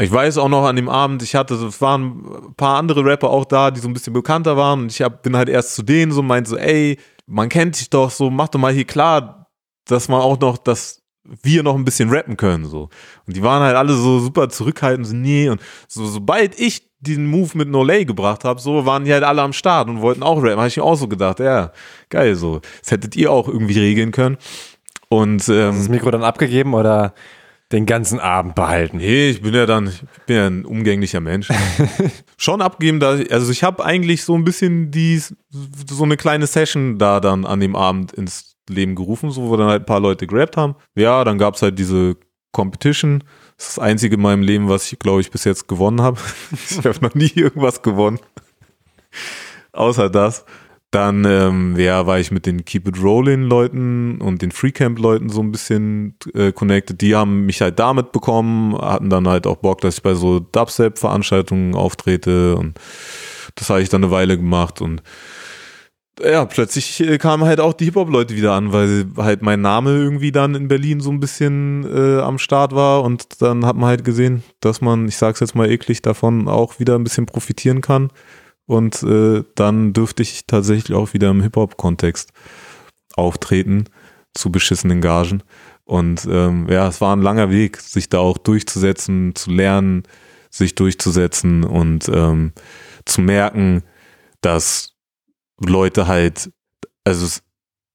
Ich 0.00 0.12
weiß 0.12 0.38
auch 0.38 0.48
noch 0.48 0.64
an 0.64 0.76
dem 0.76 0.88
Abend, 0.88 1.22
ich 1.24 1.34
hatte, 1.34 1.54
es 1.54 1.80
waren 1.80 2.24
ein 2.48 2.54
paar 2.54 2.78
andere 2.78 3.04
Rapper 3.04 3.30
auch 3.30 3.44
da, 3.44 3.72
die 3.72 3.80
so 3.80 3.88
ein 3.88 3.94
bisschen 3.94 4.12
bekannter 4.12 4.56
waren 4.56 4.82
und 4.82 4.92
ich 4.92 5.02
hab, 5.02 5.22
bin 5.24 5.36
halt 5.36 5.48
erst 5.48 5.74
zu 5.74 5.82
denen 5.82 6.12
so, 6.12 6.22
meinte 6.22 6.50
so, 6.50 6.56
ey, 6.56 6.98
man 7.26 7.48
kennt 7.48 7.80
dich 7.80 7.90
doch 7.90 8.10
so, 8.10 8.30
mach 8.30 8.48
doch 8.48 8.60
mal 8.60 8.72
hier 8.72 8.84
klar, 8.84 9.50
dass 9.86 10.08
man 10.08 10.20
auch 10.20 10.38
noch, 10.38 10.56
dass 10.56 10.97
wir 11.42 11.62
noch 11.62 11.74
ein 11.74 11.84
bisschen 11.84 12.10
rappen 12.10 12.36
können, 12.36 12.64
so. 12.64 12.88
Und 13.26 13.36
die 13.36 13.42
waren 13.42 13.62
halt 13.62 13.76
alle 13.76 13.92
so 13.92 14.18
super 14.18 14.48
zurückhaltend, 14.48 15.06
so, 15.06 15.14
nee, 15.14 15.48
und 15.48 15.60
so, 15.86 16.06
sobald 16.06 16.58
ich 16.58 16.88
diesen 17.00 17.26
Move 17.26 17.56
mit 17.56 17.68
No 17.68 17.84
Lay 17.84 18.04
gebracht 18.04 18.44
habe, 18.44 18.60
so 18.60 18.84
waren 18.86 19.04
die 19.04 19.12
halt 19.12 19.24
alle 19.24 19.42
am 19.42 19.52
Start 19.52 19.88
und 19.88 20.00
wollten 20.00 20.22
auch 20.22 20.42
rappen. 20.42 20.58
Habe 20.58 20.68
ich 20.68 20.76
mir 20.76 20.82
auch 20.82 20.96
so 20.96 21.08
gedacht, 21.08 21.38
ja, 21.40 21.72
geil, 22.08 22.34
so. 22.34 22.60
Das 22.80 22.90
hättet 22.90 23.14
ihr 23.16 23.30
auch 23.30 23.48
irgendwie 23.48 23.78
regeln 23.78 24.10
können. 24.10 24.36
Und 25.08 25.40
Hast 25.40 25.48
du 25.48 25.54
das 25.54 25.86
ähm, 25.86 25.92
Mikro 25.92 26.10
dann 26.10 26.24
abgegeben 26.24 26.74
oder 26.74 27.14
den 27.70 27.86
ganzen 27.86 28.18
Abend 28.18 28.54
behalten? 28.54 28.96
nee, 28.98 29.30
ich 29.30 29.42
bin 29.42 29.54
ja 29.54 29.66
dann, 29.66 29.88
ich 29.88 30.02
bin 30.26 30.36
ja 30.36 30.46
ein 30.46 30.64
umgänglicher 30.64 31.20
Mensch. 31.20 31.48
Schon 32.36 32.62
abgeben, 32.62 32.98
da, 32.98 33.18
also 33.30 33.52
ich 33.52 33.62
habe 33.62 33.84
eigentlich 33.84 34.24
so 34.24 34.34
ein 34.34 34.44
bisschen 34.44 34.90
die, 34.90 35.18
so 35.18 36.04
eine 36.04 36.16
kleine 36.16 36.46
Session 36.46 36.98
da 36.98 37.20
dann 37.20 37.44
an 37.44 37.60
dem 37.60 37.76
Abend 37.76 38.12
ins 38.12 38.57
Leben 38.68 38.94
gerufen, 38.94 39.30
so 39.30 39.48
wo 39.48 39.56
dann 39.56 39.68
halt 39.68 39.82
ein 39.82 39.86
paar 39.86 40.00
Leute 40.00 40.26
gerappt 40.26 40.56
haben. 40.56 40.74
Ja, 40.94 41.24
dann 41.24 41.38
gab's 41.38 41.62
halt 41.62 41.78
diese 41.78 42.16
Competition. 42.52 43.24
Das 43.56 43.68
ist 43.68 43.78
das 43.78 43.84
einzige 43.84 44.16
in 44.16 44.22
meinem 44.22 44.42
Leben, 44.42 44.68
was 44.68 44.90
ich, 44.92 44.98
glaube 44.98 45.20
ich, 45.20 45.30
bis 45.30 45.44
jetzt 45.44 45.68
gewonnen 45.68 46.00
habe. 46.00 46.18
ich 46.52 46.78
habe 46.78 46.98
noch 47.00 47.14
nie 47.14 47.30
irgendwas 47.34 47.82
gewonnen. 47.82 48.18
Außer 49.72 50.10
das. 50.10 50.44
Dann 50.90 51.26
ähm, 51.26 51.76
ja, 51.78 52.06
war 52.06 52.18
ich 52.18 52.30
mit 52.30 52.46
den 52.46 52.64
Keep 52.64 52.88
It 52.88 53.02
Rollin 53.02 53.42
Leuten 53.42 54.22
und 54.22 54.40
den 54.40 54.52
Freecamp 54.52 54.98
Leuten 54.98 55.28
so 55.28 55.42
ein 55.42 55.52
bisschen 55.52 56.16
äh, 56.32 56.50
connected. 56.50 57.02
Die 57.02 57.14
haben 57.14 57.44
mich 57.44 57.60
halt 57.60 57.78
damit 57.78 58.10
bekommen, 58.10 58.74
hatten 58.78 59.10
dann 59.10 59.28
halt 59.28 59.46
auch 59.46 59.56
Bock, 59.56 59.82
dass 59.82 59.98
ich 59.98 60.02
bei 60.02 60.14
so 60.14 60.40
Dubstep 60.40 60.98
Veranstaltungen 60.98 61.74
auftrete 61.74 62.56
und 62.56 62.78
das 63.54 63.68
habe 63.68 63.82
ich 63.82 63.90
dann 63.90 64.02
eine 64.02 64.10
Weile 64.10 64.38
gemacht 64.38 64.80
und 64.80 65.02
ja, 66.22 66.44
plötzlich 66.44 67.00
äh, 67.00 67.18
kamen 67.18 67.44
halt 67.44 67.60
auch 67.60 67.72
die 67.72 67.86
Hip-Hop-Leute 67.86 68.34
wieder 68.34 68.52
an, 68.52 68.72
weil 68.72 69.06
halt 69.16 69.42
mein 69.42 69.60
Name 69.60 69.90
irgendwie 69.90 70.32
dann 70.32 70.54
in 70.54 70.68
Berlin 70.68 71.00
so 71.00 71.10
ein 71.10 71.20
bisschen 71.20 71.84
äh, 71.84 72.20
am 72.20 72.38
Start 72.38 72.74
war 72.74 73.02
und 73.02 73.40
dann 73.42 73.64
hat 73.64 73.76
man 73.76 73.88
halt 73.88 74.04
gesehen, 74.04 74.42
dass 74.60 74.80
man, 74.80 75.08
ich 75.08 75.16
sag's 75.16 75.40
jetzt 75.40 75.54
mal 75.54 75.70
eklig, 75.70 76.02
davon 76.02 76.48
auch 76.48 76.78
wieder 76.78 76.94
ein 76.96 77.04
bisschen 77.04 77.26
profitieren 77.26 77.80
kann. 77.80 78.10
Und 78.66 79.02
äh, 79.02 79.44
dann 79.54 79.94
dürfte 79.94 80.22
ich 80.22 80.46
tatsächlich 80.46 80.96
auch 80.96 81.14
wieder 81.14 81.30
im 81.30 81.40
Hip-Hop-Kontext 81.40 82.32
auftreten 83.14 83.84
zu 84.34 84.52
beschissenen 84.52 85.00
Gagen. 85.00 85.42
Und 85.84 86.28
ähm, 86.30 86.66
ja, 86.68 86.86
es 86.86 87.00
war 87.00 87.16
ein 87.16 87.22
langer 87.22 87.50
Weg, 87.50 87.78
sich 87.78 88.10
da 88.10 88.18
auch 88.18 88.36
durchzusetzen, 88.36 89.34
zu 89.34 89.50
lernen, 89.50 90.02
sich 90.50 90.74
durchzusetzen 90.74 91.64
und 91.64 92.10
ähm, 92.12 92.52
zu 93.06 93.22
merken, 93.22 93.82
dass 94.42 94.97
Leute 95.60 96.06
halt, 96.06 96.50
also 97.04 97.40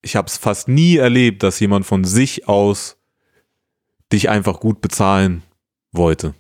ich 0.02 0.16
habe 0.16 0.28
es 0.28 0.38
fast 0.38 0.68
nie 0.68 0.98
erlebt, 0.98 1.44
dass 1.44 1.60
jemand 1.60 1.86
von 1.86 2.04
sich 2.04 2.48
aus 2.48 2.98
dich 4.12 4.30
einfach 4.30 4.60
gut 4.60 4.82
bezahlen 4.82 5.44
wollte. 5.92 6.34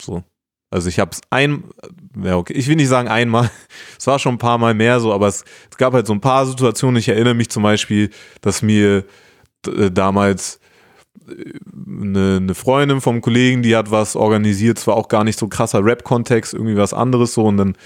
So. 0.00 0.24
Also 0.70 0.88
ich 0.88 0.98
habe 0.98 1.12
es 1.12 1.20
ein, 1.30 1.64
ja 2.22 2.36
okay, 2.36 2.52
ich 2.52 2.68
will 2.68 2.76
nicht 2.76 2.88
sagen 2.88 3.08
einmal, 3.08 3.50
es 3.98 4.06
war 4.06 4.18
schon 4.18 4.34
ein 4.34 4.38
paar 4.38 4.58
Mal 4.58 4.74
mehr 4.74 5.00
so, 5.00 5.12
aber 5.12 5.28
es, 5.28 5.44
es 5.70 5.76
gab 5.76 5.94
halt 5.94 6.06
so 6.06 6.12
ein 6.12 6.20
paar 6.20 6.46
Situationen. 6.46 6.96
Ich 6.96 7.08
erinnere 7.08 7.34
mich 7.34 7.48
zum 7.48 7.62
Beispiel, 7.62 8.10
dass 8.40 8.62
mir 8.62 9.04
äh, 9.66 9.90
damals 9.90 10.60
äh, 11.28 11.52
eine, 11.86 12.36
eine 12.36 12.54
Freundin 12.54 13.00
vom 13.00 13.20
Kollegen, 13.20 13.62
die 13.62 13.76
hat 13.76 13.90
was 13.90 14.14
organisiert, 14.14 14.78
zwar 14.78 14.96
auch 14.96 15.08
gar 15.08 15.24
nicht 15.24 15.38
so 15.38 15.48
krasser 15.48 15.84
Rap-Kontext, 15.84 16.52
irgendwie 16.52 16.76
was 16.76 16.92
anderes 16.92 17.34
so 17.34 17.44
und 17.46 17.56
dann 17.56 17.76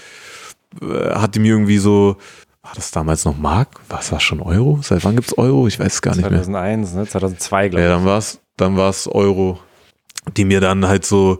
äh, 0.81 1.15
hat 1.15 1.35
die 1.35 1.39
mir 1.39 1.53
irgendwie 1.53 1.77
so, 1.77 2.17
war 2.63 2.71
das 2.75 2.91
damals 2.91 3.25
noch 3.25 3.37
Mark? 3.37 3.79
Was 3.89 4.11
war 4.11 4.19
schon 4.19 4.39
Euro? 4.41 4.79
Seit 4.81 5.03
wann 5.03 5.15
gibt's 5.15 5.37
Euro? 5.37 5.67
Ich 5.67 5.79
weiß 5.79 5.93
es 5.95 6.01
gar 6.01 6.15
nicht 6.15 6.21
mehr. 6.29 6.41
2001, 6.43 6.93
ne? 6.93 7.05
2002, 7.07 7.69
glaube 7.69 7.83
Ja, 7.83 7.89
ich. 7.91 7.95
dann 7.97 8.05
war's, 8.05 8.39
dann 8.57 8.77
war's 8.77 9.07
Euro, 9.07 9.59
die 10.37 10.45
mir 10.45 10.61
dann 10.61 10.87
halt 10.87 11.05
so 11.05 11.39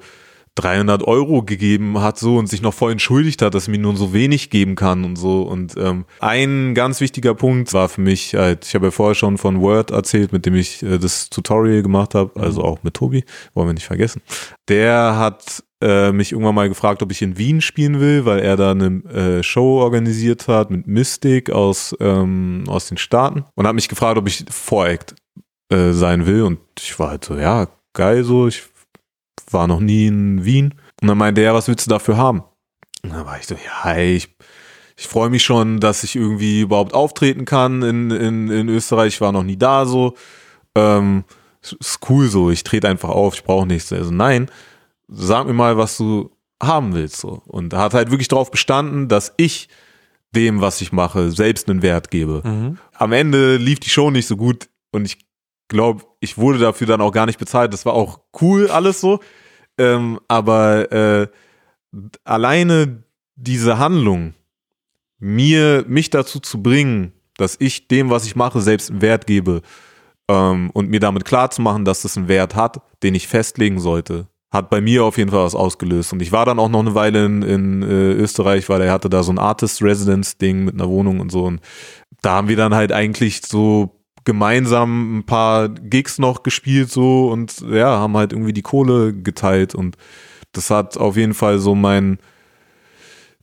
300 0.56 1.02
Euro 1.08 1.42
gegeben 1.42 2.00
hat 2.02 2.20
so 2.20 2.38
und 2.38 2.48
sich 2.48 2.62
noch 2.62 2.76
voll 2.76 2.92
entschuldigt 2.92 3.42
hat, 3.42 3.56
dass 3.56 3.66
sie 3.66 3.72
mir 3.72 3.80
nur 3.80 3.96
so 3.96 4.14
wenig 4.14 4.52
geben 4.52 4.76
kann 4.76 5.04
und 5.04 5.16
so. 5.16 5.42
Und 5.44 5.76
ähm, 5.78 6.06
ein 6.20 6.76
ganz 6.76 7.00
wichtiger 7.02 7.34
Punkt 7.34 7.74
war 7.74 7.90
für 7.90 8.02
mich 8.02 8.36
halt, 8.36 8.66
ich 8.68 8.76
habe 8.76 8.86
ja 8.88 8.92
vorher 8.92 9.16
schon 9.16 9.40
von 9.40 9.62
Word 9.62 9.90
erzählt, 9.90 10.32
mit 10.32 10.46
dem 10.46 10.54
ich 10.56 10.84
äh, 10.84 11.00
das 11.00 11.30
Tutorial 11.32 11.82
gemacht 11.82 12.14
habe, 12.14 12.40
also 12.40 12.62
auch 12.64 12.84
mit 12.84 12.94
Tobi, 12.94 13.24
wollen 13.56 13.70
wir 13.70 13.74
nicht 13.74 13.88
vergessen. 13.88 14.22
Der 14.68 15.16
hat 15.18 15.64
äh, 15.84 16.14
mich 16.14 16.32
irgendwann 16.32 16.56
mal 16.56 16.70
gefragt, 16.70 17.04
ob 17.04 17.12
ich 17.12 17.22
in 17.22 17.38
Wien 17.38 17.60
spielen 17.60 18.00
will, 18.00 18.26
weil 18.26 18.40
er 18.40 18.56
da 18.56 18.72
eine 18.72 19.04
äh, 19.06 19.44
Show 19.44 19.82
organisiert 19.82 20.48
hat 20.48 20.72
mit 20.72 20.88
Mystic 20.88 21.50
aus, 21.50 21.96
ähm, 22.00 22.64
aus 22.68 22.88
den 22.88 22.98
Staaten 22.98 23.44
und 23.56 23.68
hat 23.68 23.76
mich 23.76 23.90
gefragt, 23.90 24.18
ob 24.18 24.28
ich 24.28 24.46
Voract 24.50 25.16
äh, 25.70 25.92
sein 25.92 26.26
will 26.26 26.44
und 26.44 26.60
ich 26.80 26.98
war 27.00 27.10
halt 27.10 27.26
so, 27.26 27.36
ja, 27.36 27.68
geil 27.94 28.24
so, 28.24 28.48
ich 28.48 28.64
war 29.52 29.68
noch 29.68 29.82
nie 29.82 30.08
in 30.08 30.46
Wien 30.46 30.74
und 31.02 31.08
dann 31.08 31.18
meinte 31.18 31.42
er, 31.42 31.54
was 31.54 31.68
willst 31.68 31.86
du 31.86 31.90
dafür 31.90 32.16
haben? 32.16 32.44
Und 33.04 33.12
dann 33.12 33.26
war 33.26 33.38
ich 33.38 33.46
so, 33.46 33.56
ja, 33.56 33.98
ich, 33.98 34.34
ich 34.96 35.08
freue 35.08 35.30
mich 35.30 35.44
schon, 35.44 35.82
dass 35.82 36.04
ich 36.04 36.16
irgendwie 36.16 36.62
überhaupt 36.62 36.94
auftreten 36.94 37.44
kann 37.44 37.82
in, 37.82 38.10
in, 38.10 38.50
in 38.50 38.70
Österreich, 38.70 39.16
ich 39.16 39.22
war 39.22 39.34
noch 39.34 39.44
nie 39.44 39.58
da 39.58 39.86
so, 39.86 40.16
ähm, 40.76 41.26
ist 41.62 42.00
cool 42.10 42.28
so, 42.28 42.52
ich 42.52 42.64
trete 42.64 42.88
einfach 42.88 43.10
auf, 43.10 43.36
ich 43.36 43.44
brauche 43.44 43.68
nichts. 43.68 43.92
Also 43.92 44.12
nein, 44.12 44.50
sag 45.14 45.48
mir 45.48 45.54
mal, 45.54 45.78
was 45.78 45.98
du 45.98 46.32
haben 46.62 46.94
willst. 46.94 47.18
So. 47.18 47.42
Und 47.46 47.74
hat 47.74 47.94
halt 47.94 48.12
wirklich 48.12 48.28
darauf 48.28 48.52
bestanden, 48.52 49.08
dass 49.08 49.34
ich 49.38 49.70
dem, 50.36 50.62
was 50.62 50.82
ich 50.82 50.92
mache, 50.92 51.32
selbst 51.32 51.70
einen 51.70 51.82
Wert 51.82 52.10
gebe. 52.10 52.42
Mhm. 52.44 52.78
Am 52.94 53.12
Ende 53.12 53.58
lief 53.58 53.80
die 53.80 53.90
Show 53.90 54.10
nicht 54.10 54.28
so 54.28 54.36
gut 54.36 54.68
und 54.92 55.06
ich 55.06 55.20
glaube, 55.68 56.04
ich 56.20 56.38
wurde 56.38 56.60
dafür 56.60 56.88
dann 56.88 57.02
auch 57.02 57.12
gar 57.12 57.26
nicht 57.26 57.40
bezahlt. 57.40 57.74
Das 57.74 57.86
war 57.86 57.94
auch 57.94 58.20
cool 58.42 58.70
alles 58.70 59.00
so. 59.00 59.20
Ähm, 59.78 60.20
aber 60.28 60.92
äh, 60.92 61.28
alleine 62.24 63.04
diese 63.36 63.78
Handlung, 63.78 64.34
mir, 65.20 65.86
mich 65.88 66.10
dazu 66.10 66.40
zu 66.40 66.62
bringen, 66.62 67.14
dass 67.38 67.56
ich 67.60 67.88
dem, 67.88 68.10
was 68.10 68.26
ich 68.26 68.36
mache, 68.36 68.62
selbst 68.62 68.92
einen 68.92 69.02
Wert 69.02 69.26
gebe 69.26 69.62
ähm, 70.28 70.70
und 70.72 70.90
mir 70.90 71.00
damit 71.00 71.26
klar 71.26 71.50
zu 71.50 71.62
machen, 71.62 71.86
dass 71.86 72.02
das 72.02 72.18
einen 72.18 72.28
Wert 72.28 72.56
hat, 72.56 72.82
den 73.02 73.16
ich 73.16 73.28
festlegen 73.28 73.80
sollte, 73.80 74.28
hat 74.54 74.70
bei 74.70 74.80
mir 74.82 75.04
auf 75.04 75.18
jeden 75.18 75.32
Fall 75.32 75.44
was 75.44 75.56
ausgelöst. 75.56 76.14
Und 76.14 76.22
ich 76.22 76.32
war 76.32 76.46
dann 76.46 76.60
auch 76.60 76.70
noch 76.70 76.82
eine 76.82 76.94
Weile 76.94 77.26
in, 77.26 77.42
in 77.42 77.82
äh, 77.82 78.14
Österreich, 78.14 78.70
weil 78.70 78.82
er 78.82 78.94
hatte 78.94 79.10
da 79.10 79.24
so 79.24 79.32
ein 79.32 79.40
Artist 79.40 79.82
Residence 79.82 80.38
Ding 80.38 80.64
mit 80.64 80.76
einer 80.76 80.88
Wohnung 80.88 81.20
und 81.20 81.32
so. 81.32 81.46
Und 81.46 81.60
da 82.22 82.36
haben 82.36 82.48
wir 82.48 82.56
dann 82.56 82.76
halt 82.76 82.92
eigentlich 82.92 83.42
so 83.44 84.00
gemeinsam 84.26 85.18
ein 85.18 85.26
paar 85.26 85.70
Gigs 85.70 86.20
noch 86.20 86.44
gespielt 86.44 86.90
so 86.90 87.30
und 87.30 87.62
ja, 87.70 87.98
haben 87.98 88.16
halt 88.16 88.32
irgendwie 88.32 88.54
die 88.54 88.62
Kohle 88.62 89.12
geteilt 89.12 89.76
und 89.76 89.98
das 90.54 90.70
hat 90.70 90.98
auf 90.98 91.18
jeden 91.18 91.34
Fall 91.34 91.60
so 91.60 91.76
mein 91.76 92.20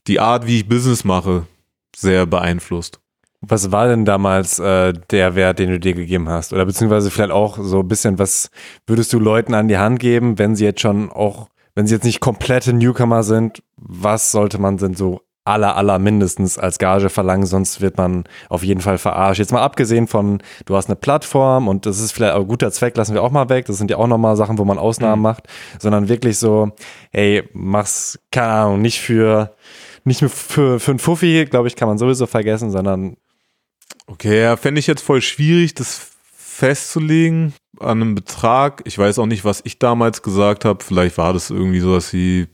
die 0.07 0.21
Art, 0.21 0.47
wie 0.47 0.59
ich 0.59 0.69
Business 0.69 1.05
mache, 1.05 1.47
sehr 1.95 2.25
beeinflusst. 2.25 3.00
Was 3.43 3.73
war 3.73 3.89
denn 3.89 4.05
damals 4.05 4.59
äh, 4.59 4.93
der 5.11 5.35
Wert, 5.35 5.59
den 5.59 5.71
du 5.71 5.81
dir 5.81 5.95
gegeben 5.95 6.29
hast? 6.29 6.53
Oder 6.53 6.67
beziehungsweise 6.67 7.11
vielleicht 7.11 7.33
auch 7.33 7.59
so 7.59 7.81
ein 7.81 7.89
bisschen, 7.89 8.19
was 8.19 8.51
würdest 8.87 9.13
du 9.13 9.19
Leuten 9.19 9.55
an 9.55 9.69
die 9.69 9.79
Hand 9.79 9.99
geben, 9.99 10.39
wenn 10.39 10.57
sie 10.57 10.65
jetzt 10.67 10.81
schon 10.83 11.11
auch, 11.11 11.49
wenn 11.75 11.87
sie 11.87 11.95
jetzt 11.95 12.05
nicht 12.05 12.21
komplette 12.21 12.75
Newcomer 12.75 13.23
sind, 13.23 13.63
was 13.77 14.31
sollte 14.31 14.61
man 14.61 14.77
denn 14.77 14.95
so 14.95 15.23
aller, 15.45 15.75
aller 15.75 15.99
mindestens 15.99 16.59
als 16.59 16.79
Gage 16.79 17.09
verlangen, 17.09 17.47
sonst 17.47 17.81
wird 17.81 17.97
man 17.97 18.25
auf 18.51 18.63
jeden 18.63 18.83
Fall 18.83 18.99
verarscht. 18.99 19.39
Jetzt 19.39 19.53
mal 19.53 19.63
abgesehen 19.63 20.07
von, 20.07 20.43
du 20.67 20.77
hast 20.77 20.87
eine 20.91 20.97
Plattform 20.97 21.67
und 21.67 21.87
das 21.87 21.99
ist 21.99 22.13
vielleicht 22.13 22.35
ein 22.35 22.47
guter 22.47 22.71
Zweck, 22.71 22.95
lassen 22.99 23.15
wir 23.15 23.23
auch 23.23 23.31
mal 23.31 23.49
weg. 23.49 23.65
Das 23.65 23.79
sind 23.79 23.91
ja 23.91 23.97
auch 23.97 24.07
nochmal 24.07 24.37
Sachen, 24.37 24.59
wo 24.59 24.67
man 24.67 24.79
Ausnahmen 24.79 25.17
Mhm. 25.21 25.23
macht, 25.23 25.47
sondern 25.79 26.11
wirklich 26.11 26.39
so, 26.39 26.73
ey, 27.13 27.43
mach's, 27.55 28.19
keine 28.31 28.49
Ahnung, 28.53 28.83
nicht 28.83 29.01
für, 29.01 29.57
nicht 30.05 30.21
nur 30.21 30.31
für, 30.31 30.79
für 30.79 30.91
einen 30.93 30.99
Fuffi, 30.99 31.47
glaube 31.49 31.69
ich, 31.69 31.75
kann 31.77 31.89
man 31.89 31.97
sowieso 31.97 32.27
vergessen, 32.27 32.71
sondern 32.71 33.17
Okay, 34.11 34.43
ja, 34.43 34.57
fände 34.57 34.81
ich 34.81 34.89
jetzt 34.89 35.03
voll 35.03 35.23
schwierig, 35.23 35.75
das 35.75 36.11
festzulegen 36.37 37.55
an 37.79 38.03
einem 38.03 38.15
Betrag. 38.17 38.83
Ich 38.85 38.99
weiß 38.99 39.21
auch 39.21 39.27
nicht, 39.27 39.45
was 39.45 39.61
ich 39.65 39.79
damals 39.79 40.23
gesagt 40.23 40.65
habe. 40.65 40.83
Vielleicht 40.83 41.17
war 41.17 41.33
das 41.33 41.51
irgendwie 41.51 41.79
sowas 41.79 42.13
wie 42.13 42.49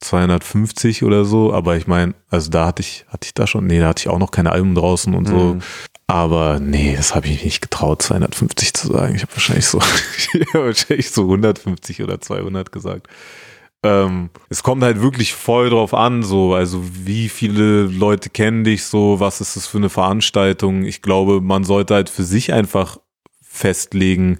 250 0.00 1.02
oder 1.02 1.24
so. 1.24 1.52
Aber 1.52 1.76
ich 1.76 1.88
meine, 1.88 2.14
also 2.30 2.48
da 2.50 2.66
hatte 2.66 2.82
ich, 2.82 3.04
hatte 3.08 3.26
ich 3.26 3.34
da 3.34 3.48
schon, 3.48 3.66
nee, 3.66 3.80
da 3.80 3.88
hatte 3.88 4.02
ich 4.02 4.08
auch 4.08 4.20
noch 4.20 4.30
keine 4.30 4.52
Alben 4.52 4.76
draußen 4.76 5.14
und 5.14 5.26
so. 5.26 5.54
Mhm. 5.54 5.62
Aber 6.06 6.60
nee, 6.60 6.94
das 6.96 7.14
habe 7.14 7.26
ich 7.26 7.44
nicht 7.44 7.60
getraut, 7.60 8.00
250 8.00 8.72
zu 8.72 8.86
sagen. 8.86 9.16
Ich 9.16 9.22
habe 9.22 9.32
wahrscheinlich 9.32 9.66
so, 9.66 9.80
ich 10.32 10.54
hab 10.54 10.62
wahrscheinlich 10.62 11.10
so 11.10 11.22
150 11.30 12.02
oder 12.02 12.20
200 12.20 12.70
gesagt. 12.70 13.08
Ähm, 13.84 14.30
es 14.48 14.62
kommt 14.62 14.82
halt 14.82 15.00
wirklich 15.00 15.34
voll 15.34 15.70
drauf 15.70 15.94
an, 15.94 16.24
so, 16.24 16.54
also 16.54 16.82
wie 16.82 17.28
viele 17.28 17.82
Leute 17.82 18.28
kennen 18.28 18.64
dich 18.64 18.84
so, 18.84 19.20
was 19.20 19.40
ist 19.40 19.54
das 19.54 19.68
für 19.68 19.78
eine 19.78 19.88
Veranstaltung? 19.88 20.84
Ich 20.84 21.00
glaube, 21.00 21.40
man 21.40 21.62
sollte 21.62 21.94
halt 21.94 22.10
für 22.10 22.24
sich 22.24 22.52
einfach 22.52 22.98
festlegen, 23.40 24.38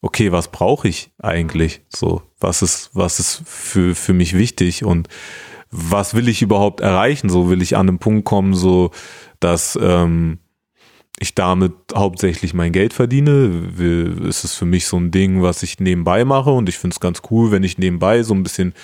okay, 0.00 0.32
was 0.32 0.48
brauche 0.50 0.88
ich 0.88 1.10
eigentlich? 1.18 1.82
So, 1.88 2.22
was 2.40 2.62
ist, 2.62 2.90
was 2.94 3.20
ist 3.20 3.42
für, 3.44 3.94
für 3.94 4.14
mich 4.14 4.34
wichtig 4.34 4.84
und 4.84 5.08
was 5.70 6.14
will 6.14 6.28
ich 6.28 6.40
überhaupt 6.40 6.80
erreichen? 6.80 7.28
So 7.28 7.50
will 7.50 7.60
ich 7.60 7.76
an 7.76 7.88
einen 7.88 7.98
Punkt 7.98 8.24
kommen, 8.24 8.54
so, 8.54 8.90
dass 9.38 9.78
ähm, 9.80 10.38
ich 11.20 11.34
damit 11.34 11.72
hauptsächlich 11.94 12.54
mein 12.54 12.72
Geld 12.72 12.92
verdiene. 12.92 13.70
Ist 14.28 14.44
es 14.44 14.54
für 14.54 14.64
mich 14.64 14.86
so 14.86 14.96
ein 14.96 15.10
Ding, 15.10 15.42
was 15.42 15.62
ich 15.62 15.80
nebenbei 15.80 16.24
mache 16.24 16.50
und 16.50 16.68
ich 16.68 16.78
finde 16.78 16.94
es 16.94 17.00
ganz 17.00 17.22
cool, 17.30 17.50
wenn 17.50 17.64
ich 17.64 17.78
nebenbei 17.78 18.22
so 18.22 18.34
ein 18.34 18.42
bisschen 18.42 18.74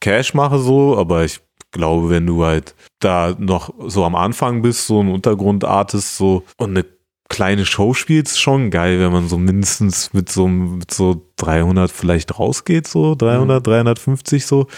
Cash 0.00 0.34
mache, 0.34 0.58
so, 0.58 0.98
aber 0.98 1.24
ich 1.24 1.40
glaube, 1.70 2.10
wenn 2.10 2.26
du 2.26 2.44
halt 2.44 2.74
da 3.00 3.34
noch 3.38 3.72
so 3.86 4.04
am 4.04 4.14
Anfang 4.14 4.62
bist, 4.62 4.86
so 4.86 5.00
ein 5.00 5.10
Untergrundartist, 5.10 6.16
so 6.16 6.44
und 6.56 6.70
eine 6.70 6.84
kleine 7.28 7.66
Show 7.66 7.94
spielst, 7.94 8.40
schon 8.40 8.70
geil, 8.70 9.00
wenn 9.00 9.12
man 9.12 9.28
so 9.28 9.38
mindestens 9.38 10.12
mit 10.12 10.30
so, 10.30 10.46
mit 10.46 10.92
so 10.92 11.26
300 11.36 11.90
vielleicht 11.90 12.38
rausgeht, 12.38 12.86
so 12.86 13.14
300, 13.14 13.66
350 13.66 14.46
so. 14.46 14.68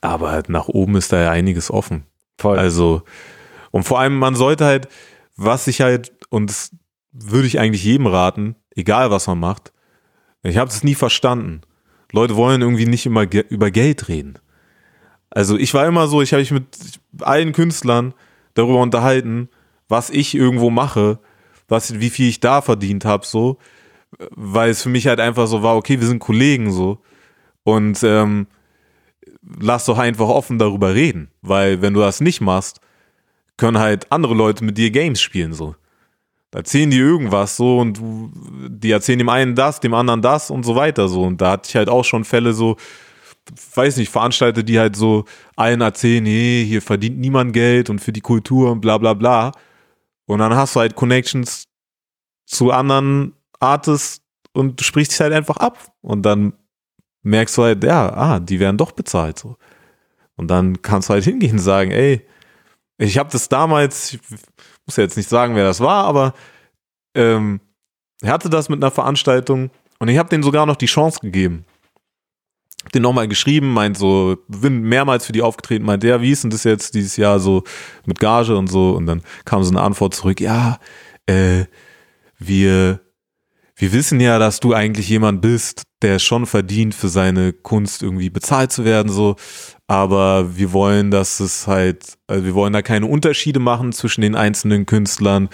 Aber 0.00 0.30
halt 0.30 0.48
nach 0.48 0.68
oben 0.68 0.96
ist 0.96 1.12
da 1.12 1.22
ja 1.22 1.30
einiges 1.30 1.70
offen. 1.70 2.04
voll. 2.38 2.58
Also, 2.58 3.02
und 3.70 3.84
vor 3.84 4.00
allem, 4.00 4.18
man 4.18 4.34
sollte 4.34 4.64
halt, 4.64 4.88
was 5.36 5.66
ich 5.66 5.80
halt, 5.80 6.12
und 6.30 6.50
das 6.50 6.70
würde 7.12 7.46
ich 7.46 7.58
eigentlich 7.58 7.84
jedem 7.84 8.06
raten, 8.06 8.56
egal 8.74 9.10
was 9.10 9.26
man 9.26 9.38
macht, 9.38 9.72
ich 10.42 10.58
habe 10.58 10.70
es 10.70 10.84
nie 10.84 10.94
verstanden. 10.94 11.62
Leute 12.12 12.36
wollen 12.36 12.60
irgendwie 12.60 12.86
nicht 12.86 13.06
immer 13.06 13.26
ge 13.26 13.44
über 13.48 13.70
Geld 13.70 14.08
reden. 14.08 14.38
Also 15.30 15.56
ich 15.56 15.74
war 15.74 15.86
immer 15.86 16.06
so, 16.06 16.22
ich 16.22 16.32
habe 16.32 16.42
mich 16.42 16.52
mit 16.52 17.00
allen 17.20 17.52
Künstlern 17.52 18.14
darüber 18.54 18.80
unterhalten, 18.80 19.48
was 19.88 20.10
ich 20.10 20.34
irgendwo 20.34 20.70
mache, 20.70 21.18
was, 21.66 21.98
wie 21.98 22.10
viel 22.10 22.28
ich 22.28 22.40
da 22.40 22.60
verdient 22.60 23.04
habe, 23.04 23.26
so, 23.26 23.58
weil 24.30 24.70
es 24.70 24.82
für 24.82 24.90
mich 24.90 25.06
halt 25.06 25.18
einfach 25.18 25.46
so 25.46 25.62
war, 25.62 25.76
okay, 25.76 25.98
wir 26.00 26.06
sind 26.06 26.20
Kollegen 26.20 26.70
so 26.70 27.00
und 27.64 28.02
ähm, 28.04 28.46
lass 29.42 29.86
doch 29.86 29.98
einfach 29.98 30.28
offen 30.28 30.58
darüber 30.58 30.94
reden, 30.94 31.30
weil 31.42 31.82
wenn 31.82 31.94
du 31.94 32.00
das 32.00 32.20
nicht 32.20 32.40
machst, 32.40 32.80
können 33.56 33.78
halt 33.78 34.10
andere 34.10 34.34
Leute 34.34 34.64
mit 34.64 34.78
dir 34.78 34.90
Games 34.90 35.20
spielen 35.20 35.52
so. 35.52 35.74
Da 36.50 36.60
erzählen 36.60 36.90
die 36.90 36.98
irgendwas 36.98 37.56
so 37.56 37.80
und 37.80 38.00
die 38.68 38.90
erzählen 38.90 39.18
dem 39.18 39.28
einen 39.28 39.54
das, 39.54 39.80
dem 39.80 39.94
anderen 39.94 40.22
das 40.22 40.50
und 40.50 40.64
so 40.64 40.76
weiter 40.76 41.08
so. 41.08 41.22
Und 41.22 41.40
da 41.40 41.52
hatte 41.52 41.68
ich 41.68 41.76
halt 41.76 41.88
auch 41.88 42.04
schon 42.04 42.24
Fälle 42.24 42.52
so, 42.52 42.76
weiß 43.74 43.96
nicht, 43.96 44.10
Veranstalter, 44.10 44.62
die 44.62 44.78
halt 44.78 44.96
so 44.96 45.24
allen 45.56 45.80
erzählen, 45.80 46.22
nee, 46.22 46.64
hier 46.64 46.80
verdient 46.80 47.18
niemand 47.18 47.52
Geld 47.52 47.90
und 47.90 48.00
für 48.00 48.12
die 48.12 48.20
Kultur 48.20 48.70
und 48.70 48.80
bla 48.80 48.98
bla 48.98 49.14
bla. 49.14 49.52
Und 50.26 50.38
dann 50.38 50.54
hast 50.54 50.76
du 50.76 50.80
halt 50.80 50.94
Connections 50.94 51.64
zu 52.46 52.70
anderen 52.70 53.34
Artists 53.60 54.22
und 54.52 54.80
du 54.80 54.84
sprichst 54.84 55.12
dich 55.12 55.20
halt 55.20 55.32
einfach 55.32 55.56
ab. 55.56 55.78
Und 56.00 56.22
dann 56.22 56.52
merkst 57.22 57.58
du 57.58 57.62
halt, 57.62 57.82
ja, 57.82 58.12
ah, 58.14 58.38
die 58.38 58.60
werden 58.60 58.78
doch 58.78 58.92
bezahlt 58.92 59.38
so. 59.38 59.56
Und 60.36 60.48
dann 60.52 60.82
kannst 60.82 61.08
du 61.08 61.14
halt 61.14 61.24
hingehen 61.24 61.52
und 61.52 61.58
sagen, 61.58 61.90
ey, 61.90 62.24
ich 62.98 63.18
habe 63.18 63.30
das 63.30 63.48
damals, 63.48 64.14
ich 64.14 64.20
muss 64.86 64.96
ja 64.96 65.02
jetzt 65.02 65.16
nicht 65.16 65.28
sagen, 65.28 65.56
wer 65.56 65.64
das 65.64 65.80
war, 65.80 66.04
aber 66.04 66.34
ähm, 67.14 67.60
er 68.22 68.32
hatte 68.32 68.48
das 68.48 68.68
mit 68.68 68.82
einer 68.82 68.90
Veranstaltung 68.90 69.70
und 69.98 70.08
ich 70.08 70.18
habe 70.18 70.28
denen 70.28 70.42
sogar 70.42 70.66
noch 70.66 70.76
die 70.76 70.86
Chance 70.86 71.20
gegeben. 71.20 71.64
Den 72.92 73.02
nochmal 73.02 73.28
geschrieben, 73.28 73.72
meint 73.72 73.96
so, 73.96 74.36
bin 74.46 74.82
mehrmals 74.82 75.24
für 75.24 75.32
die 75.32 75.42
aufgetreten, 75.42 75.86
meint, 75.86 76.04
ja, 76.04 76.20
wie 76.20 76.30
ist 76.30 76.44
denn 76.44 76.50
das 76.50 76.64
jetzt 76.64 76.94
dieses 76.94 77.16
Jahr 77.16 77.40
so 77.40 77.64
mit 78.04 78.20
Gage 78.20 78.56
und 78.56 78.66
so? 78.66 78.90
Und 78.90 79.06
dann 79.06 79.22
kam 79.44 79.64
so 79.64 79.70
eine 79.70 79.80
Antwort 79.80 80.14
zurück, 80.14 80.40
ja, 80.40 80.78
äh, 81.26 81.64
wir, 82.38 83.00
wir 83.76 83.92
wissen 83.92 84.20
ja, 84.20 84.38
dass 84.38 84.60
du 84.60 84.74
eigentlich 84.74 85.08
jemand 85.08 85.40
bist, 85.40 85.84
der 86.02 86.18
schon 86.18 86.44
verdient, 86.44 86.94
für 86.94 87.08
seine 87.08 87.54
Kunst 87.54 88.02
irgendwie 88.02 88.30
bezahlt 88.30 88.70
zu 88.70 88.84
werden, 88.84 89.10
so. 89.10 89.36
Aber 89.86 90.56
wir 90.56 90.72
wollen, 90.72 91.10
dass 91.10 91.40
es 91.40 91.66
halt, 91.66 92.16
also 92.26 92.44
wir 92.44 92.54
wollen 92.54 92.72
da 92.72 92.80
keine 92.80 93.06
Unterschiede 93.06 93.60
machen 93.60 93.92
zwischen 93.92 94.22
den 94.22 94.34
einzelnen 94.34 94.86
Künstlern 94.86 95.50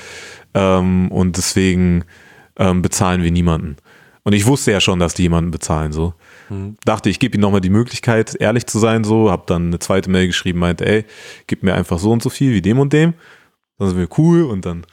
ähm, 0.54 1.10
und 1.10 1.36
deswegen 1.36 2.04
ähm, 2.56 2.82
bezahlen 2.82 3.22
wir 3.22 3.32
niemanden. 3.32 3.76
Und 4.22 4.34
ich 4.34 4.46
wusste 4.46 4.70
ja 4.70 4.80
schon, 4.80 4.98
dass 4.98 5.14
die 5.14 5.22
jemanden 5.22 5.50
bezahlen, 5.50 5.92
so. 5.92 6.14
Dachte, 6.84 7.08
ich 7.08 7.18
gebe 7.18 7.36
ihm 7.36 7.40
nochmal 7.40 7.60
die 7.60 7.70
Möglichkeit, 7.70 8.36
ehrlich 8.38 8.66
zu 8.66 8.78
sein, 8.78 9.02
so. 9.02 9.30
Hab 9.30 9.46
dann 9.46 9.68
eine 9.68 9.78
zweite 9.78 10.10
Mail 10.10 10.26
geschrieben, 10.26 10.58
meinte, 10.58 10.86
ey, 10.86 11.04
gib 11.46 11.62
mir 11.62 11.74
einfach 11.74 11.98
so 11.98 12.12
und 12.12 12.22
so 12.22 12.28
viel 12.28 12.52
wie 12.52 12.62
dem 12.62 12.78
und 12.78 12.92
dem. 12.92 13.14
Dann 13.78 13.88
sind 13.88 13.98
wir 13.98 14.08
cool 14.18 14.42
und 14.44 14.66
dann 14.66 14.84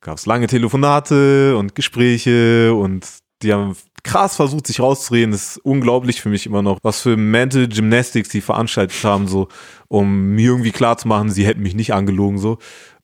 gab 0.00 0.16
es 0.16 0.26
lange 0.26 0.46
Telefonate 0.46 1.56
und 1.56 1.74
Gespräche 1.74 2.74
und 2.74 3.06
die 3.42 3.52
haben 3.52 3.76
krass 4.02 4.36
versucht, 4.36 4.66
sich 4.66 4.80
rauszureden. 4.80 5.32
Das 5.32 5.56
ist 5.56 5.58
unglaublich 5.58 6.20
für 6.20 6.28
mich 6.28 6.46
immer 6.46 6.62
noch, 6.62 6.78
was 6.82 7.00
für 7.00 7.16
Mental 7.16 7.68
Gymnastics 7.68 8.28
die 8.28 8.40
veranstaltet 8.40 9.02
haben, 9.04 9.28
so, 9.28 9.48
um 9.88 10.34
mir 10.34 10.50
irgendwie 10.50 10.72
klarzumachen, 10.72 11.30
sie 11.30 11.46
hätten 11.46 11.62
mich 11.62 11.74
nicht 11.74 11.94
angelogen, 11.94 12.38
so. 12.38 12.58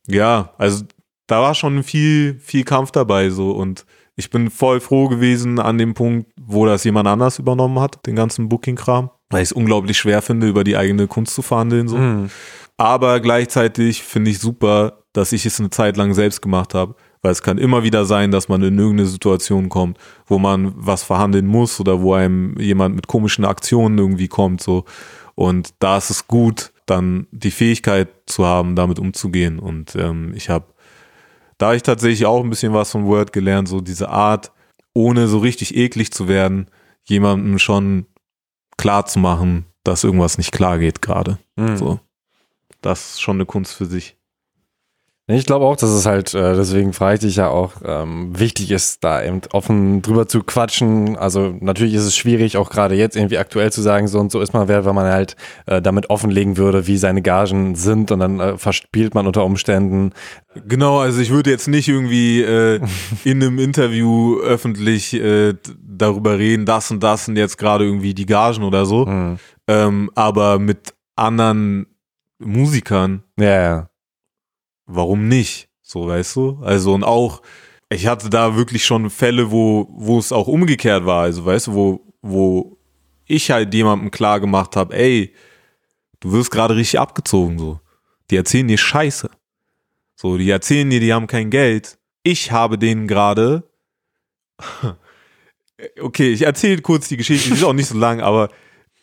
Ja, 0.06 0.54
also 0.58 0.84
da 1.26 1.42
war 1.42 1.54
schon 1.54 1.82
viel, 1.82 2.38
viel 2.40 2.64
Kampf 2.64 2.90
dabei, 2.90 3.30
so, 3.30 3.52
und 3.52 3.84
ich 4.16 4.30
bin 4.30 4.50
voll 4.50 4.80
froh 4.80 5.08
gewesen 5.08 5.60
an 5.60 5.78
dem 5.78 5.94
Punkt, 5.94 6.32
wo 6.40 6.66
das 6.66 6.82
jemand 6.82 7.06
anders 7.06 7.38
übernommen 7.38 7.78
hat, 7.78 8.04
den 8.06 8.16
ganzen 8.16 8.48
Booking-Kram, 8.48 9.10
weil 9.30 9.42
ich 9.42 9.50
es 9.50 9.52
unglaublich 9.52 9.96
schwer 9.96 10.22
finde, 10.22 10.48
über 10.48 10.64
die 10.64 10.76
eigene 10.76 11.06
Kunst 11.06 11.34
zu 11.34 11.42
verhandeln, 11.42 11.86
so. 11.86 11.96
Mhm. 11.96 12.30
Aber 12.76 13.20
gleichzeitig 13.20 14.02
finde 14.02 14.30
ich 14.30 14.38
super, 14.38 15.04
dass 15.12 15.32
ich 15.32 15.44
es 15.46 15.58
eine 15.58 15.70
Zeit 15.70 15.96
lang 15.96 16.14
selbst 16.14 16.42
gemacht 16.42 16.74
habe. 16.74 16.94
Weil 17.22 17.32
es 17.32 17.42
kann 17.42 17.58
immer 17.58 17.82
wieder 17.82 18.04
sein, 18.04 18.30
dass 18.30 18.48
man 18.48 18.62
in 18.62 18.78
irgendeine 18.78 19.08
Situation 19.08 19.68
kommt, 19.68 19.98
wo 20.26 20.38
man 20.38 20.72
was 20.76 21.02
verhandeln 21.02 21.46
muss 21.46 21.80
oder 21.80 22.00
wo 22.00 22.14
einem 22.14 22.58
jemand 22.58 22.94
mit 22.94 23.08
komischen 23.08 23.44
Aktionen 23.44 23.98
irgendwie 23.98 24.28
kommt. 24.28 24.62
So. 24.62 24.84
Und 25.34 25.74
da 25.80 25.98
ist 25.98 26.10
es 26.10 26.28
gut, 26.28 26.72
dann 26.86 27.26
die 27.30 27.50
Fähigkeit 27.50 28.08
zu 28.26 28.46
haben, 28.46 28.76
damit 28.76 28.98
umzugehen. 28.98 29.58
Und 29.58 29.96
ähm, 29.96 30.32
ich 30.34 30.48
habe, 30.48 30.66
da 31.58 31.74
ich 31.74 31.82
tatsächlich 31.82 32.26
auch 32.26 32.42
ein 32.42 32.50
bisschen 32.50 32.72
was 32.72 32.92
von 32.92 33.06
Word 33.06 33.32
gelernt, 33.32 33.68
so 33.68 33.80
diese 33.80 34.08
Art, 34.08 34.52
ohne 34.94 35.28
so 35.28 35.38
richtig 35.38 35.76
eklig 35.76 36.12
zu 36.12 36.28
werden, 36.28 36.68
jemandem 37.04 37.58
schon 37.58 38.06
klar 38.76 39.06
zu 39.06 39.18
machen, 39.18 39.66
dass 39.84 40.04
irgendwas 40.04 40.38
nicht 40.38 40.52
klar 40.52 40.78
geht 40.78 41.02
gerade. 41.02 41.38
Mhm. 41.56 41.76
So. 41.76 42.00
Das 42.80 43.12
ist 43.12 43.20
schon 43.20 43.36
eine 43.36 43.46
Kunst 43.46 43.74
für 43.74 43.86
sich. 43.86 44.17
Ich 45.30 45.44
glaube 45.44 45.66
auch, 45.66 45.76
dass 45.76 45.90
es 45.90 46.06
halt, 46.06 46.32
äh, 46.32 46.56
deswegen 46.56 46.94
frage 46.94 47.16
ich 47.16 47.20
dich 47.20 47.36
ja 47.36 47.48
auch, 47.48 47.72
ähm, 47.84 48.38
wichtig 48.38 48.70
ist, 48.70 49.04
da 49.04 49.22
eben 49.22 49.42
offen 49.52 50.00
drüber 50.00 50.26
zu 50.26 50.42
quatschen. 50.42 51.18
Also 51.18 51.54
natürlich 51.60 51.92
ist 51.92 52.04
es 52.04 52.16
schwierig, 52.16 52.56
auch 52.56 52.70
gerade 52.70 52.94
jetzt 52.94 53.14
irgendwie 53.14 53.36
aktuell 53.36 53.70
zu 53.70 53.82
sagen, 53.82 54.08
so 54.08 54.20
und 54.20 54.32
so 54.32 54.40
ist 54.40 54.54
man 54.54 54.68
wert, 54.68 54.86
wenn 54.86 54.94
man 54.94 55.12
halt 55.12 55.36
äh, 55.66 55.82
damit 55.82 56.08
offenlegen 56.08 56.56
würde, 56.56 56.86
wie 56.86 56.96
seine 56.96 57.20
Gagen 57.20 57.74
sind 57.74 58.10
und 58.10 58.20
dann 58.20 58.40
äh, 58.40 58.56
verspielt 58.56 59.14
man 59.14 59.26
unter 59.26 59.44
Umständen. 59.44 60.12
Genau, 60.66 61.00
also 61.00 61.20
ich 61.20 61.28
würde 61.28 61.50
jetzt 61.50 61.68
nicht 61.68 61.88
irgendwie 61.88 62.40
äh, 62.40 62.80
in 63.24 63.42
einem 63.42 63.58
Interview 63.58 64.40
öffentlich 64.40 65.12
äh, 65.12 65.52
darüber 65.86 66.38
reden, 66.38 66.64
das 66.64 66.90
und 66.90 67.02
das 67.02 67.26
sind 67.26 67.36
jetzt 67.36 67.58
gerade 67.58 67.84
irgendwie 67.84 68.14
die 68.14 68.26
Gagen 68.26 68.62
oder 68.62 68.86
so. 68.86 69.04
Hm. 69.04 69.38
Ähm, 69.66 70.10
aber 70.14 70.58
mit 70.58 70.94
anderen 71.16 71.86
Musikern, 72.38 73.24
Ja, 73.38 73.62
ja. 73.62 73.88
Warum 74.88 75.28
nicht? 75.28 75.68
So, 75.82 76.08
weißt 76.08 76.36
du? 76.36 76.58
Also 76.62 76.94
und 76.94 77.04
auch, 77.04 77.42
ich 77.90 78.06
hatte 78.06 78.28
da 78.28 78.56
wirklich 78.56 78.84
schon 78.84 79.08
Fälle, 79.10 79.50
wo, 79.50 79.86
wo 79.90 80.18
es 80.18 80.32
auch 80.32 80.48
umgekehrt 80.48 81.06
war. 81.06 81.22
Also, 81.22 81.44
weißt 81.44 81.68
du, 81.68 81.74
wo, 81.74 82.00
wo 82.20 82.78
ich 83.26 83.50
halt 83.50 83.72
jemandem 83.72 84.10
klar 84.10 84.40
gemacht 84.40 84.76
habe, 84.76 84.96
ey, 84.96 85.34
du 86.20 86.32
wirst 86.32 86.50
gerade 86.50 86.74
richtig 86.74 86.98
abgezogen, 86.98 87.58
so. 87.58 87.80
Die 88.30 88.36
erzählen 88.36 88.68
dir 88.68 88.76
Scheiße. 88.76 89.30
So, 90.16 90.36
die 90.36 90.50
erzählen 90.50 90.90
dir, 90.90 91.00
die 91.00 91.14
haben 91.14 91.26
kein 91.26 91.48
Geld. 91.48 91.98
Ich 92.22 92.50
habe 92.50 92.78
denen 92.78 93.06
gerade. 93.06 93.70
Okay, 96.00 96.32
ich 96.32 96.42
erzähle 96.42 96.82
kurz 96.82 97.06
die 97.06 97.16
Geschichte, 97.16 97.50
die 97.50 97.54
ist 97.54 97.62
auch 97.62 97.72
nicht 97.72 97.86
so 97.86 97.96
lang, 97.96 98.20
aber 98.20 98.48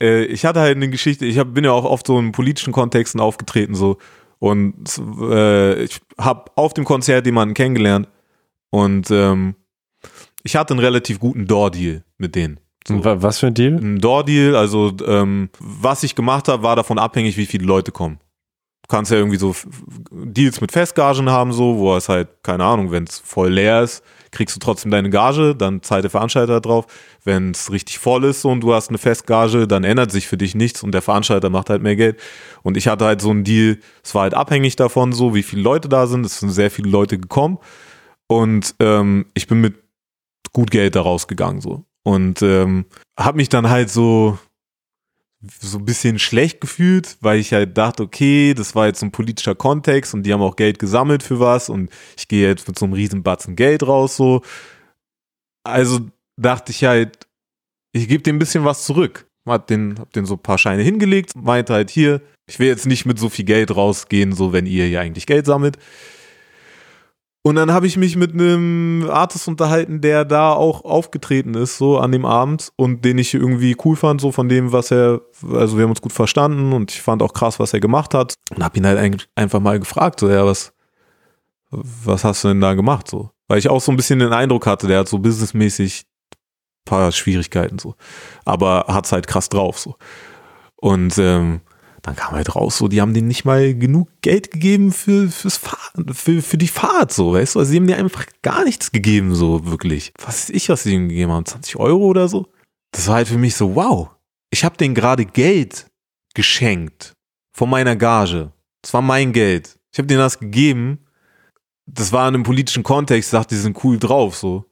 äh, 0.02 0.26
ich 0.26 0.44
hatte 0.44 0.60
halt 0.60 0.76
eine 0.76 0.90
Geschichte, 0.90 1.26
ich 1.26 1.38
hab, 1.40 1.53
bin 1.53 1.64
ja 1.64 1.72
auch 1.72 1.86
oft 1.86 2.06
so 2.06 2.20
in 2.20 2.34
politischen 2.34 2.74
Kontexten 2.74 3.22
aufgetreten, 3.22 3.76
so. 3.76 3.98
Und 4.45 5.01
äh, 5.22 5.85
ich 5.85 6.01
habe 6.19 6.51
auf 6.53 6.76
dem 6.76 6.85
Konzert 6.85 7.26
jemanden 7.26 7.55
kennengelernt 7.55 8.07
und 8.69 9.09
ähm, 9.09 9.55
ich 10.43 10.55
hatte 10.55 10.76
einen 10.76 10.81
relativ 10.81 11.19
guten 11.19 11.47
Door-Deal 11.47 12.03
mit 12.19 12.35
denen. 12.35 12.59
So. 12.88 13.03
Was 13.03 13.39
für 13.39 13.47
ein 13.47 13.55
Deal? 13.55 13.73
Ein 13.73 13.99
Door-Deal, 13.99 14.55
also 14.55 14.95
ähm, 15.03 15.49
was 15.59 16.03
ich 16.03 16.13
gemacht 16.13 16.47
habe, 16.47 16.61
war 16.61 16.76
davon 16.76 16.99
abhängig, 16.99 17.38
wie 17.38 17.47
viele 17.47 17.65
Leute 17.65 17.91
kommen. 17.91 18.19
Du 18.84 18.89
kannst 18.89 19.09
ja 19.09 19.17
irgendwie 19.17 19.39
so 19.39 19.55
Deals 20.11 20.61
mit 20.61 20.72
Festgagen 20.72 21.27
haben, 21.31 21.51
so, 21.51 21.80
wo 21.80 21.95
es 21.95 22.07
halt, 22.07 22.43
keine 22.43 22.65
Ahnung, 22.65 22.91
wenn 22.91 23.05
es 23.05 23.17
voll 23.17 23.49
leer 23.49 23.81
ist, 23.81 24.03
kriegst 24.36 24.56
du 24.56 24.60
trotzdem 24.60 24.91
deine 24.91 25.10
Gage, 25.10 25.56
dann 25.56 25.82
zahlt 25.82 26.03
der 26.03 26.12
Veranstalter 26.12 26.62
drauf. 26.62 26.86
Wenn 27.24 27.52
es 27.52 27.72
richtig 27.72 27.98
voll 27.98 28.26
ist 28.26 28.45
und 28.45 28.62
du 28.62 28.74
hast 28.74 28.90
eine 28.90 28.98
Festgage, 28.99 29.68
dann 29.68 29.84
ändert 29.84 30.12
sich 30.12 30.28
für 30.28 30.38
dich 30.38 30.53
nichts 30.53 30.84
und 30.84 30.91
der 30.91 31.02
Veranstalter 31.02 31.49
macht 31.49 31.70
halt 31.70 31.82
mehr 31.82 31.95
Geld. 31.95 32.20
Und 32.62 32.78
ich 32.78 32.88
hatte 32.88 33.06
halt 33.06 33.22
so 33.22 33.32
einen 33.32 33.44
Deal, 33.44 33.80
es 34.03 34.14
war 34.14 34.24
halt 34.24 34.36
abhängig 34.36 34.76
davon, 34.76 35.14
so 35.14 35.34
wie 35.34 35.44
viele 35.44 35.64
Leute 35.64 35.90
da 35.90 36.06
sind. 36.06 36.26
Es 36.26 36.40
sind 36.40 36.52
sehr 36.52 36.70
viele 36.70 36.90
Leute 36.90 37.18
gekommen 37.18 37.57
und 38.28 38.76
ähm, 38.80 39.26
ich 39.34 39.48
bin 39.48 39.62
mit 39.62 39.76
gut 40.53 40.72
Geld 40.72 40.95
da 40.95 41.02
rausgegangen 41.02 41.62
so 41.62 41.84
und 42.03 42.41
ähm, 42.41 42.86
habe 43.20 43.38
mich 43.38 43.49
dann 43.49 43.70
halt 43.70 43.90
so 43.90 44.38
so 45.59 45.77
ein 45.77 45.85
bisschen 45.85 46.19
schlecht 46.19 46.61
gefühlt, 46.61 47.17
weil 47.22 47.39
ich 47.39 47.53
halt 47.53 47.77
dachte, 47.77 48.03
okay, 48.03 48.53
das 48.53 48.76
war 48.76 48.88
jetzt 48.88 48.99
so 48.99 49.05
ein 49.05 49.11
politischer 49.11 49.55
Kontext 49.55 50.13
und 50.13 50.23
die 50.23 50.34
haben 50.34 50.41
auch 50.41 50.55
Geld 50.55 50.80
gesammelt 50.80 51.23
für 51.23 51.39
was 51.39 51.69
und 51.69 51.89
ich 52.17 52.27
gehe 52.27 52.47
jetzt 52.47 52.67
mit 52.67 52.77
so 52.77 52.85
einem 52.85 52.93
riesen 52.93 53.23
Batzen 53.23 53.55
Geld 53.55 53.84
raus 53.84 54.15
so. 54.15 54.41
Also 55.63 55.99
dachte 56.38 56.72
ich 56.72 56.84
halt, 56.84 57.27
ich 57.91 58.07
gebe 58.07 58.23
dem 58.23 58.35
ein 58.35 58.39
bisschen 58.39 58.65
was 58.65 58.84
zurück. 58.85 59.27
Hab 59.47 59.67
den, 59.67 59.99
hab 59.99 60.11
den 60.13 60.26
so 60.26 60.35
ein 60.35 60.39
paar 60.39 60.57
Scheine 60.57 60.81
hingelegt, 60.81 61.34
meinte 61.35 61.73
halt 61.73 61.91
hier, 61.91 62.22
ich 62.47 62.59
will 62.59 62.67
jetzt 62.67 62.88
nicht 62.88 63.05
mit 63.05 63.19
so 63.19 63.30
viel 63.30 63.45
Geld 63.45 63.76
rausgehen, 63.76 64.34
so 64.34 64.53
wenn 64.53 64.65
ihr 64.65 64.85
hier 64.85 65.01
eigentlich 65.01 65.27
Geld 65.27 65.45
sammelt. 65.45 65.77
Und 67.45 67.57
dann 67.57 67.72
habe 67.72 67.85
ich 67.85 67.95
mich 67.95 68.15
mit 68.15 68.34
einem 68.34 69.07
Artist 69.07 69.47
unterhalten, 69.47 70.01
der 70.01 70.26
da 70.26 70.51
auch 70.51 70.84
aufgetreten 70.84 71.53
ist, 71.53 71.77
so 71.77 71.99
an 71.99 72.11
dem 72.11 72.26
Abend 72.26 72.72
und 72.76 73.05
den 73.05 73.19
ich 73.19 73.35
irgendwie 73.35 73.77
cool 73.85 73.95
fand, 73.95 74.19
so 74.19 74.31
von 74.31 74.49
dem, 74.49 74.72
was 74.72 74.89
er, 74.89 75.22
also 75.53 75.77
wir 75.77 75.84
haben 75.84 75.91
uns 75.91 76.01
gut 76.01 76.11
verstanden 76.11 76.73
und 76.73 76.91
ich 76.91 77.03
fand 77.03 77.22
auch 77.22 77.34
krass, 77.34 77.59
was 77.59 77.72
er 77.72 77.80
gemacht 77.80 78.15
hat 78.15 78.34
und 78.49 78.63
habe 78.63 78.80
ihn 78.80 78.88
halt 78.88 79.27
einfach 79.35 79.59
mal 79.59 79.77
gefragt, 79.77 80.22
so, 80.22 80.27
ja, 80.27 80.43
was, 80.43 80.73
was 81.69 82.23
hast 82.23 82.43
du 82.43 82.47
denn 82.47 82.61
da 82.61 82.73
gemacht, 82.73 83.07
so? 83.07 83.30
Weil 83.47 83.59
ich 83.59 83.69
auch 83.69 83.80
so 83.80 83.91
ein 83.91 83.97
bisschen 83.97 84.17
den 84.17 84.34
Eindruck 84.34 84.65
hatte, 84.65 84.88
der 84.88 84.97
hat 85.01 85.07
so 85.07 85.19
businessmäßig 85.19 86.07
paar 86.84 87.11
Schwierigkeiten, 87.11 87.77
so, 87.77 87.93
aber 88.45 88.85
hat's 88.88 89.11
halt 89.11 89.27
krass 89.27 89.49
drauf, 89.49 89.77
so. 89.77 89.97
Und 90.77 91.19
ähm, 91.19 91.61
dann 92.06 92.15
kam 92.15 92.34
halt 92.34 92.56
raus, 92.56 92.77
so, 92.77 92.88
die 92.88 93.02
haben 93.02 93.15
denen 93.15 93.27
nicht 93.27 93.45
mal 93.45 93.73
genug 93.73 94.10
Geld 94.22 94.52
gegeben 94.52 94.91
für, 94.91 95.27
fürs 95.30 95.57
Fahr 95.57 95.80
für, 96.14 96.44
für 96.44 96.57
die 96.57 96.68
Fahrt, 96.68 97.11
so, 97.11 97.34
weißt 97.34 97.56
du? 97.56 97.60
Also, 97.60 97.72
sie 97.72 97.77
haben 97.77 97.88
dir 97.88 97.98
einfach 97.98 98.27
gar 98.44 98.64
nichts 98.64 98.91
gegeben, 98.91 99.34
so, 99.34 99.65
wirklich. 99.65 100.14
Was 100.19 100.44
weiß 100.44 100.49
ich, 100.52 100.69
was 100.69 100.84
sie 100.84 100.94
ihm 100.94 101.10
gegeben 101.10 101.32
haben? 101.32 101.45
20 101.45 101.77
Euro 101.77 102.06
oder 102.06 102.27
so? 102.27 102.48
Das 102.91 103.07
war 103.07 103.15
halt 103.15 103.27
für 103.27 103.40
mich 103.40 103.56
so, 103.56 103.76
wow. 103.76 104.10
Ich 104.52 104.64
habe 104.64 104.77
denen 104.77 104.94
gerade 104.94 105.26
Geld 105.26 105.88
geschenkt 106.36 107.14
von 107.53 107.72
meiner 107.72 107.95
Gage. 107.95 108.52
Das 108.84 108.94
war 108.94 109.02
mein 109.02 109.34
Geld. 109.34 109.80
Ich 109.91 109.98
habe 109.98 110.07
denen 110.07 110.19
das 110.19 110.38
gegeben. 110.38 110.99
Das 111.88 112.11
war 112.11 112.27
in 112.27 112.36
einem 112.36 112.44
politischen 112.44 112.84
Kontext, 112.84 113.34
dachte, 113.34 113.56
die 113.56 113.61
sind 113.61 113.84
cool 113.84 113.98
drauf, 113.98 114.36
so. 114.36 114.65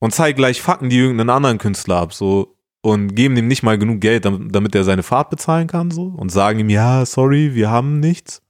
Und 0.00 0.12
zeig 0.12 0.36
gleich 0.36 0.60
Fakten, 0.60 0.90
die 0.90 0.98
irgendeinen 0.98 1.30
anderen 1.30 1.58
Künstler 1.58 1.96
ab, 1.96 2.12
so 2.12 2.57
und 2.80 3.14
geben 3.14 3.36
ihm 3.36 3.48
nicht 3.48 3.62
mal 3.62 3.78
genug 3.78 4.00
Geld, 4.00 4.24
damit, 4.24 4.74
er 4.74 4.84
seine 4.84 5.02
Fahrt 5.02 5.30
bezahlen 5.30 5.66
kann, 5.66 5.90
so 5.90 6.04
und 6.04 6.30
sagen 6.30 6.60
ihm, 6.60 6.70
ja, 6.70 7.04
sorry, 7.04 7.54
wir 7.54 7.70
haben 7.70 8.00
nichts. 8.00 8.42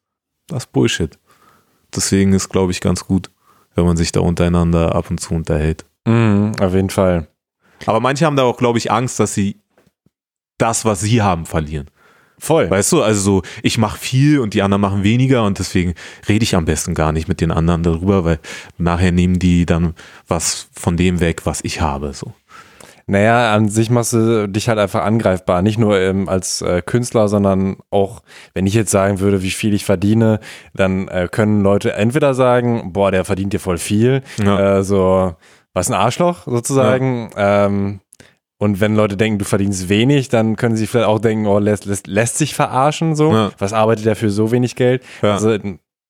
Das 0.49 0.65
ist 0.65 0.73
Bullshit. 0.73 1.19
Deswegen 1.95 2.33
ist, 2.33 2.49
glaube 2.49 2.73
ich, 2.73 2.81
ganz 2.81 3.05
gut, 3.05 3.31
wenn 3.75 3.85
man 3.85 3.97
sich 3.97 4.13
da 4.13 4.21
untereinander 4.21 4.95
ab 4.95 5.11
und 5.11 5.19
zu 5.19 5.35
unterhält. 5.35 5.87
Mhm, 6.07 6.53
auf 6.61 6.75
jeden 6.75 6.91
Fall. 6.91 7.29
Aber 7.87 8.01
manche 8.01 8.27
haben 8.27 8.37
da 8.37 8.43
auch, 8.43 8.57
glaube 8.57 8.79
ich, 8.79 8.91
Angst, 8.91 9.21
dass 9.21 9.35
sie 9.35 9.61
das, 10.59 10.85
was 10.85 11.01
sie 11.01 11.23
haben, 11.23 11.47
verlieren. 11.47 11.87
Voll. 12.39 12.71
Weißt 12.71 12.93
du, 12.93 13.03
also 13.03 13.21
so, 13.21 13.43
ich 13.63 13.79
mache 13.79 13.99
viel 13.99 14.39
und 14.39 14.55
die 14.55 14.63
anderen 14.63 14.81
machen 14.81 15.03
weniger 15.03 15.45
und 15.45 15.59
deswegen 15.59 15.95
rede 16.29 16.45
ich 16.45 16.55
am 16.55 16.67
besten 16.67 16.95
gar 16.95 17.13
nicht 17.13 17.27
mit 17.27 17.41
den 17.41 17.51
anderen 17.51 17.83
darüber, 17.83 18.25
weil 18.25 18.39
nachher 18.79 19.11
nehmen 19.11 19.41
die 19.41 19.67
dann 19.67 19.95
was 20.29 20.69
von 20.73 20.97
dem 20.97 21.19
weg, 21.19 21.47
was 21.47 21.65
ich 21.65 21.81
habe. 21.81 22.13
So. 22.13 22.33
Naja, 23.11 23.55
an 23.55 23.69
sich 23.69 23.89
machst 23.91 24.13
du 24.13 24.47
dich 24.49 24.69
halt 24.69 24.79
einfach 24.79 25.03
angreifbar. 25.03 25.63
Nicht 25.63 25.79
nur 25.79 25.99
ähm, 25.99 26.29
als 26.29 26.61
äh, 26.63 26.83
Künstler, 26.85 27.27
sondern 27.29 27.79
auch, 27.91 28.21
wenn 28.55 28.67
ich 28.67 28.75
jetzt 28.75 28.91
sagen 28.91 29.19
würde, 29.21 29.43
wie 29.43 29.51
viel 29.51 29.73
ich 29.75 29.85
verdiene, 29.87 30.41
dann 30.75 31.09
äh, 31.09 31.27
können 31.31 31.63
Leute 31.63 31.95
entweder 31.95 32.35
sagen, 32.35 32.93
boah, 32.93 33.11
der 33.11 33.25
verdient 33.25 33.53
dir 33.55 33.61
voll 33.61 33.79
viel, 33.79 34.23
Ja. 34.39 34.79
äh, 34.79 34.85
so, 34.85 35.35
was 35.73 35.89
ein 35.91 35.95
Arschloch 35.95 36.45
sozusagen. 36.47 37.31
Ähm, 37.37 38.01
und 38.59 38.81
wenn 38.81 38.95
Leute 38.95 39.17
denken, 39.17 39.39
du 39.39 39.45
verdienst 39.45 39.89
wenig, 39.89 40.29
dann 40.29 40.57
können 40.57 40.77
sie 40.77 40.87
vielleicht 40.87 41.07
auch 41.09 41.21
denken, 41.21 41.47
oh, 41.47 41.59
lässt, 41.61 41.87
lässt, 41.87 42.09
lässt 42.09 42.39
sich 42.39 42.55
verarschen 42.55 43.15
so. 43.15 43.33
Ja. 43.33 43.51
Was 43.59 43.73
arbeitet 43.73 44.05
der 44.05 44.17
für 44.17 44.31
so 44.31 44.51
wenig 44.51 44.75
Geld? 44.77 45.03
Ja. 45.23 45.35
Also 45.35 45.57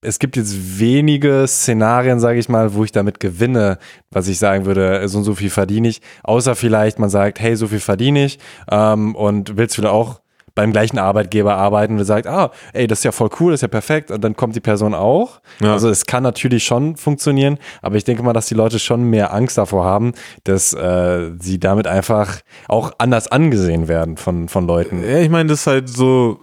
es 0.00 0.18
gibt 0.18 0.36
jetzt 0.36 0.78
wenige 0.78 1.44
Szenarien, 1.46 2.20
sage 2.20 2.38
ich 2.38 2.48
mal, 2.48 2.74
wo 2.74 2.84
ich 2.84 2.92
damit 2.92 3.18
gewinne, 3.18 3.78
was 4.10 4.28
ich 4.28 4.38
sagen 4.38 4.64
würde, 4.64 5.08
so 5.08 5.18
und 5.18 5.24
so 5.24 5.34
viel 5.34 5.50
verdiene 5.50 5.88
ich. 5.88 6.00
Außer 6.22 6.54
vielleicht 6.54 6.98
man 6.98 7.10
sagt, 7.10 7.40
hey, 7.40 7.56
so 7.56 7.66
viel 7.66 7.80
verdiene 7.80 8.24
ich 8.24 8.38
ähm, 8.70 9.14
und 9.16 9.56
willst 9.56 9.76
du 9.76 9.82
da 9.82 9.90
auch 9.90 10.20
beim 10.54 10.72
gleichen 10.72 10.98
Arbeitgeber 10.98 11.54
arbeiten 11.54 11.98
und 11.98 12.04
sagt, 12.04 12.26
ah, 12.26 12.50
ey, 12.72 12.88
das 12.88 12.98
ist 12.98 13.04
ja 13.04 13.12
voll 13.12 13.30
cool, 13.38 13.52
das 13.52 13.58
ist 13.58 13.62
ja 13.62 13.68
perfekt 13.68 14.10
und 14.10 14.24
dann 14.24 14.34
kommt 14.34 14.56
die 14.56 14.60
Person 14.60 14.92
auch. 14.92 15.40
Ja. 15.60 15.72
Also 15.72 15.88
es 15.88 16.04
kann 16.04 16.24
natürlich 16.24 16.64
schon 16.64 16.96
funktionieren, 16.96 17.58
aber 17.80 17.94
ich 17.94 18.02
denke 18.02 18.24
mal, 18.24 18.32
dass 18.32 18.46
die 18.46 18.54
Leute 18.54 18.80
schon 18.80 19.04
mehr 19.04 19.32
Angst 19.32 19.56
davor 19.56 19.84
haben, 19.84 20.14
dass 20.42 20.72
äh, 20.72 21.30
sie 21.38 21.60
damit 21.60 21.86
einfach 21.86 22.40
auch 22.66 22.90
anders 22.98 23.28
angesehen 23.28 23.86
werden 23.86 24.16
von, 24.16 24.48
von 24.48 24.66
Leuten. 24.66 25.00
Ja, 25.00 25.18
ich 25.18 25.30
meine, 25.30 25.48
das 25.48 25.60
ist 25.60 25.66
halt 25.68 25.88
so, 25.88 26.40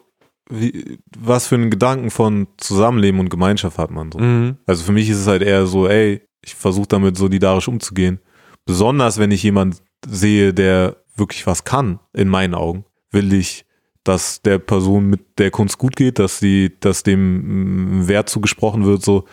wie, 0.50 1.00
was 1.18 1.48
für 1.48 1.56
einen 1.56 1.70
Gedanken 1.70 2.12
von 2.12 2.48
Zusammenleben 2.58 3.20
und 3.20 3.30
Gemeinschaft 3.30 3.78
hat 3.78 3.92
man 3.92 4.12
so. 4.12 4.20
Mhm. 4.20 4.58
Also 4.66 4.84
für 4.84 4.92
mich 4.92 5.10
ist 5.10 5.20
es 5.20 5.28
halt 5.28 5.42
eher 5.42 5.66
so, 5.66 5.88
ey, 5.88 6.22
ich 6.44 6.56
versuche 6.56 6.88
damit 6.88 7.18
solidarisch 7.18 7.68
umzugehen. 7.68 8.20
Besonders 8.66 9.18
wenn 9.18 9.32
ich 9.32 9.44
jemand 9.44 9.82
sehe, 10.06 10.54
der 10.54 10.98
wirklich 11.16 11.48
was 11.48 11.64
kann, 11.64 12.00
in 12.14 12.28
meinen 12.28 12.54
Augen, 12.54 12.86
will 13.12 13.34
ich, 13.34 13.66
dass 14.04 14.42
der 14.42 14.60
Person 14.60 15.10
mit 15.10 15.40
der 15.40 15.50
Kunst 15.50 15.78
gut 15.78 15.96
geht, 15.96 16.20
dass 16.20 16.40
sie, 16.40 16.74
dass 16.80 17.04
dem 17.04 18.02
mm, 18.02 18.08
Wert 18.08 18.30
zugesprochen 18.30 18.86
wird, 18.86 19.04
so. 19.04 19.26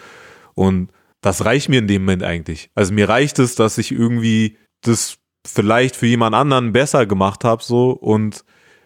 Und 0.54 0.90
das 1.20 1.44
reicht 1.44 1.68
mir 1.68 1.78
in 1.78 1.88
dem 1.88 2.02
Moment 2.02 2.22
eigentlich. 2.22 2.70
Also 2.74 2.94
mir 2.94 3.08
reicht 3.08 3.38
es, 3.38 3.54
dass 3.54 3.78
ich 3.78 3.92
irgendwie 3.92 4.56
das 4.80 5.18
vielleicht 5.46 5.96
für 5.96 6.06
jemand 6.06 6.34
anderen 6.34 6.72
besser 6.72 7.06
gemacht 7.06 7.44
habe, 7.44 7.62
so, 7.62 7.90
und 7.90 8.44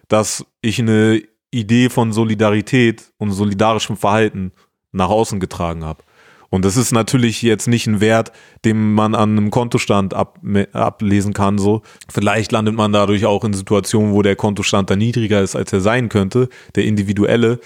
dass 0.08 0.44
ich 0.60 0.80
eine 0.80 1.22
Idee 1.56 1.88
von 1.88 2.12
Solidarität 2.12 3.12
und 3.18 3.32
solidarischem 3.32 3.96
Verhalten 3.96 4.52
nach 4.92 5.08
außen 5.08 5.40
getragen 5.40 5.84
habe. 5.84 6.02
Und 6.48 6.64
das 6.64 6.76
ist 6.76 6.92
natürlich 6.92 7.42
jetzt 7.42 7.66
nicht 7.66 7.86
ein 7.86 8.00
Wert, 8.00 8.32
den 8.64 8.94
man 8.94 9.14
an 9.14 9.36
einem 9.36 9.50
Kontostand 9.50 10.14
ab, 10.14 10.38
ablesen 10.72 11.32
kann. 11.32 11.58
So, 11.58 11.82
vielleicht 12.08 12.52
landet 12.52 12.74
man 12.74 12.92
dadurch 12.92 13.26
auch 13.26 13.44
in 13.44 13.52
Situationen, 13.52 14.12
wo 14.12 14.22
der 14.22 14.36
Kontostand 14.36 14.90
dann 14.90 14.98
niedriger 14.98 15.42
ist, 15.42 15.56
als 15.56 15.72
er 15.72 15.80
sein 15.80 16.08
könnte, 16.08 16.48
der 16.74 16.84
individuelle. 16.84 17.60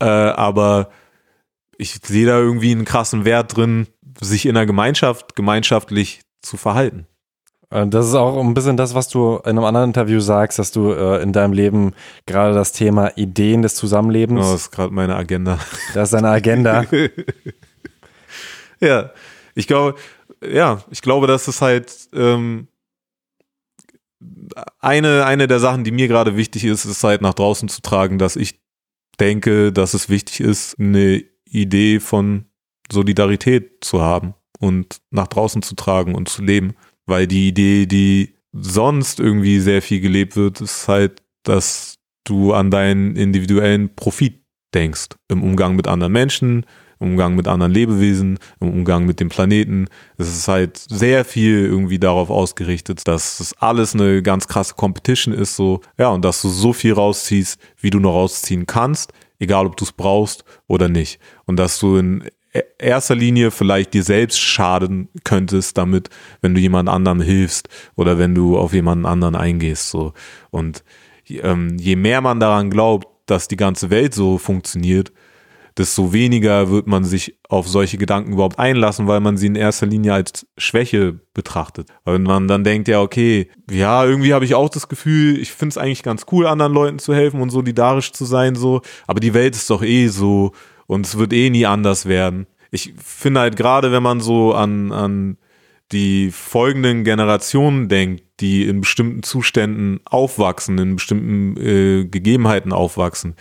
Äh, 0.00 0.06
aber 0.06 0.90
ich 1.76 1.98
sehe 2.02 2.26
da 2.26 2.38
irgendwie 2.38 2.70
einen 2.70 2.84
krassen 2.84 3.24
Wert 3.24 3.56
drin, 3.56 3.88
sich 4.20 4.46
in 4.46 4.54
der 4.54 4.66
Gemeinschaft 4.66 5.34
gemeinschaftlich 5.34 6.20
zu 6.40 6.56
verhalten. 6.56 7.06
Äh, 7.70 7.86
Das 7.86 8.06
ist 8.06 8.14
auch 8.14 8.38
ein 8.40 8.54
bisschen 8.54 8.76
das, 8.76 8.94
was 8.94 9.08
du 9.08 9.36
in 9.38 9.50
einem 9.50 9.64
anderen 9.64 9.90
Interview 9.90 10.20
sagst, 10.20 10.58
dass 10.58 10.72
du 10.72 10.92
äh, 10.92 11.22
in 11.22 11.32
deinem 11.32 11.52
Leben 11.52 11.94
gerade 12.26 12.54
das 12.54 12.72
Thema 12.72 13.16
Ideen 13.16 13.62
des 13.62 13.74
Zusammenlebens, 13.74 14.46
Oh, 14.46 14.52
das 14.52 14.62
ist 14.62 14.70
gerade 14.70 14.92
meine 14.92 15.16
Agenda. 15.16 15.58
das 15.94 16.08
ist 16.08 16.14
deine 16.14 16.28
Agenda. 16.30 16.84
Ja, 18.82 19.10
ich 19.54 19.66
glaube, 19.66 19.98
ja, 20.42 20.82
ich 20.90 21.02
glaube, 21.02 21.26
dass 21.26 21.48
es 21.48 21.60
halt 21.60 21.94
ähm, 22.14 22.66
eine, 24.78 25.26
eine 25.26 25.48
der 25.48 25.60
Sachen, 25.60 25.84
die 25.84 25.90
mir 25.90 26.08
gerade 26.08 26.34
wichtig 26.36 26.64
ist, 26.64 26.86
ist 26.86 27.04
halt 27.04 27.20
nach 27.20 27.34
draußen 27.34 27.68
zu 27.68 27.82
tragen, 27.82 28.18
dass 28.18 28.36
ich 28.36 28.58
denke, 29.18 29.70
dass 29.70 29.92
es 29.92 30.08
wichtig 30.08 30.40
ist, 30.40 30.78
eine 30.78 31.22
Idee 31.44 32.00
von 32.00 32.46
Solidarität 32.90 33.84
zu 33.84 34.00
haben 34.00 34.32
und 34.58 35.02
nach 35.10 35.26
draußen 35.26 35.60
zu 35.60 35.74
tragen 35.74 36.14
und 36.14 36.30
zu 36.30 36.42
leben. 36.42 36.74
Weil 37.10 37.26
die 37.26 37.48
Idee, 37.48 37.86
die 37.86 38.36
sonst 38.52 39.18
irgendwie 39.18 39.58
sehr 39.58 39.82
viel 39.82 40.00
gelebt 40.00 40.36
wird, 40.36 40.60
ist 40.60 40.86
halt, 40.86 41.22
dass 41.42 41.96
du 42.22 42.52
an 42.52 42.70
deinen 42.70 43.16
individuellen 43.16 43.96
Profit 43.96 44.44
denkst 44.72 45.08
im 45.26 45.42
Umgang 45.42 45.74
mit 45.74 45.88
anderen 45.88 46.12
Menschen, 46.12 46.64
im 47.00 47.08
Umgang 47.08 47.34
mit 47.34 47.48
anderen 47.48 47.72
Lebewesen, 47.72 48.38
im 48.60 48.68
Umgang 48.68 49.06
mit 49.06 49.18
dem 49.18 49.28
Planeten. 49.28 49.88
Es 50.18 50.28
ist 50.28 50.46
halt 50.46 50.76
sehr 50.76 51.24
viel 51.24 51.64
irgendwie 51.64 51.98
darauf 51.98 52.30
ausgerichtet, 52.30 53.08
dass 53.08 53.38
das 53.38 53.54
alles 53.58 53.94
eine 53.94 54.22
ganz 54.22 54.46
krasse 54.46 54.74
Competition 54.74 55.34
ist, 55.34 55.56
so, 55.56 55.80
ja, 55.98 56.10
und 56.10 56.24
dass 56.24 56.42
du 56.42 56.48
so 56.48 56.72
viel 56.72 56.92
rausziehst, 56.92 57.58
wie 57.80 57.90
du 57.90 57.98
noch 57.98 58.12
rausziehen 58.12 58.66
kannst, 58.66 59.12
egal 59.40 59.66
ob 59.66 59.76
du 59.76 59.84
es 59.84 59.90
brauchst 59.90 60.44
oder 60.68 60.88
nicht. 60.88 61.18
Und 61.46 61.56
dass 61.56 61.80
du 61.80 61.96
in 61.96 62.30
erster 62.78 63.14
Linie 63.14 63.50
vielleicht 63.50 63.94
dir 63.94 64.02
selbst 64.02 64.40
schaden 64.40 65.08
könntest 65.24 65.78
damit, 65.78 66.10
wenn 66.40 66.54
du 66.54 66.60
jemand 66.60 66.88
anderem 66.88 67.20
hilfst 67.20 67.68
oder 67.96 68.18
wenn 68.18 68.34
du 68.34 68.58
auf 68.58 68.72
jemanden 68.72 69.06
anderen 69.06 69.36
eingehst, 69.36 69.90
so. 69.90 70.12
Und 70.50 70.82
ähm, 71.28 71.76
je 71.78 71.96
mehr 71.96 72.20
man 72.20 72.40
daran 72.40 72.70
glaubt, 72.70 73.06
dass 73.26 73.48
die 73.48 73.56
ganze 73.56 73.90
Welt 73.90 74.14
so 74.14 74.38
funktioniert, 74.38 75.12
desto 75.78 76.12
weniger 76.12 76.70
wird 76.70 76.88
man 76.88 77.04
sich 77.04 77.38
auf 77.48 77.68
solche 77.68 77.96
Gedanken 77.96 78.32
überhaupt 78.32 78.58
einlassen, 78.58 79.06
weil 79.06 79.20
man 79.20 79.36
sie 79.36 79.46
in 79.46 79.54
erster 79.54 79.86
Linie 79.86 80.14
als 80.14 80.46
Schwäche 80.58 81.20
betrachtet. 81.32 81.88
Weil 82.04 82.18
man 82.18 82.48
dann 82.48 82.64
denkt, 82.64 82.88
ja, 82.88 83.00
okay, 83.00 83.48
ja, 83.70 84.04
irgendwie 84.04 84.34
habe 84.34 84.44
ich 84.44 84.54
auch 84.54 84.68
das 84.68 84.88
Gefühl, 84.88 85.38
ich 85.38 85.52
finde 85.52 85.74
es 85.74 85.78
eigentlich 85.78 86.02
ganz 86.02 86.26
cool, 86.32 86.46
anderen 86.46 86.72
Leuten 86.72 86.98
zu 86.98 87.14
helfen 87.14 87.40
und 87.40 87.50
solidarisch 87.50 88.12
zu 88.12 88.24
sein, 88.24 88.56
so, 88.56 88.82
aber 89.06 89.20
die 89.20 89.32
Welt 89.32 89.54
ist 89.54 89.70
doch 89.70 89.82
eh 89.82 90.08
so 90.08 90.52
und 90.90 91.06
es 91.06 91.16
wird 91.16 91.32
eh 91.32 91.50
nie 91.50 91.66
anders 91.66 92.06
werden. 92.06 92.48
Ich 92.72 92.94
finde 92.96 93.38
halt 93.38 93.54
gerade, 93.54 93.92
wenn 93.92 94.02
man 94.02 94.20
so 94.20 94.54
an, 94.54 94.90
an 94.90 95.38
die 95.92 96.32
folgenden 96.32 97.04
Generationen 97.04 97.88
denkt, 97.88 98.24
die 98.40 98.66
in 98.66 98.80
bestimmten 98.80 99.22
Zuständen 99.22 100.00
aufwachsen, 100.04 100.78
in 100.78 100.96
bestimmten 100.96 101.56
äh, 101.56 102.04
Gegebenheiten 102.06 102.72
aufwachsen, 102.72 103.36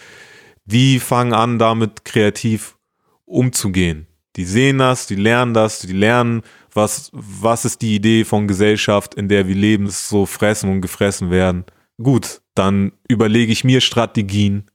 die 0.66 1.00
fangen 1.00 1.34
an, 1.34 1.58
damit 1.58 2.06
kreativ 2.06 2.78
umzugehen. 3.26 4.06
Die 4.36 4.46
sehen 4.46 4.78
das, 4.78 5.08
die 5.08 5.16
lernen 5.16 5.56
das, 5.56 5.80
die 5.80 5.94
lernen, 5.94 6.44
was, 6.72 7.10
was 7.14 7.66
ist 7.66 7.82
die 7.82 7.96
Idee 7.96 8.26
von 8.26 8.48
Gesellschaft, 8.48 9.16
in 9.16 9.28
der 9.28 9.48
wir 9.48 9.56
leben, 9.56 9.88
es 9.88 10.08
so 10.08 10.28
fressen 10.28 10.70
und 10.70 10.82
gefressen 10.82 11.32
werden. 11.32 11.66
Gut, 11.98 12.42
dann 12.54 12.92
überlege 13.08 13.52
ich 13.52 13.64
mir 13.64 13.82
Strategien, 13.82 14.70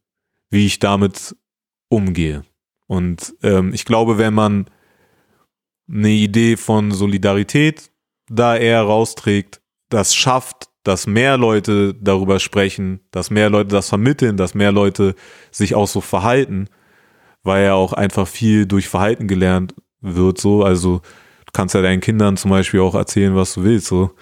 wie 0.51 0.66
ich 0.66 0.80
damit 0.80 1.36
umgehe. 1.88 2.42
Und 2.95 3.35
ähm, 3.43 3.73
ich 3.75 3.85
glaube, 3.85 4.19
wenn 4.19 4.35
man 4.35 4.66
eine 5.89 6.11
Idee 6.11 6.57
von 6.57 6.93
Solidarität 6.93 7.91
da 8.29 8.57
eher 8.57 8.83
rausträgt, 8.83 9.61
das 9.91 10.15
schafft, 10.15 10.69
dass 10.85 11.07
mehr 11.07 11.37
Leute 11.37 11.95
darüber 11.95 12.39
sprechen, 12.39 13.01
dass 13.11 13.31
mehr 13.31 13.51
Leute 13.51 13.71
das 13.71 13.89
vermitteln, 13.89 14.37
dass 14.37 14.55
mehr 14.55 14.71
Leute 14.71 15.15
sich 15.51 15.75
auch 15.75 15.89
so 15.89 16.01
verhalten, 16.01 16.69
weil 17.43 17.65
ja 17.65 17.75
auch 17.75 17.93
einfach 17.93 18.29
viel 18.29 18.66
durch 18.66 18.89
Verhalten 18.89 19.27
gelernt 19.27 19.75
wird, 20.01 20.41
so. 20.41 20.62
Also, 20.62 21.01
du 21.47 21.53
kannst 21.53 21.75
ja 21.75 21.83
deinen 21.83 22.01
Kindern 22.01 22.37
zum 22.37 22.51
Beispiel 22.51 22.81
auch 22.81 22.95
erzählen, 22.95 23.35
was 23.35 23.55
du 23.55 23.65
willst, 23.65 23.87
so. 23.87 24.12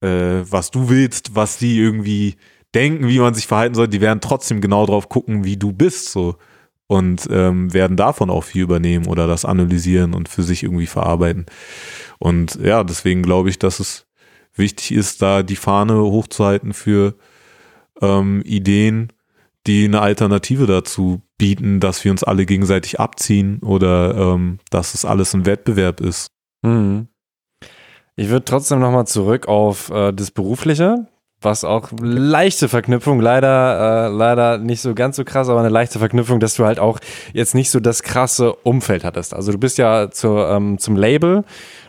Äh, 0.00 0.42
was 0.48 0.70
du 0.70 0.88
willst, 0.88 1.34
was 1.34 1.58
die 1.58 1.78
irgendwie 1.78 2.36
denken, 2.74 3.08
wie 3.08 3.18
man 3.18 3.34
sich 3.34 3.46
verhalten 3.46 3.74
soll, 3.74 3.88
die 3.88 4.00
werden 4.00 4.20
trotzdem 4.20 4.60
genau 4.60 4.86
drauf 4.86 5.08
gucken, 5.08 5.44
wie 5.44 5.56
du 5.56 5.72
bist, 5.72 6.10
so. 6.10 6.36
Und 6.86 7.26
ähm, 7.30 7.72
werden 7.72 7.96
davon 7.96 8.28
auch 8.28 8.44
viel 8.44 8.62
übernehmen 8.62 9.06
oder 9.06 9.26
das 9.26 9.46
analysieren 9.46 10.12
und 10.12 10.28
für 10.28 10.42
sich 10.42 10.62
irgendwie 10.62 10.86
verarbeiten. 10.86 11.46
Und 12.18 12.56
ja, 12.56 12.84
deswegen 12.84 13.22
glaube 13.22 13.48
ich, 13.48 13.58
dass 13.58 13.80
es 13.80 14.06
wichtig 14.54 14.92
ist, 14.92 15.22
da 15.22 15.42
die 15.42 15.56
Fahne 15.56 15.98
hochzuhalten 15.98 16.74
für 16.74 17.14
ähm, 18.02 18.42
Ideen, 18.44 19.12
die 19.66 19.86
eine 19.86 20.02
Alternative 20.02 20.66
dazu 20.66 21.22
bieten, 21.38 21.80
dass 21.80 22.04
wir 22.04 22.10
uns 22.10 22.22
alle 22.22 22.46
gegenseitig 22.46 23.00
abziehen 23.00 23.60
oder 23.60 24.14
ähm, 24.14 24.58
dass 24.70 24.94
es 24.94 25.04
alles 25.04 25.34
ein 25.34 25.46
Wettbewerb 25.46 26.00
ist. 26.00 26.28
Mhm. 26.62 27.08
Ich 28.16 28.28
würde 28.28 28.44
trotzdem 28.44 28.78
nochmal 28.78 29.06
zurück 29.06 29.48
auf 29.48 29.90
äh, 29.90 30.12
das 30.12 30.30
Berufliche, 30.30 31.08
was 31.40 31.62
auch 31.62 31.90
leichte 32.00 32.68
Verknüpfung, 32.70 33.20
leider, 33.20 34.06
äh, 34.06 34.08
leider 34.08 34.56
nicht 34.58 34.80
so 34.80 34.94
ganz 34.94 35.16
so 35.16 35.24
krass, 35.24 35.48
aber 35.50 35.60
eine 35.60 35.68
leichte 35.68 35.98
Verknüpfung, 35.98 36.40
dass 36.40 36.54
du 36.54 36.64
halt 36.64 36.78
auch 36.78 36.98
jetzt 37.34 37.54
nicht 37.54 37.70
so 37.70 37.80
das 37.80 38.02
krasse 38.02 38.54
Umfeld 38.54 39.04
hattest. 39.04 39.34
Also 39.34 39.52
du 39.52 39.58
bist 39.58 39.76
ja 39.76 40.10
zur, 40.10 40.48
ähm, 40.48 40.78
zum 40.78 40.96
Label, 40.96 41.44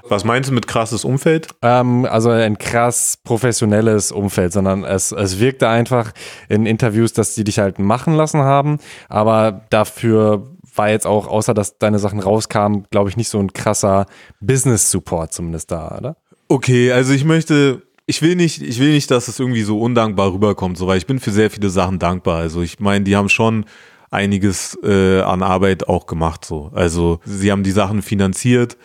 Was 0.09 0.25
meinst 0.25 0.49
du 0.49 0.53
mit 0.53 0.67
krasses 0.67 1.05
Umfeld? 1.05 1.47
ähm, 1.61 2.05
also 2.05 2.31
ein 2.31 2.57
krass 2.57 3.17
professionelles 3.23 4.11
Umfeld, 4.11 4.51
sondern 4.51 4.83
es, 4.83 5.13
es 5.13 5.39
wirkte 5.39 5.69
einfach 5.69 6.11
in 6.49 6.65
Interviews, 6.65 7.13
dass 7.13 7.33
die 7.33 7.45
dich 7.45 7.59
halt 7.59 7.79
machen 7.79 8.13
lassen 8.13 8.41
haben, 8.41 8.79
aber 9.07 9.61
dafür 9.69 10.47
war 10.75 10.89
jetzt 10.89 11.07
auch, 11.07 11.27
außer 11.27 11.53
dass 11.53 11.77
deine 11.77 11.99
Sachen 11.99 12.19
rauskamen, 12.19 12.85
glaube 12.91 13.09
ich, 13.09 13.15
nicht 13.15 13.29
so 13.29 13.39
ein 13.39 13.53
krasser 13.53 14.07
Business-Support 14.41 15.31
zumindest 15.31 15.71
da, 15.71 15.95
oder? 15.97 16.17
Okay, 16.49 16.91
also 16.91 17.13
ich 17.13 17.23
möchte, 17.23 17.81
ich 18.07 18.21
will 18.21 18.35
nicht, 18.35 18.61
ich 18.61 18.79
will 18.79 18.91
nicht, 18.91 19.09
dass 19.09 19.27
es 19.27 19.39
irgendwie 19.39 19.63
so 19.63 19.79
undankbar 19.79 20.31
rüberkommt, 20.33 20.77
so 20.77 20.87
weil 20.87 20.97
ich 20.97 21.07
bin 21.07 21.19
für 21.19 21.31
sehr 21.31 21.49
viele 21.49 21.69
Sachen 21.69 21.99
dankbar. 21.99 22.37
Also 22.37 22.61
ich 22.61 22.79
meine, 22.79 23.03
die 23.03 23.15
haben 23.15 23.29
schon 23.29 23.65
einiges 24.11 24.77
äh, 24.83 25.21
an 25.21 25.41
Arbeit 25.41 25.87
auch 25.87 26.05
gemacht, 26.05 26.45
so. 26.45 26.71
Also 26.73 27.19
sie 27.25 27.51
haben 27.51 27.63
die 27.63 27.71
Sachen 27.71 28.01
finanziert, 28.01 28.77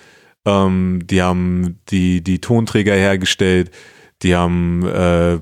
ähm, 0.47 1.01
die 1.05 1.22
haben 1.22 1.80
die 1.90 2.22
die 2.22 2.40
Tonträger 2.40 2.94
hergestellt, 2.94 3.70
die 4.22 4.34
haben 4.34 4.86
äh, 4.86 5.38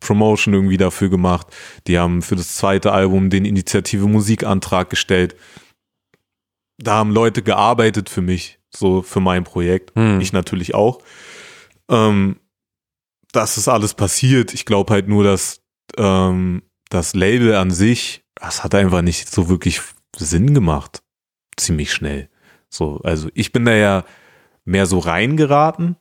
Promotion 0.00 0.54
irgendwie 0.54 0.76
dafür 0.76 1.08
gemacht, 1.08 1.46
die 1.86 1.98
haben 1.98 2.20
für 2.20 2.36
das 2.36 2.56
zweite 2.56 2.92
Album 2.92 3.30
den 3.30 3.44
Initiative 3.44 4.06
Musikantrag 4.08 4.90
gestellt. 4.90 5.36
Da 6.78 6.94
haben 6.94 7.12
Leute 7.12 7.42
gearbeitet 7.42 8.10
für 8.10 8.22
mich, 8.22 8.58
so 8.70 9.02
für 9.02 9.20
mein 9.20 9.44
Projekt. 9.44 9.92
Hm. 9.94 10.20
Ich 10.20 10.32
natürlich 10.32 10.74
auch. 10.74 10.98
Ähm, 11.88 12.36
das 13.36 13.58
ist 13.58 13.68
alles 13.68 13.94
passiert. 13.94 14.54
Ich 14.54 14.64
glaube 14.64 14.92
halt 14.92 15.08
nur, 15.08 15.24
dass, 15.24 15.60
ähm, 15.96 16.62
das 16.90 17.14
Label 17.14 17.54
an 17.54 17.70
sich, 17.70 18.24
das 18.34 18.62
hat 18.62 18.74
einfach 18.74 19.02
nicht 19.02 19.28
so 19.28 19.48
wirklich 19.48 19.80
Sinn 20.16 20.54
gemacht. 20.54 21.02
Ziemlich 21.56 21.92
schnell. 21.92 22.28
So, 22.68 23.00
also 23.02 23.28
ich 23.34 23.52
bin 23.52 23.64
da 23.64 23.74
ja 23.74 24.04
mehr 24.64 24.86
so 24.86 24.98
reingeraten 24.98 25.96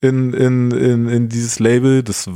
in, 0.00 0.32
in, 0.32 0.70
in, 0.70 1.08
in 1.08 1.28
dieses 1.28 1.58
Label. 1.58 2.02
Das 2.02 2.28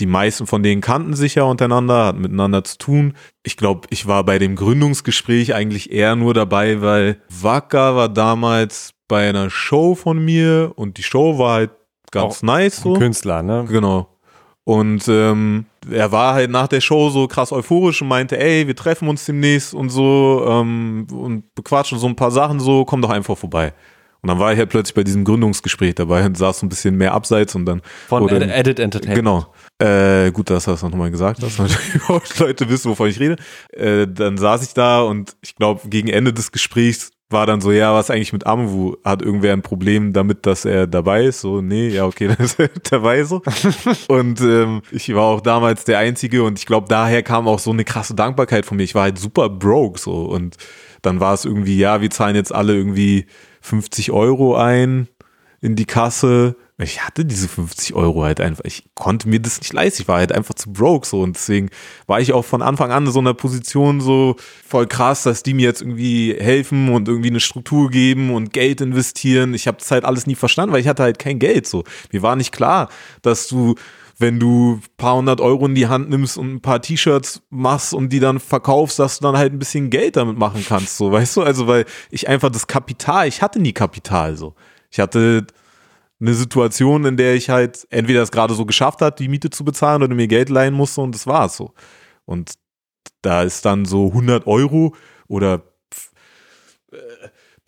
die 0.00 0.06
meisten 0.06 0.46
von 0.46 0.62
denen 0.62 0.80
kannten 0.80 1.14
sich 1.14 1.36
ja 1.36 1.44
untereinander, 1.44 2.06
hatten 2.06 2.20
miteinander 2.20 2.64
zu 2.64 2.78
tun. 2.78 3.14
Ich 3.42 3.56
glaube, 3.56 3.86
ich 3.90 4.06
war 4.06 4.24
bei 4.24 4.38
dem 4.38 4.56
Gründungsgespräch 4.56 5.54
eigentlich 5.54 5.92
eher 5.92 6.16
nur 6.16 6.34
dabei, 6.34 6.80
weil 6.80 7.22
Wacker 7.28 7.94
war 7.94 8.08
damals 8.08 8.94
bei 9.06 9.28
einer 9.28 9.50
Show 9.50 9.94
von 9.94 10.24
mir 10.24 10.72
und 10.74 10.98
die 10.98 11.04
Show 11.04 11.38
war 11.38 11.54
halt 11.54 11.70
ganz 12.14 12.38
Auch 12.38 12.42
nice. 12.42 12.76
So. 12.76 12.94
Künstler, 12.94 13.42
ne? 13.42 13.66
Genau. 13.68 14.08
Und 14.64 15.06
ähm, 15.08 15.66
er 15.90 16.10
war 16.10 16.34
halt 16.34 16.50
nach 16.50 16.68
der 16.68 16.80
Show 16.80 17.10
so 17.10 17.28
krass 17.28 17.52
euphorisch 17.52 18.00
und 18.00 18.08
meinte, 18.08 18.38
ey, 18.38 18.66
wir 18.66 18.74
treffen 18.74 19.08
uns 19.08 19.26
demnächst 19.26 19.74
und 19.74 19.90
so 19.90 20.42
ähm, 20.48 21.06
und 21.12 21.54
bequatschen 21.54 21.98
so 21.98 22.06
ein 22.06 22.16
paar 22.16 22.30
Sachen 22.30 22.60
so, 22.60 22.86
komm 22.86 23.02
doch 23.02 23.10
einfach 23.10 23.36
vorbei. 23.36 23.74
Und 24.22 24.28
dann 24.28 24.38
war 24.38 24.54
ich 24.54 24.58
halt 24.58 24.70
plötzlich 24.70 24.94
bei 24.94 25.04
diesem 25.04 25.22
Gründungsgespräch 25.22 25.96
dabei 25.96 26.24
und 26.24 26.38
saß 26.38 26.60
so 26.60 26.64
ein 26.64 26.70
bisschen 26.70 26.96
mehr 26.96 27.12
abseits 27.12 27.54
und 27.56 27.66
dann. 27.66 27.82
Von 28.08 28.26
Ed 28.30 28.40
Edit 28.40 28.78
Entertainment. 28.78 29.18
Genau. 29.18 29.46
Äh, 29.78 30.30
gut, 30.30 30.48
dass 30.48 30.64
du 30.64 30.70
das 30.70 30.82
nochmal 30.82 31.10
gesagt 31.10 31.42
hast, 31.42 31.58
damit 31.58 31.78
überhaupt 31.94 32.38
Leute 32.38 32.66
wissen, 32.70 32.90
wovon 32.90 33.10
ich 33.10 33.20
rede. 33.20 33.36
Äh, 33.74 34.06
dann 34.08 34.38
saß 34.38 34.62
ich 34.62 34.72
da 34.72 35.02
und 35.02 35.36
ich 35.42 35.54
glaube, 35.56 35.86
gegen 35.90 36.08
Ende 36.08 36.32
des 36.32 36.52
Gesprächs 36.52 37.10
war 37.30 37.46
dann 37.46 37.60
so, 37.60 37.72
ja, 37.72 37.94
was 37.94 38.10
eigentlich 38.10 38.32
mit 38.32 38.46
Amwu? 38.46 38.96
Hat 39.04 39.22
irgendwer 39.22 39.52
ein 39.52 39.62
Problem 39.62 40.12
damit, 40.12 40.46
dass 40.46 40.64
er 40.64 40.86
dabei 40.86 41.24
ist? 41.24 41.40
So, 41.40 41.60
nee, 41.60 41.88
ja, 41.88 42.06
okay, 42.06 42.28
dann 42.36 42.44
ist 42.44 42.58
er 42.58 42.68
dabei 42.90 43.24
so. 43.24 43.42
und 44.08 44.40
ähm, 44.40 44.82
ich 44.90 45.14
war 45.14 45.24
auch 45.24 45.40
damals 45.40 45.84
der 45.84 45.98
Einzige 45.98 46.42
und 46.44 46.58
ich 46.58 46.66
glaube, 46.66 46.86
daher 46.88 47.22
kam 47.22 47.48
auch 47.48 47.58
so 47.58 47.70
eine 47.70 47.84
krasse 47.84 48.14
Dankbarkeit 48.14 48.66
von 48.66 48.76
mir. 48.76 48.84
Ich 48.84 48.94
war 48.94 49.02
halt 49.02 49.18
super 49.18 49.48
broke 49.48 49.98
so 49.98 50.24
und 50.26 50.56
dann 51.02 51.20
war 51.20 51.34
es 51.34 51.44
irgendwie, 51.44 51.78
ja, 51.78 52.00
wir 52.00 52.10
zahlen 52.10 52.36
jetzt 52.36 52.54
alle 52.54 52.74
irgendwie 52.74 53.26
50 53.60 54.10
Euro 54.12 54.56
ein 54.56 55.08
in 55.60 55.76
die 55.76 55.86
Kasse 55.86 56.56
ich 56.78 57.04
hatte 57.04 57.24
diese 57.24 57.46
50 57.46 57.94
Euro 57.94 58.24
halt 58.24 58.40
einfach, 58.40 58.64
ich 58.64 58.84
konnte 58.94 59.28
mir 59.28 59.38
das 59.38 59.60
nicht 59.60 59.72
leisten, 59.72 60.02
ich 60.02 60.08
war 60.08 60.16
halt 60.16 60.32
einfach 60.32 60.54
zu 60.54 60.72
broke 60.72 61.06
so 61.06 61.20
und 61.20 61.36
deswegen 61.36 61.70
war 62.08 62.20
ich 62.20 62.32
auch 62.32 62.44
von 62.44 62.62
Anfang 62.62 62.90
an 62.90 63.06
in 63.06 63.12
so 63.12 63.20
einer 63.20 63.34
Position 63.34 64.00
so 64.00 64.34
voll 64.66 64.88
krass, 64.88 65.22
dass 65.22 65.44
die 65.44 65.54
mir 65.54 65.66
jetzt 65.66 65.82
irgendwie 65.82 66.34
helfen 66.36 66.88
und 66.88 67.06
irgendwie 67.06 67.30
eine 67.30 67.38
Struktur 67.38 67.90
geben 67.90 68.34
und 68.34 68.52
Geld 68.52 68.80
investieren. 68.80 69.54
Ich 69.54 69.68
habe 69.68 69.78
das 69.78 69.92
halt 69.92 70.04
alles 70.04 70.26
nie 70.26 70.34
verstanden, 70.34 70.72
weil 70.72 70.80
ich 70.80 70.88
hatte 70.88 71.04
halt 71.04 71.20
kein 71.20 71.38
Geld 71.38 71.68
so. 71.68 71.84
Mir 72.10 72.22
war 72.22 72.34
nicht 72.34 72.50
klar, 72.50 72.88
dass 73.22 73.46
du 73.46 73.76
wenn 74.18 74.38
du 74.38 74.80
paar 74.96 75.16
hundert 75.16 75.40
Euro 75.40 75.66
in 75.66 75.74
die 75.74 75.88
Hand 75.88 76.08
nimmst 76.08 76.38
und 76.38 76.54
ein 76.54 76.60
paar 76.60 76.80
T-Shirts 76.80 77.42
machst 77.50 77.92
und 77.92 78.10
die 78.10 78.20
dann 78.20 78.38
verkaufst, 78.38 78.98
dass 78.98 79.18
du 79.18 79.24
dann 79.24 79.36
halt 79.36 79.52
ein 79.52 79.58
bisschen 79.58 79.90
Geld 79.90 80.16
damit 80.16 80.38
machen 80.38 80.64
kannst, 80.66 80.96
so, 80.96 81.10
weißt 81.10 81.36
du? 81.36 81.42
Also, 81.42 81.66
weil 81.66 81.84
ich 82.10 82.28
einfach 82.28 82.50
das 82.50 82.68
Kapital, 82.68 83.26
ich 83.26 83.42
hatte 83.42 83.58
nie 83.60 83.72
Kapital, 83.72 84.36
so. 84.36 84.54
Ich 84.90 85.00
hatte 85.00 85.46
eine 86.24 86.34
Situation, 86.34 87.04
in 87.04 87.16
der 87.16 87.34
ich 87.34 87.50
halt 87.50 87.86
entweder 87.90 88.22
es 88.22 88.32
gerade 88.32 88.54
so 88.54 88.64
geschafft 88.64 89.02
hat, 89.02 89.18
die 89.18 89.28
Miete 89.28 89.50
zu 89.50 89.64
bezahlen 89.64 90.02
oder 90.02 90.14
mir 90.14 90.26
Geld 90.26 90.48
leihen 90.48 90.74
musste 90.74 91.00
und 91.00 91.14
das 91.14 91.26
war 91.26 91.46
es 91.46 91.56
so. 91.56 91.74
Und 92.24 92.54
da 93.22 93.42
ist 93.42 93.64
dann 93.64 93.84
so 93.84 94.08
100 94.08 94.46
Euro 94.46 94.94
oder 95.28 95.62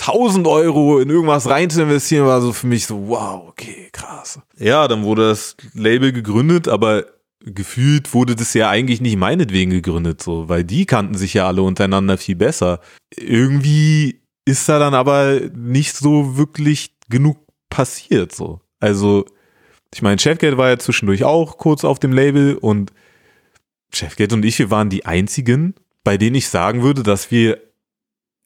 1000 0.00 0.46
Euro 0.46 1.00
in 1.00 1.10
irgendwas 1.10 1.48
rein 1.48 1.70
zu 1.70 1.82
investieren, 1.82 2.26
war 2.26 2.40
so 2.40 2.52
für 2.52 2.66
mich 2.66 2.86
so, 2.86 3.08
wow, 3.08 3.48
okay, 3.48 3.88
krass. 3.92 4.40
Ja, 4.58 4.88
dann 4.88 5.04
wurde 5.04 5.28
das 5.28 5.56
Label 5.74 6.12
gegründet, 6.12 6.68
aber 6.68 7.06
gefühlt 7.40 8.12
wurde 8.14 8.36
das 8.36 8.54
ja 8.54 8.68
eigentlich 8.68 9.00
nicht 9.00 9.16
meinetwegen 9.16 9.70
gegründet, 9.70 10.22
so, 10.22 10.48
weil 10.48 10.64
die 10.64 10.86
kannten 10.86 11.14
sich 11.14 11.34
ja 11.34 11.46
alle 11.46 11.62
untereinander 11.62 12.18
viel 12.18 12.36
besser. 12.36 12.80
Irgendwie 13.16 14.22
ist 14.44 14.68
da 14.68 14.78
dann 14.78 14.94
aber 14.94 15.40
nicht 15.54 15.96
so 15.96 16.36
wirklich 16.36 16.96
genug 17.08 17.45
passiert 17.70 18.34
so. 18.34 18.60
Also, 18.80 19.24
ich 19.92 20.02
meine, 20.02 20.18
Chefgate 20.18 20.56
war 20.56 20.68
ja 20.68 20.78
zwischendurch 20.78 21.24
auch 21.24 21.58
kurz 21.58 21.84
auf 21.84 21.98
dem 21.98 22.12
Label 22.12 22.56
und 22.56 22.92
Chefgate 23.92 24.34
und 24.34 24.44
ich, 24.44 24.58
wir 24.58 24.70
waren 24.70 24.90
die 24.90 25.06
einzigen, 25.06 25.74
bei 26.04 26.16
denen 26.16 26.36
ich 26.36 26.48
sagen 26.48 26.82
würde, 26.82 27.02
dass 27.02 27.30
wir 27.30 27.60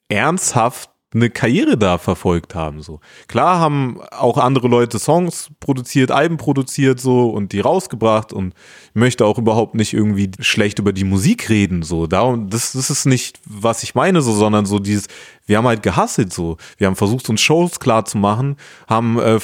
ernsthaft 0.07 0.89
eine 1.13 1.29
Karriere 1.29 1.77
da 1.77 1.97
verfolgt 1.97 2.55
haben. 2.55 2.81
So 2.81 2.99
klar 3.27 3.59
haben 3.59 3.99
auch 4.11 4.37
andere 4.37 4.67
Leute 4.67 4.99
Songs 4.99 5.49
produziert, 5.59 6.11
Alben 6.11 6.37
produziert 6.37 6.99
so 6.99 7.29
und 7.29 7.51
die 7.51 7.59
rausgebracht 7.59 8.33
und 8.33 8.53
ich 8.93 8.95
möchte 8.95 9.25
auch 9.25 9.37
überhaupt 9.37 9.75
nicht 9.75 9.93
irgendwie 9.93 10.31
schlecht 10.39 10.79
über 10.79 10.93
die 10.93 11.03
Musik 11.03 11.49
reden 11.49 11.83
so. 11.83 12.07
Darum 12.07 12.49
das, 12.49 12.73
das 12.73 12.89
ist 12.89 13.05
nicht 13.05 13.39
was 13.45 13.83
ich 13.83 13.95
meine 13.95 14.21
so, 14.21 14.33
sondern 14.33 14.65
so 14.65 14.79
dieses 14.79 15.07
wir 15.45 15.57
haben 15.57 15.67
halt 15.67 15.83
gehasselt 15.83 16.31
so. 16.31 16.57
Wir 16.77 16.87
haben 16.87 16.95
versucht 16.95 17.29
uns 17.29 17.41
Shows 17.41 17.79
klar 17.79 18.05
zu 18.05 18.17
machen, 18.17 18.55
haben 18.87 19.19
äh, 19.19 19.39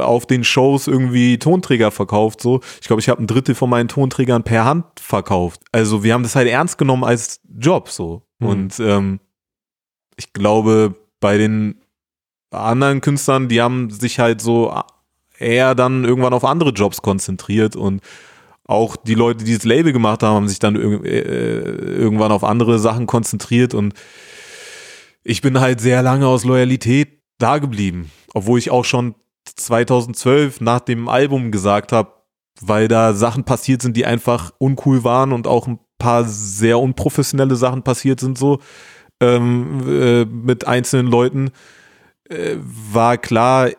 auf 0.00 0.26
den 0.26 0.42
Shows 0.42 0.88
irgendwie 0.88 1.38
Tonträger 1.38 1.90
verkauft 1.90 2.40
so. 2.40 2.60
Ich 2.80 2.88
glaube, 2.88 3.00
ich 3.00 3.08
habe 3.08 3.22
ein 3.22 3.26
Drittel 3.26 3.54
von 3.54 3.70
meinen 3.70 3.88
Tonträgern 3.88 4.42
per 4.42 4.64
Hand 4.64 4.86
verkauft. 5.00 5.60
Also 5.70 6.02
wir 6.02 6.14
haben 6.14 6.22
das 6.24 6.34
halt 6.34 6.48
ernst 6.48 6.76
genommen 6.76 7.04
als 7.04 7.40
Job 7.56 7.88
so 7.88 8.22
mhm. 8.40 8.48
und 8.48 8.80
ähm, 8.80 9.20
ich 10.18 10.32
glaube, 10.32 10.96
bei 11.20 11.38
den 11.38 11.80
anderen 12.50 13.00
Künstlern, 13.00 13.48
die 13.48 13.62
haben 13.62 13.90
sich 13.90 14.18
halt 14.18 14.40
so 14.40 14.74
eher 15.38 15.74
dann 15.74 16.04
irgendwann 16.04 16.32
auf 16.32 16.44
andere 16.44 16.70
Jobs 16.70 17.00
konzentriert 17.00 17.76
und 17.76 18.02
auch 18.64 18.96
die 18.96 19.14
Leute, 19.14 19.44
die 19.44 19.54
das 19.54 19.64
Label 19.64 19.92
gemacht 19.92 20.22
haben, 20.22 20.34
haben 20.34 20.48
sich 20.48 20.58
dann 20.58 20.76
äh, 20.76 21.20
irgendwann 21.20 22.32
auf 22.32 22.44
andere 22.44 22.78
Sachen 22.78 23.06
konzentriert 23.06 23.72
und 23.72 23.94
ich 25.22 25.40
bin 25.40 25.60
halt 25.60 25.80
sehr 25.80 26.02
lange 26.02 26.26
aus 26.26 26.44
Loyalität 26.44 27.22
da 27.38 27.58
geblieben, 27.58 28.10
obwohl 28.34 28.58
ich 28.58 28.70
auch 28.70 28.84
schon 28.84 29.14
2012 29.44 30.60
nach 30.60 30.80
dem 30.80 31.08
Album 31.08 31.52
gesagt 31.52 31.92
habe, 31.92 32.12
weil 32.60 32.88
da 32.88 33.14
Sachen 33.14 33.44
passiert 33.44 33.82
sind, 33.82 33.96
die 33.96 34.04
einfach 34.04 34.52
uncool 34.58 35.04
waren 35.04 35.32
und 35.32 35.46
auch 35.46 35.66
ein 35.66 35.78
paar 35.98 36.24
sehr 36.24 36.78
unprofessionelle 36.78 37.56
Sachen 37.56 37.82
passiert 37.82 38.20
sind 38.20 38.36
so 38.36 38.58
ähm, 39.20 39.82
äh, 39.86 40.24
mit 40.24 40.66
einzelnen 40.66 41.06
Leuten, 41.08 41.50
äh, 42.28 42.56
war 42.56 43.18
klar 43.18 43.70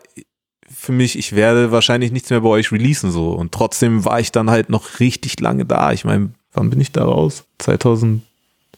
für 0.71 0.91
mich, 0.91 1.17
ich 1.17 1.35
werde 1.35 1.71
wahrscheinlich 1.71 2.11
nichts 2.11 2.29
mehr 2.29 2.41
bei 2.41 2.49
euch 2.49 2.71
releasen 2.71 3.11
so. 3.11 3.31
Und 3.31 3.51
trotzdem 3.51 4.05
war 4.05 4.19
ich 4.19 4.31
dann 4.31 4.49
halt 4.49 4.69
noch 4.69 4.99
richtig 4.99 5.39
lange 5.39 5.65
da. 5.65 5.91
Ich 5.91 6.05
meine, 6.05 6.31
wann 6.53 6.69
bin 6.69 6.79
ich 6.79 6.91
da 6.91 7.03
raus? 7.03 7.45
2000, 7.57 8.21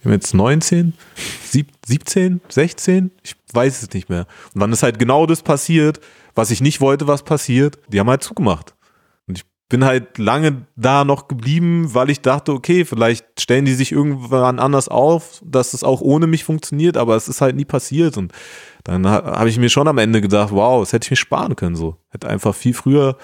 jetzt 0.05 0.33
19, 0.33 0.93
17, 1.85 2.41
16? 2.47 3.11
Ich 3.23 3.35
weiß 3.53 3.83
es 3.83 3.93
nicht 3.93 4.09
mehr. 4.09 4.25
Und 4.53 4.61
dann 4.61 4.71
ist 4.71 4.83
halt 4.83 4.99
genau 4.99 5.25
das 5.25 5.41
passiert, 5.41 5.99
was 6.33 6.49
ich 6.49 6.61
nicht 6.61 6.81
wollte, 6.81 7.07
was 7.07 7.23
passiert. 7.23 7.77
Die 7.89 7.99
haben 7.99 8.09
halt 8.09 8.23
zugemacht 8.23 8.73
bin 9.72 9.85
halt 9.85 10.18
lange 10.18 10.68
da 10.76 11.06
noch 11.06 11.30
geblieben, 11.30 11.93
weil 11.93 12.10
ich 12.10 12.19
dachte, 12.19 12.52
okay, 12.52 12.84
vielleicht 12.84 13.39
stellen 13.39 13.64
die 13.64 13.73
sich 13.73 13.93
irgendwann 13.93 14.60
anders 14.60 14.89
auf, 14.89 15.41
dass 15.45 15.73
es 15.73 15.85
auch 15.85 16.02
ohne 16.02 16.27
mich 16.27 16.43
funktioniert, 16.43 16.98
aber 16.98 17.15
es 17.15 17.30
ist 17.30 17.39
halt 17.39 17.56
nie 17.56 17.64
passiert. 17.64 18.18
Und 18.18 18.34
dann 18.84 19.07
habe 19.07 19.48
ich 19.48 19.57
mir 19.57 19.69
schon 19.69 19.88
am 19.88 19.98
Ende 19.98 20.19
gedacht, 20.19 20.52
wow, 20.52 20.81
das 20.81 20.91
hätte 20.91 21.06
ich 21.06 21.11
mir 21.11 21.15
sparen 21.15 21.56
können 21.56 21.77
so. 21.77 21.95
Hätte 22.10 22.27
einfach 22.27 22.53
viel 22.53 22.73
früher 22.73 23.18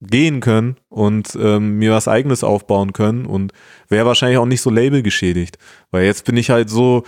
gehen 0.00 0.38
können 0.38 0.76
und 0.88 1.36
ähm, 1.40 1.78
mir 1.78 1.90
was 1.90 2.06
eigenes 2.06 2.44
aufbauen 2.44 2.92
können 2.92 3.26
und 3.26 3.52
wäre 3.88 4.06
wahrscheinlich 4.06 4.38
auch 4.38 4.46
nicht 4.46 4.62
so 4.62 4.70
Label 4.70 5.02
geschädigt. 5.02 5.58
Weil 5.90 6.04
jetzt 6.04 6.24
bin 6.24 6.36
ich 6.36 6.50
halt 6.50 6.70
so, 6.70 7.02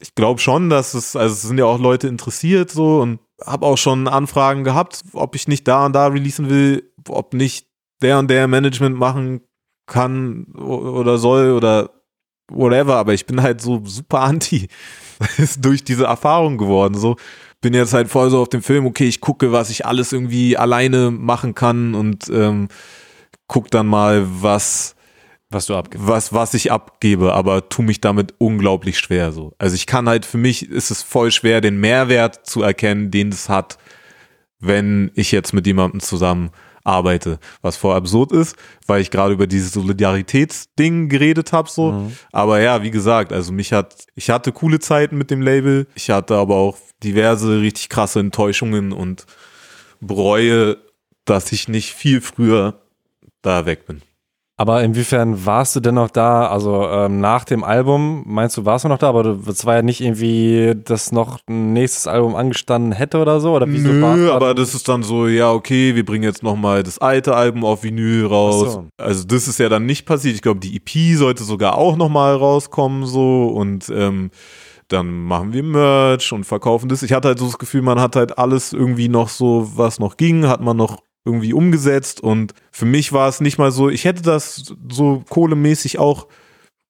ich 0.00 0.14
glaube 0.14 0.40
schon, 0.40 0.68
dass 0.68 0.92
es, 0.92 1.16
also 1.16 1.32
es 1.32 1.40
sind 1.40 1.56
ja 1.56 1.64
auch 1.64 1.80
Leute 1.80 2.06
interessiert 2.06 2.70
so 2.70 3.00
und 3.00 3.18
habe 3.44 3.64
auch 3.64 3.78
schon 3.78 4.08
Anfragen 4.08 4.62
gehabt, 4.62 5.04
ob 5.14 5.34
ich 5.34 5.48
nicht 5.48 5.66
da 5.66 5.86
und 5.86 5.94
da 5.94 6.08
releasen 6.08 6.50
will, 6.50 6.92
ob 7.10 7.34
nicht 7.34 7.68
der 8.02 8.18
und 8.18 8.28
der 8.28 8.46
Management 8.48 8.96
machen 8.96 9.40
kann 9.86 10.46
oder 10.54 11.18
soll 11.18 11.52
oder 11.52 11.90
whatever, 12.48 12.96
aber 12.96 13.14
ich 13.14 13.26
bin 13.26 13.42
halt 13.42 13.60
so 13.60 13.82
super 13.84 14.20
anti. 14.20 14.68
Ist 15.38 15.64
durch 15.64 15.82
diese 15.82 16.04
Erfahrung 16.04 16.58
geworden. 16.58 16.94
So 16.94 17.16
bin 17.60 17.72
jetzt 17.74 17.94
halt 17.94 18.08
voll 18.08 18.30
so 18.30 18.40
auf 18.40 18.48
dem 18.48 18.62
Film, 18.62 18.86
okay, 18.86 19.08
ich 19.08 19.20
gucke, 19.20 19.50
was 19.50 19.70
ich 19.70 19.86
alles 19.86 20.12
irgendwie 20.12 20.56
alleine 20.56 21.10
machen 21.10 21.54
kann 21.54 21.94
und 21.94 22.28
ähm, 22.28 22.68
guck 23.48 23.70
dann 23.70 23.86
mal, 23.86 24.26
was 24.26 24.96
was 25.48 25.66
du 25.66 25.76
abgibst. 25.76 26.06
Was, 26.06 26.32
was 26.32 26.54
ich 26.54 26.72
abgebe, 26.72 27.32
aber 27.32 27.68
tu 27.68 27.82
mich 27.82 28.00
damit 28.00 28.34
unglaublich 28.38 28.98
schwer 28.98 29.32
so. 29.32 29.52
Also 29.58 29.74
ich 29.74 29.86
kann 29.86 30.08
halt, 30.08 30.26
für 30.26 30.38
mich 30.38 30.68
ist 30.68 30.90
es 30.90 31.02
voll 31.02 31.30
schwer, 31.30 31.60
den 31.60 31.78
Mehrwert 31.78 32.46
zu 32.46 32.62
erkennen, 32.62 33.10
den 33.10 33.28
es 33.28 33.48
hat, 33.48 33.78
wenn 34.58 35.10
ich 35.14 35.32
jetzt 35.32 35.52
mit 35.52 35.66
jemandem 35.66 36.00
zusammen 36.00 36.50
arbeite, 36.86 37.38
was 37.62 37.76
voll 37.76 37.94
absurd 37.94 38.32
ist, 38.32 38.56
weil 38.86 39.00
ich 39.00 39.10
gerade 39.10 39.34
über 39.34 39.46
dieses 39.46 39.72
Solidaritätsding 39.72 41.08
geredet 41.08 41.52
habe 41.52 41.68
so. 41.68 41.92
Mhm. 41.92 42.16
Aber 42.32 42.60
ja, 42.60 42.82
wie 42.82 42.90
gesagt, 42.90 43.32
also 43.32 43.52
mich 43.52 43.72
hat, 43.72 44.06
ich 44.14 44.30
hatte 44.30 44.52
coole 44.52 44.78
Zeiten 44.78 45.18
mit 45.18 45.30
dem 45.30 45.42
Label, 45.42 45.86
ich 45.94 46.10
hatte 46.10 46.36
aber 46.36 46.54
auch 46.54 46.78
diverse 47.02 47.60
richtig 47.60 47.88
krasse 47.88 48.20
Enttäuschungen 48.20 48.92
und 48.92 49.26
bereue, 50.00 50.78
dass 51.24 51.52
ich 51.52 51.68
nicht 51.68 51.92
viel 51.92 52.20
früher 52.20 52.80
da 53.42 53.66
weg 53.66 53.86
bin. 53.86 54.02
Aber 54.58 54.82
inwiefern 54.82 55.44
warst 55.44 55.76
du 55.76 55.80
denn 55.80 55.96
noch 55.96 56.08
da? 56.08 56.46
Also 56.46 56.88
ähm, 56.88 57.20
nach 57.20 57.44
dem 57.44 57.62
Album, 57.62 58.22
meinst 58.26 58.56
du, 58.56 58.64
warst 58.64 58.86
du 58.86 58.88
noch 58.88 58.96
da? 58.96 59.10
Aber 59.10 59.38
es 59.46 59.66
war 59.66 59.76
ja 59.76 59.82
nicht 59.82 60.00
irgendwie, 60.00 60.74
dass 60.82 61.12
noch 61.12 61.40
ein 61.46 61.74
nächstes 61.74 62.06
Album 62.06 62.34
angestanden 62.34 62.92
hätte 62.92 63.18
oder 63.18 63.38
so? 63.40 63.54
Oder 63.54 63.68
wieso 63.68 63.90
Nö, 63.90 64.32
aber 64.32 64.54
das 64.54 64.74
ist 64.74 64.88
dann 64.88 65.02
so, 65.02 65.26
ja, 65.28 65.52
okay, 65.52 65.94
wir 65.94 66.06
bringen 66.06 66.24
jetzt 66.24 66.42
nochmal 66.42 66.82
das 66.82 66.98
alte 66.98 67.36
Album 67.36 67.66
auf 67.66 67.82
Vinyl 67.82 68.24
raus. 68.24 68.72
So. 68.72 68.86
Also 68.96 69.24
das 69.24 69.46
ist 69.46 69.58
ja 69.58 69.68
dann 69.68 69.84
nicht 69.84 70.06
passiert. 70.06 70.34
Ich 70.34 70.42
glaube, 70.42 70.60
die 70.60 70.74
EP 70.74 71.18
sollte 71.18 71.44
sogar 71.44 71.76
auch 71.76 71.96
nochmal 71.96 72.34
rauskommen 72.34 73.04
so 73.04 73.48
und 73.48 73.90
ähm, 73.90 74.30
dann 74.88 75.24
machen 75.24 75.52
wir 75.52 75.62
Merch 75.64 76.32
und 76.32 76.44
verkaufen 76.44 76.88
das. 76.88 77.02
Ich 77.02 77.12
hatte 77.12 77.28
halt 77.28 77.38
so 77.38 77.46
das 77.46 77.58
Gefühl, 77.58 77.82
man 77.82 78.00
hat 78.00 78.16
halt 78.16 78.38
alles 78.38 78.72
irgendwie 78.72 79.08
noch 79.08 79.28
so, 79.28 79.70
was 79.74 79.98
noch 79.98 80.16
ging, 80.16 80.46
hat 80.46 80.60
man 80.62 80.76
noch 80.76 81.02
irgendwie 81.26 81.52
umgesetzt 81.52 82.20
und 82.20 82.54
für 82.70 82.86
mich 82.86 83.12
war 83.12 83.28
es 83.28 83.40
nicht 83.40 83.58
mal 83.58 83.72
so, 83.72 83.90
ich 83.90 84.04
hätte 84.04 84.22
das 84.22 84.74
so 84.88 85.24
kohlemäßig 85.28 85.98
auch 85.98 86.28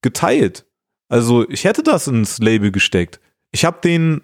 geteilt. 0.02 0.66
Also 1.08 1.48
ich 1.48 1.64
hätte 1.64 1.82
das 1.82 2.06
ins 2.06 2.38
Label 2.38 2.70
gesteckt. 2.70 3.20
Ich 3.50 3.64
habe 3.64 3.80
den, 3.82 4.22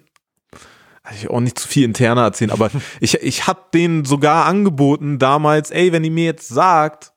also 1.01 1.19
ich 1.19 1.29
auch 1.29 1.39
nicht 1.39 1.57
zu 1.57 1.67
viel 1.67 1.83
interner 1.83 2.21
erzählen, 2.21 2.51
aber 2.51 2.69
ich, 2.99 3.15
ich 3.15 3.47
habe 3.47 3.65
denen 3.73 4.05
sogar 4.05 4.45
angeboten 4.45 5.17
damals, 5.17 5.71
ey, 5.71 5.91
wenn 5.91 6.03
ihr 6.03 6.11
mir 6.11 6.25
jetzt 6.25 6.47
sagt, 6.47 7.11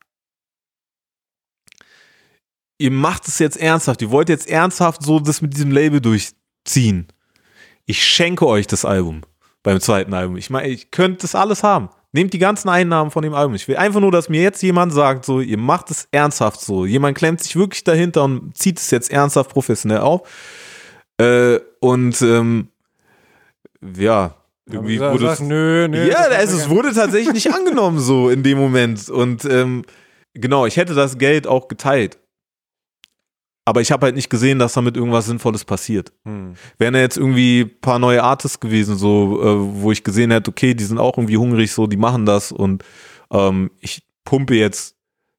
ihr 2.79 2.91
macht 2.91 3.27
es 3.27 3.39
jetzt 3.39 3.57
ernsthaft, 3.57 4.01
ihr 4.01 4.11
wollt 4.11 4.29
jetzt 4.29 4.49
ernsthaft 4.49 5.03
so 5.03 5.19
das 5.19 5.41
mit 5.41 5.53
diesem 5.53 5.71
Label 5.71 6.01
durchziehen. 6.01 7.07
Ich 7.85 8.05
schenke 8.05 8.47
euch 8.47 8.67
das 8.67 8.85
Album 8.85 9.21
beim 9.61 9.79
zweiten 9.81 10.13
Album. 10.13 10.37
Ich 10.37 10.49
meine, 10.49 10.67
ich 10.69 10.91
könnte 10.91 11.21
das 11.21 11.35
alles 11.35 11.61
haben. 11.61 11.89
Nehmt 12.17 12.33
die 12.33 12.39
ganzen 12.39 12.67
Einnahmen 12.69 13.11
von 13.11 13.21
dem 13.21 13.35
Album. 13.35 13.53
Ich 13.53 13.67
will 13.67 13.77
einfach 13.77 13.99
nur, 13.99 14.11
dass 14.11 14.27
mir 14.27 14.41
jetzt 14.41 14.63
jemand 14.63 14.91
sagt, 14.91 15.23
so, 15.23 15.39
ihr 15.39 15.59
macht 15.59 15.91
es 15.91 16.07
ernsthaft 16.09 16.59
so. 16.59 16.83
Jemand 16.83 17.15
klemmt 17.15 17.43
sich 17.43 17.55
wirklich 17.55 17.83
dahinter 17.83 18.23
und 18.23 18.57
zieht 18.57 18.79
es 18.79 18.89
jetzt 18.89 19.11
ernsthaft 19.11 19.51
professionell 19.51 19.99
auf. 19.99 20.27
Äh, 21.19 21.59
und 21.79 22.19
ähm, 22.23 22.69
ja, 23.95 24.33
irgendwie 24.65 24.95
ja, 24.95 25.13
wurde 25.13 25.27
es, 25.27 25.41
nö, 25.41 25.87
nö, 25.87 26.09
ja, 26.09 26.17
also 26.17 26.57
es 26.57 26.67
wurde 26.69 26.91
tatsächlich 26.91 27.33
nicht 27.35 27.53
angenommen 27.53 27.99
so 27.99 28.31
in 28.31 28.41
dem 28.41 28.57
Moment. 28.57 29.11
Und 29.11 29.45
ähm, 29.45 29.83
genau, 30.33 30.65
ich 30.65 30.75
hätte 30.75 30.95
das 30.95 31.19
Geld 31.19 31.45
auch 31.45 31.67
geteilt. 31.67 32.17
Aber 33.67 33.81
ich 33.81 33.91
habe 33.91 34.05
halt 34.05 34.15
nicht 34.15 34.29
gesehen, 34.29 34.59
dass 34.59 34.71
damit 34.71 34.95
irgendwas 34.95 35.25
Sinnvolles 35.25 35.65
passiert. 35.65 36.13
Hm. 36.23 36.53
Wären 36.77 36.95
ja 36.95 37.01
jetzt 37.01 37.17
irgendwie 37.17 37.63
ein 37.63 37.81
paar 37.81 37.99
neue 37.99 38.23
Artists 38.23 38.61
gewesen, 38.61 38.95
so, 38.95 39.43
äh, 39.43 39.83
wo 39.83 39.91
ich 39.91 40.05
gesehen 40.05 40.31
hätte, 40.31 40.51
okay, 40.51 40.73
die 40.73 40.85
sind 40.85 40.97
auch 40.97 41.17
irgendwie 41.17 41.35
hungrig, 41.35 41.73
so, 41.73 41.85
die 41.85 41.97
machen 41.97 42.25
das 42.25 42.53
und 42.53 42.85
ähm, 43.29 43.69
ich 43.81 44.03
pumpe 44.23 44.55
jetzt 44.55 44.95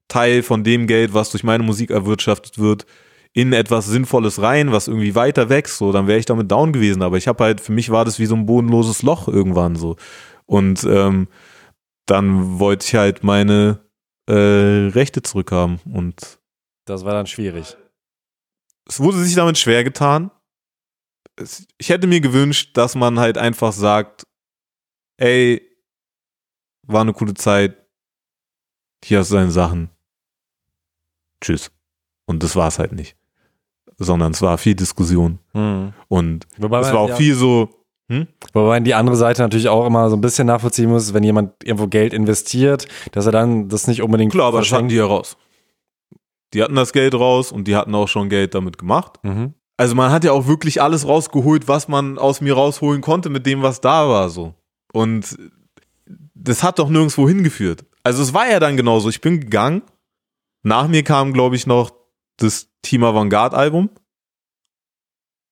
Teil 0.09 0.43
von 0.43 0.63
dem 0.63 0.85
Geld, 0.85 1.15
was 1.15 1.31
durch 1.31 1.43
meine 1.43 1.63
Musik 1.63 1.89
erwirtschaftet 1.89 2.59
wird, 2.59 2.85
in 3.33 3.51
etwas 3.51 3.87
Sinnvolles 3.87 4.39
rein, 4.39 4.71
was 4.71 4.87
irgendwie 4.87 5.15
weiter 5.15 5.49
wächst, 5.49 5.79
so, 5.79 5.91
dann 5.91 6.05
wäre 6.05 6.19
ich 6.19 6.27
damit 6.27 6.51
down 6.51 6.71
gewesen. 6.71 7.01
Aber 7.01 7.17
ich 7.17 7.27
habe 7.27 7.43
halt, 7.43 7.59
für 7.59 7.71
mich 7.71 7.89
war 7.89 8.05
das 8.05 8.19
wie 8.19 8.27
so 8.27 8.35
ein 8.35 8.45
bodenloses 8.45 9.01
Loch 9.01 9.27
irgendwann 9.27 9.75
so. 9.75 9.95
Und 10.45 10.83
ähm, 10.83 11.29
dann 12.05 12.59
wollte 12.59 12.85
ich 12.85 12.93
halt 12.93 13.23
meine 13.23 13.79
äh, 14.27 14.33
Rechte 14.93 15.23
zurückhaben 15.23 15.79
und 15.91 16.37
das 16.85 17.05
war 17.05 17.13
dann 17.13 17.25
schwierig 17.25 17.75
es 18.89 18.99
wurde 18.99 19.19
sich 19.19 19.35
damit 19.35 19.57
schwer 19.57 19.83
getan. 19.83 20.31
Es, 21.35 21.67
ich 21.77 21.89
hätte 21.89 22.07
mir 22.07 22.19
gewünscht, 22.19 22.75
dass 22.75 22.95
man 22.95 23.19
halt 23.19 23.37
einfach 23.37 23.71
sagt, 23.71 24.25
ey, 25.17 25.61
war 26.83 27.01
eine 27.01 27.13
coole 27.13 27.35
Zeit, 27.35 27.77
hier 29.05 29.19
hast 29.19 29.31
du 29.31 29.35
deine 29.35 29.51
Sachen, 29.51 29.89
tschüss. 31.39 31.71
Und 32.25 32.43
das 32.43 32.55
war 32.55 32.67
es 32.67 32.79
halt 32.79 32.91
nicht. 32.91 33.15
Sondern 33.97 34.31
es 34.31 34.41
war 34.41 34.57
viel 34.57 34.75
Diskussion. 34.75 35.39
Mhm. 35.53 35.93
Und 36.07 36.47
Wobei 36.57 36.79
es 36.79 36.91
war 36.91 36.99
auch 36.99 37.09
ja. 37.09 37.15
viel 37.15 37.35
so, 37.35 37.85
hm? 38.07 38.27
Wobei 38.53 38.67
man 38.67 38.83
die 38.83 38.95
andere 38.95 39.15
Seite 39.15 39.43
natürlich 39.43 39.69
auch 39.69 39.85
immer 39.85 40.09
so 40.09 40.15
ein 40.15 40.21
bisschen 40.21 40.47
nachvollziehen 40.47 40.89
muss, 40.89 41.13
wenn 41.13 41.23
jemand 41.23 41.63
irgendwo 41.63 41.87
Geld 41.87 42.13
investiert, 42.13 42.87
dass 43.11 43.27
er 43.27 43.31
dann 43.31 43.69
das 43.69 43.87
nicht 43.87 44.01
unbedingt. 44.01 44.31
Klar, 44.31 44.47
aber 44.47 44.59
das 44.59 44.71
hatten 44.71 44.87
die 44.87 44.95
ja 44.95 45.05
raus. 45.05 45.37
Die 46.53 46.63
hatten 46.63 46.75
das 46.75 46.93
Geld 46.93 47.13
raus 47.13 47.51
und 47.51 47.67
die 47.67 47.75
hatten 47.75 47.93
auch 47.95 48.07
schon 48.07 48.29
Geld 48.29 48.55
damit 48.55 48.77
gemacht. 48.77 49.19
Mhm. 49.23 49.53
Also 49.77 49.95
man 49.95 50.11
hat 50.11 50.23
ja 50.23 50.31
auch 50.31 50.47
wirklich 50.47 50.81
alles 50.81 51.07
rausgeholt, 51.07 51.67
was 51.67 51.87
man 51.87 52.17
aus 52.17 52.41
mir 52.41 52.53
rausholen 52.53 53.01
konnte 53.01 53.29
mit 53.29 53.45
dem, 53.45 53.61
was 53.61 53.81
da 53.81 54.09
war, 54.09 54.29
so. 54.29 54.55
Und 54.91 55.37
das 56.33 56.63
hat 56.63 56.79
doch 56.79 56.89
nirgendwo 56.89 57.27
hingeführt. 57.27 57.85
Also 58.03 58.23
es 58.23 58.33
war 58.33 58.49
ja 58.49 58.59
dann 58.59 58.77
genauso. 58.77 59.09
Ich 59.09 59.21
bin 59.21 59.39
gegangen. 59.39 59.83
Nach 60.63 60.87
mir 60.87 61.03
kam, 61.03 61.33
glaube 61.33 61.55
ich, 61.55 61.67
noch 61.67 61.91
das 62.37 62.69
Team 62.81 63.03
Avantgarde 63.03 63.55
Album. 63.55 63.89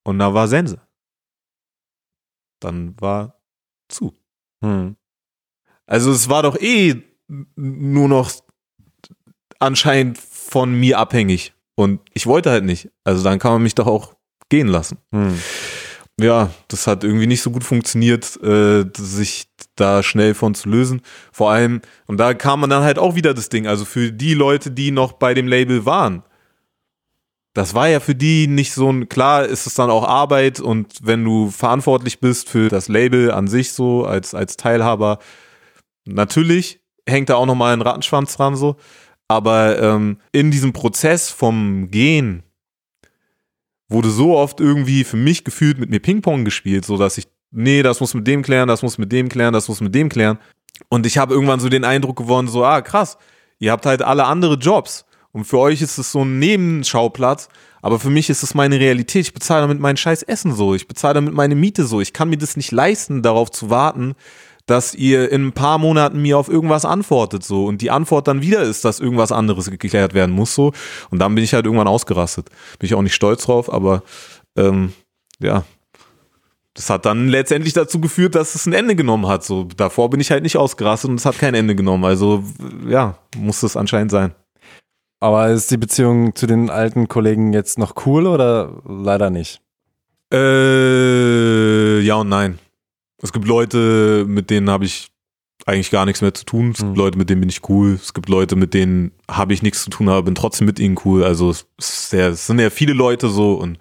Und 0.03 0.19
da 0.19 0.33
war 0.33 0.47
Sense. 0.47 0.81
Dann 2.59 2.99
war 2.99 3.39
zu. 3.89 4.13
Hm. 4.63 4.95
Also 5.85 6.11
es 6.11 6.29
war 6.29 6.43
doch 6.43 6.57
eh 6.57 7.03
nur 7.27 8.07
noch 8.07 8.31
anscheinend 9.59 10.17
von 10.47 10.73
mir 10.73 10.99
abhängig. 10.99 11.53
Und 11.75 11.99
ich 12.13 12.25
wollte 12.25 12.49
halt 12.49 12.63
nicht. 12.63 12.89
Also 13.03 13.23
dann 13.23 13.39
kann 13.39 13.51
man 13.51 13.63
mich 13.63 13.75
doch 13.75 13.87
auch 13.87 14.13
gehen 14.49 14.67
lassen. 14.67 14.97
Hm. 15.11 15.39
Ja, 16.19 16.49
das 16.67 16.87
hat 16.87 17.03
irgendwie 17.03 17.27
nicht 17.27 17.43
so 17.43 17.51
gut 17.51 17.63
funktioniert, 17.63 18.41
äh, 18.41 18.85
sich 18.97 19.49
da 19.75 20.01
schnell 20.01 20.33
von 20.33 20.55
zu 20.55 20.67
lösen. 20.67 21.01
Vor 21.31 21.51
allem, 21.51 21.81
und 22.07 22.17
da 22.17 22.33
kam 22.33 22.61
man 22.61 22.71
dann 22.71 22.83
halt 22.83 22.97
auch 22.97 23.13
wieder 23.13 23.35
das 23.35 23.49
Ding. 23.49 23.67
Also 23.67 23.85
für 23.85 24.11
die 24.11 24.33
Leute, 24.33 24.71
die 24.71 24.89
noch 24.89 25.13
bei 25.13 25.35
dem 25.35 25.47
Label 25.47 25.85
waren, 25.85 26.23
das 27.53 27.73
war 27.73 27.87
ja 27.87 27.99
für 27.99 28.15
die 28.15 28.47
nicht 28.47 28.73
so 28.73 28.91
ein, 28.91 29.09
klar 29.09 29.45
ist 29.45 29.65
es 29.65 29.73
dann 29.73 29.89
auch 29.89 30.07
Arbeit 30.07 30.59
und 30.59 30.99
wenn 31.01 31.23
du 31.23 31.49
verantwortlich 31.49 32.19
bist 32.19 32.49
für 32.49 32.69
das 32.69 32.87
Label 32.87 33.31
an 33.31 33.47
sich 33.47 33.73
so, 33.73 34.05
als, 34.05 34.35
als 34.35 34.57
Teilhaber, 34.57 35.17
natürlich 36.05 36.81
hängt 37.07 37.29
da 37.29 37.35
auch 37.35 37.47
nochmal 37.47 37.73
ein 37.73 37.81
Rattenschwanz 37.81 38.37
dran 38.37 38.55
so. 38.55 38.75
Aber 39.27 39.81
ähm, 39.81 40.17
in 40.31 40.51
diesem 40.51 40.73
Prozess 40.73 41.29
vom 41.29 41.91
Gehen 41.91 42.43
wurde 43.89 44.09
so 44.09 44.37
oft 44.37 44.59
irgendwie 44.59 45.03
für 45.03 45.17
mich 45.17 45.43
gefühlt 45.43 45.79
mit 45.79 45.89
mir 45.89 45.99
Ping-Pong 45.99 46.45
gespielt, 46.45 46.85
so 46.85 46.97
dass 46.97 47.17
ich, 47.17 47.27
nee, 47.51 47.83
das 47.83 47.99
muss 47.99 48.13
mit 48.13 48.27
dem 48.27 48.41
klären, 48.41 48.67
das 48.67 48.81
muss 48.81 48.97
mit 48.97 49.11
dem 49.11 49.29
klären, 49.29 49.53
das 49.53 49.67
muss 49.67 49.81
mit 49.81 49.95
dem 49.95 50.09
klären. 50.09 50.39
Und 50.89 51.05
ich 51.05 51.17
habe 51.17 51.33
irgendwann 51.33 51.59
so 51.59 51.69
den 51.69 51.83
Eindruck 51.83 52.17
gewonnen, 52.17 52.47
so, 52.47 52.63
ah, 52.63 52.81
krass, 52.81 53.17
ihr 53.59 53.71
habt 53.71 53.85
halt 53.85 54.01
alle 54.01 54.25
andere 54.25 54.55
Jobs. 54.55 55.05
Und 55.31 55.45
für 55.45 55.59
euch 55.59 55.81
ist 55.81 55.97
es 55.97 56.11
so 56.11 56.23
ein 56.23 56.39
Nebenschauplatz, 56.39 57.49
aber 57.81 57.99
für 57.99 58.09
mich 58.09 58.29
ist 58.29 58.43
es 58.43 58.53
meine 58.53 58.79
Realität. 58.79 59.27
Ich 59.27 59.33
bezahle 59.33 59.61
damit 59.61 59.79
mein 59.79 59.97
scheiß 59.97 60.23
Essen 60.23 60.53
so. 60.53 60.73
Ich 60.73 60.87
bezahle 60.87 61.15
damit 61.15 61.33
meine 61.33 61.55
Miete 61.55 61.85
so. 61.85 62.01
Ich 62.01 62.13
kann 62.13 62.29
mir 62.29 62.37
das 62.37 62.57
nicht 62.57 62.71
leisten, 62.71 63.21
darauf 63.21 63.51
zu 63.51 63.69
warten, 63.69 64.15
dass 64.67 64.93
ihr 64.93 65.31
in 65.31 65.47
ein 65.47 65.53
paar 65.53 65.79
Monaten 65.79 66.21
mir 66.21 66.37
auf 66.37 66.49
irgendwas 66.49 66.85
antwortet 66.85 67.43
so 67.43 67.65
und 67.65 67.81
die 67.81 67.89
Antwort 67.89 68.27
dann 68.27 68.41
wieder 68.41 68.61
ist, 68.61 68.85
dass 68.85 68.99
irgendwas 68.99 69.31
anderes 69.31 69.71
geklärt 69.71 70.13
werden 70.13 70.35
muss 70.35 70.53
so 70.53 70.73
und 71.09 71.19
dann 71.19 71.33
bin 71.33 71.43
ich 71.43 71.53
halt 71.53 71.65
irgendwann 71.65 71.87
ausgerastet. 71.87 72.49
Bin 72.77 72.85
ich 72.85 72.93
auch 72.93 73.01
nicht 73.01 73.15
stolz 73.15 73.45
drauf, 73.45 73.73
aber 73.73 74.03
ähm, 74.55 74.93
ja, 75.39 75.63
das 76.73 76.91
hat 76.91 77.05
dann 77.05 77.27
letztendlich 77.27 77.73
dazu 77.73 77.99
geführt, 77.99 78.35
dass 78.35 78.53
es 78.53 78.67
ein 78.67 78.73
Ende 78.73 78.95
genommen 78.95 79.27
hat. 79.27 79.43
So 79.43 79.63
davor 79.63 80.11
bin 80.11 80.19
ich 80.19 80.29
halt 80.29 80.43
nicht 80.43 80.57
ausgerastet 80.57 81.09
und 81.09 81.15
es 81.15 81.25
hat 81.25 81.39
kein 81.39 81.55
Ende 81.55 81.75
genommen. 81.75 82.05
Also 82.05 82.43
ja, 82.87 83.17
muss 83.35 83.63
es 83.63 83.75
anscheinend 83.75 84.11
sein. 84.11 84.35
Aber 85.19 85.49
ist 85.49 85.71
die 85.71 85.77
Beziehung 85.77 86.35
zu 86.35 86.45
den 86.45 86.69
alten 86.69 87.07
Kollegen 87.07 87.51
jetzt 87.51 87.79
noch 87.79 88.05
cool 88.05 88.27
oder 88.27 88.83
leider 88.87 89.31
nicht? 89.31 89.59
Äh, 90.31 91.99
ja 92.01 92.15
und 92.15 92.29
nein. 92.29 92.59
Es 93.21 93.33
gibt 93.33 93.47
Leute, 93.47 94.25
mit 94.27 94.49
denen 94.49 94.69
habe 94.69 94.85
ich 94.85 95.09
eigentlich 95.65 95.91
gar 95.91 96.05
nichts 96.05 96.21
mehr 96.21 96.33
zu 96.33 96.45
tun. 96.45 96.71
Es 96.71 96.77
gibt 96.77 96.91
mhm. 96.91 96.97
Leute, 96.97 97.17
mit 97.17 97.29
denen 97.29 97.41
bin 97.41 97.49
ich 97.49 97.67
cool. 97.69 97.93
Es 98.01 98.13
gibt 98.13 98.29
Leute, 98.29 98.55
mit 98.55 98.73
denen 98.73 99.11
habe 99.29 99.53
ich 99.53 99.61
nichts 99.61 99.83
zu 99.83 99.89
tun, 99.89 100.07
aber 100.07 100.23
bin 100.23 100.35
trotzdem 100.35 100.65
mit 100.65 100.79
ihnen 100.79 100.97
cool. 101.03 101.23
Also 101.23 101.49
es, 101.49 101.65
sehr, 101.77 102.29
es 102.29 102.47
sind 102.47 102.59
ja 102.59 102.69
viele 102.69 102.93
Leute 102.93 103.27
so 103.29 103.55
und 103.55 103.77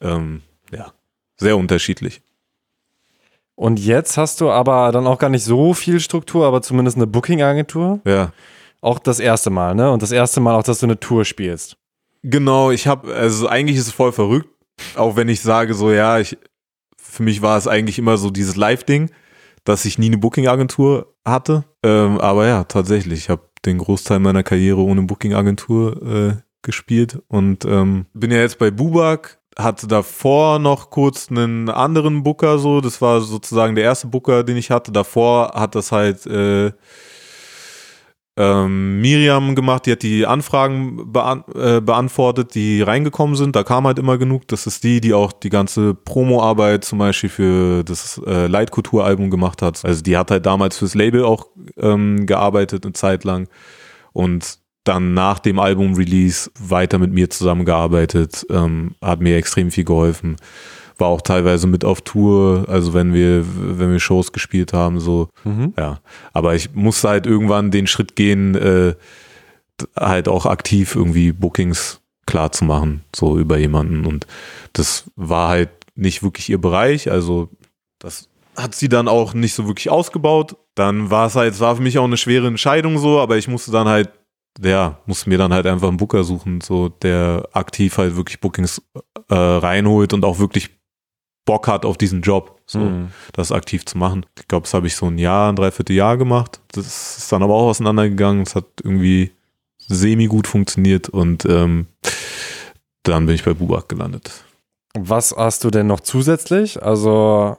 ähm, 0.00 0.42
ja, 0.72 0.92
sehr 1.36 1.56
unterschiedlich. 1.56 2.22
Und 3.54 3.78
jetzt 3.78 4.16
hast 4.16 4.40
du 4.40 4.50
aber 4.50 4.90
dann 4.90 5.06
auch 5.06 5.18
gar 5.18 5.30
nicht 5.30 5.44
so 5.44 5.74
viel 5.74 6.00
Struktur, 6.00 6.46
aber 6.46 6.62
zumindest 6.62 6.96
eine 6.96 7.06
Booking-Agentur. 7.06 8.00
Ja. 8.04 8.32
Auch 8.80 8.98
das 8.98 9.20
erste 9.20 9.50
Mal, 9.50 9.74
ne? 9.74 9.92
Und 9.92 10.02
das 10.02 10.10
erste 10.10 10.40
Mal 10.40 10.56
auch, 10.56 10.64
dass 10.64 10.80
du 10.80 10.86
eine 10.86 10.98
Tour 10.98 11.24
spielst. 11.24 11.76
Genau, 12.24 12.70
ich 12.70 12.86
habe, 12.86 13.14
also 13.14 13.46
eigentlich 13.46 13.76
ist 13.76 13.88
es 13.88 13.92
voll 13.92 14.12
verrückt, 14.12 14.48
auch 14.96 15.14
wenn 15.14 15.28
ich 15.28 15.40
sage 15.40 15.74
so, 15.74 15.92
ja, 15.92 16.18
ich 16.18 16.36
für 17.12 17.22
mich 17.22 17.42
war 17.42 17.58
es 17.58 17.68
eigentlich 17.68 17.98
immer 17.98 18.16
so 18.16 18.30
dieses 18.30 18.56
Live-Ding, 18.56 19.10
dass 19.64 19.84
ich 19.84 19.98
nie 19.98 20.06
eine 20.06 20.16
Booking-Agentur 20.16 21.14
hatte. 21.26 21.64
Ähm, 21.82 22.18
aber 22.18 22.46
ja, 22.46 22.64
tatsächlich, 22.64 23.18
ich 23.18 23.28
habe 23.28 23.42
den 23.66 23.78
Großteil 23.78 24.18
meiner 24.18 24.42
Karriere 24.42 24.80
ohne 24.80 25.02
Booking-Agentur 25.02 26.02
äh, 26.02 26.42
gespielt 26.62 27.22
und 27.28 27.66
ähm, 27.66 28.06
bin 28.14 28.30
ja 28.30 28.38
jetzt 28.38 28.58
bei 28.58 28.70
Bubak, 28.70 29.40
hatte 29.58 29.86
davor 29.86 30.58
noch 30.58 30.88
kurz 30.88 31.30
einen 31.30 31.68
anderen 31.68 32.22
Booker 32.22 32.58
so, 32.58 32.80
das 32.80 33.02
war 33.02 33.20
sozusagen 33.20 33.74
der 33.74 33.84
erste 33.84 34.06
Booker, 34.06 34.42
den 34.42 34.56
ich 34.56 34.70
hatte. 34.70 34.90
Davor 34.90 35.52
hat 35.54 35.74
das 35.74 35.92
halt 35.92 36.24
äh, 36.24 36.72
ähm, 38.36 39.00
Miriam 39.00 39.54
gemacht, 39.54 39.84
die 39.84 39.92
hat 39.92 40.02
die 40.02 40.26
Anfragen 40.26 41.12
beant 41.12 41.44
äh, 41.54 41.80
beantwortet, 41.80 42.54
die 42.54 42.80
reingekommen 42.80 43.36
sind. 43.36 43.54
Da 43.54 43.62
kam 43.62 43.86
halt 43.86 43.98
immer 43.98 44.16
genug. 44.16 44.48
Das 44.48 44.66
ist 44.66 44.84
die, 44.84 45.02
die 45.02 45.12
auch 45.12 45.32
die 45.32 45.50
ganze 45.50 45.94
Promo-Arbeit 45.94 46.84
zum 46.84 46.98
Beispiel 46.98 47.28
für 47.28 47.84
das 47.84 48.20
äh, 48.26 48.46
Leitkultur-Album 48.46 49.30
gemacht 49.30 49.60
hat. 49.60 49.84
Also 49.84 50.02
die 50.02 50.16
hat 50.16 50.30
halt 50.30 50.46
damals 50.46 50.78
fürs 50.78 50.94
Label 50.94 51.24
auch 51.24 51.48
ähm, 51.76 52.24
gearbeitet 52.24 52.86
eine 52.86 52.94
Zeit 52.94 53.24
lang 53.24 53.48
und 54.12 54.58
dann 54.84 55.14
nach 55.14 55.38
dem 55.38 55.58
Album-Release 55.58 56.50
weiter 56.58 56.98
mit 56.98 57.12
mir 57.12 57.30
zusammengearbeitet, 57.30 58.46
ähm, 58.50 58.96
hat 59.00 59.20
mir 59.20 59.36
extrem 59.36 59.70
viel 59.70 59.84
geholfen 59.84 60.36
war 61.02 61.08
auch 61.08 61.20
teilweise 61.20 61.66
mit 61.66 61.84
auf 61.84 62.00
Tour, 62.00 62.64
also 62.68 62.94
wenn 62.94 63.12
wir, 63.12 63.44
wenn 63.44 63.90
wir 63.90 63.98
Shows 63.98 64.32
gespielt 64.32 64.72
haben, 64.72 65.00
so, 65.00 65.28
mhm. 65.42 65.74
ja. 65.76 65.98
Aber 66.32 66.54
ich 66.54 66.74
musste 66.74 67.08
halt 67.08 67.26
irgendwann 67.26 67.72
den 67.72 67.88
Schritt 67.88 68.14
gehen, 68.14 68.54
äh, 68.54 68.94
halt 69.98 70.28
auch 70.28 70.46
aktiv 70.46 70.94
irgendwie 70.94 71.32
Bookings 71.32 72.00
klar 72.24 72.52
zu 72.52 72.64
machen, 72.64 73.02
so 73.14 73.36
über 73.36 73.58
jemanden. 73.58 74.06
Und 74.06 74.28
das 74.74 75.10
war 75.16 75.48
halt 75.48 75.70
nicht 75.96 76.22
wirklich 76.22 76.48
ihr 76.48 76.60
Bereich, 76.60 77.10
also 77.10 77.48
das 77.98 78.28
hat 78.56 78.76
sie 78.76 78.88
dann 78.88 79.08
auch 79.08 79.34
nicht 79.34 79.54
so 79.54 79.66
wirklich 79.66 79.90
ausgebaut. 79.90 80.56
Dann 80.76 81.10
war 81.10 81.26
es 81.26 81.34
halt, 81.34 81.54
es 81.54 81.60
war 81.60 81.74
für 81.74 81.82
mich 81.82 81.98
auch 81.98 82.04
eine 82.04 82.16
schwere 82.16 82.46
Entscheidung 82.46 82.98
so, 82.98 83.18
aber 83.18 83.38
ich 83.38 83.48
musste 83.48 83.72
dann 83.72 83.88
halt 83.88 84.10
ja, 84.60 84.98
musste 85.06 85.30
mir 85.30 85.38
dann 85.38 85.52
halt 85.52 85.66
einfach 85.66 85.88
einen 85.88 85.96
Booker 85.96 86.24
suchen, 86.24 86.60
so 86.60 86.90
der 86.90 87.48
aktiv 87.52 87.96
halt 87.96 88.16
wirklich 88.16 88.38
Bookings 88.38 88.82
äh, 89.30 89.34
reinholt 89.34 90.12
und 90.12 90.26
auch 90.26 90.38
wirklich 90.38 90.70
Bock 91.44 91.68
hat 91.68 91.84
auf 91.84 91.98
diesen 91.98 92.22
Job, 92.22 92.60
so 92.66 92.78
mhm. 92.78 93.08
das 93.32 93.52
aktiv 93.52 93.84
zu 93.84 93.98
machen. 93.98 94.26
Ich 94.38 94.48
glaube, 94.48 94.64
das 94.64 94.74
habe 94.74 94.86
ich 94.86 94.96
so 94.96 95.06
ein 95.06 95.18
Jahr, 95.18 95.50
ein 95.50 95.56
Dreivierteljahr 95.56 96.16
gemacht. 96.16 96.60
Das 96.72 97.18
ist 97.18 97.32
dann 97.32 97.42
aber 97.42 97.54
auch 97.54 97.68
auseinandergegangen. 97.68 98.42
Es 98.42 98.54
hat 98.54 98.66
irgendwie 98.82 99.32
semi 99.78 100.26
gut 100.26 100.46
funktioniert 100.46 101.08
und 101.08 101.44
ähm, 101.46 101.86
dann 103.02 103.26
bin 103.26 103.34
ich 103.34 103.44
bei 103.44 103.54
Bubak 103.54 103.88
gelandet. 103.88 104.44
Was 104.94 105.34
hast 105.36 105.64
du 105.64 105.70
denn 105.70 105.86
noch 105.86 106.00
zusätzlich? 106.00 106.82
Also 106.82 107.56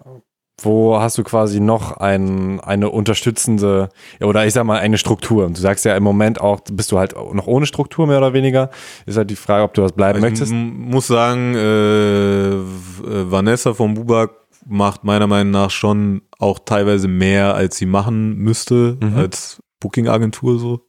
wo 0.65 0.99
hast 0.99 1.17
du 1.17 1.23
quasi 1.23 1.59
noch 1.59 1.97
ein, 1.97 2.59
eine 2.59 2.89
unterstützende, 2.89 3.89
oder 4.21 4.45
ich 4.45 4.53
sag 4.53 4.65
mal, 4.65 4.79
eine 4.79 4.97
Struktur? 4.97 5.49
Du 5.49 5.59
sagst 5.59 5.85
ja 5.85 5.95
im 5.95 6.03
Moment 6.03 6.41
auch, 6.41 6.61
bist 6.71 6.91
du 6.91 6.99
halt 6.99 7.13
noch 7.15 7.47
ohne 7.47 7.65
Struktur 7.65 8.07
mehr 8.07 8.17
oder 8.17 8.33
weniger. 8.33 8.69
Ist 9.05 9.17
halt 9.17 9.29
die 9.29 9.35
Frage, 9.35 9.63
ob 9.63 9.73
du 9.73 9.81
das 9.81 9.91
bleiben 9.91 10.15
also 10.15 10.27
möchtest. 10.27 10.51
Ich 10.51 10.57
muss 10.57 11.07
sagen, 11.07 11.55
äh, 11.55 13.31
Vanessa 13.31 13.73
von 13.73 13.93
Bubak 13.93 14.31
macht 14.65 15.03
meiner 15.03 15.27
Meinung 15.27 15.51
nach 15.51 15.69
schon 15.69 16.21
auch 16.39 16.59
teilweise 16.59 17.07
mehr, 17.07 17.55
als 17.55 17.77
sie 17.77 17.85
machen 17.85 18.35
müsste, 18.37 18.97
mhm. 19.01 19.17
als 19.17 19.61
Booking-Agentur 19.79 20.59
so. 20.59 20.81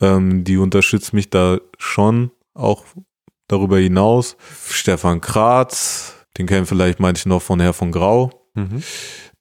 Ähm, 0.00 0.44
die 0.44 0.58
unterstützt 0.58 1.12
mich 1.12 1.30
da 1.30 1.58
schon, 1.78 2.30
auch 2.54 2.84
darüber 3.48 3.78
hinaus. 3.78 4.36
Stefan 4.68 5.20
Kratz, 5.20 6.14
den 6.38 6.46
kennen 6.46 6.66
vielleicht 6.66 7.00
manche 7.00 7.28
noch 7.28 7.42
von 7.42 7.60
Herr 7.60 7.72
von 7.72 7.92
Grau 7.92 8.30
Mhm. 8.56 8.82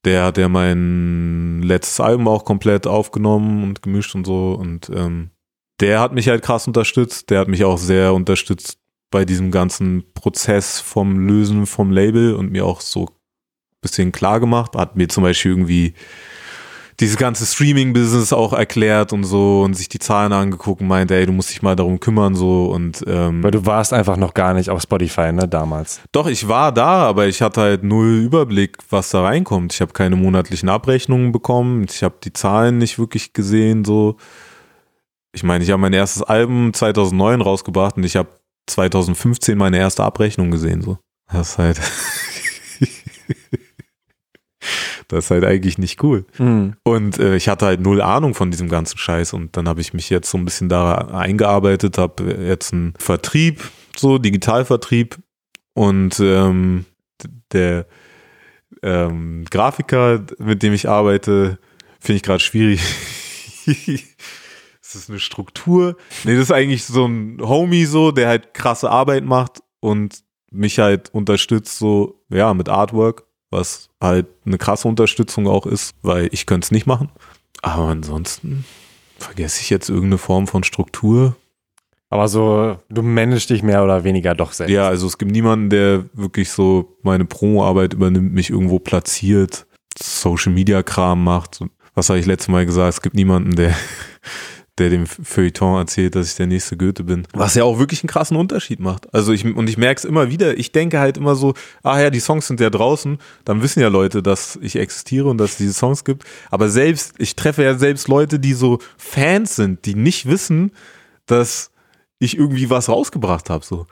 Der 0.06 0.24
hat 0.24 0.38
ja 0.38 0.48
mein 0.48 1.64
letztes 1.64 2.00
Album 2.00 2.28
auch 2.28 2.46
komplett 2.46 2.86
aufgenommen 2.86 3.64
und 3.64 3.82
gemischt 3.82 4.14
und 4.14 4.26
so. 4.26 4.52
Und 4.54 4.90
ähm, 4.94 5.32
der 5.80 6.00
hat 6.00 6.14
mich 6.14 6.30
halt 6.30 6.44
krass 6.44 6.68
unterstützt. 6.68 7.30
Der 7.32 7.40
hat 7.40 7.48
mich 7.48 7.64
auch 7.64 7.78
sehr 7.78 8.14
unterstützt 8.14 8.78
bei 9.10 9.26
diesem 9.26 9.50
ganzen 9.50 10.04
Prozess 10.14 10.80
vom 10.80 11.28
Lösen 11.28 11.66
vom 11.66 11.92
Label 11.92 12.36
und 12.36 12.52
mir 12.52 12.66
auch 12.66 12.82
so 12.82 13.06
ein 13.06 13.80
bisschen 13.82 14.12
klar 14.12 14.40
gemacht. 14.40 14.76
Hat 14.76 14.96
mir 14.96 15.08
zum 15.08 15.24
Beispiel 15.24 15.52
irgendwie 15.52 15.94
dieses 17.00 17.18
ganze 17.18 17.46
Streaming-Business 17.46 18.32
auch 18.32 18.54
erklärt 18.54 19.12
und 19.12 19.26
so 19.26 19.64
und 19.64 19.74
sich 19.74 19.90
die 19.90 20.00
Zahlen 20.00 20.32
angeguckt 20.32 20.82
und 20.82 20.88
meinte, 20.88 21.16
ey, 21.16 21.26
du 21.26 21.34
musst 21.34 21.50
dich 21.50 21.62
mal 21.62 21.76
darum 21.76 22.00
kümmern 22.00 22.36
so 22.36 22.68
und 22.68 23.04
ähm, 23.08 23.44
Weil 23.44 23.52
du 23.52 23.66
warst 23.66 23.92
einfach 23.92 24.16
noch 24.16 24.34
gar 24.34 24.54
nicht 24.54 24.70
auf 24.70 24.82
Spotify, 24.82 25.34
ne, 25.34 25.48
damals. 25.48 26.02
Doch, 26.12 26.28
ich 26.28 26.48
war 26.48 26.72
da, 26.72 27.04
aber 27.04 27.28
ich 27.28 27.42
hatte 27.42 27.62
halt 27.62 27.84
null 27.84 28.20
Überblick, 28.20 28.78
was 28.90 29.10
da 29.10 29.24
reinkommt. 29.24 29.74
Ich 29.74 29.82
habe 29.82 29.92
keine 29.92 30.16
monatlichen 30.16 30.70
Abrechnungen 30.70 31.32
bekommen, 31.32 31.86
ich 31.90 32.02
habe 32.02 32.16
die 32.24 32.34
Zahlen 32.34 32.78
nicht 32.78 32.98
wirklich 32.98 33.34
gesehen, 33.34 33.84
so. 33.84 34.16
Ich 35.34 35.44
meine, 35.44 35.66
ich 35.66 35.72
habe 35.72 35.82
mein 35.82 35.92
erstes 35.92 36.24
Album 36.24 36.74
2009 36.74 37.42
rausgebracht 37.42 37.98
und 37.98 38.06
ich 38.06 38.16
habe 38.16 38.30
2015 38.68 39.58
meine 39.58 39.78
erste 39.78 40.04
Abrechnung 40.04 40.50
gesehen, 40.50 40.82
so. 40.82 40.98
Das 41.30 41.50
ist 41.50 41.58
halt 41.58 41.82
Das 45.08 45.26
ist 45.26 45.32
halt 45.32 45.44
eigentlich 45.44 45.78
nicht 45.78 46.04
cool. 46.04 46.26
Mhm. 46.38 46.76
Und 46.84 47.20
äh, 47.20 47.36
ich 47.36 47.48
hatte 47.48 47.66
halt 47.66 47.82
null 47.82 48.02
Ahnung 48.02 48.34
von 48.34 48.52
diesem 48.52 48.70
ganzen 48.70 48.98
Scheiß 48.98 49.34
und 49.34 49.56
dann 49.58 49.68
habe 49.68 49.82
ich 49.82 49.94
mich 49.94 50.10
jetzt 50.10 50.30
so 50.30 50.38
ein 50.38 50.46
bisschen 50.46 50.70
da 50.70 50.96
eingearbeitet, 50.96 51.98
habe 51.98 52.32
jetzt 52.46 52.74
einen 52.74 52.94
Vertrieb, 52.98 53.62
so 53.96 54.18
Digitalvertrieb 54.18 55.18
und 55.74 56.20
ähm, 56.20 56.86
der 57.52 57.86
ähm, 58.82 59.46
Grafiker, 59.50 60.24
mit 60.38 60.64
dem 60.64 60.74
ich 60.74 60.90
arbeite, 60.90 61.60
finde 62.00 62.18
ich 62.18 62.24
gerade 62.24 62.40
schwierig. 62.40 62.82
ist 63.66 64.16
das 64.94 65.10
eine 65.10 65.20
Struktur? 65.20 65.98
Nee, 66.24 66.34
das 66.34 66.44
ist 66.44 66.52
eigentlich 66.52 66.86
so 66.86 67.06
ein 67.06 67.40
Homie 67.42 67.86
so, 67.86 68.12
der 68.12 68.28
halt 68.28 68.54
krasse 68.54 68.90
Arbeit 68.90 69.26
macht 69.26 69.64
und 69.80 70.24
mich 70.52 70.80
halt 70.80 71.14
unterstützt 71.14 71.78
so, 71.78 72.24
ja, 72.30 72.54
mit 72.54 72.70
Artwork 72.70 73.26
was 73.52 73.90
halt 74.02 74.28
eine 74.46 74.58
krasse 74.58 74.88
Unterstützung 74.88 75.48
auch 75.48 75.66
ist, 75.66 75.96
weil 76.02 76.30
ich 76.32 76.46
könnte 76.46 76.66
es 76.66 76.72
nicht 76.72 76.88
machen. 76.88 77.10
Aber 77.62 77.86
ansonsten 77.86 78.66
vergesse 79.18 79.62
ich 79.62 79.70
jetzt 79.70 79.90
irgendeine 79.90 80.18
Form 80.18 80.48
von 80.48 80.64
Struktur. 80.64 81.36
Aber 82.10 82.28
so, 82.28 82.78
du 82.90 83.02
managst 83.02 83.50
dich 83.50 83.64
mehr 83.64 83.84
oder 83.84 84.04
weniger 84.04 84.36
doch 84.36 84.54
selbst. 84.54 84.72
Ja, 84.72 84.88
also 84.88 85.08
es 85.08 85.18
gibt 85.18 85.32
niemanden, 85.32 85.70
der 85.70 86.06
wirklich 86.14 86.52
so 86.52 86.98
meine 87.02 87.26
Promo-Arbeit 87.26 87.94
übernimmt, 87.94 88.34
mich 88.34 88.50
irgendwo 88.50 88.80
platziert, 88.80 89.66
Social-Media-Kram 89.98 91.24
macht. 91.24 91.60
Was 91.94 92.10
habe 92.10 92.20
ich 92.20 92.26
letztes 92.26 92.50
Mal 92.50 92.66
gesagt? 92.66 92.94
Es 92.94 93.02
gibt 93.02 93.16
niemanden, 93.16 93.56
der 93.56 93.76
der 94.78 94.90
dem 94.90 95.06
Feuilleton 95.08 95.78
erzählt, 95.78 96.16
dass 96.16 96.28
ich 96.28 96.36
der 96.36 96.48
nächste 96.48 96.76
Goethe 96.76 97.04
bin. 97.04 97.26
Was 97.34 97.56
ja 97.56 97.64
auch 97.64 97.80
wirklich 97.80 98.04
einen 98.04 98.10
krassen 98.10 98.36
Unterschied 98.36 98.82
macht. 98.82 99.14
Also 99.14 99.32
ich, 99.32 99.46
und 99.46 99.70
ich 99.70 99.78
merke 99.78 100.00
es 100.00 100.06
immer 100.06 100.30
wieder, 100.30 100.58
ich 100.58 100.74
denke 100.74 101.00
halt 101.00 101.16
immer 101.18 101.36
so, 101.36 101.54
ah 101.82 102.00
ja, 102.00 102.10
die 102.10 102.20
Songs 102.20 102.48
sind 102.48 102.60
ja 102.60 102.70
draußen, 102.70 103.18
dann 103.46 103.62
wissen 103.62 103.80
ja 103.80 103.88
Leute, 103.88 104.22
dass 104.22 104.60
ich 104.62 104.76
existiere 104.76 105.30
und 105.30 105.38
dass 105.38 105.52
es 105.52 105.58
diese 105.58 105.74
Songs 105.74 106.04
gibt. 106.04 106.26
Aber 106.52 106.70
selbst, 106.70 107.14
ich 107.20 107.38
treffe 107.38 107.64
ja 107.64 107.76
selbst 107.78 108.10
Leute, 108.10 108.38
die 108.38 108.54
so 108.54 108.80
Fans 108.98 109.56
sind, 109.56 109.86
die 109.86 109.96
nicht 109.96 110.26
wissen, 110.26 110.72
dass 111.26 111.72
ich 112.20 112.38
irgendwie 112.38 112.70
was 112.70 112.90
rausgebracht 112.90 113.50
habe. 113.50 113.64
So. 113.66 113.88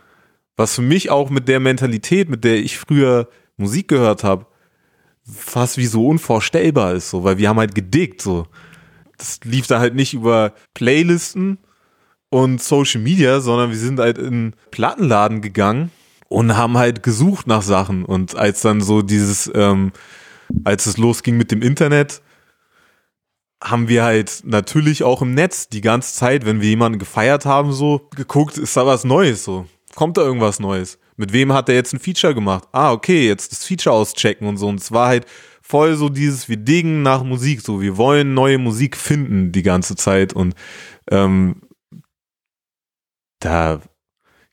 Was 0.57 0.75
für 0.75 0.81
mich 0.81 1.09
auch 1.09 1.29
mit 1.29 1.47
der 1.47 1.61
Mentalität, 1.61 2.29
mit 2.29 2.43
der 2.43 2.57
ich 2.57 2.77
früher 2.77 3.29
Musik 3.55 3.87
gehört 3.87 4.25
habe, 4.25 4.47
fast 5.25 5.77
wie 5.77 5.85
so 5.85 6.07
unvorstellbar 6.07 6.93
ist, 6.95 7.09
so, 7.09 7.23
weil 7.23 7.37
wir 7.37 7.47
haben 7.47 7.59
halt 7.59 7.73
gedickt, 7.73 8.21
so 8.21 8.47
das 9.17 9.39
lief 9.43 9.67
da 9.67 9.79
halt 9.79 9.95
nicht 9.95 10.13
über 10.13 10.53
Playlisten 10.73 11.57
und 12.29 12.61
Social 12.61 13.01
Media, 13.01 13.41
sondern 13.41 13.69
wir 13.69 13.77
sind 13.77 13.99
halt 13.99 14.17
in 14.17 14.55
Plattenladen 14.71 15.41
gegangen 15.41 15.91
und 16.29 16.57
haben 16.57 16.77
halt 16.77 17.03
gesucht 17.03 17.47
nach 17.47 17.61
Sachen. 17.61 18.05
Und 18.05 18.35
als 18.35 18.61
dann 18.61 18.81
so 18.81 19.01
dieses, 19.01 19.51
ähm, 19.53 19.91
als 20.63 20.87
es 20.87 20.97
losging 20.97 21.37
mit 21.37 21.51
dem 21.51 21.61
Internet, 21.61 22.21
haben 23.63 23.87
wir 23.87 24.03
halt 24.03 24.41
natürlich 24.43 25.03
auch 25.03 25.21
im 25.21 25.35
Netz 25.35 25.69
die 25.69 25.81
ganze 25.81 26.15
Zeit, 26.15 26.45
wenn 26.45 26.59
wir 26.59 26.69
jemanden 26.69 26.99
gefeiert 26.99 27.45
haben, 27.45 27.71
so 27.71 28.09
geguckt, 28.15 28.57
ist 28.57 28.75
da 28.75 28.85
was 28.85 29.03
Neues 29.03 29.43
so? 29.43 29.67
Kommt 29.95 30.17
da 30.17 30.21
irgendwas 30.21 30.59
Neues? 30.59 30.97
Mit 31.15 31.31
wem 31.33 31.53
hat 31.53 31.69
er 31.69 31.75
jetzt 31.75 31.93
ein 31.93 31.99
Feature 31.99 32.33
gemacht? 32.33 32.67
Ah, 32.71 32.91
okay, 32.91 33.27
jetzt 33.27 33.51
das 33.51 33.63
Feature 33.63 33.95
auschecken 33.95 34.47
und 34.47 34.57
so. 34.57 34.67
Und 34.67 34.81
es 34.81 34.91
war 34.91 35.07
halt 35.07 35.27
voll 35.63 35.95
so 35.95 36.09
dieses, 36.09 36.49
wir 36.49 36.57
dingen 36.57 37.01
nach 37.01 37.23
Musik, 37.23 37.61
so 37.61 37.81
wir 37.81 37.97
wollen 37.97 38.33
neue 38.33 38.57
Musik 38.57 38.97
finden 38.97 39.51
die 39.51 39.63
ganze 39.63 39.95
Zeit 39.95 40.33
und 40.33 40.53
ähm, 41.09 41.61
da 43.39 43.81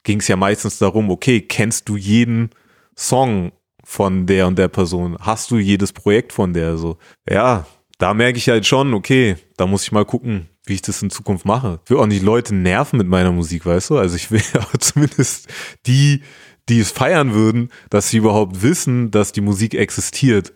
ging 0.04 0.20
es 0.20 0.28
ja 0.28 0.36
meistens 0.36 0.78
darum, 0.78 1.10
okay, 1.10 1.40
kennst 1.40 1.88
du 1.88 1.96
jeden 1.96 2.50
Song 2.96 3.52
von 3.84 4.26
der 4.26 4.46
und 4.46 4.56
der 4.58 4.68
Person? 4.68 5.16
Hast 5.20 5.50
du 5.50 5.58
jedes 5.58 5.92
Projekt 5.92 6.32
von 6.32 6.52
der? 6.52 6.78
So, 6.78 6.96
ja, 7.28 7.66
da 7.98 8.14
merke 8.14 8.38
ich 8.38 8.48
halt 8.48 8.64
schon, 8.64 8.94
okay, 8.94 9.36
da 9.56 9.66
muss 9.66 9.82
ich 9.82 9.92
mal 9.92 10.04
gucken, 10.04 10.48
wie 10.64 10.74
ich 10.74 10.82
das 10.82 11.02
in 11.02 11.10
Zukunft 11.10 11.44
mache. 11.44 11.80
Ich 11.84 11.90
will 11.90 11.98
auch 11.98 12.06
nicht 12.06 12.22
Leute 12.22 12.54
nerven 12.54 12.98
mit 12.98 13.08
meiner 13.08 13.32
Musik, 13.32 13.66
weißt 13.66 13.90
du? 13.90 13.98
Also 13.98 14.14
ich 14.14 14.30
will 14.30 14.42
auch 14.58 14.76
zumindest 14.78 15.48
die, 15.86 16.22
die 16.68 16.78
es 16.80 16.92
feiern 16.92 17.34
würden, 17.34 17.70
dass 17.90 18.08
sie 18.08 18.18
überhaupt 18.18 18.62
wissen, 18.62 19.10
dass 19.10 19.32
die 19.32 19.40
Musik 19.40 19.74
existiert 19.74 20.52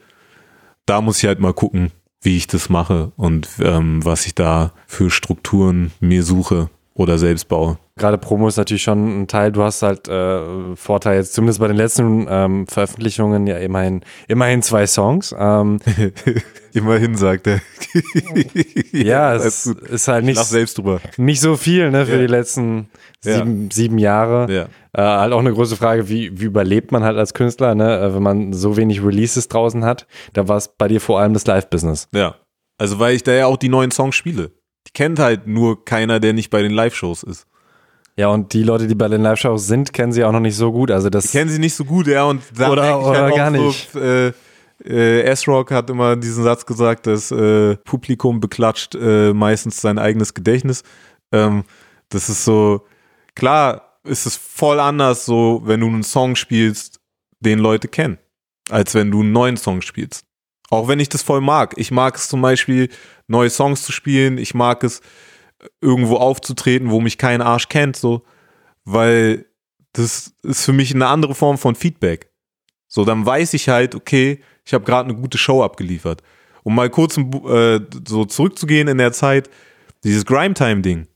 da 0.86 1.00
muss 1.00 1.18
ich 1.18 1.26
halt 1.26 1.40
mal 1.40 1.54
gucken, 1.54 1.90
wie 2.20 2.36
ich 2.36 2.46
das 2.46 2.68
mache 2.68 3.12
und 3.16 3.48
ähm, 3.60 4.04
was 4.04 4.26
ich 4.26 4.34
da 4.34 4.72
für 4.86 5.10
Strukturen 5.10 5.92
mir 6.00 6.22
suche 6.22 6.70
oder 6.94 7.18
selbst 7.18 7.48
baue. 7.48 7.78
Gerade 7.96 8.18
Promo 8.18 8.48
ist 8.48 8.56
natürlich 8.56 8.82
schon 8.82 9.22
ein 9.22 9.28
Teil. 9.28 9.52
Du 9.52 9.62
hast 9.62 9.82
halt 9.82 10.08
äh, 10.08 10.74
Vorteil 10.74 11.16
jetzt 11.18 11.32
zumindest 11.32 11.60
bei 11.60 11.68
den 11.68 11.76
letzten 11.76 12.26
ähm, 12.28 12.66
Veröffentlichungen 12.66 13.46
ja 13.46 13.58
immerhin 13.58 14.00
immerhin 14.26 14.62
zwei 14.62 14.86
Songs. 14.86 15.34
Ähm, 15.38 15.78
Immerhin, 16.72 17.14
sagt 17.14 17.46
er. 17.46 17.60
ja, 18.92 19.32
es 19.36 19.64
ist 19.66 20.08
halt 20.08 20.24
nicht, 20.24 20.42
selbst 20.44 20.76
drüber. 20.76 21.00
nicht 21.16 21.40
so 21.40 21.56
viel 21.56 21.92
ne, 21.92 22.04
für 22.04 22.14
Ja. 22.16 22.18
die 22.18 22.26
letzten 22.26 22.88
Ja. 23.24 23.36
sieben, 23.36 23.70
sieben 23.70 23.98
Jahre. 23.98 24.52
Ja. 24.52 24.62
Äh, 24.92 25.02
halt 25.20 25.32
auch 25.32 25.38
eine 25.38 25.52
große 25.52 25.76
Frage, 25.76 26.08
wie, 26.08 26.36
wie 26.40 26.46
überlebt 26.46 26.90
man 26.90 27.04
halt 27.04 27.16
als 27.16 27.32
Künstler, 27.32 27.76
ne, 27.76 28.00
äh, 28.00 28.14
wenn 28.14 28.24
man 28.24 28.52
so 28.52 28.76
wenig 28.76 29.04
Releases 29.04 29.46
draußen 29.46 29.84
hat. 29.84 30.08
Da 30.32 30.48
war 30.48 30.56
es 30.56 30.66
bei 30.66 30.88
dir 30.88 31.00
vor 31.00 31.20
allem 31.20 31.32
das 31.32 31.46
Live-Business. 31.46 32.08
Ja. 32.12 32.34
Also, 32.76 32.98
weil 32.98 33.14
ich 33.14 33.22
da 33.22 33.30
ja 33.32 33.46
auch 33.46 33.56
die 33.56 33.68
neuen 33.68 33.92
Songs 33.92 34.16
spiele. 34.16 34.50
Die 34.88 34.92
kennt 34.92 35.20
halt 35.20 35.46
nur 35.46 35.84
keiner, 35.84 36.18
der 36.18 36.32
nicht 36.32 36.50
bei 36.50 36.60
den 36.60 36.72
Live-Shows 36.72 37.22
ist. 37.22 37.46
Ja, 38.16 38.28
und 38.28 38.52
die 38.52 38.62
Leute, 38.62 38.86
die 38.86 38.94
bei 38.94 39.08
den 39.08 39.22
Live-Shows 39.22 39.66
sind, 39.66 39.92
kennen 39.92 40.12
sie 40.12 40.24
auch 40.24 40.30
noch 40.32 40.40
nicht 40.40 40.56
so 40.56 40.70
gut. 40.70 40.90
Also 40.90 41.10
das 41.10 41.26
Ich 41.26 41.32
kenne 41.32 41.50
sie 41.50 41.58
nicht 41.58 41.74
so 41.74 41.84
gut, 41.84 42.06
ja, 42.06 42.24
und 42.24 42.42
da 42.56 42.70
Oder- 42.70 42.90
ich 42.90 42.94
oder 43.06 43.22
halt 43.22 43.32
auch 43.32 43.36
gar 43.36 43.52
so, 43.54 43.66
nicht. 43.66 43.94
Äh, 43.96 44.32
äh, 44.84 45.22
S-Rock 45.22 45.70
hat 45.72 45.90
immer 45.90 46.14
diesen 46.16 46.44
Satz 46.44 46.64
gesagt, 46.64 47.06
das 47.06 47.30
äh, 47.30 47.76
Publikum 47.78 48.40
beklatscht 48.40 48.94
äh, 48.94 49.32
meistens 49.32 49.80
sein 49.80 49.98
eigenes 49.98 50.34
Gedächtnis. 50.34 50.82
Ähm, 51.32 51.64
das 52.08 52.28
ist 52.28 52.44
so, 52.44 52.84
klar 53.34 53.98
ist 54.04 54.26
es 54.26 54.36
voll 54.36 54.78
anders, 54.80 55.24
so 55.24 55.62
wenn 55.64 55.80
du 55.80 55.86
einen 55.86 56.02
Song 56.02 56.36
spielst, 56.36 57.00
den 57.40 57.58
Leute 57.58 57.88
kennen, 57.88 58.18
als 58.70 58.94
wenn 58.94 59.10
du 59.10 59.20
einen 59.22 59.32
neuen 59.32 59.56
Song 59.56 59.80
spielst. 59.82 60.24
Auch 60.70 60.88
wenn 60.88 61.00
ich 61.00 61.08
das 61.08 61.22
voll 61.22 61.40
mag. 61.40 61.74
Ich 61.76 61.90
mag 61.90 62.16
es 62.16 62.28
zum 62.28 62.42
Beispiel, 62.42 62.88
neue 63.26 63.50
Songs 63.50 63.82
zu 63.82 63.92
spielen. 63.92 64.38
Ich 64.38 64.54
mag 64.54 64.82
es, 64.84 65.00
irgendwo 65.80 66.16
aufzutreten, 66.16 66.90
wo 66.90 67.00
mich 67.00 67.18
kein 67.18 67.42
Arsch 67.42 67.68
kennt, 67.68 67.96
so, 67.96 68.22
weil 68.84 69.46
das 69.92 70.34
ist 70.42 70.64
für 70.64 70.72
mich 70.72 70.94
eine 70.94 71.06
andere 71.06 71.34
Form 71.34 71.58
von 71.58 71.74
Feedback. 71.74 72.30
So, 72.88 73.04
dann 73.04 73.24
weiß 73.26 73.54
ich 73.54 73.68
halt, 73.68 73.94
okay, 73.94 74.40
ich 74.64 74.74
habe 74.74 74.84
gerade 74.84 75.08
eine 75.08 75.18
gute 75.18 75.38
Show 75.38 75.62
abgeliefert. 75.62 76.22
Um 76.62 76.74
mal 76.74 76.90
kurz 76.90 77.16
äh, 77.18 77.80
so 78.06 78.24
zurückzugehen 78.24 78.88
in 78.88 78.98
der 78.98 79.12
Zeit, 79.12 79.50
dieses 80.02 80.24
Grime-Time-Ding, 80.24 81.06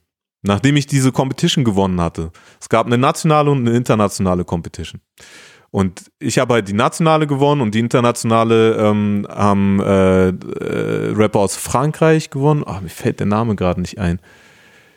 nachdem 0.43 0.77
ich 0.77 0.87
diese 0.87 1.12
Competition 1.12 1.65
gewonnen 1.65 2.01
hatte. 2.01 2.33
Es 2.61 2.69
gab 2.69 2.87
eine 2.87 2.99
nationale 2.99 3.51
und 3.51 3.66
eine 3.66 3.77
internationale 3.77 4.45
Competition. 4.45 5.01
Und 5.70 6.11
ich 6.19 6.39
habe 6.39 6.55
halt 6.55 6.69
die 6.69 6.73
nationale 6.73 7.27
gewonnen 7.27 7.61
und 7.61 7.74
die 7.74 7.81
internationale 7.81 8.77
ähm, 8.77 9.27
haben 9.28 9.81
äh, 9.81 10.28
äh, 10.28 11.12
Rapper 11.15 11.40
aus 11.40 11.57
Frankreich 11.57 12.31
gewonnen. 12.31 12.65
Ah, 12.66 12.81
mir 12.81 12.89
fällt 12.89 13.20
der 13.20 13.27
Name 13.27 13.55
gerade 13.55 13.81
nicht 13.81 13.99
ein. 13.99 14.20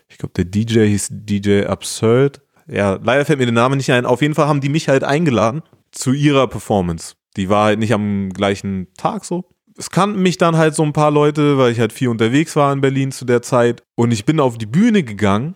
Ich 0.07 0.17
glaube, 0.17 0.33
der 0.35 0.45
DJ 0.45 0.85
hieß 0.85 1.09
DJ 1.11 1.65
Absurd. 1.65 2.41
Ja, 2.67 2.99
leider 3.03 3.25
fällt 3.25 3.39
mir 3.39 3.45
der 3.45 3.53
Name 3.53 3.75
nicht 3.75 3.91
ein. 3.91 4.05
Auf 4.05 4.21
jeden 4.21 4.33
Fall 4.33 4.47
haben 4.47 4.61
die 4.61 4.69
mich 4.69 4.87
halt 4.87 5.03
eingeladen 5.03 5.61
zu 5.91 6.13
ihrer 6.13 6.47
Performance. 6.47 7.15
Die 7.37 7.49
war 7.49 7.65
halt 7.65 7.79
nicht 7.79 7.93
am 7.93 8.29
gleichen 8.29 8.87
Tag 8.97 9.25
so. 9.25 9.45
Es 9.77 9.89
kannten 9.89 10.21
mich 10.21 10.37
dann 10.37 10.57
halt 10.57 10.75
so 10.75 10.83
ein 10.83 10.93
paar 10.93 11.11
Leute, 11.11 11.57
weil 11.57 11.71
ich 11.71 11.79
halt 11.79 11.93
viel 11.93 12.09
unterwegs 12.09 12.55
war 12.55 12.71
in 12.71 12.81
Berlin 12.81 13.11
zu 13.11 13.25
der 13.25 13.41
Zeit. 13.41 13.83
Und 13.95 14.11
ich 14.11 14.25
bin 14.25 14.39
auf 14.39 14.57
die 14.57 14.65
Bühne 14.65 15.03
gegangen. 15.03 15.55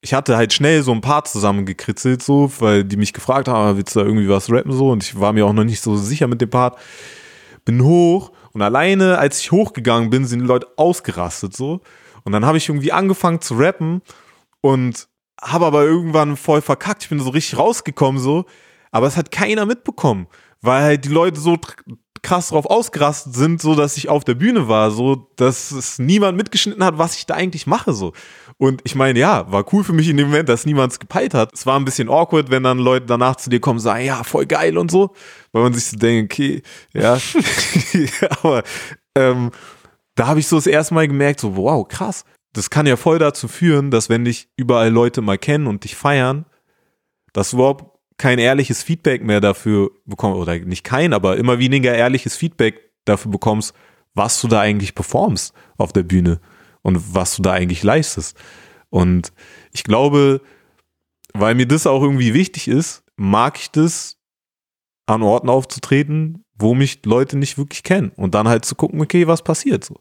Ich 0.00 0.14
hatte 0.14 0.36
halt 0.36 0.52
schnell 0.52 0.82
so 0.82 0.92
ein 0.92 1.00
paar 1.00 1.24
zusammengekritzelt, 1.24 2.22
so, 2.22 2.52
weil 2.60 2.84
die 2.84 2.96
mich 2.96 3.12
gefragt 3.12 3.48
haben, 3.48 3.76
willst 3.76 3.96
du 3.96 4.00
da 4.00 4.06
irgendwie 4.06 4.28
was 4.28 4.50
rappen 4.50 4.72
so? 4.72 4.90
Und 4.90 5.02
ich 5.02 5.18
war 5.18 5.32
mir 5.32 5.44
auch 5.44 5.52
noch 5.52 5.64
nicht 5.64 5.80
so 5.80 5.96
sicher 5.96 6.28
mit 6.28 6.40
dem 6.40 6.50
Part. 6.50 6.78
Bin 7.64 7.82
hoch 7.82 8.30
und 8.52 8.62
alleine, 8.62 9.18
als 9.18 9.40
ich 9.40 9.52
hochgegangen 9.52 10.10
bin, 10.10 10.24
sind 10.24 10.40
die 10.40 10.46
Leute 10.46 10.68
ausgerastet 10.76 11.56
so. 11.56 11.80
Und 12.24 12.32
dann 12.32 12.46
habe 12.46 12.58
ich 12.58 12.68
irgendwie 12.68 12.92
angefangen 12.92 13.40
zu 13.40 13.54
rappen 13.54 14.02
und 14.60 15.08
habe 15.40 15.66
aber 15.66 15.84
irgendwann 15.84 16.36
voll 16.36 16.60
verkackt. 16.62 17.04
Ich 17.04 17.08
bin 17.08 17.20
so 17.20 17.30
richtig 17.30 17.58
rausgekommen 17.58 18.20
so, 18.20 18.44
aber 18.90 19.06
es 19.06 19.16
hat 19.16 19.30
keiner 19.30 19.66
mitbekommen, 19.66 20.26
weil 20.60 20.82
halt 20.82 21.04
die 21.04 21.10
Leute 21.10 21.40
so 21.40 21.58
krass 22.22 22.48
drauf 22.48 22.66
ausgerastet 22.66 23.34
sind, 23.34 23.62
so 23.62 23.74
dass 23.74 23.96
ich 23.96 24.08
auf 24.08 24.24
der 24.24 24.34
Bühne 24.34 24.68
war, 24.68 24.90
so 24.90 25.30
dass 25.36 25.70
es 25.70 25.98
niemand 25.98 26.36
mitgeschnitten 26.36 26.84
hat, 26.84 26.98
was 26.98 27.16
ich 27.16 27.26
da 27.26 27.34
eigentlich 27.34 27.66
mache 27.66 27.92
so. 27.92 28.12
Und 28.56 28.80
ich 28.84 28.94
meine, 28.94 29.18
ja, 29.18 29.50
war 29.52 29.64
cool 29.72 29.84
für 29.84 29.92
mich 29.92 30.08
in 30.08 30.16
dem 30.16 30.28
Moment, 30.28 30.48
dass 30.48 30.66
niemand 30.66 30.98
gepeilt 30.98 31.34
hat. 31.34 31.52
Es 31.54 31.64
war 31.64 31.78
ein 31.78 31.84
bisschen 31.84 32.08
awkward, 32.08 32.50
wenn 32.50 32.64
dann 32.64 32.78
Leute 32.78 33.06
danach 33.06 33.36
zu 33.36 33.50
dir 33.50 33.60
kommen 33.60 33.78
und 33.78 33.82
sagen, 33.82 34.04
ja, 34.04 34.24
voll 34.24 34.46
geil 34.46 34.76
und 34.78 34.90
so, 34.90 35.14
weil 35.52 35.62
man 35.62 35.74
sich 35.74 35.86
so 35.86 35.96
denkt, 35.96 36.32
okay, 36.32 36.62
ja, 36.92 37.18
aber 38.42 38.62
ähm, 39.14 39.50
da 40.14 40.26
habe 40.26 40.40
ich 40.40 40.48
so 40.48 40.56
das 40.56 40.66
erste 40.66 40.94
Mal 40.94 41.06
gemerkt, 41.06 41.40
so, 41.40 41.56
wow, 41.56 41.86
krass. 41.86 42.24
Das 42.52 42.70
kann 42.70 42.86
ja 42.86 42.96
voll 42.96 43.18
dazu 43.18 43.46
führen, 43.46 43.90
dass 43.90 44.08
wenn 44.08 44.24
dich 44.24 44.48
überall 44.56 44.90
Leute 44.90 45.20
mal 45.20 45.38
kennen 45.38 45.66
und 45.66 45.84
dich 45.84 45.94
feiern, 45.94 46.46
dass 47.32 47.50
du 47.50 47.58
überhaupt 47.58 47.97
kein 48.18 48.38
ehrliches 48.38 48.82
Feedback 48.82 49.22
mehr 49.22 49.40
dafür 49.40 49.90
bekommst, 50.04 50.38
oder 50.38 50.58
nicht 50.58 50.84
kein, 50.84 51.12
aber 51.12 51.36
immer 51.36 51.58
weniger 51.58 51.94
ehrliches 51.94 52.36
Feedback 52.36 52.90
dafür 53.04 53.30
bekommst, 53.30 53.74
was 54.14 54.40
du 54.40 54.48
da 54.48 54.60
eigentlich 54.60 54.94
performst 54.94 55.54
auf 55.78 55.92
der 55.92 56.02
Bühne 56.02 56.40
und 56.82 57.14
was 57.14 57.36
du 57.36 57.42
da 57.42 57.52
eigentlich 57.52 57.82
leistest. 57.82 58.36
Und 58.90 59.32
ich 59.72 59.84
glaube, 59.84 60.40
weil 61.32 61.54
mir 61.54 61.66
das 61.66 61.86
auch 61.86 62.02
irgendwie 62.02 62.34
wichtig 62.34 62.68
ist, 62.68 63.04
mag 63.16 63.58
ich 63.58 63.70
das, 63.70 64.16
an 65.06 65.22
Orten 65.22 65.48
aufzutreten, 65.48 66.44
wo 66.54 66.74
mich 66.74 67.04
Leute 67.06 67.38
nicht 67.38 67.56
wirklich 67.56 67.82
kennen 67.82 68.12
und 68.16 68.34
dann 68.34 68.48
halt 68.48 68.64
zu 68.64 68.74
gucken, 68.74 69.00
okay, 69.00 69.26
was 69.26 69.42
passiert 69.42 69.84
so. 69.84 69.96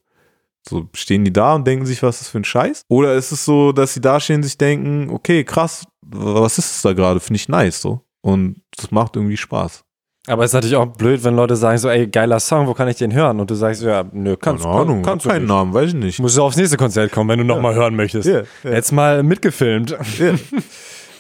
So 0.68 0.90
stehen 0.94 1.24
die 1.24 1.32
da 1.32 1.56
und 1.56 1.66
denken 1.66 1.86
sich, 1.86 2.04
was 2.04 2.16
ist 2.16 2.22
das 2.24 2.30
für 2.30 2.40
ein 2.40 2.44
Scheiß? 2.44 2.82
Oder 2.90 3.14
ist 3.14 3.32
es 3.32 3.46
so, 3.46 3.72
dass 3.72 3.94
sie 3.94 4.02
da 4.02 4.20
stehen 4.20 4.38
und 4.38 4.44
sich 4.44 4.58
denken, 4.58 5.10
okay, 5.10 5.46
krass, 5.46 5.86
was 6.02 6.58
ist 6.58 6.76
es 6.76 6.82
da 6.82 6.92
gerade? 6.92 7.22
Finde 7.22 7.38
ich 7.38 7.48
nice 7.48 7.82
so. 7.82 8.02
Und 8.22 8.62
das 8.76 8.92
macht 8.92 9.16
irgendwie 9.16 9.38
Spaß. 9.38 9.84
Aber 10.30 10.44
es 10.44 10.50
ist 10.50 10.56
natürlich 10.56 10.76
auch 10.76 10.88
blöd, 10.88 11.24
wenn 11.24 11.36
Leute 11.38 11.56
sagen 11.56 11.78
so, 11.78 11.88
ey, 11.88 12.06
geiler 12.08 12.42
Song, 12.42 12.68
wo 12.68 12.74
kann 12.74 12.90
ich 12.90 12.98
den 12.98 13.14
hören? 13.14 13.40
Und 13.40 13.50
du 13.50 13.56
sagst 13.56 13.80
so, 13.80 13.88
ja, 13.88 14.04
nö, 14.12 14.36
kannst, 14.36 14.66
Keine 14.66 14.76
Ahnung, 14.76 15.02
kannst 15.02 15.26
du 15.26 15.30
keinen 15.30 15.44
nicht. 15.44 15.50
Namen, 15.50 15.74
weiß 15.74 15.90
ich 15.90 15.94
nicht. 15.94 16.20
Musst 16.20 16.36
du 16.36 16.44
aufs 16.44 16.58
nächste 16.58 16.76
Konzert 16.76 17.14
kommen, 17.14 17.30
wenn 17.30 17.40
du 17.40 17.46
nochmal 17.46 17.76
hören 17.76 17.96
möchtest. 17.96 18.28
Ja, 18.28 18.42
ja. 18.64 18.72
Jetzt 18.72 18.92
mal 18.92 19.24
mitgefilmt. 19.24 19.96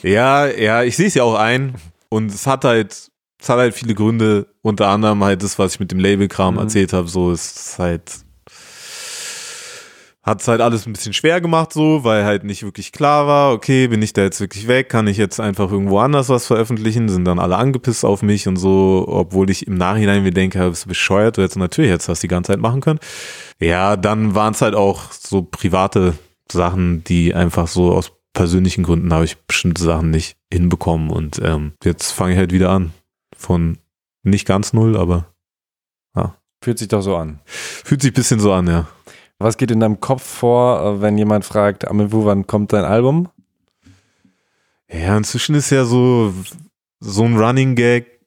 Ja, 0.03 0.45
ja, 0.47 0.83
ich 0.83 0.95
sehe 0.95 1.07
es 1.07 1.13
ja 1.13 1.23
auch 1.23 1.35
ein. 1.35 1.75
Und 2.09 2.31
es 2.31 2.45
hat 2.47 2.65
halt, 2.65 2.91
es 3.39 3.49
hat 3.49 3.57
halt 3.57 3.73
viele 3.73 3.93
Gründe, 3.95 4.47
unter 4.61 4.87
anderem 4.89 5.23
halt 5.23 5.41
das, 5.43 5.57
was 5.57 5.73
ich 5.75 5.79
mit 5.79 5.91
dem 5.91 5.99
Labelkram 5.99 6.55
Mhm. 6.55 6.59
erzählt 6.61 6.93
habe, 6.93 7.07
so 7.07 7.31
es 7.31 7.51
ist 7.55 7.79
halt, 7.79 8.11
hat 10.27 10.41
es 10.41 10.47
halt 10.49 10.59
alles 10.59 10.85
ein 10.85 10.91
bisschen 10.91 11.13
schwer 11.13 11.39
gemacht, 11.39 11.71
so, 11.71 12.03
weil 12.03 12.25
halt 12.25 12.43
nicht 12.43 12.63
wirklich 12.63 12.91
klar 12.91 13.27
war, 13.27 13.53
okay, 13.53 13.87
bin 13.87 14.01
ich 14.01 14.11
da 14.11 14.23
jetzt 14.23 14.41
wirklich 14.41 14.67
weg, 14.67 14.89
kann 14.89 15.07
ich 15.07 15.15
jetzt 15.15 15.39
einfach 15.39 15.71
irgendwo 15.71 15.99
anders 15.99 16.27
was 16.27 16.45
veröffentlichen, 16.45 17.07
sind 17.07 17.23
dann 17.23 17.39
alle 17.39 17.55
angepisst 17.55 18.03
auf 18.03 18.21
mich 18.21 18.45
und 18.47 18.57
so, 18.57 19.05
obwohl 19.07 19.49
ich 19.49 19.67
im 19.67 19.75
Nachhinein 19.75 20.23
mir 20.23 20.31
denke, 20.31 20.69
bist 20.69 20.83
du 20.83 20.89
bescheuert, 20.89 21.37
du 21.37 21.41
hättest 21.43 21.57
natürlich 21.57 21.89
jetzt 21.89 22.09
das 22.09 22.19
die 22.19 22.27
ganze 22.27 22.51
Zeit 22.51 22.59
machen 22.59 22.81
können. 22.81 22.99
Ja, 23.61 23.95
dann 23.95 24.35
waren 24.35 24.53
es 24.53 24.61
halt 24.61 24.75
auch 24.75 25.13
so 25.13 25.43
private 25.43 26.13
Sachen, 26.51 27.05
die 27.05 27.33
einfach 27.33 27.67
so 27.67 27.93
aus 27.93 28.11
persönlichen 28.33 28.83
Gründen 28.83 29.13
habe 29.13 29.23
ich 29.25 29.37
bestimmte 29.37 29.81
Sachen 29.81 30.11
nicht 30.11 30.35
hinbekommen 30.53 31.09
und 31.09 31.39
ähm, 31.41 31.71
jetzt 31.85 32.11
fange 32.11 32.33
ich 32.33 32.37
halt 32.37 32.51
wieder 32.51 32.69
an. 32.69 32.91
Von 33.35 33.77
nicht 34.23 34.45
ganz 34.45 34.73
null, 34.73 34.97
aber 34.97 35.27
Fühlt 36.63 36.79
sich 36.79 36.87
doch 36.87 37.01
so 37.01 37.15
an. 37.15 37.39
fühlt 37.45 38.01
sich 38.01 38.11
ein 38.11 38.15
bisschen 38.15 38.39
so 38.39 38.51
an, 38.51 38.67
ja. 38.67 38.87
Was 39.39 39.57
geht 39.57 39.71
in 39.71 39.79
deinem 39.79 39.99
Kopf 39.99 40.23
vor, 40.23 40.81
äh, 40.81 41.01
wenn 41.01 41.17
jemand 41.17 41.45
fragt, 41.45 41.87
Amivu, 41.87 42.25
wann 42.25 42.47
kommt 42.47 42.73
dein 42.73 42.85
Album? 42.85 43.29
Ja, 44.91 45.15
inzwischen 45.17 45.55
ist 45.55 45.69
ja 45.69 45.85
so, 45.85 46.33
so 46.99 47.23
ein 47.23 47.37
Running 47.37 47.75
Gag 47.75 48.21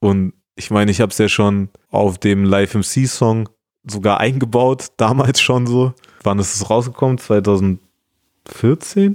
und 0.00 0.32
ich 0.54 0.70
meine, 0.70 0.90
ich 0.90 1.00
habe 1.00 1.10
es 1.10 1.18
ja 1.18 1.28
schon 1.28 1.70
auf 1.90 2.18
dem 2.18 2.44
Live 2.44 2.74
MC 2.74 3.06
Song 3.06 3.48
sogar 3.84 4.20
eingebaut, 4.20 4.88
damals 4.96 5.40
schon 5.40 5.66
so. 5.66 5.94
Wann 6.22 6.38
ist 6.38 6.54
es 6.54 6.68
rausgekommen? 6.68 7.18
2014? 7.18 7.80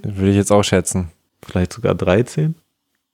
Würde 0.03 0.29
ich 0.29 0.35
jetzt 0.35 0.51
auch 0.51 0.63
schätzen. 0.63 1.11
Vielleicht 1.45 1.73
sogar 1.73 1.95
13? 1.95 2.55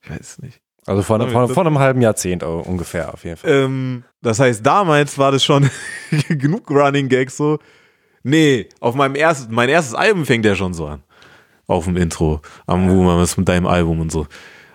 Ich 0.02 0.10
weiß 0.10 0.20
es 0.20 0.38
nicht. 0.38 0.60
Also 0.86 1.02
vor, 1.02 1.20
vor, 1.28 1.48
vor 1.48 1.66
einem 1.66 1.78
halben 1.78 2.00
Jahrzehnt 2.00 2.42
oh, 2.42 2.60
ungefähr 2.60 3.12
auf 3.12 3.24
jeden 3.24 3.36
Fall. 3.36 3.50
Ähm, 3.50 4.04
das 4.22 4.40
heißt, 4.40 4.64
damals 4.64 5.18
war 5.18 5.30
das 5.30 5.44
schon 5.44 5.68
genug 6.28 6.70
Running 6.70 7.08
Gags 7.08 7.36
so. 7.36 7.58
Nee, 8.22 8.68
auf 8.80 8.94
meinem 8.94 9.14
ersten, 9.14 9.54
mein 9.54 9.68
erstes 9.68 9.94
Album 9.94 10.26
fängt 10.26 10.44
ja 10.44 10.54
schon 10.54 10.74
so 10.74 10.86
an. 10.86 11.02
Auf 11.66 11.84
dem 11.84 11.96
Intro. 11.96 12.40
Am 12.66 12.88
Woman, 12.88 13.26
mit 13.36 13.48
deinem 13.48 13.66
Album 13.66 14.00
und 14.00 14.12
so. 14.12 14.26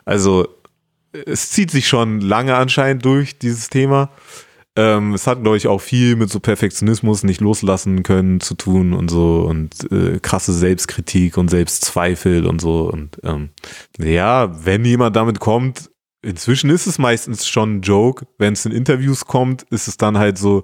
Also, 0.06 0.48
es 1.26 1.52
zieht 1.52 1.72
sich 1.72 1.88
schon 1.88 2.22
lange 2.22 2.56
anscheinend 2.56 3.06
durch, 3.06 3.38
dieses 3.38 3.70
Thema. 3.70 4.10
Ähm, 4.78 5.14
es 5.14 5.26
hat, 5.26 5.42
glaube 5.42 5.58
ich, 5.58 5.68
auch 5.68 5.80
viel 5.80 6.16
mit 6.18 6.30
so 6.30 6.40
Perfektionismus 6.40 7.24
nicht 7.24 7.40
loslassen 7.40 8.04
können 8.04 8.42
zu 8.42 8.56
tun 8.56 8.94
und 8.94 9.10
so 9.10 9.46
und 9.48 9.90
äh, 9.92 10.20
krasse 10.20 10.52
Selbstkritik 10.52 11.38
und 11.38 11.50
Selbstzweifel 11.50 12.46
und 12.46 12.60
so. 12.60 12.90
Und 12.92 13.18
ähm, 13.24 13.50
ja, 13.98 14.66
wenn 14.66 14.84
jemand 14.84 15.16
damit 15.16 15.40
kommt, 15.40 15.90
inzwischen 16.22 16.70
ist 16.70 16.88
es 16.88 16.98
meistens 16.98 17.48
schon 17.48 17.78
ein 17.78 17.82
Joke. 17.82 18.26
Wenn 18.38 18.54
es 18.54 18.66
in 18.66 18.74
Interviews 18.74 19.26
kommt, 19.26 19.64
ist 19.70 19.88
es 19.88 19.96
dann 19.96 20.18
halt 20.18 20.38
so 20.38 20.64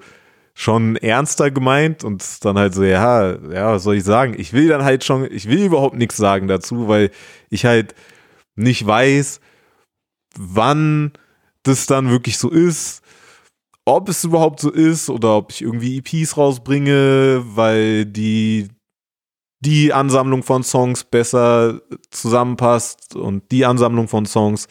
schon 0.61 0.95
ernster 0.95 1.49
gemeint 1.49 2.03
und 2.03 2.45
dann 2.45 2.55
halt 2.59 2.75
so, 2.75 2.83
ja, 2.83 3.31
ja, 3.49 3.73
was 3.73 3.83
soll 3.83 3.95
ich 3.95 4.03
sagen? 4.03 4.35
Ich 4.37 4.53
will 4.53 4.67
dann 4.67 4.83
halt 4.83 5.03
schon, 5.03 5.27
ich 5.31 5.49
will 5.49 5.65
überhaupt 5.65 5.95
nichts 5.95 6.17
sagen 6.17 6.47
dazu, 6.47 6.87
weil 6.87 7.09
ich 7.49 7.65
halt 7.65 7.95
nicht 8.55 8.85
weiß, 8.85 9.41
wann 10.37 11.13
das 11.63 11.87
dann 11.87 12.11
wirklich 12.11 12.37
so 12.37 12.51
ist, 12.51 13.01
ob 13.85 14.07
es 14.07 14.23
überhaupt 14.23 14.59
so 14.59 14.69
ist 14.69 15.09
oder 15.09 15.35
ob 15.35 15.51
ich 15.51 15.63
irgendwie 15.63 15.97
EPs 15.97 16.37
rausbringe, 16.37 17.41
weil 17.43 18.05
die 18.05 18.69
die 19.63 19.93
Ansammlung 19.93 20.43
von 20.43 20.63
Songs 20.63 21.03
besser 21.03 21.81
zusammenpasst 22.11 23.15
und 23.15 23.51
die 23.51 23.65
Ansammlung 23.65 24.07
von 24.07 24.27
Songs. 24.27 24.67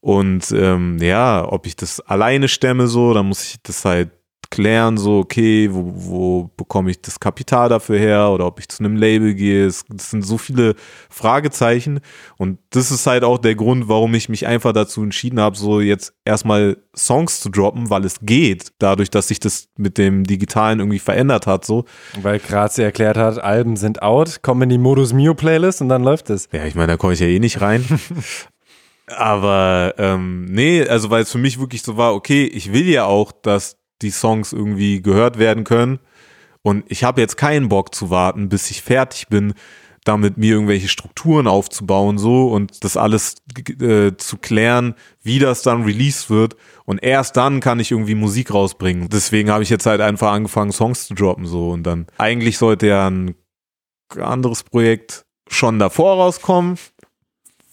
Und 0.00 0.50
ähm, 0.52 0.96
ja, 1.00 1.46
ob 1.46 1.66
ich 1.66 1.76
das 1.76 2.00
alleine 2.00 2.48
stemme, 2.48 2.86
so, 2.88 3.12
dann 3.12 3.26
muss 3.26 3.44
ich 3.44 3.56
das 3.62 3.84
halt 3.84 4.10
klären, 4.54 4.96
so, 4.98 5.18
okay, 5.18 5.68
wo, 5.72 5.92
wo 5.96 6.50
bekomme 6.56 6.92
ich 6.92 7.02
das 7.02 7.18
Kapital 7.18 7.68
dafür 7.68 7.98
her 7.98 8.30
oder 8.30 8.46
ob 8.46 8.60
ich 8.60 8.68
zu 8.68 8.84
einem 8.84 8.94
Label 8.94 9.34
gehe. 9.34 9.66
Es, 9.66 9.84
das 9.88 10.10
sind 10.10 10.22
so 10.22 10.38
viele 10.38 10.76
Fragezeichen 11.10 11.98
und 12.36 12.60
das 12.70 12.92
ist 12.92 13.04
halt 13.08 13.24
auch 13.24 13.38
der 13.38 13.56
Grund, 13.56 13.88
warum 13.88 14.14
ich 14.14 14.28
mich 14.28 14.46
einfach 14.46 14.72
dazu 14.72 15.02
entschieden 15.02 15.40
habe, 15.40 15.56
so 15.56 15.80
jetzt 15.80 16.14
erstmal 16.24 16.76
Songs 16.96 17.40
zu 17.40 17.48
droppen, 17.48 17.90
weil 17.90 18.04
es 18.04 18.20
geht, 18.22 18.68
dadurch, 18.78 19.10
dass 19.10 19.26
sich 19.26 19.40
das 19.40 19.66
mit 19.76 19.98
dem 19.98 20.22
Digitalen 20.22 20.78
irgendwie 20.78 21.00
verändert 21.00 21.48
hat, 21.48 21.64
so. 21.64 21.84
Weil 22.22 22.38
Grazi 22.38 22.82
erklärt 22.82 23.16
hat, 23.16 23.42
Alben 23.42 23.74
sind 23.74 24.02
out, 24.02 24.42
kommen 24.42 24.62
in 24.62 24.68
die 24.68 24.78
Modus 24.78 25.12
Mio 25.12 25.34
Playlist 25.34 25.80
und 25.80 25.88
dann 25.88 26.04
läuft 26.04 26.30
es. 26.30 26.48
Ja, 26.52 26.64
ich 26.64 26.76
meine, 26.76 26.92
da 26.92 26.96
komme 26.96 27.14
ich 27.14 27.20
ja 27.20 27.26
eh 27.26 27.40
nicht 27.40 27.60
rein. 27.60 27.84
Aber 29.08 29.94
ähm, 29.98 30.44
nee, 30.46 30.86
also 30.86 31.10
weil 31.10 31.24
es 31.24 31.32
für 31.32 31.38
mich 31.38 31.58
wirklich 31.58 31.82
so 31.82 31.96
war, 31.96 32.14
okay, 32.14 32.44
ich 32.44 32.72
will 32.72 32.88
ja 32.88 33.04
auch, 33.04 33.32
dass 33.32 33.76
die 34.02 34.10
Songs 34.10 34.52
irgendwie 34.52 35.02
gehört 35.02 35.38
werden 35.38 35.64
können. 35.64 35.98
Und 36.62 36.84
ich 36.88 37.04
habe 37.04 37.20
jetzt 37.20 37.36
keinen 37.36 37.68
Bock 37.68 37.94
zu 37.94 38.10
warten, 38.10 38.48
bis 38.48 38.70
ich 38.70 38.82
fertig 38.82 39.28
bin, 39.28 39.54
damit 40.04 40.36
mir 40.36 40.52
irgendwelche 40.52 40.88
Strukturen 40.88 41.46
aufzubauen, 41.46 42.18
so 42.18 42.48
und 42.48 42.84
das 42.84 42.96
alles 42.96 43.36
äh, 43.80 44.12
zu 44.16 44.36
klären, 44.36 44.94
wie 45.22 45.38
das 45.38 45.62
dann 45.62 45.84
released 45.84 46.28
wird. 46.28 46.56
Und 46.84 47.02
erst 47.02 47.36
dann 47.36 47.60
kann 47.60 47.80
ich 47.80 47.90
irgendwie 47.90 48.14
Musik 48.14 48.52
rausbringen. 48.52 49.08
Deswegen 49.08 49.50
habe 49.50 49.62
ich 49.62 49.70
jetzt 49.70 49.86
halt 49.86 50.02
einfach 50.02 50.32
angefangen, 50.32 50.72
Songs 50.72 51.06
zu 51.06 51.14
droppen, 51.14 51.46
so. 51.46 51.70
Und 51.70 51.84
dann 51.84 52.06
eigentlich 52.18 52.58
sollte 52.58 52.86
ja 52.86 53.08
ein 53.08 53.34
anderes 54.18 54.62
Projekt 54.62 55.24
schon 55.48 55.78
davor 55.78 56.16
rauskommen 56.16 56.76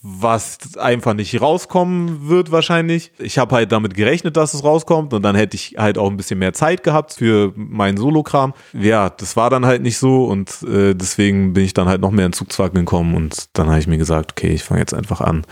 was 0.02 0.58
einfach 0.78 1.14
nicht 1.14 1.40
rauskommen 1.40 2.28
wird 2.28 2.50
wahrscheinlich. 2.50 3.12
Ich 3.18 3.38
habe 3.38 3.54
halt 3.54 3.70
damit 3.70 3.94
gerechnet, 3.94 4.36
dass 4.36 4.52
es 4.52 4.64
rauskommt 4.64 5.14
und 5.14 5.22
dann 5.22 5.36
hätte 5.36 5.54
ich 5.54 5.76
halt 5.78 5.96
auch 5.96 6.10
ein 6.10 6.16
bisschen 6.16 6.40
mehr 6.40 6.52
Zeit 6.52 6.82
gehabt 6.82 7.14
für 7.14 7.52
meinen 7.54 7.96
Solokram. 7.96 8.52
Ja, 8.72 9.10
das 9.10 9.36
war 9.36 9.48
dann 9.48 9.64
halt 9.64 9.80
nicht 9.82 9.98
so 9.98 10.24
und 10.24 10.62
äh, 10.64 10.94
deswegen 10.94 11.52
bin 11.52 11.64
ich 11.64 11.72
dann 11.72 11.88
halt 11.88 12.00
noch 12.00 12.10
mehr 12.10 12.26
in 12.26 12.32
Zugzwang 12.32 12.72
gekommen 12.72 13.14
und 13.14 13.46
dann 13.52 13.68
habe 13.68 13.78
ich 13.78 13.86
mir 13.86 13.98
gesagt, 13.98 14.32
okay, 14.32 14.52
ich 14.52 14.64
fange 14.64 14.80
jetzt 14.80 14.94
einfach 14.94 15.20
an. 15.20 15.46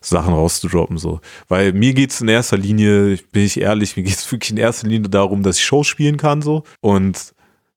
Sachen 0.00 0.34
rauszudroppen, 0.34 0.98
so. 0.98 1.20
Weil 1.48 1.72
mir 1.72 1.94
geht's 1.94 2.20
in 2.20 2.28
erster 2.28 2.58
Linie, 2.58 3.18
bin 3.32 3.44
ich 3.44 3.58
ehrlich, 3.58 3.96
mir 3.96 4.02
geht's 4.02 4.30
wirklich 4.30 4.50
in 4.50 4.58
erster 4.58 4.86
Linie 4.86 5.08
darum, 5.08 5.42
dass 5.42 5.56
ich 5.56 5.64
Shows 5.64 5.86
spielen 5.86 6.18
kann, 6.18 6.42
so. 6.42 6.64
Und 6.80 7.34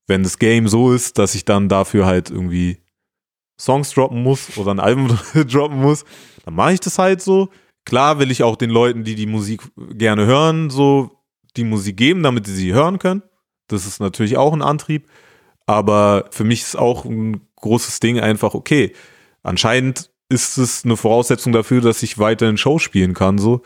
wenn 0.08 0.24
das 0.24 0.40
Game 0.40 0.68
so 0.68 0.92
ist, 0.92 1.18
dass 1.20 1.36
ich 1.36 1.46
dann 1.46 1.70
dafür 1.70 2.06
halt 2.06 2.30
irgendwie 2.30 2.80
Songs 3.60 3.92
droppen 3.92 4.24
muss 4.24 4.58
oder 4.58 4.72
ein 4.72 4.80
Album 4.80 5.18
droppen 5.34 5.82
muss, 5.82 6.06
dann 6.46 6.56
mache 6.56 6.74
ich 6.74 6.80
das 6.80 7.00
halt 7.00 7.22
so. 7.22 7.50
Klar 7.86 8.20
will 8.20 8.32
ich 8.32 8.44
auch 8.44 8.56
den 8.56 8.70
Leuten, 8.70 9.04
die 9.04 9.16
die 9.16 9.28
Musik 9.28 9.62
gerne 9.94 10.26
hören, 10.26 10.70
so 10.70 11.12
die 11.56 11.64
Musik 11.64 11.98
geben, 11.98 12.24
damit 12.24 12.46
sie 12.46 12.56
sie 12.56 12.74
hören 12.74 13.00
können. 13.00 13.24
Das 13.68 13.86
ist 13.86 14.00
natürlich 14.00 14.38
auch 14.38 14.54
ein 14.54 14.62
Antrieb. 14.62 15.08
Aber 15.66 16.26
für 16.32 16.44
mich 16.44 16.62
ist 16.62 16.78
auch 16.78 17.06
ein 17.06 17.42
großes 17.58 18.00
Ding 18.00 18.20
einfach, 18.20 18.54
okay, 18.54 18.94
anscheinend 19.44 20.12
ist 20.30 20.58
es 20.58 20.86
eine 20.86 20.98
Voraussetzung 20.98 21.54
dafür, 21.54 21.82
dass 21.82 22.04
ich 22.04 22.18
weiterhin 22.20 22.58
Show 22.58 22.80
spielen 22.80 23.14
kann, 23.14 23.38
so. 23.38 23.62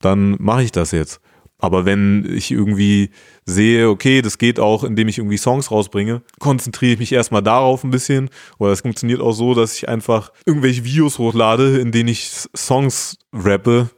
Dann 0.00 0.36
mache 0.38 0.62
ich 0.62 0.72
das 0.72 0.90
jetzt. 0.90 1.20
Aber 1.58 1.86
wenn 1.86 2.26
ich 2.30 2.50
irgendwie 2.50 3.10
sehe, 3.44 3.88
okay, 3.88 4.22
das 4.22 4.38
geht 4.38 4.58
auch, 4.58 4.84
indem 4.84 5.08
ich 5.08 5.18
irgendwie 5.18 5.36
Songs 5.36 5.70
rausbringe, 5.70 6.22
konzentriere 6.38 6.94
ich 6.94 6.98
mich 6.98 7.12
erstmal 7.12 7.42
darauf 7.42 7.84
ein 7.84 7.90
bisschen. 7.90 8.30
Oder 8.58 8.72
es 8.72 8.80
funktioniert 8.80 9.20
auch 9.20 9.32
so, 9.32 9.54
dass 9.54 9.76
ich 9.76 9.88
einfach 9.88 10.32
irgendwelche 10.46 10.84
Videos 10.84 11.18
hochlade, 11.18 11.78
in 11.78 11.92
denen 11.92 12.08
ich 12.08 12.30
Songs 12.56 13.18
rappe. 13.32 13.90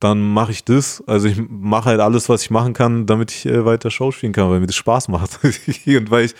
Dann 0.00 0.20
mache 0.20 0.52
ich 0.52 0.64
das. 0.64 1.02
Also 1.06 1.28
ich 1.28 1.38
mache 1.48 1.90
halt 1.90 2.00
alles, 2.00 2.28
was 2.28 2.42
ich 2.42 2.50
machen 2.50 2.74
kann, 2.74 3.06
damit 3.06 3.32
ich 3.32 3.46
äh, 3.46 3.64
weiter 3.64 3.90
Show 3.90 4.12
spielen 4.12 4.32
kann, 4.32 4.50
weil 4.50 4.60
mir 4.60 4.66
das 4.66 4.76
Spaß 4.76 5.08
macht. 5.08 5.38
Und 5.42 6.10
weil 6.10 6.26
ich, 6.26 6.34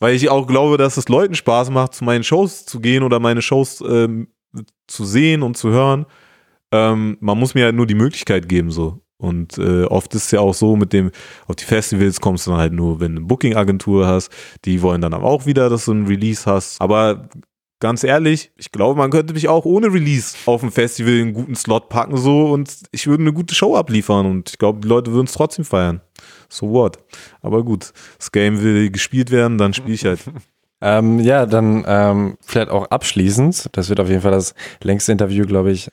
weil 0.00 0.14
ich 0.14 0.28
auch 0.28 0.46
glaube, 0.46 0.78
dass 0.78 0.96
es 0.96 1.08
Leuten 1.08 1.34
Spaß 1.34 1.70
macht, 1.70 1.94
zu 1.94 2.04
meinen 2.04 2.24
Shows 2.24 2.66
zu 2.66 2.80
gehen 2.80 3.02
oder 3.02 3.20
meine 3.20 3.42
Shows 3.42 3.82
ähm, 3.88 4.28
zu 4.86 5.04
sehen 5.04 5.42
und 5.42 5.56
zu 5.56 5.70
hören. 5.70 6.06
Ähm, 6.72 7.18
man 7.20 7.38
muss 7.38 7.54
mir 7.54 7.64
halt 7.64 7.76
nur 7.76 7.86
die 7.86 7.94
Möglichkeit 7.94 8.48
geben, 8.48 8.70
so. 8.70 9.00
Und 9.18 9.58
äh, 9.58 9.84
oft 9.84 10.14
ist 10.14 10.26
es 10.26 10.30
ja 10.30 10.40
auch 10.40 10.54
so, 10.54 10.76
mit 10.76 10.92
dem, 10.92 11.10
auf 11.48 11.56
die 11.56 11.64
Festivals 11.64 12.20
kommst 12.20 12.46
du 12.46 12.52
dann 12.52 12.60
halt 12.60 12.72
nur, 12.72 13.00
wenn 13.00 13.14
du 13.14 13.20
eine 13.20 13.26
Booking-Agentur 13.26 14.06
hast. 14.06 14.30
Die 14.64 14.80
wollen 14.80 15.00
dann 15.00 15.12
aber 15.12 15.26
auch 15.26 15.44
wieder, 15.44 15.68
dass 15.68 15.86
du 15.86 15.92
ein 15.92 16.06
Release 16.06 16.46
hast. 16.46 16.80
Aber 16.80 17.28
ganz 17.80 18.04
ehrlich, 18.04 18.50
ich 18.56 18.70
glaube, 18.72 18.98
man 18.98 19.10
könnte 19.10 19.34
mich 19.34 19.48
auch 19.48 19.64
ohne 19.64 19.92
Release 19.92 20.36
auf 20.46 20.62
ein 20.62 20.70
Festival 20.70 21.14
einen 21.14 21.32
guten 21.32 21.54
Slot 21.54 21.88
packen 21.88 22.16
so 22.16 22.50
und 22.52 22.72
ich 22.90 23.06
würde 23.06 23.22
eine 23.22 23.32
gute 23.32 23.54
Show 23.54 23.76
abliefern 23.76 24.26
und 24.26 24.50
ich 24.50 24.58
glaube, 24.58 24.80
die 24.80 24.88
Leute 24.88 25.12
würden 25.12 25.26
es 25.26 25.32
trotzdem 25.32 25.64
feiern. 25.64 26.00
So 26.48 26.70
what? 26.70 26.98
Aber 27.42 27.64
gut, 27.64 27.92
das 28.18 28.32
Game 28.32 28.62
will 28.62 28.90
gespielt 28.90 29.30
werden, 29.30 29.58
dann 29.58 29.74
spiele 29.74 29.94
ich 29.94 30.04
halt. 30.04 30.20
ähm, 30.80 31.20
ja, 31.20 31.46
dann 31.46 31.84
ähm, 31.86 32.38
vielleicht 32.40 32.70
auch 32.70 32.86
abschließend, 32.86 33.70
das 33.72 33.88
wird 33.88 34.00
auf 34.00 34.08
jeden 34.08 34.22
Fall 34.22 34.32
das 34.32 34.54
längste 34.82 35.12
Interview, 35.12 35.44
glaube 35.46 35.70
ich, 35.70 35.90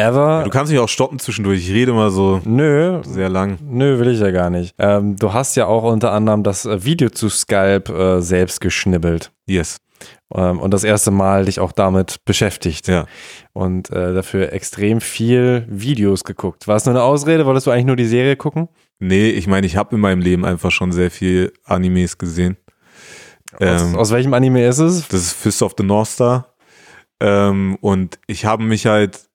ever. 0.00 0.38
Ja, 0.38 0.44
du 0.44 0.50
kannst 0.50 0.72
mich 0.72 0.80
auch 0.80 0.88
stoppen 0.88 1.18
zwischendurch. 1.18 1.60
Ich 1.60 1.70
rede 1.74 1.92
mal 1.92 2.10
so 2.10 2.40
nö, 2.44 3.00
sehr 3.04 3.28
lang. 3.28 3.58
Nö, 3.62 3.98
will 3.98 4.08
ich 4.08 4.20
ja 4.20 4.30
gar 4.30 4.50
nicht. 4.50 4.74
Ähm, 4.78 5.16
du 5.16 5.32
hast 5.32 5.56
ja 5.56 5.66
auch 5.66 5.84
unter 5.84 6.12
anderem 6.12 6.42
das 6.42 6.66
äh, 6.66 6.84
Video 6.84 7.10
zu 7.10 7.28
Skype 7.28 7.92
äh, 7.92 8.22
selbst 8.22 8.60
geschnibbelt. 8.60 9.30
Yes. 9.46 9.78
Ähm, 10.34 10.60
und 10.60 10.72
das 10.72 10.84
erste 10.84 11.10
Mal 11.10 11.44
dich 11.44 11.60
auch 11.60 11.72
damit 11.72 12.24
beschäftigt. 12.24 12.88
Ja. 12.88 13.06
Und 13.52 13.90
äh, 13.90 14.14
dafür 14.14 14.52
extrem 14.52 15.00
viel 15.00 15.66
Videos 15.68 16.24
geguckt. 16.24 16.68
War 16.68 16.76
es 16.76 16.84
nur 16.86 16.94
eine 16.94 17.02
Ausrede? 17.02 17.46
Wolltest 17.46 17.66
du 17.66 17.70
eigentlich 17.70 17.86
nur 17.86 17.96
die 17.96 18.06
Serie 18.06 18.36
gucken? 18.36 18.68
Nee, 18.98 19.30
ich 19.30 19.46
meine, 19.46 19.66
ich 19.66 19.76
habe 19.76 19.94
in 19.96 20.00
meinem 20.00 20.20
Leben 20.20 20.44
einfach 20.44 20.70
schon 20.70 20.92
sehr 20.92 21.10
viel 21.10 21.52
Animes 21.64 22.18
gesehen. 22.18 22.56
Aus, 23.54 23.82
ähm, 23.82 23.96
aus 23.96 24.10
welchem 24.12 24.32
Anime 24.34 24.66
ist 24.66 24.78
es? 24.78 25.08
Das 25.08 25.20
ist 25.20 25.32
Fist 25.32 25.62
of 25.62 25.74
the 25.76 25.84
North 25.84 26.08
Star. 26.08 26.54
Ähm, 27.18 27.76
und 27.80 28.18
ich 28.26 28.44
habe 28.44 28.62
mich 28.62 28.86
halt 28.86 29.29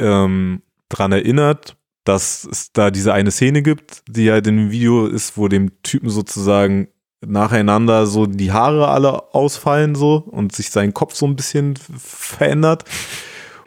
ähm, 0.00 0.62
dran 0.88 1.12
erinnert, 1.12 1.76
dass 2.04 2.48
es 2.50 2.72
da 2.72 2.90
diese 2.90 3.12
eine 3.12 3.30
Szene 3.30 3.62
gibt, 3.62 4.02
die 4.08 4.30
halt 4.30 4.46
in 4.46 4.56
dem 4.56 4.70
Video 4.70 5.06
ist, 5.06 5.36
wo 5.36 5.48
dem 5.48 5.82
Typen 5.82 6.10
sozusagen 6.10 6.88
nacheinander 7.24 8.06
so 8.06 8.26
die 8.26 8.52
Haare 8.52 8.88
alle 8.88 9.34
ausfallen 9.34 9.94
so 9.94 10.16
und 10.16 10.54
sich 10.54 10.70
sein 10.70 10.94
Kopf 10.94 11.14
so 11.14 11.26
ein 11.26 11.36
bisschen 11.36 11.74
verändert. 11.76 12.84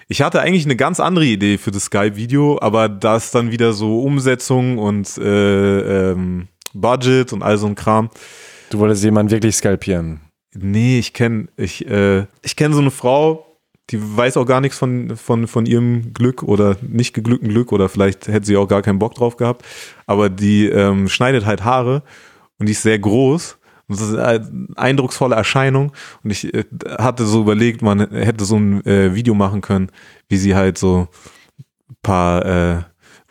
Ich 0.07 0.21
hatte 0.21 0.41
eigentlich 0.41 0.65
eine 0.65 0.75
ganz 0.75 0.99
andere 0.99 1.25
Idee 1.25 1.57
für 1.57 1.71
das 1.71 1.85
Skype-Video, 1.85 2.59
aber 2.61 2.89
da 2.89 3.15
ist 3.15 3.33
dann 3.35 3.51
wieder 3.51 3.73
so 3.73 4.01
Umsetzung 4.01 4.77
und 4.77 5.17
äh, 5.17 6.11
ähm, 6.11 6.47
Budget 6.73 7.31
und 7.33 7.43
all 7.43 7.57
so 7.57 7.67
ein 7.67 7.75
Kram. 7.75 8.09
Du 8.69 8.79
wolltest 8.79 9.03
jemanden 9.03 9.31
wirklich 9.31 9.55
skalpieren? 9.55 10.19
Nee, 10.55 10.99
ich 10.99 11.13
kenne 11.13 11.47
ich, 11.57 11.87
äh, 11.87 12.25
ich 12.41 12.55
kenn 12.55 12.73
so 12.73 12.79
eine 12.79 12.91
Frau, 12.91 13.52
die 13.89 13.99
weiß 14.01 14.37
auch 14.37 14.45
gar 14.45 14.61
nichts 14.61 14.77
von, 14.77 15.17
von, 15.17 15.47
von 15.47 15.65
ihrem 15.65 16.13
Glück 16.13 16.43
oder 16.43 16.77
nicht 16.81 17.13
geglückten 17.13 17.49
Glück 17.49 17.71
oder 17.71 17.89
vielleicht 17.89 18.27
hätte 18.27 18.45
sie 18.45 18.57
auch 18.57 18.67
gar 18.67 18.81
keinen 18.81 18.99
Bock 18.99 19.15
drauf 19.15 19.35
gehabt. 19.35 19.65
Aber 20.05 20.29
die 20.29 20.67
ähm, 20.67 21.09
schneidet 21.09 21.45
halt 21.45 21.63
Haare 21.63 22.03
und 22.59 22.67
die 22.67 22.71
ist 22.71 22.83
sehr 22.83 22.99
groß. 22.99 23.57
Und 23.87 23.99
das 23.99 24.09
ist 24.09 24.15
eine 24.15 24.67
eindrucksvolle 24.77 25.35
Erscheinung. 25.35 25.91
Und 26.23 26.31
ich 26.31 26.53
äh, 26.53 26.63
hatte 26.97 27.25
so 27.25 27.41
überlegt, 27.41 27.81
man 27.81 27.99
hätte 28.11 28.45
so 28.45 28.55
ein 28.55 28.85
äh, 28.85 29.13
Video 29.13 29.33
machen 29.33 29.61
können, 29.61 29.91
wie 30.29 30.37
sie 30.37 30.55
halt 30.55 30.77
so 30.77 31.07
ein 31.59 31.95
paar 32.01 32.45
äh, 32.45 32.83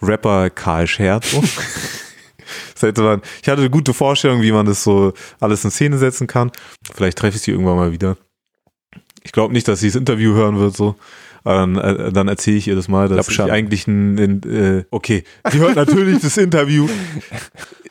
Rapper 0.02 0.50
kahl 0.50 0.86
schert. 0.86 1.24
So. 1.24 1.42
ich 2.76 3.48
hatte 3.48 3.60
eine 3.62 3.70
gute 3.70 3.94
Vorstellung, 3.94 4.42
wie 4.42 4.52
man 4.52 4.66
das 4.66 4.84
so 4.84 5.14
alles 5.40 5.64
in 5.64 5.70
Szene 5.70 5.96
setzen 5.96 6.26
kann. 6.26 6.52
Vielleicht 6.92 7.18
treffe 7.18 7.36
ich 7.36 7.42
sie 7.42 7.52
irgendwann 7.52 7.76
mal 7.76 7.92
wieder. 7.92 8.16
Ich 9.22 9.32
glaube 9.32 9.52
nicht, 9.52 9.68
dass 9.68 9.80
sie 9.80 9.88
das 9.88 9.96
Interview 9.96 10.34
hören 10.34 10.58
wird, 10.58 10.76
so. 10.76 10.96
dann, 11.44 11.76
äh, 11.76 12.12
dann 12.12 12.28
erzähle 12.28 12.56
ich 12.56 12.68
ihr 12.68 12.76
das 12.76 12.88
mal, 12.88 13.08
dass 13.08 13.28
ich, 13.28 13.38
ich 13.38 13.40
eigentlich 13.40 13.86
ein, 13.86 14.18
ein 14.18 14.42
äh, 14.50 14.84
okay, 14.90 15.24
die 15.52 15.58
hört 15.58 15.76
natürlich 15.76 16.20
das 16.20 16.36
Interview. 16.36 16.88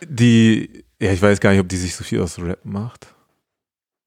Die, 0.08 0.84
ja, 1.00 1.12
ich 1.12 1.22
weiß 1.22 1.40
gar 1.40 1.52
nicht, 1.52 1.60
ob 1.60 1.70
die 1.70 1.78
sich 1.78 1.96
so 1.96 2.04
viel 2.04 2.22
aus 2.22 2.40
Rap 2.40 2.60
macht. 2.64 3.08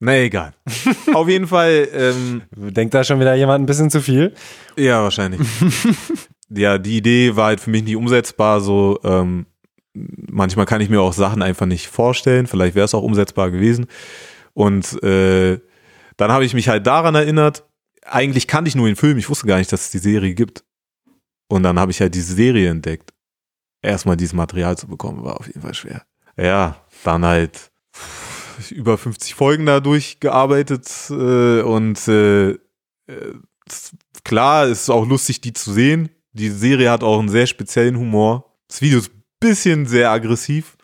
Na 0.01 0.19
egal. 0.19 0.53
Auf 1.15 1.29
jeden 1.29 1.47
Fall. 1.47 1.89
Ähm, 1.95 2.43
Denkt 2.55 2.95
da 2.95 3.05
schon 3.05 3.21
wieder 3.21 3.35
jemand 3.35 3.63
ein 3.63 3.67
bisschen 3.67 3.91
zu 3.91 4.03
viel? 4.03 4.35
Ja, 4.77 5.03
wahrscheinlich. 5.03 5.41
ja, 6.51 6.79
die 6.79 6.99
Idee 6.99 7.37
war 7.37 7.47
halt 7.47 7.61
für 7.61 7.71
mich 7.71 7.85
nicht 7.85 7.97
umsetzbar, 7.97 8.61
so, 8.61 8.99
ähm, 9.03 9.47
manchmal 9.95 10.67
kann 10.67 10.81
ich 10.81 10.91
mir 10.91 11.01
auch 11.01 11.13
Sachen 11.13 11.43
einfach 11.43 11.67
nicht 11.67 11.87
vorstellen. 11.87 12.47
Vielleicht 12.47 12.75
wäre 12.75 12.85
es 12.85 12.95
auch 12.95 13.03
umsetzbar 13.03 13.51
gewesen. 13.51 13.87
Und 14.53 15.03
äh, 15.03 15.59
dann 16.17 16.31
habe 16.31 16.45
ich 16.45 16.55
mich 16.55 16.69
halt 16.69 16.87
daran 16.87 17.15
erinnert, 17.15 17.65
eigentlich 18.07 18.47
kannte 18.47 18.69
ich 18.69 18.75
nur 18.75 18.87
den 18.87 18.97
Film, 18.97 19.19
ich 19.19 19.29
wusste 19.29 19.47
gar 19.47 19.59
nicht, 19.59 19.73
dass 19.73 19.87
es 19.87 19.91
die 19.91 19.99
Serie 19.99 20.35
gibt. 20.35 20.65
Und 21.49 21.63
dann 21.63 21.79
habe 21.79 21.91
ich 21.91 22.01
halt 22.01 22.15
diese 22.15 22.35
Serie 22.35 22.71
entdeckt. 22.71 23.13
Erstmal 23.83 24.17
dieses 24.17 24.33
Material 24.33 24.79
zu 24.79 24.87
bekommen, 24.87 25.25
war 25.25 25.39
auf 25.39 25.47
jeden 25.47 25.61
Fall 25.61 25.75
schwer. 25.75 26.05
Ja, 26.37 26.77
dann 27.05 27.25
halt 27.25 27.71
über 28.71 28.97
50 28.97 29.35
Folgen 29.35 29.67
da 29.67 29.81
durchgearbeitet 29.81 30.89
äh, 31.11 31.61
und 31.61 32.07
äh, 32.09 32.51
äh, 32.51 32.59
klar, 34.25 34.67
ist 34.67 34.91
auch 34.91 35.07
lustig, 35.07 35.41
die 35.41 35.53
zu 35.53 35.73
sehen. 35.73 36.11
Die 36.33 36.51
Serie 36.51 36.91
hat 36.91 37.03
auch 37.03 37.19
einen 37.19 37.29
sehr 37.29 37.47
speziellen 37.47 37.97
Humor. 37.97 38.57
Das 38.69 38.81
Video 38.81 38.99
ist 38.99 39.13
ein 39.13 39.23
bisschen 39.39 39.87
sehr 39.87 40.11
aggressiv. 40.11 40.77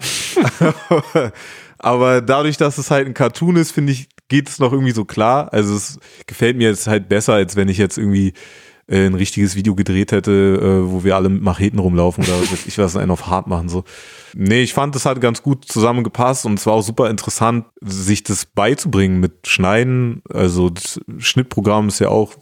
Aber 1.78 2.20
dadurch, 2.20 2.56
dass 2.56 2.78
es 2.78 2.90
halt 2.90 3.06
ein 3.06 3.14
Cartoon 3.14 3.56
ist, 3.56 3.72
finde 3.72 3.92
ich, 3.92 4.08
geht 4.30 4.48
es 4.48 4.58
noch 4.58 4.72
irgendwie 4.72 4.92
so 4.92 5.04
klar. 5.04 5.52
Also 5.52 5.74
es 5.74 5.98
gefällt 6.26 6.56
mir 6.56 6.68
jetzt 6.68 6.86
halt 6.86 7.10
besser, 7.10 7.34
als 7.34 7.56
wenn 7.56 7.68
ich 7.68 7.76
jetzt 7.76 7.98
irgendwie 7.98 8.32
äh, 8.86 9.06
ein 9.06 9.14
richtiges 9.14 9.56
Video 9.56 9.74
gedreht 9.74 10.12
hätte, 10.12 10.30
äh, 10.32 10.90
wo 10.90 11.04
wir 11.04 11.16
alle 11.16 11.28
mit 11.28 11.42
Macheten 11.42 11.78
rumlaufen 11.78 12.24
oder 12.24 12.40
was 12.40 12.66
ich 12.66 12.78
was 12.78 12.96
einen 12.96 13.10
auf 13.10 13.26
hart 13.26 13.48
machen 13.48 13.68
so. 13.68 13.84
Nee, 14.34 14.62
ich 14.62 14.72
fand, 14.72 14.94
das 14.94 15.04
hat 15.04 15.20
ganz 15.20 15.42
gut 15.42 15.66
zusammengepasst 15.66 16.46
und 16.46 16.58
es 16.58 16.64
war 16.64 16.74
auch 16.74 16.82
super 16.82 17.10
interessant, 17.10 17.66
sich 17.82 18.22
das 18.22 18.46
beizubringen 18.46 19.20
mit 19.20 19.46
Schneiden. 19.46 20.22
Also 20.32 20.70
das 20.70 21.00
Schnittprogramm 21.18 21.88
ist 21.88 21.98
ja 21.98 22.08
auch 22.08 22.34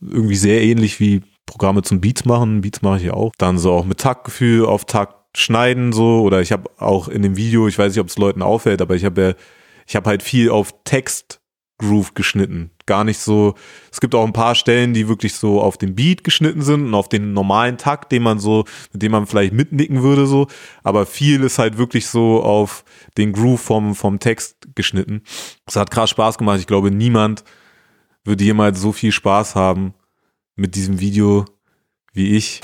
irgendwie 0.00 0.36
sehr 0.36 0.62
ähnlich 0.62 1.00
wie 1.00 1.22
Programme 1.46 1.82
zum 1.82 2.00
Beats 2.00 2.24
machen. 2.24 2.60
Beats 2.60 2.82
mache 2.82 2.98
ich 2.98 3.04
ja 3.04 3.14
auch. 3.14 3.32
Dann 3.36 3.58
so 3.58 3.72
auch 3.72 3.84
mit 3.84 3.98
Taktgefühl 3.98 4.64
auf 4.64 4.84
Takt 4.84 5.16
schneiden 5.36 5.92
so 5.92 6.22
oder 6.22 6.40
ich 6.40 6.52
habe 6.52 6.70
auch 6.78 7.08
in 7.08 7.22
dem 7.22 7.36
Video, 7.36 7.66
ich 7.66 7.78
weiß 7.78 7.92
nicht, 7.92 8.00
ob 8.00 8.08
es 8.08 8.18
Leuten 8.18 8.42
auffällt, 8.42 8.82
aber 8.82 8.94
ich 8.94 9.04
habe 9.04 9.22
ja 9.22 9.34
ich 9.86 9.96
habe 9.96 10.10
halt 10.10 10.22
viel 10.22 10.50
auf 10.50 10.74
Text 10.84 11.42
Groove 11.82 12.14
geschnitten. 12.14 12.70
Gar 12.86 13.04
nicht 13.04 13.18
so. 13.18 13.54
Es 13.90 14.00
gibt 14.00 14.14
auch 14.14 14.24
ein 14.24 14.32
paar 14.32 14.54
Stellen, 14.54 14.94
die 14.94 15.08
wirklich 15.08 15.34
so 15.34 15.60
auf 15.60 15.76
den 15.76 15.94
Beat 15.94 16.24
geschnitten 16.24 16.62
sind 16.62 16.86
und 16.86 16.94
auf 16.94 17.08
den 17.08 17.32
normalen 17.32 17.76
Takt, 17.76 18.12
den 18.12 18.22
man 18.22 18.38
so, 18.38 18.64
mit 18.92 19.02
dem 19.02 19.12
man 19.12 19.26
vielleicht 19.26 19.52
mitnicken 19.52 20.02
würde, 20.02 20.26
so. 20.26 20.46
Aber 20.82 21.06
viel 21.06 21.42
ist 21.42 21.58
halt 21.58 21.78
wirklich 21.78 22.06
so 22.06 22.42
auf 22.42 22.84
den 23.16 23.32
Groove 23.32 23.60
vom, 23.60 23.94
vom 23.94 24.20
Text 24.20 24.68
geschnitten. 24.74 25.22
Es 25.66 25.76
hat 25.76 25.90
krass 25.90 26.10
Spaß 26.10 26.38
gemacht. 26.38 26.60
Ich 26.60 26.66
glaube, 26.66 26.90
niemand 26.90 27.44
würde 28.24 28.44
jemals 28.44 28.80
so 28.80 28.92
viel 28.92 29.12
Spaß 29.12 29.56
haben 29.56 29.94
mit 30.54 30.76
diesem 30.76 31.00
Video 31.00 31.44
wie 32.12 32.36
ich. 32.36 32.60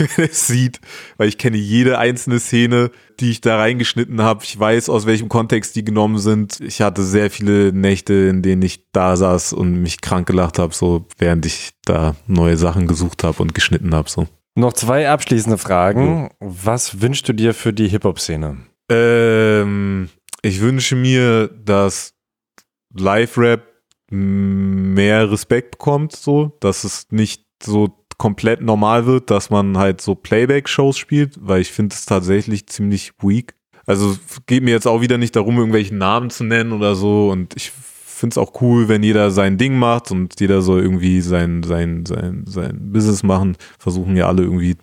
es 0.16 0.46
sieht, 0.46 0.80
weil 1.16 1.28
ich 1.28 1.38
kenne 1.38 1.56
jede 1.56 1.98
einzelne 1.98 2.40
Szene, 2.40 2.90
die 3.20 3.30
ich 3.30 3.40
da 3.40 3.58
reingeschnitten 3.58 4.22
habe. 4.22 4.44
Ich 4.44 4.58
weiß, 4.58 4.88
aus 4.88 5.06
welchem 5.06 5.28
Kontext 5.28 5.76
die 5.76 5.84
genommen 5.84 6.18
sind. 6.18 6.60
Ich 6.60 6.80
hatte 6.80 7.02
sehr 7.02 7.30
viele 7.30 7.72
Nächte, 7.72 8.14
in 8.14 8.42
denen 8.42 8.62
ich 8.62 8.90
da 8.92 9.16
saß 9.16 9.52
und 9.52 9.82
mich 9.82 10.00
krank 10.00 10.26
gelacht 10.26 10.58
habe, 10.58 10.74
so 10.74 11.06
während 11.18 11.46
ich 11.46 11.72
da 11.84 12.16
neue 12.26 12.56
Sachen 12.56 12.86
gesucht 12.86 13.24
habe 13.24 13.42
und 13.42 13.54
geschnitten 13.54 13.94
habe. 13.94 14.08
So. 14.10 14.26
Noch 14.56 14.72
zwei 14.72 15.08
abschließende 15.08 15.58
Fragen. 15.58 16.30
Was 16.40 17.00
wünschst 17.00 17.28
du 17.28 17.32
dir 17.32 17.54
für 17.54 17.72
die 17.72 17.88
Hip-Hop-Szene? 17.88 18.58
Ähm, 18.88 20.08
ich 20.42 20.60
wünsche 20.60 20.94
mir, 20.94 21.48
dass 21.48 22.14
Live-Rap 22.96 23.74
mehr 24.10 25.30
Respekt 25.30 25.72
bekommt, 25.72 26.12
so, 26.14 26.56
dass 26.60 26.84
es 26.84 27.06
nicht 27.10 27.44
so 27.62 28.03
komplett 28.24 28.62
normal 28.62 29.04
wird, 29.04 29.30
dass 29.30 29.50
man 29.50 29.76
halt 29.76 30.00
so 30.00 30.14
Playback-Shows 30.14 30.96
spielt, 30.96 31.36
weil 31.42 31.60
ich 31.60 31.70
finde 31.70 31.94
es 31.94 32.06
tatsächlich 32.06 32.66
ziemlich 32.66 33.12
weak. 33.20 33.54
Also 33.84 34.16
geht 34.46 34.62
mir 34.62 34.70
jetzt 34.70 34.86
auch 34.86 35.02
wieder 35.02 35.18
nicht 35.18 35.36
darum, 35.36 35.58
irgendwelche 35.58 35.94
Namen 35.94 36.30
zu 36.30 36.42
nennen 36.42 36.72
oder 36.72 36.94
so 36.94 37.30
und 37.30 37.54
ich 37.54 37.70
finde 37.70 38.32
es 38.32 38.38
auch 38.38 38.62
cool, 38.62 38.88
wenn 38.88 39.02
jeder 39.02 39.30
sein 39.30 39.58
Ding 39.58 39.78
macht 39.78 40.10
und 40.10 40.40
jeder 40.40 40.62
soll 40.62 40.80
irgendwie 40.80 41.20
sein, 41.20 41.62
sein, 41.64 42.06
sein, 42.06 42.46
sein 42.48 42.92
Business 42.94 43.22
machen. 43.24 43.58
Versuchen 43.78 44.16
ja 44.16 44.26
alle 44.26 44.44
irgendwie 44.44 44.78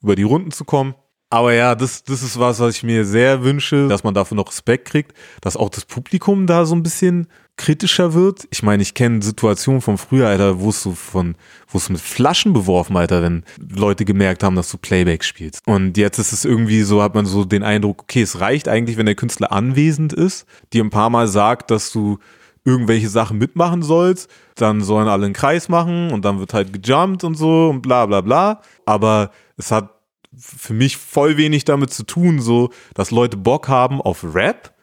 über 0.00 0.16
die 0.16 0.22
Runden 0.22 0.50
zu 0.50 0.64
kommen. 0.64 0.94
Aber 1.28 1.52
ja, 1.52 1.74
das, 1.74 2.02
das 2.02 2.22
ist 2.22 2.38
was, 2.38 2.60
was 2.60 2.76
ich 2.76 2.82
mir 2.82 3.04
sehr 3.04 3.44
wünsche, 3.44 3.88
dass 3.88 4.04
man 4.04 4.14
dafür 4.14 4.36
noch 4.36 4.48
Respekt 4.48 4.88
kriegt, 4.88 5.12
dass 5.42 5.58
auch 5.58 5.68
das 5.68 5.84
Publikum 5.84 6.46
da 6.46 6.64
so 6.64 6.74
ein 6.74 6.82
bisschen 6.82 7.26
kritischer 7.56 8.14
wird. 8.14 8.46
Ich 8.50 8.62
meine, 8.62 8.82
ich 8.82 8.94
kenne 8.94 9.22
Situationen 9.22 9.80
von 9.80 9.98
früher, 9.98 10.28
Alter, 10.28 10.60
wo 10.60 10.70
es 10.70 10.82
so 10.82 10.92
von, 10.92 11.36
wo 11.68 11.78
es 11.78 11.88
mit 11.88 12.00
Flaschen 12.00 12.52
beworfen, 12.52 12.96
Alter, 12.96 13.22
wenn 13.22 13.44
Leute 13.58 14.04
gemerkt 14.04 14.42
haben, 14.42 14.56
dass 14.56 14.70
du 14.70 14.78
Playback 14.78 15.24
spielst. 15.24 15.62
Und 15.66 15.96
jetzt 15.96 16.18
ist 16.18 16.32
es 16.32 16.44
irgendwie 16.44 16.82
so, 16.82 17.02
hat 17.02 17.14
man 17.14 17.26
so 17.26 17.44
den 17.44 17.62
Eindruck, 17.62 18.02
okay, 18.02 18.22
es 18.22 18.40
reicht 18.40 18.68
eigentlich, 18.68 18.96
wenn 18.96 19.06
der 19.06 19.14
Künstler 19.14 19.52
anwesend 19.52 20.12
ist, 20.12 20.46
dir 20.72 20.82
ein 20.82 20.90
paar 20.90 21.10
Mal 21.10 21.28
sagt, 21.28 21.70
dass 21.70 21.92
du 21.92 22.18
irgendwelche 22.64 23.08
Sachen 23.08 23.38
mitmachen 23.38 23.82
sollst, 23.82 24.30
dann 24.56 24.80
sollen 24.80 25.08
alle 25.08 25.26
einen 25.26 25.34
Kreis 25.34 25.68
machen 25.68 26.10
und 26.10 26.24
dann 26.24 26.38
wird 26.38 26.54
halt 26.54 26.72
gejumpt 26.72 27.22
und 27.22 27.34
so 27.34 27.68
und 27.68 27.82
bla 27.82 28.06
bla 28.06 28.20
bla. 28.20 28.62
Aber 28.86 29.30
es 29.56 29.70
hat 29.70 29.90
für 30.36 30.72
mich 30.72 30.96
voll 30.96 31.36
wenig 31.36 31.64
damit 31.64 31.92
zu 31.92 32.04
tun, 32.04 32.40
so, 32.40 32.70
dass 32.94 33.10
Leute 33.10 33.36
Bock 33.36 33.68
haben 33.68 34.00
auf 34.00 34.24
Rap 34.34 34.74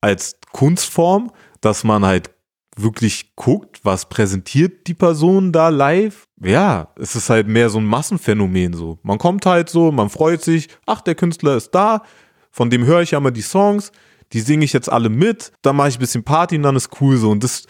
als 0.00 0.36
Kunstform, 0.52 1.30
dass 1.60 1.84
man 1.84 2.04
halt 2.04 2.30
wirklich 2.76 3.34
guckt, 3.36 3.80
was 3.82 4.08
präsentiert 4.08 4.86
die 4.86 4.94
Person 4.94 5.52
da 5.52 5.68
live. 5.68 6.26
Ja, 6.42 6.92
es 6.96 7.16
ist 7.16 7.30
halt 7.30 7.48
mehr 7.48 7.68
so 7.68 7.78
ein 7.78 7.84
Massenphänomen 7.84 8.72
so. 8.74 8.98
Man 9.02 9.18
kommt 9.18 9.44
halt 9.46 9.68
so, 9.68 9.92
man 9.92 10.08
freut 10.08 10.42
sich, 10.42 10.68
ach, 10.86 11.00
der 11.00 11.14
Künstler 11.14 11.56
ist 11.56 11.74
da, 11.74 12.02
von 12.50 12.70
dem 12.70 12.84
höre 12.84 13.02
ich 13.02 13.12
ja 13.12 13.20
mal 13.20 13.30
die 13.30 13.42
Songs, 13.42 13.92
die 14.32 14.40
singe 14.40 14.64
ich 14.64 14.72
jetzt 14.72 14.90
alle 14.90 15.08
mit, 15.08 15.52
dann 15.62 15.76
mache 15.76 15.88
ich 15.88 15.96
ein 15.96 16.00
bisschen 16.00 16.24
Party 16.24 16.56
und 16.56 16.62
dann 16.62 16.76
ist 16.76 17.00
cool 17.00 17.16
so. 17.16 17.30
Und 17.30 17.44
das, 17.44 17.66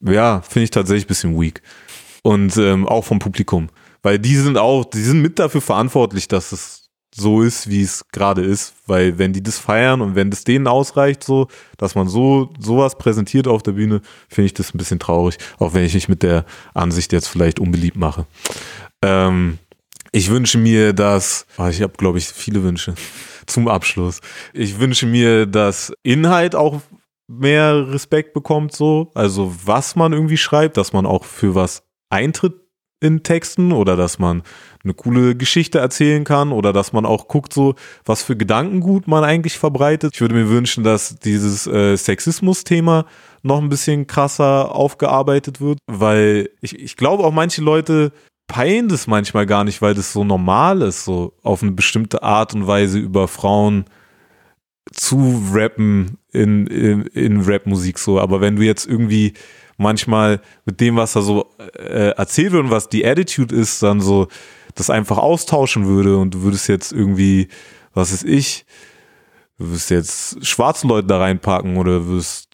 ja, 0.00 0.40
finde 0.42 0.64
ich 0.64 0.70
tatsächlich 0.70 1.04
ein 1.04 1.08
bisschen 1.08 1.40
weak. 1.40 1.62
Und 2.22 2.56
ähm, 2.56 2.86
auch 2.86 3.04
vom 3.04 3.18
Publikum. 3.18 3.68
Weil 4.02 4.18
die 4.18 4.36
sind 4.36 4.56
auch, 4.56 4.84
die 4.84 5.02
sind 5.02 5.20
mit 5.20 5.38
dafür 5.38 5.60
verantwortlich, 5.60 6.28
dass 6.28 6.52
es 6.52 6.89
so 7.14 7.42
ist, 7.42 7.68
wie 7.68 7.82
es 7.82 8.04
gerade 8.12 8.42
ist, 8.42 8.74
weil 8.86 9.18
wenn 9.18 9.32
die 9.32 9.42
das 9.42 9.58
feiern 9.58 10.00
und 10.00 10.14
wenn 10.14 10.30
das 10.30 10.44
denen 10.44 10.66
ausreicht, 10.66 11.24
so, 11.24 11.48
dass 11.76 11.94
man 11.94 12.08
so 12.08 12.52
sowas 12.58 12.96
präsentiert 12.98 13.48
auf 13.48 13.62
der 13.62 13.72
Bühne, 13.72 14.00
finde 14.28 14.46
ich 14.46 14.54
das 14.54 14.74
ein 14.74 14.78
bisschen 14.78 15.00
traurig, 15.00 15.38
auch 15.58 15.74
wenn 15.74 15.84
ich 15.84 15.94
mich 15.94 16.08
mit 16.08 16.22
der 16.22 16.44
Ansicht 16.72 17.12
jetzt 17.12 17.28
vielleicht 17.28 17.58
unbeliebt 17.58 17.96
mache. 17.96 18.26
Ähm, 19.02 19.58
ich 20.12 20.30
wünsche 20.30 20.58
mir, 20.58 20.92
dass, 20.92 21.46
oh, 21.58 21.66
ich 21.66 21.82
habe, 21.82 21.92
glaube 21.96 22.18
ich, 22.18 22.26
viele 22.26 22.62
Wünsche 22.62 22.94
zum 23.46 23.68
Abschluss. 23.68 24.20
Ich 24.52 24.78
wünsche 24.78 25.06
mir, 25.06 25.46
dass 25.46 25.92
Inhalt 26.02 26.54
auch 26.54 26.80
mehr 27.28 27.92
Respekt 27.92 28.34
bekommt, 28.34 28.74
so, 28.74 29.10
also 29.14 29.54
was 29.64 29.94
man 29.94 30.12
irgendwie 30.12 30.36
schreibt, 30.36 30.76
dass 30.76 30.92
man 30.92 31.06
auch 31.06 31.24
für 31.24 31.54
was 31.54 31.84
eintritt 32.08 32.54
in 33.00 33.22
Texten 33.22 33.72
oder 33.72 33.96
dass 33.96 34.18
man 34.18 34.42
eine 34.82 34.94
coole 34.94 35.36
Geschichte 35.36 35.78
erzählen 35.78 36.24
kann 36.24 36.52
oder 36.52 36.72
dass 36.72 36.92
man 36.92 37.04
auch 37.04 37.28
guckt, 37.28 37.52
so 37.52 37.74
was 38.04 38.22
für 38.22 38.36
Gedankengut 38.36 39.06
man 39.06 39.24
eigentlich 39.24 39.58
verbreitet. 39.58 40.12
Ich 40.14 40.20
würde 40.20 40.34
mir 40.34 40.48
wünschen, 40.48 40.84
dass 40.84 41.16
dieses 41.18 41.66
äh, 41.66 41.96
Sexismus-Thema 41.96 43.04
noch 43.42 43.60
ein 43.60 43.68
bisschen 43.68 44.06
krasser 44.06 44.74
aufgearbeitet 44.74 45.60
wird, 45.60 45.78
weil 45.86 46.50
ich, 46.60 46.78
ich 46.78 46.96
glaube 46.96 47.24
auch 47.24 47.32
manche 47.32 47.62
Leute 47.62 48.12
peilen 48.46 48.88
das 48.88 49.06
manchmal 49.06 49.46
gar 49.46 49.64
nicht, 49.64 49.80
weil 49.80 49.94
das 49.94 50.12
so 50.12 50.24
normal 50.24 50.82
ist, 50.82 51.04
so 51.04 51.34
auf 51.42 51.62
eine 51.62 51.72
bestimmte 51.72 52.22
Art 52.22 52.54
und 52.54 52.66
Weise 52.66 52.98
über 52.98 53.28
Frauen 53.28 53.84
zu 54.92 55.42
rappen 55.52 56.18
in, 56.32 56.66
in, 56.66 57.02
in 57.02 57.40
Rap-Musik 57.42 57.98
so. 57.98 58.18
Aber 58.18 58.40
wenn 58.40 58.56
du 58.56 58.62
jetzt 58.62 58.86
irgendwie 58.86 59.34
manchmal 59.76 60.40
mit 60.64 60.80
dem, 60.80 60.96
was 60.96 61.12
da 61.12 61.22
so 61.22 61.50
äh, 61.74 62.10
erzählt 62.10 62.52
wird 62.52 62.64
und 62.64 62.70
was 62.70 62.88
die 62.88 63.06
Attitude 63.06 63.54
ist, 63.54 63.82
dann 63.82 64.00
so 64.00 64.28
das 64.80 64.90
einfach 64.90 65.18
austauschen 65.18 65.86
würde 65.86 66.16
und 66.16 66.34
du 66.34 66.42
würdest 66.42 66.68
jetzt 66.68 66.92
irgendwie, 66.92 67.48
was 67.94 68.12
ist 68.12 68.24
ich, 68.24 68.66
du 69.58 69.68
würdest 69.68 69.90
jetzt 69.90 70.44
schwarze 70.46 70.86
Leute 70.86 71.06
da 71.06 71.18
reinpacken 71.18 71.76
oder 71.76 72.06
würdest 72.06 72.48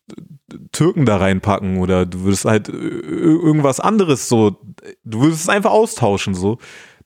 Türken 0.73 1.07
da 1.07 1.17
reinpacken 1.17 1.79
oder 1.79 2.07
du 2.07 2.21
würdest 2.21 2.45
halt 2.45 2.69
irgendwas 2.69 3.81
anderes 3.81 4.29
so, 4.29 4.59
du 5.05 5.23
würdest 5.23 5.43
es 5.43 5.49
einfach 5.49 5.73
austauschen 5.73 6.35
so, 6.35 6.59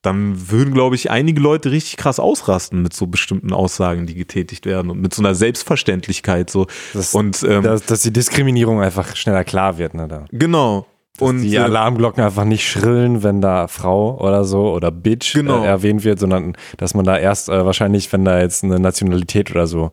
dann 0.02 0.50
würden, 0.50 0.72
glaube 0.72 0.94
ich, 0.94 1.10
einige 1.10 1.40
Leute 1.40 1.70
richtig 1.70 1.98
krass 1.98 2.18
ausrasten 2.18 2.82
mit 2.82 2.94
so 2.94 3.06
bestimmten 3.06 3.52
Aussagen, 3.52 4.06
die 4.06 4.14
getätigt 4.14 4.64
werden 4.64 4.90
und 4.90 5.00
mit 5.00 5.12
so 5.12 5.22
einer 5.22 5.34
Selbstverständlichkeit 5.34 6.48
so. 6.48 6.66
Das, 6.94 7.14
und 7.14 7.42
ähm, 7.42 7.62
dass, 7.62 7.84
dass 7.84 8.02
die 8.02 8.12
Diskriminierung 8.12 8.80
einfach 8.80 9.14
schneller 9.16 9.44
klar 9.44 9.76
wird, 9.76 9.94
ne? 9.94 10.08
Da. 10.08 10.24
genau. 10.32 10.86
Und 11.20 11.42
die 11.42 11.54
äh, 11.56 11.58
Alarmglocken 11.60 12.22
einfach 12.22 12.44
nicht 12.44 12.68
schrillen, 12.68 13.22
wenn 13.22 13.40
da 13.40 13.68
Frau 13.68 14.18
oder 14.20 14.44
so 14.44 14.72
oder 14.72 14.90
Bitch 14.90 15.34
Genau. 15.34 15.62
äh, 15.62 15.66
erwähnt 15.66 16.04
wird, 16.04 16.18
sondern 16.18 16.56
dass 16.76 16.94
man 16.94 17.04
da 17.04 17.18
erst 17.18 17.48
äh, 17.48 17.64
wahrscheinlich, 17.64 18.12
wenn 18.12 18.24
da 18.24 18.40
jetzt 18.40 18.64
eine 18.64 18.78
Nationalität 18.78 19.50
oder 19.50 19.66
so. 19.66 19.92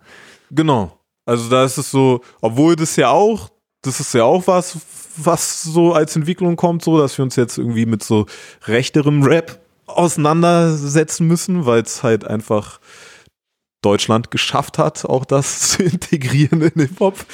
Genau. 0.51 0.91
Also 1.25 1.49
da 1.49 1.65
ist 1.65 1.77
es 1.77 1.91
so, 1.91 2.21
obwohl 2.41 2.75
das 2.75 2.95
ja 2.95 3.09
auch, 3.09 3.49
das 3.81 3.99
ist 3.99 4.13
ja 4.13 4.23
auch 4.23 4.47
was, 4.47 4.77
was 5.17 5.63
so 5.63 5.93
als 5.93 6.15
Entwicklung 6.15 6.55
kommt, 6.55 6.83
so, 6.83 6.97
dass 6.97 7.17
wir 7.17 7.23
uns 7.23 7.35
jetzt 7.35 7.57
irgendwie 7.57 7.85
mit 7.85 8.03
so 8.03 8.25
rechterem 8.65 9.23
Rap 9.23 9.59
auseinandersetzen 9.87 11.27
müssen, 11.27 11.65
weil 11.65 11.81
es 11.81 12.03
halt 12.03 12.25
einfach 12.25 12.79
Deutschland 13.81 14.31
geschafft 14.31 14.77
hat, 14.77 15.05
auch 15.05 15.25
das 15.25 15.59
zu 15.71 15.83
integrieren 15.83 16.61
in 16.61 16.81
Hip-Hop. 16.81 17.25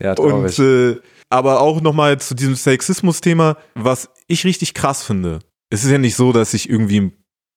Ja, 0.00 0.14
Und 0.14 0.58
äh, 0.58 0.96
aber 1.32 1.60
auch 1.60 1.80
nochmal 1.80 2.20
zu 2.20 2.34
diesem 2.34 2.54
Sexismus-Thema, 2.54 3.56
was 3.74 4.10
ich 4.26 4.44
richtig 4.44 4.74
krass 4.74 5.02
finde. 5.02 5.38
Es 5.70 5.82
ist 5.82 5.90
ja 5.90 5.96
nicht 5.96 6.14
so, 6.14 6.30
dass 6.30 6.52
ich 6.52 6.68
irgendwie 6.68 7.00
ein 7.00 7.12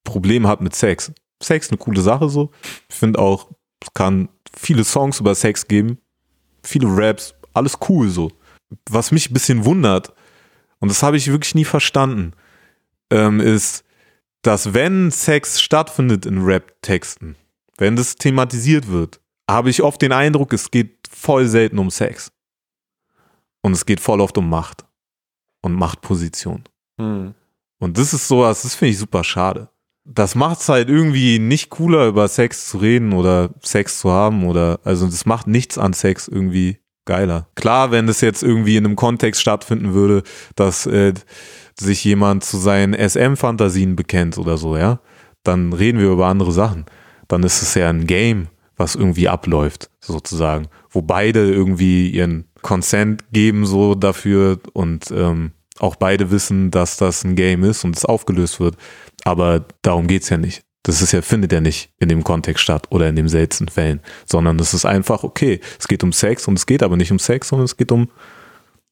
Problem 0.05 0.47
habe 0.47 0.63
mit 0.63 0.73
Sex. 0.73 1.11
Sex 1.43 1.69
eine 1.69 1.77
coole 1.77 2.01
Sache 2.01 2.29
so. 2.29 2.51
Ich 2.87 2.95
finde 2.95 3.19
auch, 3.19 3.51
es 3.81 3.93
kann 3.93 4.29
viele 4.55 4.85
Songs 4.85 5.19
über 5.19 5.35
Sex 5.35 5.67
geben, 5.67 5.97
viele 6.63 6.87
Raps, 6.87 7.35
alles 7.53 7.77
cool 7.89 8.07
so. 8.07 8.31
Was 8.89 9.11
mich 9.11 9.29
ein 9.29 9.33
bisschen 9.33 9.65
wundert, 9.65 10.13
und 10.79 10.89
das 10.89 11.03
habe 11.03 11.17
ich 11.17 11.29
wirklich 11.29 11.53
nie 11.53 11.65
verstanden, 11.65 12.31
ähm, 13.11 13.41
ist, 13.41 13.83
dass 14.41 14.73
wenn 14.73 15.11
Sex 15.11 15.59
stattfindet 15.59 16.25
in 16.25 16.43
Rap-Texten, 16.43 17.35
wenn 17.77 17.97
das 17.97 18.15
thematisiert 18.15 18.87
wird, 18.87 19.19
habe 19.51 19.69
ich 19.69 19.83
oft 19.83 20.01
den 20.01 20.13
Eindruck, 20.13 20.53
es 20.53 20.71
geht 20.71 21.09
voll 21.11 21.47
selten 21.47 21.77
um 21.77 21.91
Sex. 21.91 22.31
Und 23.65 23.71
es 23.71 23.87
geht 23.87 23.99
voll 23.99 24.21
oft 24.21 24.37
um 24.37 24.47
Macht 24.47 24.85
und 25.63 25.73
Machtposition. 25.73 26.65
Hm. 27.01 27.33
Und 27.79 27.97
das 27.97 28.13
ist 28.13 28.27
sowas, 28.27 28.61
das 28.61 28.75
finde 28.75 28.91
ich 28.91 28.99
super 28.99 29.23
schade. 29.23 29.69
Das 30.03 30.35
macht 30.35 30.59
es 30.59 30.69
halt 30.69 30.87
irgendwie 30.87 31.39
nicht 31.39 31.71
cooler, 31.71 32.05
über 32.05 32.27
Sex 32.27 32.69
zu 32.69 32.77
reden 32.77 33.11
oder 33.11 33.49
Sex 33.63 33.97
zu 33.97 34.11
haben 34.11 34.45
oder, 34.45 34.79
also 34.83 35.07
das 35.07 35.25
macht 35.25 35.47
nichts 35.47 35.79
an 35.79 35.93
Sex 35.93 36.27
irgendwie 36.27 36.77
geiler. 37.05 37.47
Klar, 37.55 37.89
wenn 37.89 38.05
das 38.05 38.21
jetzt 38.21 38.43
irgendwie 38.43 38.77
in 38.77 38.85
einem 38.85 38.95
Kontext 38.95 39.41
stattfinden 39.41 39.95
würde, 39.95 40.21
dass 40.55 40.85
äh, 40.85 41.15
sich 41.73 42.03
jemand 42.03 42.43
zu 42.43 42.57
seinen 42.57 42.93
SM-Fantasien 42.93 43.95
bekennt 43.95 44.37
oder 44.37 44.57
so, 44.57 44.77
ja, 44.77 44.99
dann 45.41 45.73
reden 45.73 45.97
wir 45.97 46.11
über 46.11 46.27
andere 46.27 46.51
Sachen. 46.51 46.85
Dann 47.27 47.41
ist 47.41 47.63
es 47.63 47.73
ja 47.73 47.89
ein 47.89 48.05
Game, 48.05 48.47
was 48.77 48.93
irgendwie 48.93 49.27
abläuft, 49.27 49.89
sozusagen, 50.01 50.67
wo 50.91 51.01
beide 51.01 51.51
irgendwie 51.51 52.11
ihren 52.11 52.45
Consent 52.65 53.23
geben 53.31 53.67
so 53.67 53.93
dafür 53.93 54.59
und 54.73 55.11
ähm, 55.11 55.51
auch 55.77 55.95
beide 55.95 56.31
wissen, 56.31 56.71
dass 56.71 56.97
das 56.97 57.23
ein 57.23 57.35
Game 57.35 57.63
ist 57.63 57.83
und 57.83 57.95
es 57.95 58.05
aufgelöst 58.05 58.59
wird. 58.59 58.75
Aber 59.23 59.65
darum 59.83 60.07
geht's 60.07 60.29
ja 60.29 60.37
nicht. 60.37 60.63
Das 60.81 61.03
ist 61.03 61.11
ja, 61.11 61.21
findet 61.21 61.51
ja 61.51 61.61
nicht 61.61 61.91
in 61.99 62.09
dem 62.09 62.23
Kontext 62.23 62.63
statt 62.63 62.87
oder 62.89 63.07
in 63.07 63.15
den 63.15 63.29
seltensten 63.29 63.67
Fällen, 63.67 63.99
sondern 64.25 64.57
es 64.57 64.73
ist 64.73 64.83
einfach, 64.83 65.23
okay, 65.23 65.59
es 65.79 65.87
geht 65.87 66.03
um 66.03 66.11
Sex 66.11 66.47
und 66.47 66.55
es 66.55 66.65
geht 66.65 66.81
aber 66.81 66.97
nicht 66.97 67.11
um 67.11 67.19
Sex, 67.19 67.49
sondern 67.49 67.65
es 67.65 67.77
geht 67.77 67.91
um 67.91 68.09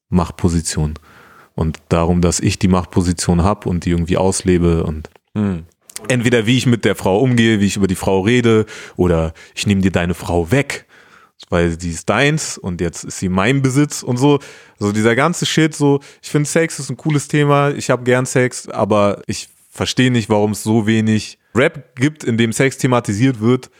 Machtposition. 0.08 0.94
Und 1.56 1.78
darum, 1.88 2.20
dass 2.20 2.38
ich 2.38 2.60
die 2.60 2.68
Machtposition 2.68 3.42
habe 3.42 3.68
und 3.68 3.84
die 3.84 3.90
irgendwie 3.90 4.16
auslebe 4.16 4.84
und 4.84 5.10
Hm. 5.36 5.64
entweder 6.06 6.46
wie 6.46 6.56
ich 6.56 6.66
mit 6.66 6.84
der 6.84 6.94
Frau 6.94 7.18
umgehe, 7.18 7.58
wie 7.58 7.66
ich 7.66 7.76
über 7.76 7.88
die 7.88 7.96
Frau 7.96 8.20
rede 8.20 8.66
oder 8.94 9.34
ich 9.56 9.66
nehme 9.66 9.80
dir 9.80 9.90
deine 9.90 10.14
Frau 10.14 10.52
weg, 10.52 10.83
weil 11.50 11.78
sie 11.78 11.90
ist 11.90 12.08
deins 12.08 12.58
und 12.58 12.80
jetzt 12.80 13.04
ist 13.04 13.18
sie 13.18 13.28
mein 13.28 13.62
Besitz 13.62 14.02
und 14.02 14.16
so. 14.16 14.38
So 14.78 14.92
dieser 14.92 15.14
ganze 15.14 15.46
Shit 15.46 15.74
so, 15.74 16.00
ich 16.22 16.30
finde 16.30 16.48
Sex 16.48 16.78
ist 16.78 16.90
ein 16.90 16.96
cooles 16.96 17.28
Thema, 17.28 17.70
ich 17.70 17.90
habe 17.90 18.04
gern 18.04 18.26
Sex, 18.26 18.68
aber 18.68 19.22
ich 19.26 19.48
verstehe 19.70 20.10
nicht, 20.10 20.30
warum 20.30 20.52
es 20.52 20.62
so 20.62 20.86
wenig 20.86 21.38
Rap 21.54 21.96
gibt, 21.96 22.24
in 22.24 22.36
dem 22.36 22.52
Sex 22.52 22.78
thematisiert 22.78 23.40
wird, 23.40 23.70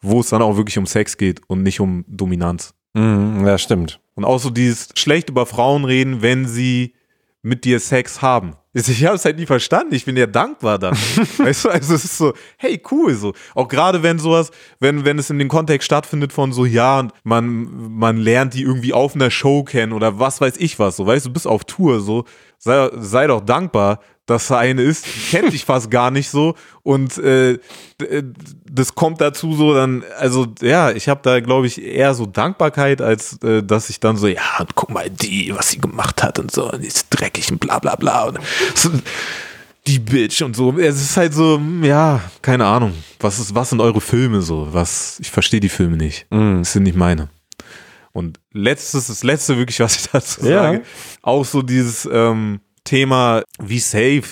wo 0.00 0.20
es 0.20 0.30
dann 0.30 0.42
auch 0.42 0.56
wirklich 0.56 0.78
um 0.78 0.86
Sex 0.86 1.16
geht 1.16 1.40
und 1.46 1.62
nicht 1.62 1.80
um 1.80 2.04
Dominanz. 2.08 2.74
Mhm, 2.94 3.46
ja, 3.46 3.58
stimmt. 3.58 4.00
Und 4.14 4.24
auch 4.24 4.38
so 4.38 4.50
dieses 4.50 4.90
schlecht 4.94 5.30
über 5.30 5.46
Frauen 5.46 5.84
reden, 5.84 6.22
wenn 6.22 6.46
sie 6.46 6.94
mit 7.42 7.64
dir 7.64 7.80
Sex 7.80 8.22
haben. 8.22 8.54
Ich 8.74 9.04
habe 9.04 9.16
es 9.16 9.24
halt 9.24 9.36
nie 9.36 9.44
verstanden. 9.44 9.94
Ich 9.94 10.06
bin 10.06 10.16
ja 10.16 10.26
dankbar 10.26 10.78
dann. 10.78 10.94
weißt 11.38 11.66
du, 11.66 11.68
also 11.68 11.94
es 11.94 12.04
ist 12.04 12.16
so, 12.16 12.32
hey, 12.56 12.80
cool, 12.90 13.14
so. 13.14 13.34
Auch 13.54 13.68
gerade 13.68 14.02
wenn 14.02 14.18
sowas, 14.18 14.50
wenn, 14.80 15.04
wenn 15.04 15.18
es 15.18 15.28
in 15.28 15.38
dem 15.38 15.48
Kontext 15.48 15.84
stattfindet 15.84 16.32
von 16.32 16.52
so, 16.52 16.64
ja, 16.64 17.00
und 17.00 17.12
man, 17.24 17.92
man 17.98 18.16
lernt 18.16 18.54
die 18.54 18.62
irgendwie 18.62 18.94
auf 18.94 19.14
einer 19.14 19.30
Show 19.30 19.62
kennen 19.64 19.92
oder 19.92 20.18
was 20.18 20.40
weiß 20.40 20.56
ich 20.56 20.78
was, 20.78 20.96
so, 20.96 21.06
weißt 21.06 21.26
du, 21.26 21.28
du 21.28 21.34
bist 21.34 21.46
auf 21.46 21.64
Tour, 21.64 22.00
so. 22.00 22.24
Sei, 22.58 22.90
sei 22.94 23.26
doch 23.26 23.40
dankbar, 23.40 24.00
dass 24.26 24.48
da 24.48 24.58
eine 24.58 24.82
ist, 24.82 25.06
die 25.06 25.30
kennt 25.30 25.52
dich 25.52 25.64
fast 25.64 25.90
gar 25.90 26.10
nicht 26.10 26.30
so 26.30 26.54
und 26.82 27.18
äh, 27.18 27.52
äh, 27.52 27.58
das 28.70 28.94
kommt 28.94 29.20
dazu 29.20 29.54
so 29.54 29.74
dann, 29.74 30.04
also 30.18 30.46
ja, 30.60 30.90
ich 30.92 31.08
habe 31.08 31.20
da 31.22 31.40
glaube 31.40 31.66
ich 31.66 31.82
eher 31.82 32.14
so 32.14 32.26
Dankbarkeit, 32.26 33.02
als 33.02 33.42
äh, 33.42 33.62
dass 33.62 33.90
ich 33.90 33.98
dann 34.00 34.16
so, 34.16 34.28
ja, 34.28 34.42
und 34.60 34.74
guck 34.74 34.90
mal 34.90 35.10
die, 35.10 35.52
was 35.54 35.70
sie 35.70 35.78
gemacht 35.78 36.22
hat 36.22 36.38
und 36.38 36.50
so, 36.52 36.70
und 36.72 36.82
die 36.82 36.86
ist 36.88 37.08
dreckig 37.10 37.50
und 37.50 37.58
bla 37.58 37.78
bla 37.80 37.96
bla 37.96 38.24
und 38.24 38.38
so, 38.74 38.90
die 39.88 39.98
Bitch 39.98 40.42
und 40.42 40.54
so. 40.54 40.78
Es 40.78 41.02
ist 41.02 41.16
halt 41.16 41.34
so, 41.34 41.56
hm, 41.56 41.82
ja, 41.82 42.20
keine 42.40 42.64
Ahnung. 42.66 42.94
Was 43.18 43.40
ist, 43.40 43.54
was 43.54 43.70
sind 43.70 43.80
eure 43.80 44.00
Filme 44.00 44.40
so? 44.40 44.68
Was, 44.70 45.18
ich 45.20 45.30
verstehe 45.32 45.58
die 45.58 45.68
Filme 45.68 45.96
nicht. 45.96 46.26
Mhm. 46.30 46.58
Das 46.60 46.72
sind 46.72 46.84
nicht 46.84 46.96
meine. 46.96 47.28
Und 48.12 48.38
letztes, 48.52 49.08
das 49.08 49.24
letzte 49.24 49.56
wirklich, 49.58 49.80
was 49.80 49.96
ich 49.96 50.08
dazu 50.12 50.46
Ja. 50.46 50.62
sage, 50.62 50.82
auch 51.22 51.44
so 51.44 51.62
dieses 51.62 52.08
ähm, 52.10 52.60
Thema, 52.84 53.42
wie 53.60 53.78
safe 53.78 54.24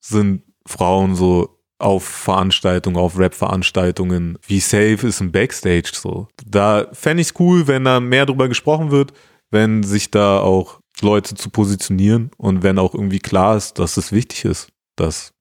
sind 0.00 0.42
Frauen 0.66 1.14
so 1.14 1.58
auf 1.78 2.04
Veranstaltungen, 2.04 2.96
auf 2.96 3.18
Rap-Veranstaltungen, 3.18 4.38
wie 4.46 4.60
safe 4.60 5.06
ist 5.06 5.20
ein 5.20 5.32
Backstage 5.32 5.90
so. 5.94 6.28
Da 6.44 6.88
fände 6.92 7.20
ich 7.20 7.28
es 7.28 7.34
cool, 7.38 7.66
wenn 7.68 7.84
da 7.84 8.00
mehr 8.00 8.26
drüber 8.26 8.48
gesprochen 8.48 8.90
wird, 8.90 9.12
wenn 9.50 9.82
sich 9.82 10.10
da 10.10 10.40
auch 10.40 10.80
Leute 11.00 11.34
zu 11.36 11.50
positionieren 11.50 12.30
und 12.36 12.62
wenn 12.62 12.78
auch 12.78 12.94
irgendwie 12.94 13.20
klar 13.20 13.56
ist, 13.56 13.78
dass 13.78 13.96
es 13.96 14.10
wichtig 14.10 14.44
ist, 14.44 14.68
dass 14.96 15.32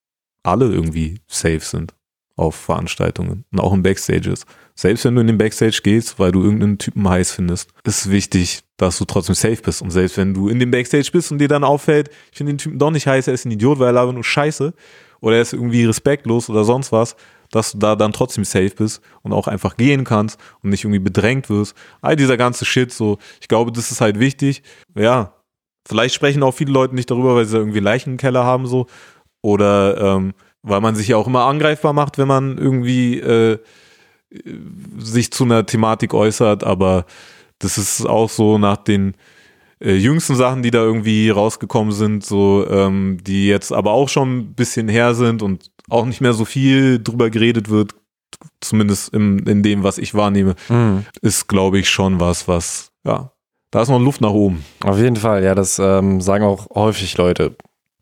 alle 0.44 0.65
irgendwie 0.65 1.19
safe 1.27 1.61
sind 1.61 1.97
auf 2.38 2.55
Veranstaltungen 2.55 3.43
und 3.51 3.59
auch 3.59 3.73
in 3.73 3.84
Backstages. 3.84 4.45
Selbst 4.76 5.03
wenn 5.05 5.15
du 5.15 5.22
in 5.22 5.27
den 5.27 5.39
Backstage 5.39 5.80
gehst, 5.84 6.19
weil 6.19 6.31
du 6.31 6.43
irgendeinen 6.43 6.77
Typen 6.77 7.09
heiß 7.09 7.31
findest, 7.31 7.72
ist 7.84 8.09
wichtig, 8.11 8.61
dass 8.77 8.99
du 8.99 9.05
trotzdem 9.05 9.35
safe 9.35 9.61
bist. 9.61 9.81
Und 9.81 9.89
selbst 9.89 10.18
wenn 10.18 10.35
du 10.35 10.47
in 10.47 10.59
dem 10.59 10.69
Backstage 10.69 11.09
bist 11.11 11.31
und 11.31 11.39
dir 11.39 11.47
dann 11.47 11.64
auffällt, 11.64 12.09
ich 12.31 12.38
finde 12.38 12.53
den 12.53 12.59
Typen 12.59 12.77
doch 12.77 12.91
nicht 12.91 13.07
heiß, 13.07 13.27
er 13.27 13.34
ist 13.34 13.45
ein 13.45 13.51
Idiot, 13.51 13.80
weil 13.80 13.88
er 13.88 13.93
labert 13.93 14.14
nur 14.14 14.23
Scheiße 14.23 14.73
oder 15.19 15.35
er 15.38 15.41
ist 15.41 15.53
irgendwie 15.53 15.84
respektlos 15.84 16.47
oder 16.49 16.64
sonst 16.64 16.91
was, 16.91 17.15
dass 17.51 17.72
du 17.72 17.80
da 17.80 17.95
dann 17.95 18.14
trotzdem 18.14 18.45
safe 18.45 18.69
bist 18.69 19.01
und 19.23 19.34
auch 19.34 19.47
einfach 19.47 19.77
gehen 19.77 20.03
kannst 20.03 20.39
und 20.61 20.69
nicht 20.69 20.84
irgendwie 20.84 20.99
bedrängt 20.99 21.49
wirst. 21.49 21.76
All 22.01 22.15
dieser 22.15 22.38
ganze 22.38 22.65
Shit, 22.65 22.93
so, 22.93 23.18
ich 23.41 23.47
glaube, 23.47 23.72
das 23.72 23.91
ist 23.91 23.99
halt 23.99 24.19
wichtig. 24.19 24.61
Ja, 24.95 25.34
vielleicht 25.88 26.14
sprechen 26.14 26.43
auch 26.43 26.53
viele 26.53 26.72
Leute 26.72 26.93
nicht 26.93 27.09
darüber, 27.09 27.35
weil 27.35 27.45
sie 27.45 27.57
irgendwie 27.57 27.80
Leichen 27.80 28.11
im 28.11 28.18
Keller 28.18 28.43
haben, 28.43 28.68
so. 28.68 28.85
Oder 29.41 29.97
ähm, 29.97 30.34
weil 30.68 30.81
man 30.81 30.95
sich 30.95 31.07
ja 31.10 31.18
auch 31.18 31.27
immer 31.27 31.45
angreifbar 31.45 31.94
macht, 31.94 32.18
wenn 32.18 32.27
man 32.27 32.57
irgendwie 32.57 33.19
äh, 33.19 33.57
sich 34.98 35.31
zu 35.31 35.44
einer 35.45 35.65
Thematik 35.65 36.14
äußert, 36.14 36.64
aber 36.64 37.06
das 37.60 37.77
ist 37.77 38.06
auch 38.06 38.30
so 38.30 38.57
nach 38.57 38.77
den 38.77 39.15
äh, 39.80 39.94
jüngsten 39.95 40.35
Sachen, 40.35 40.64
die 40.64 40.72
da 40.72 40.84
irgendwie 40.84 41.30
rausgekommen 41.30 41.94
sind, 41.94 42.26
so 42.26 42.65
ähm, 42.69 43.19
die 43.22 43.48
jetzt 43.48 43.72
aber 43.72 43.91
auch 43.91 44.10
schon 44.10 44.38
ein 44.39 44.53
bisschen 44.53 44.89
her 44.89 45.14
sind 45.15 45.41
und 45.41 45.72
auch 45.89 46.06
nicht 46.06 46.22
mehr 46.22 46.34
so 46.34 46.45
viel 46.45 47.02
drüber 47.02 47.30
geredet 47.30 47.69
wird, 47.69 47.95
zumindest 48.60 49.14
im, 49.14 49.39
in 49.48 49.64
dem, 49.64 49.84
was 49.84 49.98
ich 49.98 50.14
wahrnehme, 50.14 50.56
Mhm. 50.69 51.06
ist, 51.22 51.48
glaube 51.48 51.80
ich, 51.80 51.89
schon 51.89 52.19
was, 52.19 52.48
was, 52.48 52.91
ja, 53.06 53.31
da 53.72 53.81
ist 53.81 53.89
noch 53.89 53.99
Luft 53.99 54.22
nach 54.22 54.31
oben. 54.31 54.64
Auf 54.84 54.98
jeden 54.98 55.15
Fall, 55.15 55.44
ja, 55.44 55.56
das 55.56 55.80
ähm, 55.80 56.22
sagen 56.22 56.44
auch 56.44 56.68
häufig 56.76 57.18
Leute, 57.18 57.56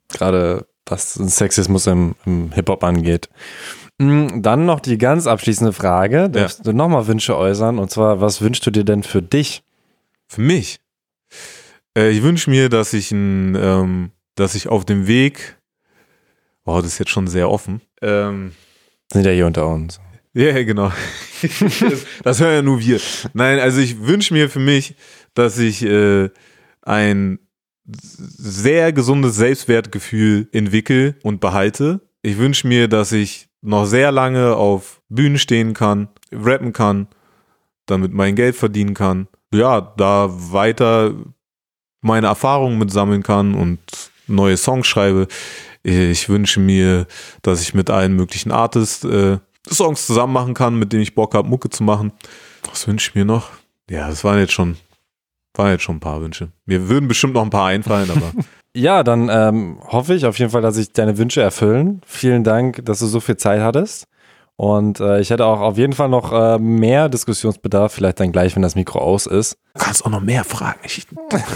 gerade 0.09 0.65
was 0.85 1.13
Sexismus 1.13 1.87
im, 1.87 2.15
im 2.25 2.51
Hip-Hop 2.51 2.83
angeht. 2.83 3.29
Mm, 3.97 4.41
Dann 4.41 4.65
noch 4.65 4.79
die 4.79 4.97
ganz 4.97 5.25
abschließende 5.27 5.73
Frage, 5.73 6.29
darfst 6.29 6.65
du 6.65 6.73
nochmal 6.73 7.07
Wünsche 7.07 7.37
äußern, 7.37 7.79
und 7.79 7.89
zwar, 7.91 8.21
was 8.21 8.41
wünschst 8.41 8.65
du 8.65 8.71
dir 8.71 8.83
denn 8.83 9.03
für 9.03 9.21
dich? 9.21 9.63
Für 10.27 10.41
mich. 10.41 10.79
Äh, 11.97 12.09
ich 12.09 12.21
wünsche 12.23 12.49
mir, 12.49 12.69
dass 12.69 12.93
ich 12.93 13.11
ein, 13.11 13.55
ähm, 13.55 14.11
dass 14.35 14.55
ich 14.55 14.67
auf 14.67 14.85
dem 14.85 15.07
Weg, 15.07 15.57
wow, 16.65 16.81
das 16.81 16.93
ist 16.93 16.99
jetzt 16.99 17.11
schon 17.11 17.27
sehr 17.27 17.49
offen. 17.49 17.81
Ähm, 18.01 18.51
Sind 19.11 19.25
ja 19.25 19.31
hier 19.31 19.45
unter 19.47 19.67
uns. 19.67 19.99
ja, 20.33 20.47
ja, 20.49 20.63
genau. 20.63 20.91
das, 21.41 22.05
das 22.23 22.39
hören 22.41 22.53
ja 22.53 22.61
nur 22.61 22.79
wir. 22.79 22.99
Nein, 23.33 23.59
also 23.59 23.79
ich 23.79 24.01
wünsche 24.01 24.33
mir 24.33 24.49
für 24.49 24.59
mich, 24.59 24.95
dass 25.35 25.57
ich 25.57 25.83
äh, 25.83 26.29
ein 26.81 27.39
sehr 27.87 28.93
gesundes 28.93 29.35
Selbstwertgefühl 29.35 30.47
entwickle 30.51 31.15
und 31.23 31.39
behalte. 31.39 32.01
Ich 32.21 32.37
wünsche 32.37 32.67
mir, 32.67 32.87
dass 32.87 33.11
ich 33.11 33.47
noch 33.61 33.85
sehr 33.85 34.11
lange 34.11 34.55
auf 34.55 35.01
Bühnen 35.09 35.37
stehen 35.37 35.73
kann, 35.73 36.09
rappen 36.31 36.73
kann, 36.73 37.07
damit 37.85 38.13
mein 38.13 38.35
Geld 38.35 38.55
verdienen 38.55 38.93
kann. 38.93 39.27
Ja, 39.53 39.81
da 39.81 40.27
weiter 40.29 41.13
meine 42.01 42.27
Erfahrungen 42.27 42.77
mit 42.77 42.91
sammeln 42.91 43.23
kann 43.23 43.55
und 43.55 43.79
neue 44.27 44.57
Songs 44.57 44.87
schreibe. 44.87 45.27
Ich 45.83 46.29
wünsche 46.29 46.59
mir, 46.59 47.05
dass 47.41 47.61
ich 47.61 47.73
mit 47.73 47.89
allen 47.89 48.15
möglichen 48.15 48.51
Artists 48.51 49.03
äh, 49.03 49.37
Songs 49.69 50.05
zusammen 50.05 50.33
machen 50.33 50.53
kann, 50.53 50.75
mit 50.75 50.93
denen 50.93 51.03
ich 51.03 51.15
Bock 51.15 51.33
habe, 51.33 51.47
Mucke 51.47 51.69
zu 51.69 51.83
machen. 51.83 52.11
Was 52.69 52.87
wünsche 52.87 53.09
ich 53.09 53.15
mir 53.15 53.25
noch? 53.25 53.51
Ja, 53.89 54.07
das 54.07 54.23
waren 54.23 54.39
jetzt 54.39 54.53
schon, 54.53 54.77
waren 55.57 55.71
jetzt 55.71 55.83
schon 55.83 55.97
ein 55.97 56.01
paar 56.01 56.21
Wünsche. 56.21 56.49
Mir 56.65 56.89
würden 56.89 57.07
bestimmt 57.07 57.33
noch 57.33 57.43
ein 57.43 57.49
paar 57.49 57.67
einfallen, 57.67 58.09
aber 58.09 58.31
Ja, 58.75 59.03
dann 59.03 59.29
ähm, 59.31 59.77
hoffe 59.87 60.13
ich 60.15 60.25
auf 60.25 60.37
jeden 60.37 60.51
Fall, 60.51 60.61
dass 60.61 60.75
sich 60.75 60.91
deine 60.91 61.17
Wünsche 61.17 61.41
erfüllen. 61.41 62.01
Vielen 62.05 62.43
Dank, 62.43 62.83
dass 62.83 62.99
du 62.99 63.05
so 63.05 63.21
viel 63.21 63.37
Zeit 63.37 63.61
hattest. 63.61 64.05
Und 64.57 64.99
äh, 64.99 65.19
ich 65.19 65.29
hätte 65.29 65.45
auch 65.45 65.61
auf 65.61 65.77
jeden 65.77 65.93
Fall 65.93 66.09
noch 66.09 66.31
äh, 66.31 66.57
mehr 66.59 67.07
Diskussionsbedarf, 67.07 67.93
vielleicht 67.93 68.19
dann 68.19 68.31
gleich, 68.31 68.55
wenn 68.55 68.61
das 68.61 68.75
Mikro 68.75 68.99
aus 68.99 69.27
ist. 69.27 69.57
Du 69.73 69.83
kannst 69.83 70.05
auch 70.05 70.09
noch 70.09 70.21
mehr 70.21 70.43
fragen. 70.43 70.79
Ich, 70.83 71.07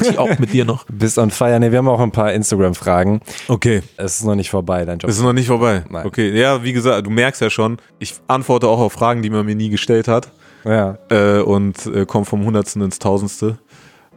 ich 0.01 0.17
auch 0.17 0.37
mit 0.39 0.53
dir 0.53 0.63
noch. 0.63 0.85
Bist 0.89 1.17
on 1.17 1.29
fire. 1.29 1.59
Nee, 1.59 1.71
wir 1.71 1.77
haben 1.77 1.87
auch 1.89 1.99
ein 1.99 2.11
paar 2.11 2.33
Instagram-Fragen. 2.33 3.21
Okay. 3.49 3.83
Es 3.97 4.19
ist 4.19 4.25
noch 4.25 4.35
nicht 4.35 4.49
vorbei, 4.49 4.85
dein 4.85 4.99
Job. 4.99 5.09
Es 5.09 5.17
ist 5.17 5.23
noch 5.23 5.33
nicht 5.33 5.47
vorbei. 5.47 5.83
Nein. 5.89 6.05
Okay, 6.05 6.37
ja, 6.37 6.63
wie 6.63 6.73
gesagt, 6.73 7.05
du 7.05 7.09
merkst 7.09 7.41
ja 7.41 7.49
schon, 7.49 7.77
ich 7.99 8.15
antworte 8.27 8.67
auch 8.67 8.79
auf 8.79 8.93
Fragen, 8.93 9.21
die 9.21 9.29
man 9.29 9.45
mir 9.45 9.55
nie 9.55 9.69
gestellt 9.69 10.07
hat. 10.07 10.29
Ja. 10.65 10.97
Äh, 11.09 11.39
und 11.39 11.85
äh, 11.85 12.05
komme 12.05 12.25
vom 12.25 12.45
Hundertsten 12.45 12.81
ins 12.81 12.99
Tausendste. 12.99 13.59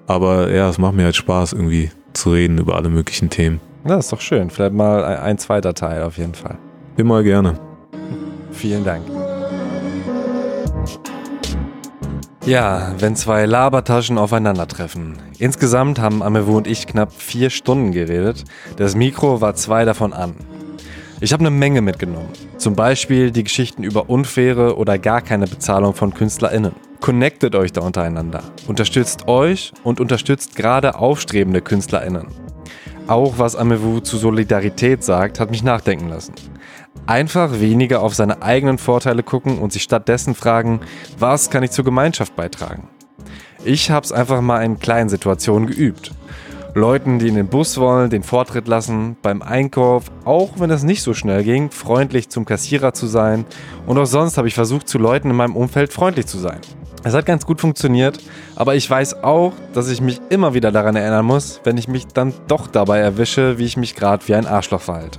Aber 0.07 0.51
ja, 0.51 0.69
es 0.69 0.79
macht 0.79 0.95
mir 0.95 1.05
halt 1.05 1.16
Spaß, 1.16 1.53
irgendwie 1.53 1.91
zu 2.12 2.33
reden 2.33 2.59
über 2.59 2.77
alle 2.77 2.89
möglichen 2.89 3.31
Themen. 3.31 3.61
ja, 3.87 3.97
ist 3.97 4.12
doch 4.12 4.20
schön. 4.20 4.51
Vielleicht 4.51 4.74
mal 4.74 5.05
ein, 5.05 5.19
ein 5.19 5.39
zweiter 5.39 5.74
Teil 5.74 6.03
auf 6.03 6.19
jeden 6.19 6.35
Fall. 6.35 6.59
Immer 6.97 7.23
gerne. 7.23 7.59
Vielen 8.53 8.85
Dank. 8.85 9.03
Ja, 12.45 12.93
wenn 12.99 13.15
zwei 13.15 13.47
Labertaschen 13.47 14.19
aufeinandertreffen. 14.19 15.15
Insgesamt 15.39 16.01
haben 16.01 16.24
Amewu 16.24 16.57
und 16.57 16.66
ich 16.66 16.89
knapp 16.89 17.12
vier 17.12 17.51
Stunden 17.51 17.93
geredet. 17.93 18.45
Das 18.77 18.97
Mikro 18.97 19.41
war 19.41 19.55
zwei 19.55 19.85
davon 19.85 20.12
an. 20.12 20.35
Ich 21.20 21.33
habe 21.33 21.43
eine 21.43 21.51
Menge 21.51 21.83
mitgenommen. 21.83 22.29
Zum 22.57 22.74
Beispiel 22.74 23.31
die 23.31 23.45
Geschichten 23.45 23.85
über 23.85 24.11
unfaire 24.11 24.77
oder 24.77 24.99
gar 24.99 25.20
keine 25.20 25.47
Bezahlung 25.47 25.95
von 25.95 26.15
KünstlerInnen. 26.15 26.73
Connectet 27.03 27.57
euch 27.57 27.73
da 27.73 27.81
untereinander. 27.81 28.45
Unterstützt 28.69 29.27
euch 29.27 29.73
und 29.83 29.99
unterstützt 29.99 30.55
gerade 30.55 30.95
aufstrebende 30.95 31.61
KünstlerInnen. 31.61 32.29
Auch 33.09 33.39
was 33.39 33.57
Amewu 33.57 33.99
zu 33.99 34.19
Solidarität 34.19 35.03
sagt, 35.03 35.41
hat 35.41 35.51
mich 35.51 35.65
nachdenken 35.65 36.09
lassen. 36.09 36.35
Einfach 37.07 37.59
weniger 37.59 38.03
auf 38.03 38.15
seine 38.15 38.41
eigenen 38.43 38.79
Vorteile 38.79 39.24
gucken 39.24 39.59
und 39.59 39.73
sich 39.73 39.83
stattdessen 39.83 40.37
fragen, 40.37 40.79
was 41.19 41.51
kann 41.51 41.65
ich 41.65 41.73
zur 41.73 41.85
Gemeinschaft 41.85 42.37
beitragen? 42.37 42.89
Ich 43.65 43.91
habe 43.91 44.05
es 44.05 44.12
einfach 44.12 44.41
mal 44.41 44.62
in 44.62 44.79
kleinen 44.79 45.09
Situationen 45.09 45.66
geübt. 45.66 46.12
Leuten, 46.74 47.19
die 47.19 47.27
in 47.27 47.35
den 47.35 47.49
Bus 47.49 47.79
wollen, 47.79 48.11
den 48.11 48.23
Vortritt 48.23 48.69
lassen, 48.69 49.16
beim 49.23 49.43
Einkauf, 49.43 50.05
auch 50.24 50.53
wenn 50.61 50.70
es 50.70 50.85
nicht 50.85 51.03
so 51.03 51.15
schnell 51.15 51.43
ging, 51.43 51.73
freundlich 51.73 52.29
zum 52.29 52.45
Kassierer 52.45 52.95
zu 52.95 53.09
sein. 53.09 53.45
Und 53.87 53.99
auch 53.99 54.07
sonst 54.07 54.39
habe 54.39 54.47
ich 54.47 54.55
versucht, 54.55 54.89
zu 54.89 54.99
Leuten 54.99 55.31
in 55.31 55.37
meinem 55.37 55.57
Umfeld 55.57 55.93
freundlich 55.93 56.27
zu 56.27 56.39
sein. 56.39 56.61
Es 57.05 57.15
hat 57.15 57.27
ganz 57.27 57.45
gut 57.45 57.61
funktioniert, 57.61 58.19
aber 58.55 58.77
ich 58.77 58.89
weiß 58.89 59.24
auch, 59.24 59.53
dass 59.73 59.91
ich 59.91 60.01
mich 60.01 60.20
immer 60.31 60.55
wieder 60.55 60.70
daran 60.70 60.95
erinnern 60.95 61.27
muss, 61.27 61.61
wenn 61.65 61.77
ich 61.77 61.89
mich 61.89 62.07
dann 62.07 62.33
doch 62.47 62.69
dabei 62.69 63.01
erwische, 63.01 63.59
wie 63.59 63.65
ich 63.65 63.77
mich 63.77 63.97
gerade 63.97 64.27
wie 64.29 64.37
ein 64.37 64.47
Arschloch 64.47 64.81
verhalte. 64.81 65.19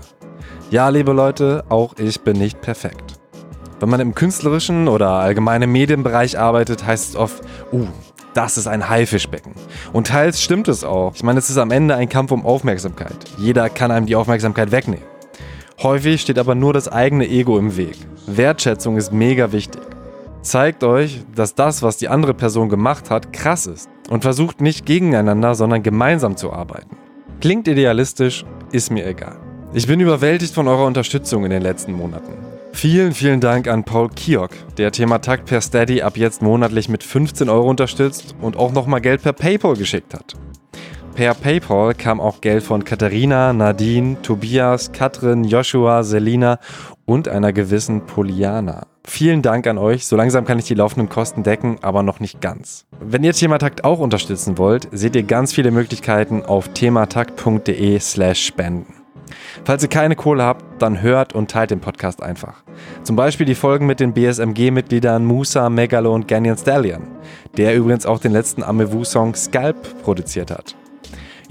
Ja, 0.72 0.88
liebe 0.88 1.12
Leute, 1.12 1.66
auch 1.68 1.96
ich 1.98 2.22
bin 2.22 2.38
nicht 2.38 2.62
perfekt. 2.62 3.20
Wenn 3.82 3.90
man 3.90 4.00
im 4.00 4.16
künstlerischen 4.16 4.88
oder 4.88 5.10
allgemeinen 5.10 5.70
Medienbereich 5.70 6.40
arbeitet, 6.40 6.86
heißt 6.86 7.10
es 7.10 7.16
oft, 7.18 7.44
uh, 7.74 7.88
das 8.34 8.58
ist 8.58 8.68
ein 8.68 8.88
Haifischbecken. 8.88 9.54
Und 9.92 10.08
teils 10.08 10.42
stimmt 10.42 10.70
es 10.70 10.86
auch. 10.86 11.14
Ich 11.16 11.24
meine, 11.24 11.40
es 11.40 11.50
ist 11.50 11.58
am 11.58 11.70
Ende 11.70 11.96
ein 11.96 12.08
Kampf 12.08 12.32
um 12.32 12.46
Aufmerksamkeit. 12.46 13.18
Jeder 13.38 13.70
kann 13.70 13.92
einem 13.92 14.06
die 14.06 14.16
Aufmerksamkeit 14.16 14.72
wegnehmen. 14.72 15.06
Häufig 15.82 16.22
steht 16.22 16.40
aber 16.40 16.56
nur 16.56 16.72
das 16.72 16.88
eigene 16.88 17.28
Ego 17.28 17.60
im 17.60 17.76
Weg. 17.76 17.98
Wertschätzung 18.26 18.96
ist 18.96 19.12
mega 19.12 19.52
wichtig. 19.52 19.82
Zeigt 20.44 20.84
euch, 20.84 21.22
dass 21.34 21.56
das, 21.56 21.82
was 21.84 21.96
die 21.96 22.10
andere 22.10 22.34
Person 22.34 22.68
gemacht 22.68 23.10
hat, 23.10 23.32
krass 23.32 23.66
ist. 23.66 23.90
Und 24.10 24.24
versucht 24.24 24.60
nicht 24.60 24.86
gegeneinander, 24.86 25.56
sondern 25.56 25.84
gemeinsam 25.84 26.36
zu 26.36 26.52
arbeiten. 26.52 26.98
Klingt 27.40 27.66
idealistisch, 27.70 28.44
ist 28.74 28.92
mir 28.92 29.08
egal. 29.08 29.38
Ich 29.74 29.88
bin 29.88 30.02
überwältigt 30.02 30.54
von 30.54 30.68
eurer 30.68 30.86
Unterstützung 30.86 31.46
in 31.46 31.50
den 31.50 31.62
letzten 31.62 31.94
Monaten. 31.94 32.34
Vielen, 32.74 33.14
vielen 33.14 33.40
Dank 33.40 33.70
an 33.70 33.86
Paul 33.86 34.10
Kiok, 34.10 34.52
der 34.78 34.92
Thema 34.92 35.20
Takt 35.20 35.46
per 35.46 35.62
Steady 35.62 36.02
ab 36.02 36.18
jetzt 36.18 36.42
monatlich 36.42 36.90
mit 36.90 37.04
15 37.04 37.48
Euro 37.48 37.70
unterstützt 37.70 38.36
und 38.42 38.58
auch 38.58 38.74
nochmal 38.74 39.00
Geld 39.00 39.24
per 39.24 39.32
PayPal 39.32 39.78
geschickt 39.78 40.14
hat. 40.14 40.36
Per 41.16 41.36
PayPal 41.36 41.94
kam 41.94 42.20
auch 42.20 42.42
Geld 42.42 42.64
von 42.64 42.84
Katharina, 42.84 43.54
Nadine, 43.54 44.20
Tobias, 44.24 44.92
Katrin, 44.94 45.44
Joshua, 45.44 46.02
Selina 46.02 46.58
und 47.06 47.28
einer 47.28 47.54
gewissen 47.54 48.08
Poliana. 48.08 48.88
Vielen 49.06 49.44
Dank 49.44 49.68
an 49.68 49.78
euch. 49.78 50.08
So 50.08 50.16
langsam 50.16 50.44
kann 50.44 50.58
ich 50.58 50.66
die 50.66 50.74
laufenden 50.74 51.10
Kosten 51.10 51.44
decken, 51.44 51.78
aber 51.84 52.02
noch 52.02 52.20
nicht 52.20 52.42
ganz. 52.42 52.86
Wenn 53.00 53.24
ihr 53.24 53.34
Thematakt 53.34 53.84
auch 53.84 54.00
unterstützen 54.00 54.58
wollt, 54.58 54.88
seht 54.92 55.16
ihr 55.16 55.22
ganz 55.22 55.54
viele 55.54 55.70
Möglichkeiten 55.70 56.44
auf 56.44 56.70
thematakt.de 56.70 58.00
slash 58.00 58.44
spenden. 58.44 58.96
Falls 59.66 59.84
ihr 59.84 59.90
keine 59.90 60.16
Kohle 60.16 60.44
habt, 60.44 60.82
dann 60.82 61.02
hört 61.02 61.34
und 61.34 61.52
teilt 61.52 61.70
den 61.70 61.80
Podcast 61.80 62.24
einfach. 62.24 62.64
Zum 63.04 63.16
Beispiel 63.16 63.46
die 63.46 63.56
Folgen 63.56 63.86
mit 63.86 64.00
den 64.00 64.14
BSMG-Mitgliedern 64.14 65.24
Musa, 65.24 65.70
Megalo 65.70 66.12
und 66.14 66.28
Ganyan 66.28 66.58
Stallion, 66.58 67.04
der 67.56 67.76
übrigens 67.76 68.08
auch 68.08 68.20
den 68.20 68.32
letzten 68.32 68.64
Amewu-Song 68.64 69.36
Scalp 69.36 70.02
produziert 70.02 70.50
hat. 70.50 70.76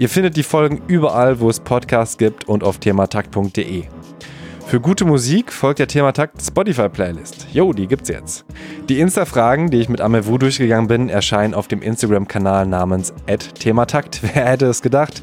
Ihr 0.02 0.08
findet 0.08 0.36
die 0.36 0.42
Folgen 0.42 0.82
überall, 0.88 1.38
wo 1.38 1.48
es 1.48 1.60
Podcasts 1.60 2.18
gibt 2.18 2.48
und 2.48 2.64
auf 2.64 2.78
thematakt.de. 2.78 3.84
Für 4.66 4.80
gute 4.80 5.04
Musik 5.04 5.52
folgt 5.52 5.78
der 5.78 5.86
Thematakt 5.86 6.42
Spotify-Playlist. 6.42 7.46
Jo, 7.52 7.72
die 7.72 7.86
gibt's 7.86 8.08
jetzt. 8.08 8.44
Die 8.88 8.98
Insta-Fragen, 8.98 9.70
die 9.70 9.78
ich 9.78 9.88
mit 9.88 10.00
Amewu 10.00 10.38
durchgegangen 10.38 10.88
bin, 10.88 11.08
erscheinen 11.08 11.54
auf 11.54 11.68
dem 11.68 11.82
Instagram-Kanal 11.82 12.66
namens 12.66 13.14
@thematakt. 13.60 14.22
Wer 14.34 14.46
hätte 14.46 14.66
es 14.66 14.82
gedacht? 14.82 15.22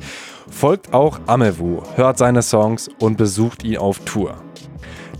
Folgt 0.49 0.93
auch 0.93 1.19
Amewu, 1.27 1.81
hört 1.95 2.17
seine 2.17 2.41
Songs 2.41 2.89
und 3.01 3.17
besucht 3.17 3.65
ihn 3.65 3.79
auf 3.79 3.99
Tour. 4.05 4.35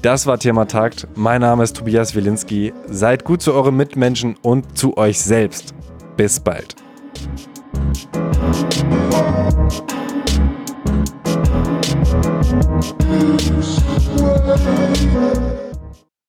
Das 0.02 0.26
war 0.26 0.40
Thematakt. 0.40 1.06
Mein 1.15 1.41
Name 1.41 1.65
ist 1.65 1.76
Tobias 1.76 2.15
Wilinski. 2.15 2.72
Seid 2.88 3.26
gut 3.26 3.41
zu 3.41 3.53
euren 3.53 3.76
Mitmenschen 3.76 4.38
und 4.41 4.77
zu 4.77 4.95
euch 4.95 5.19
selbst. 5.19 5.73
Bis 6.15 6.40
bald. 6.40 6.77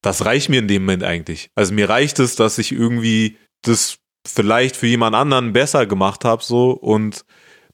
Das 0.03 0.25
reicht 0.25 0.49
mir 0.49 0.61
in 0.61 0.69
dem 0.69 0.83
Moment 0.83 1.05
eigentlich. 1.05 1.51
Also 1.55 1.75
mir 1.75 1.89
reicht 1.89 2.19
es, 2.19 2.37
dass 2.37 2.59
ich 2.59 2.73
irgendwie 2.73 3.37
das 3.63 3.99
vielleicht 4.27 4.77
für 4.77 4.87
jemand 4.87 5.15
anderen 5.15 5.53
besser 5.53 5.87
gemacht 5.87 6.25
habe, 6.25 6.43
so 6.43 6.73
und 6.73 7.25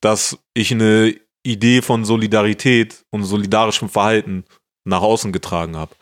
dass 0.00 0.38
ich 0.54 0.72
eine 0.72 1.14
Idee 1.42 1.82
von 1.82 2.04
Solidarität 2.04 3.04
und 3.10 3.24
solidarischem 3.24 3.88
Verhalten 3.88 4.44
nach 4.84 5.02
außen 5.02 5.32
getragen 5.32 5.76
habe. 5.76 5.94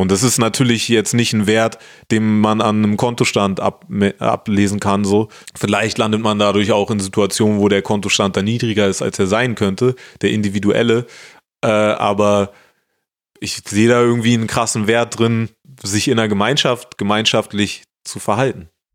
Und 0.00 0.10
das 0.10 0.22
ist 0.22 0.38
natürlich 0.38 0.88
jetzt 0.88 1.12
nicht 1.12 1.34
ein 1.34 1.46
Wert, 1.46 1.78
den 2.10 2.40
man 2.40 2.62
an 2.62 2.82
einem 2.82 2.96
Kontostand 2.96 3.60
ab, 3.60 3.84
ablesen 4.18 4.80
kann. 4.80 5.04
So. 5.04 5.28
Vielleicht 5.54 5.98
landet 5.98 6.22
man 6.22 6.38
dadurch 6.38 6.72
auch 6.72 6.90
in 6.90 7.00
Situationen, 7.00 7.60
wo 7.60 7.68
der 7.68 7.82
Kontostand 7.82 8.34
da 8.34 8.40
niedriger 8.40 8.88
ist, 8.88 9.02
als 9.02 9.18
er 9.18 9.26
sein 9.26 9.56
könnte, 9.56 9.94
der 10.22 10.30
individuelle. 10.30 11.04
Äh, 11.62 11.68
aber 11.68 12.54
ich 13.40 13.60
sehe 13.68 13.90
da 13.90 14.00
irgendwie 14.00 14.32
einen 14.32 14.46
krassen 14.46 14.86
Wert 14.86 15.18
drin, 15.18 15.50
sich 15.82 16.08
in 16.08 16.16
der 16.16 16.28
Gemeinschaft 16.28 16.96
gemeinschaftlich 16.96 17.82
zu 18.02 18.20
verhalten. 18.20 18.70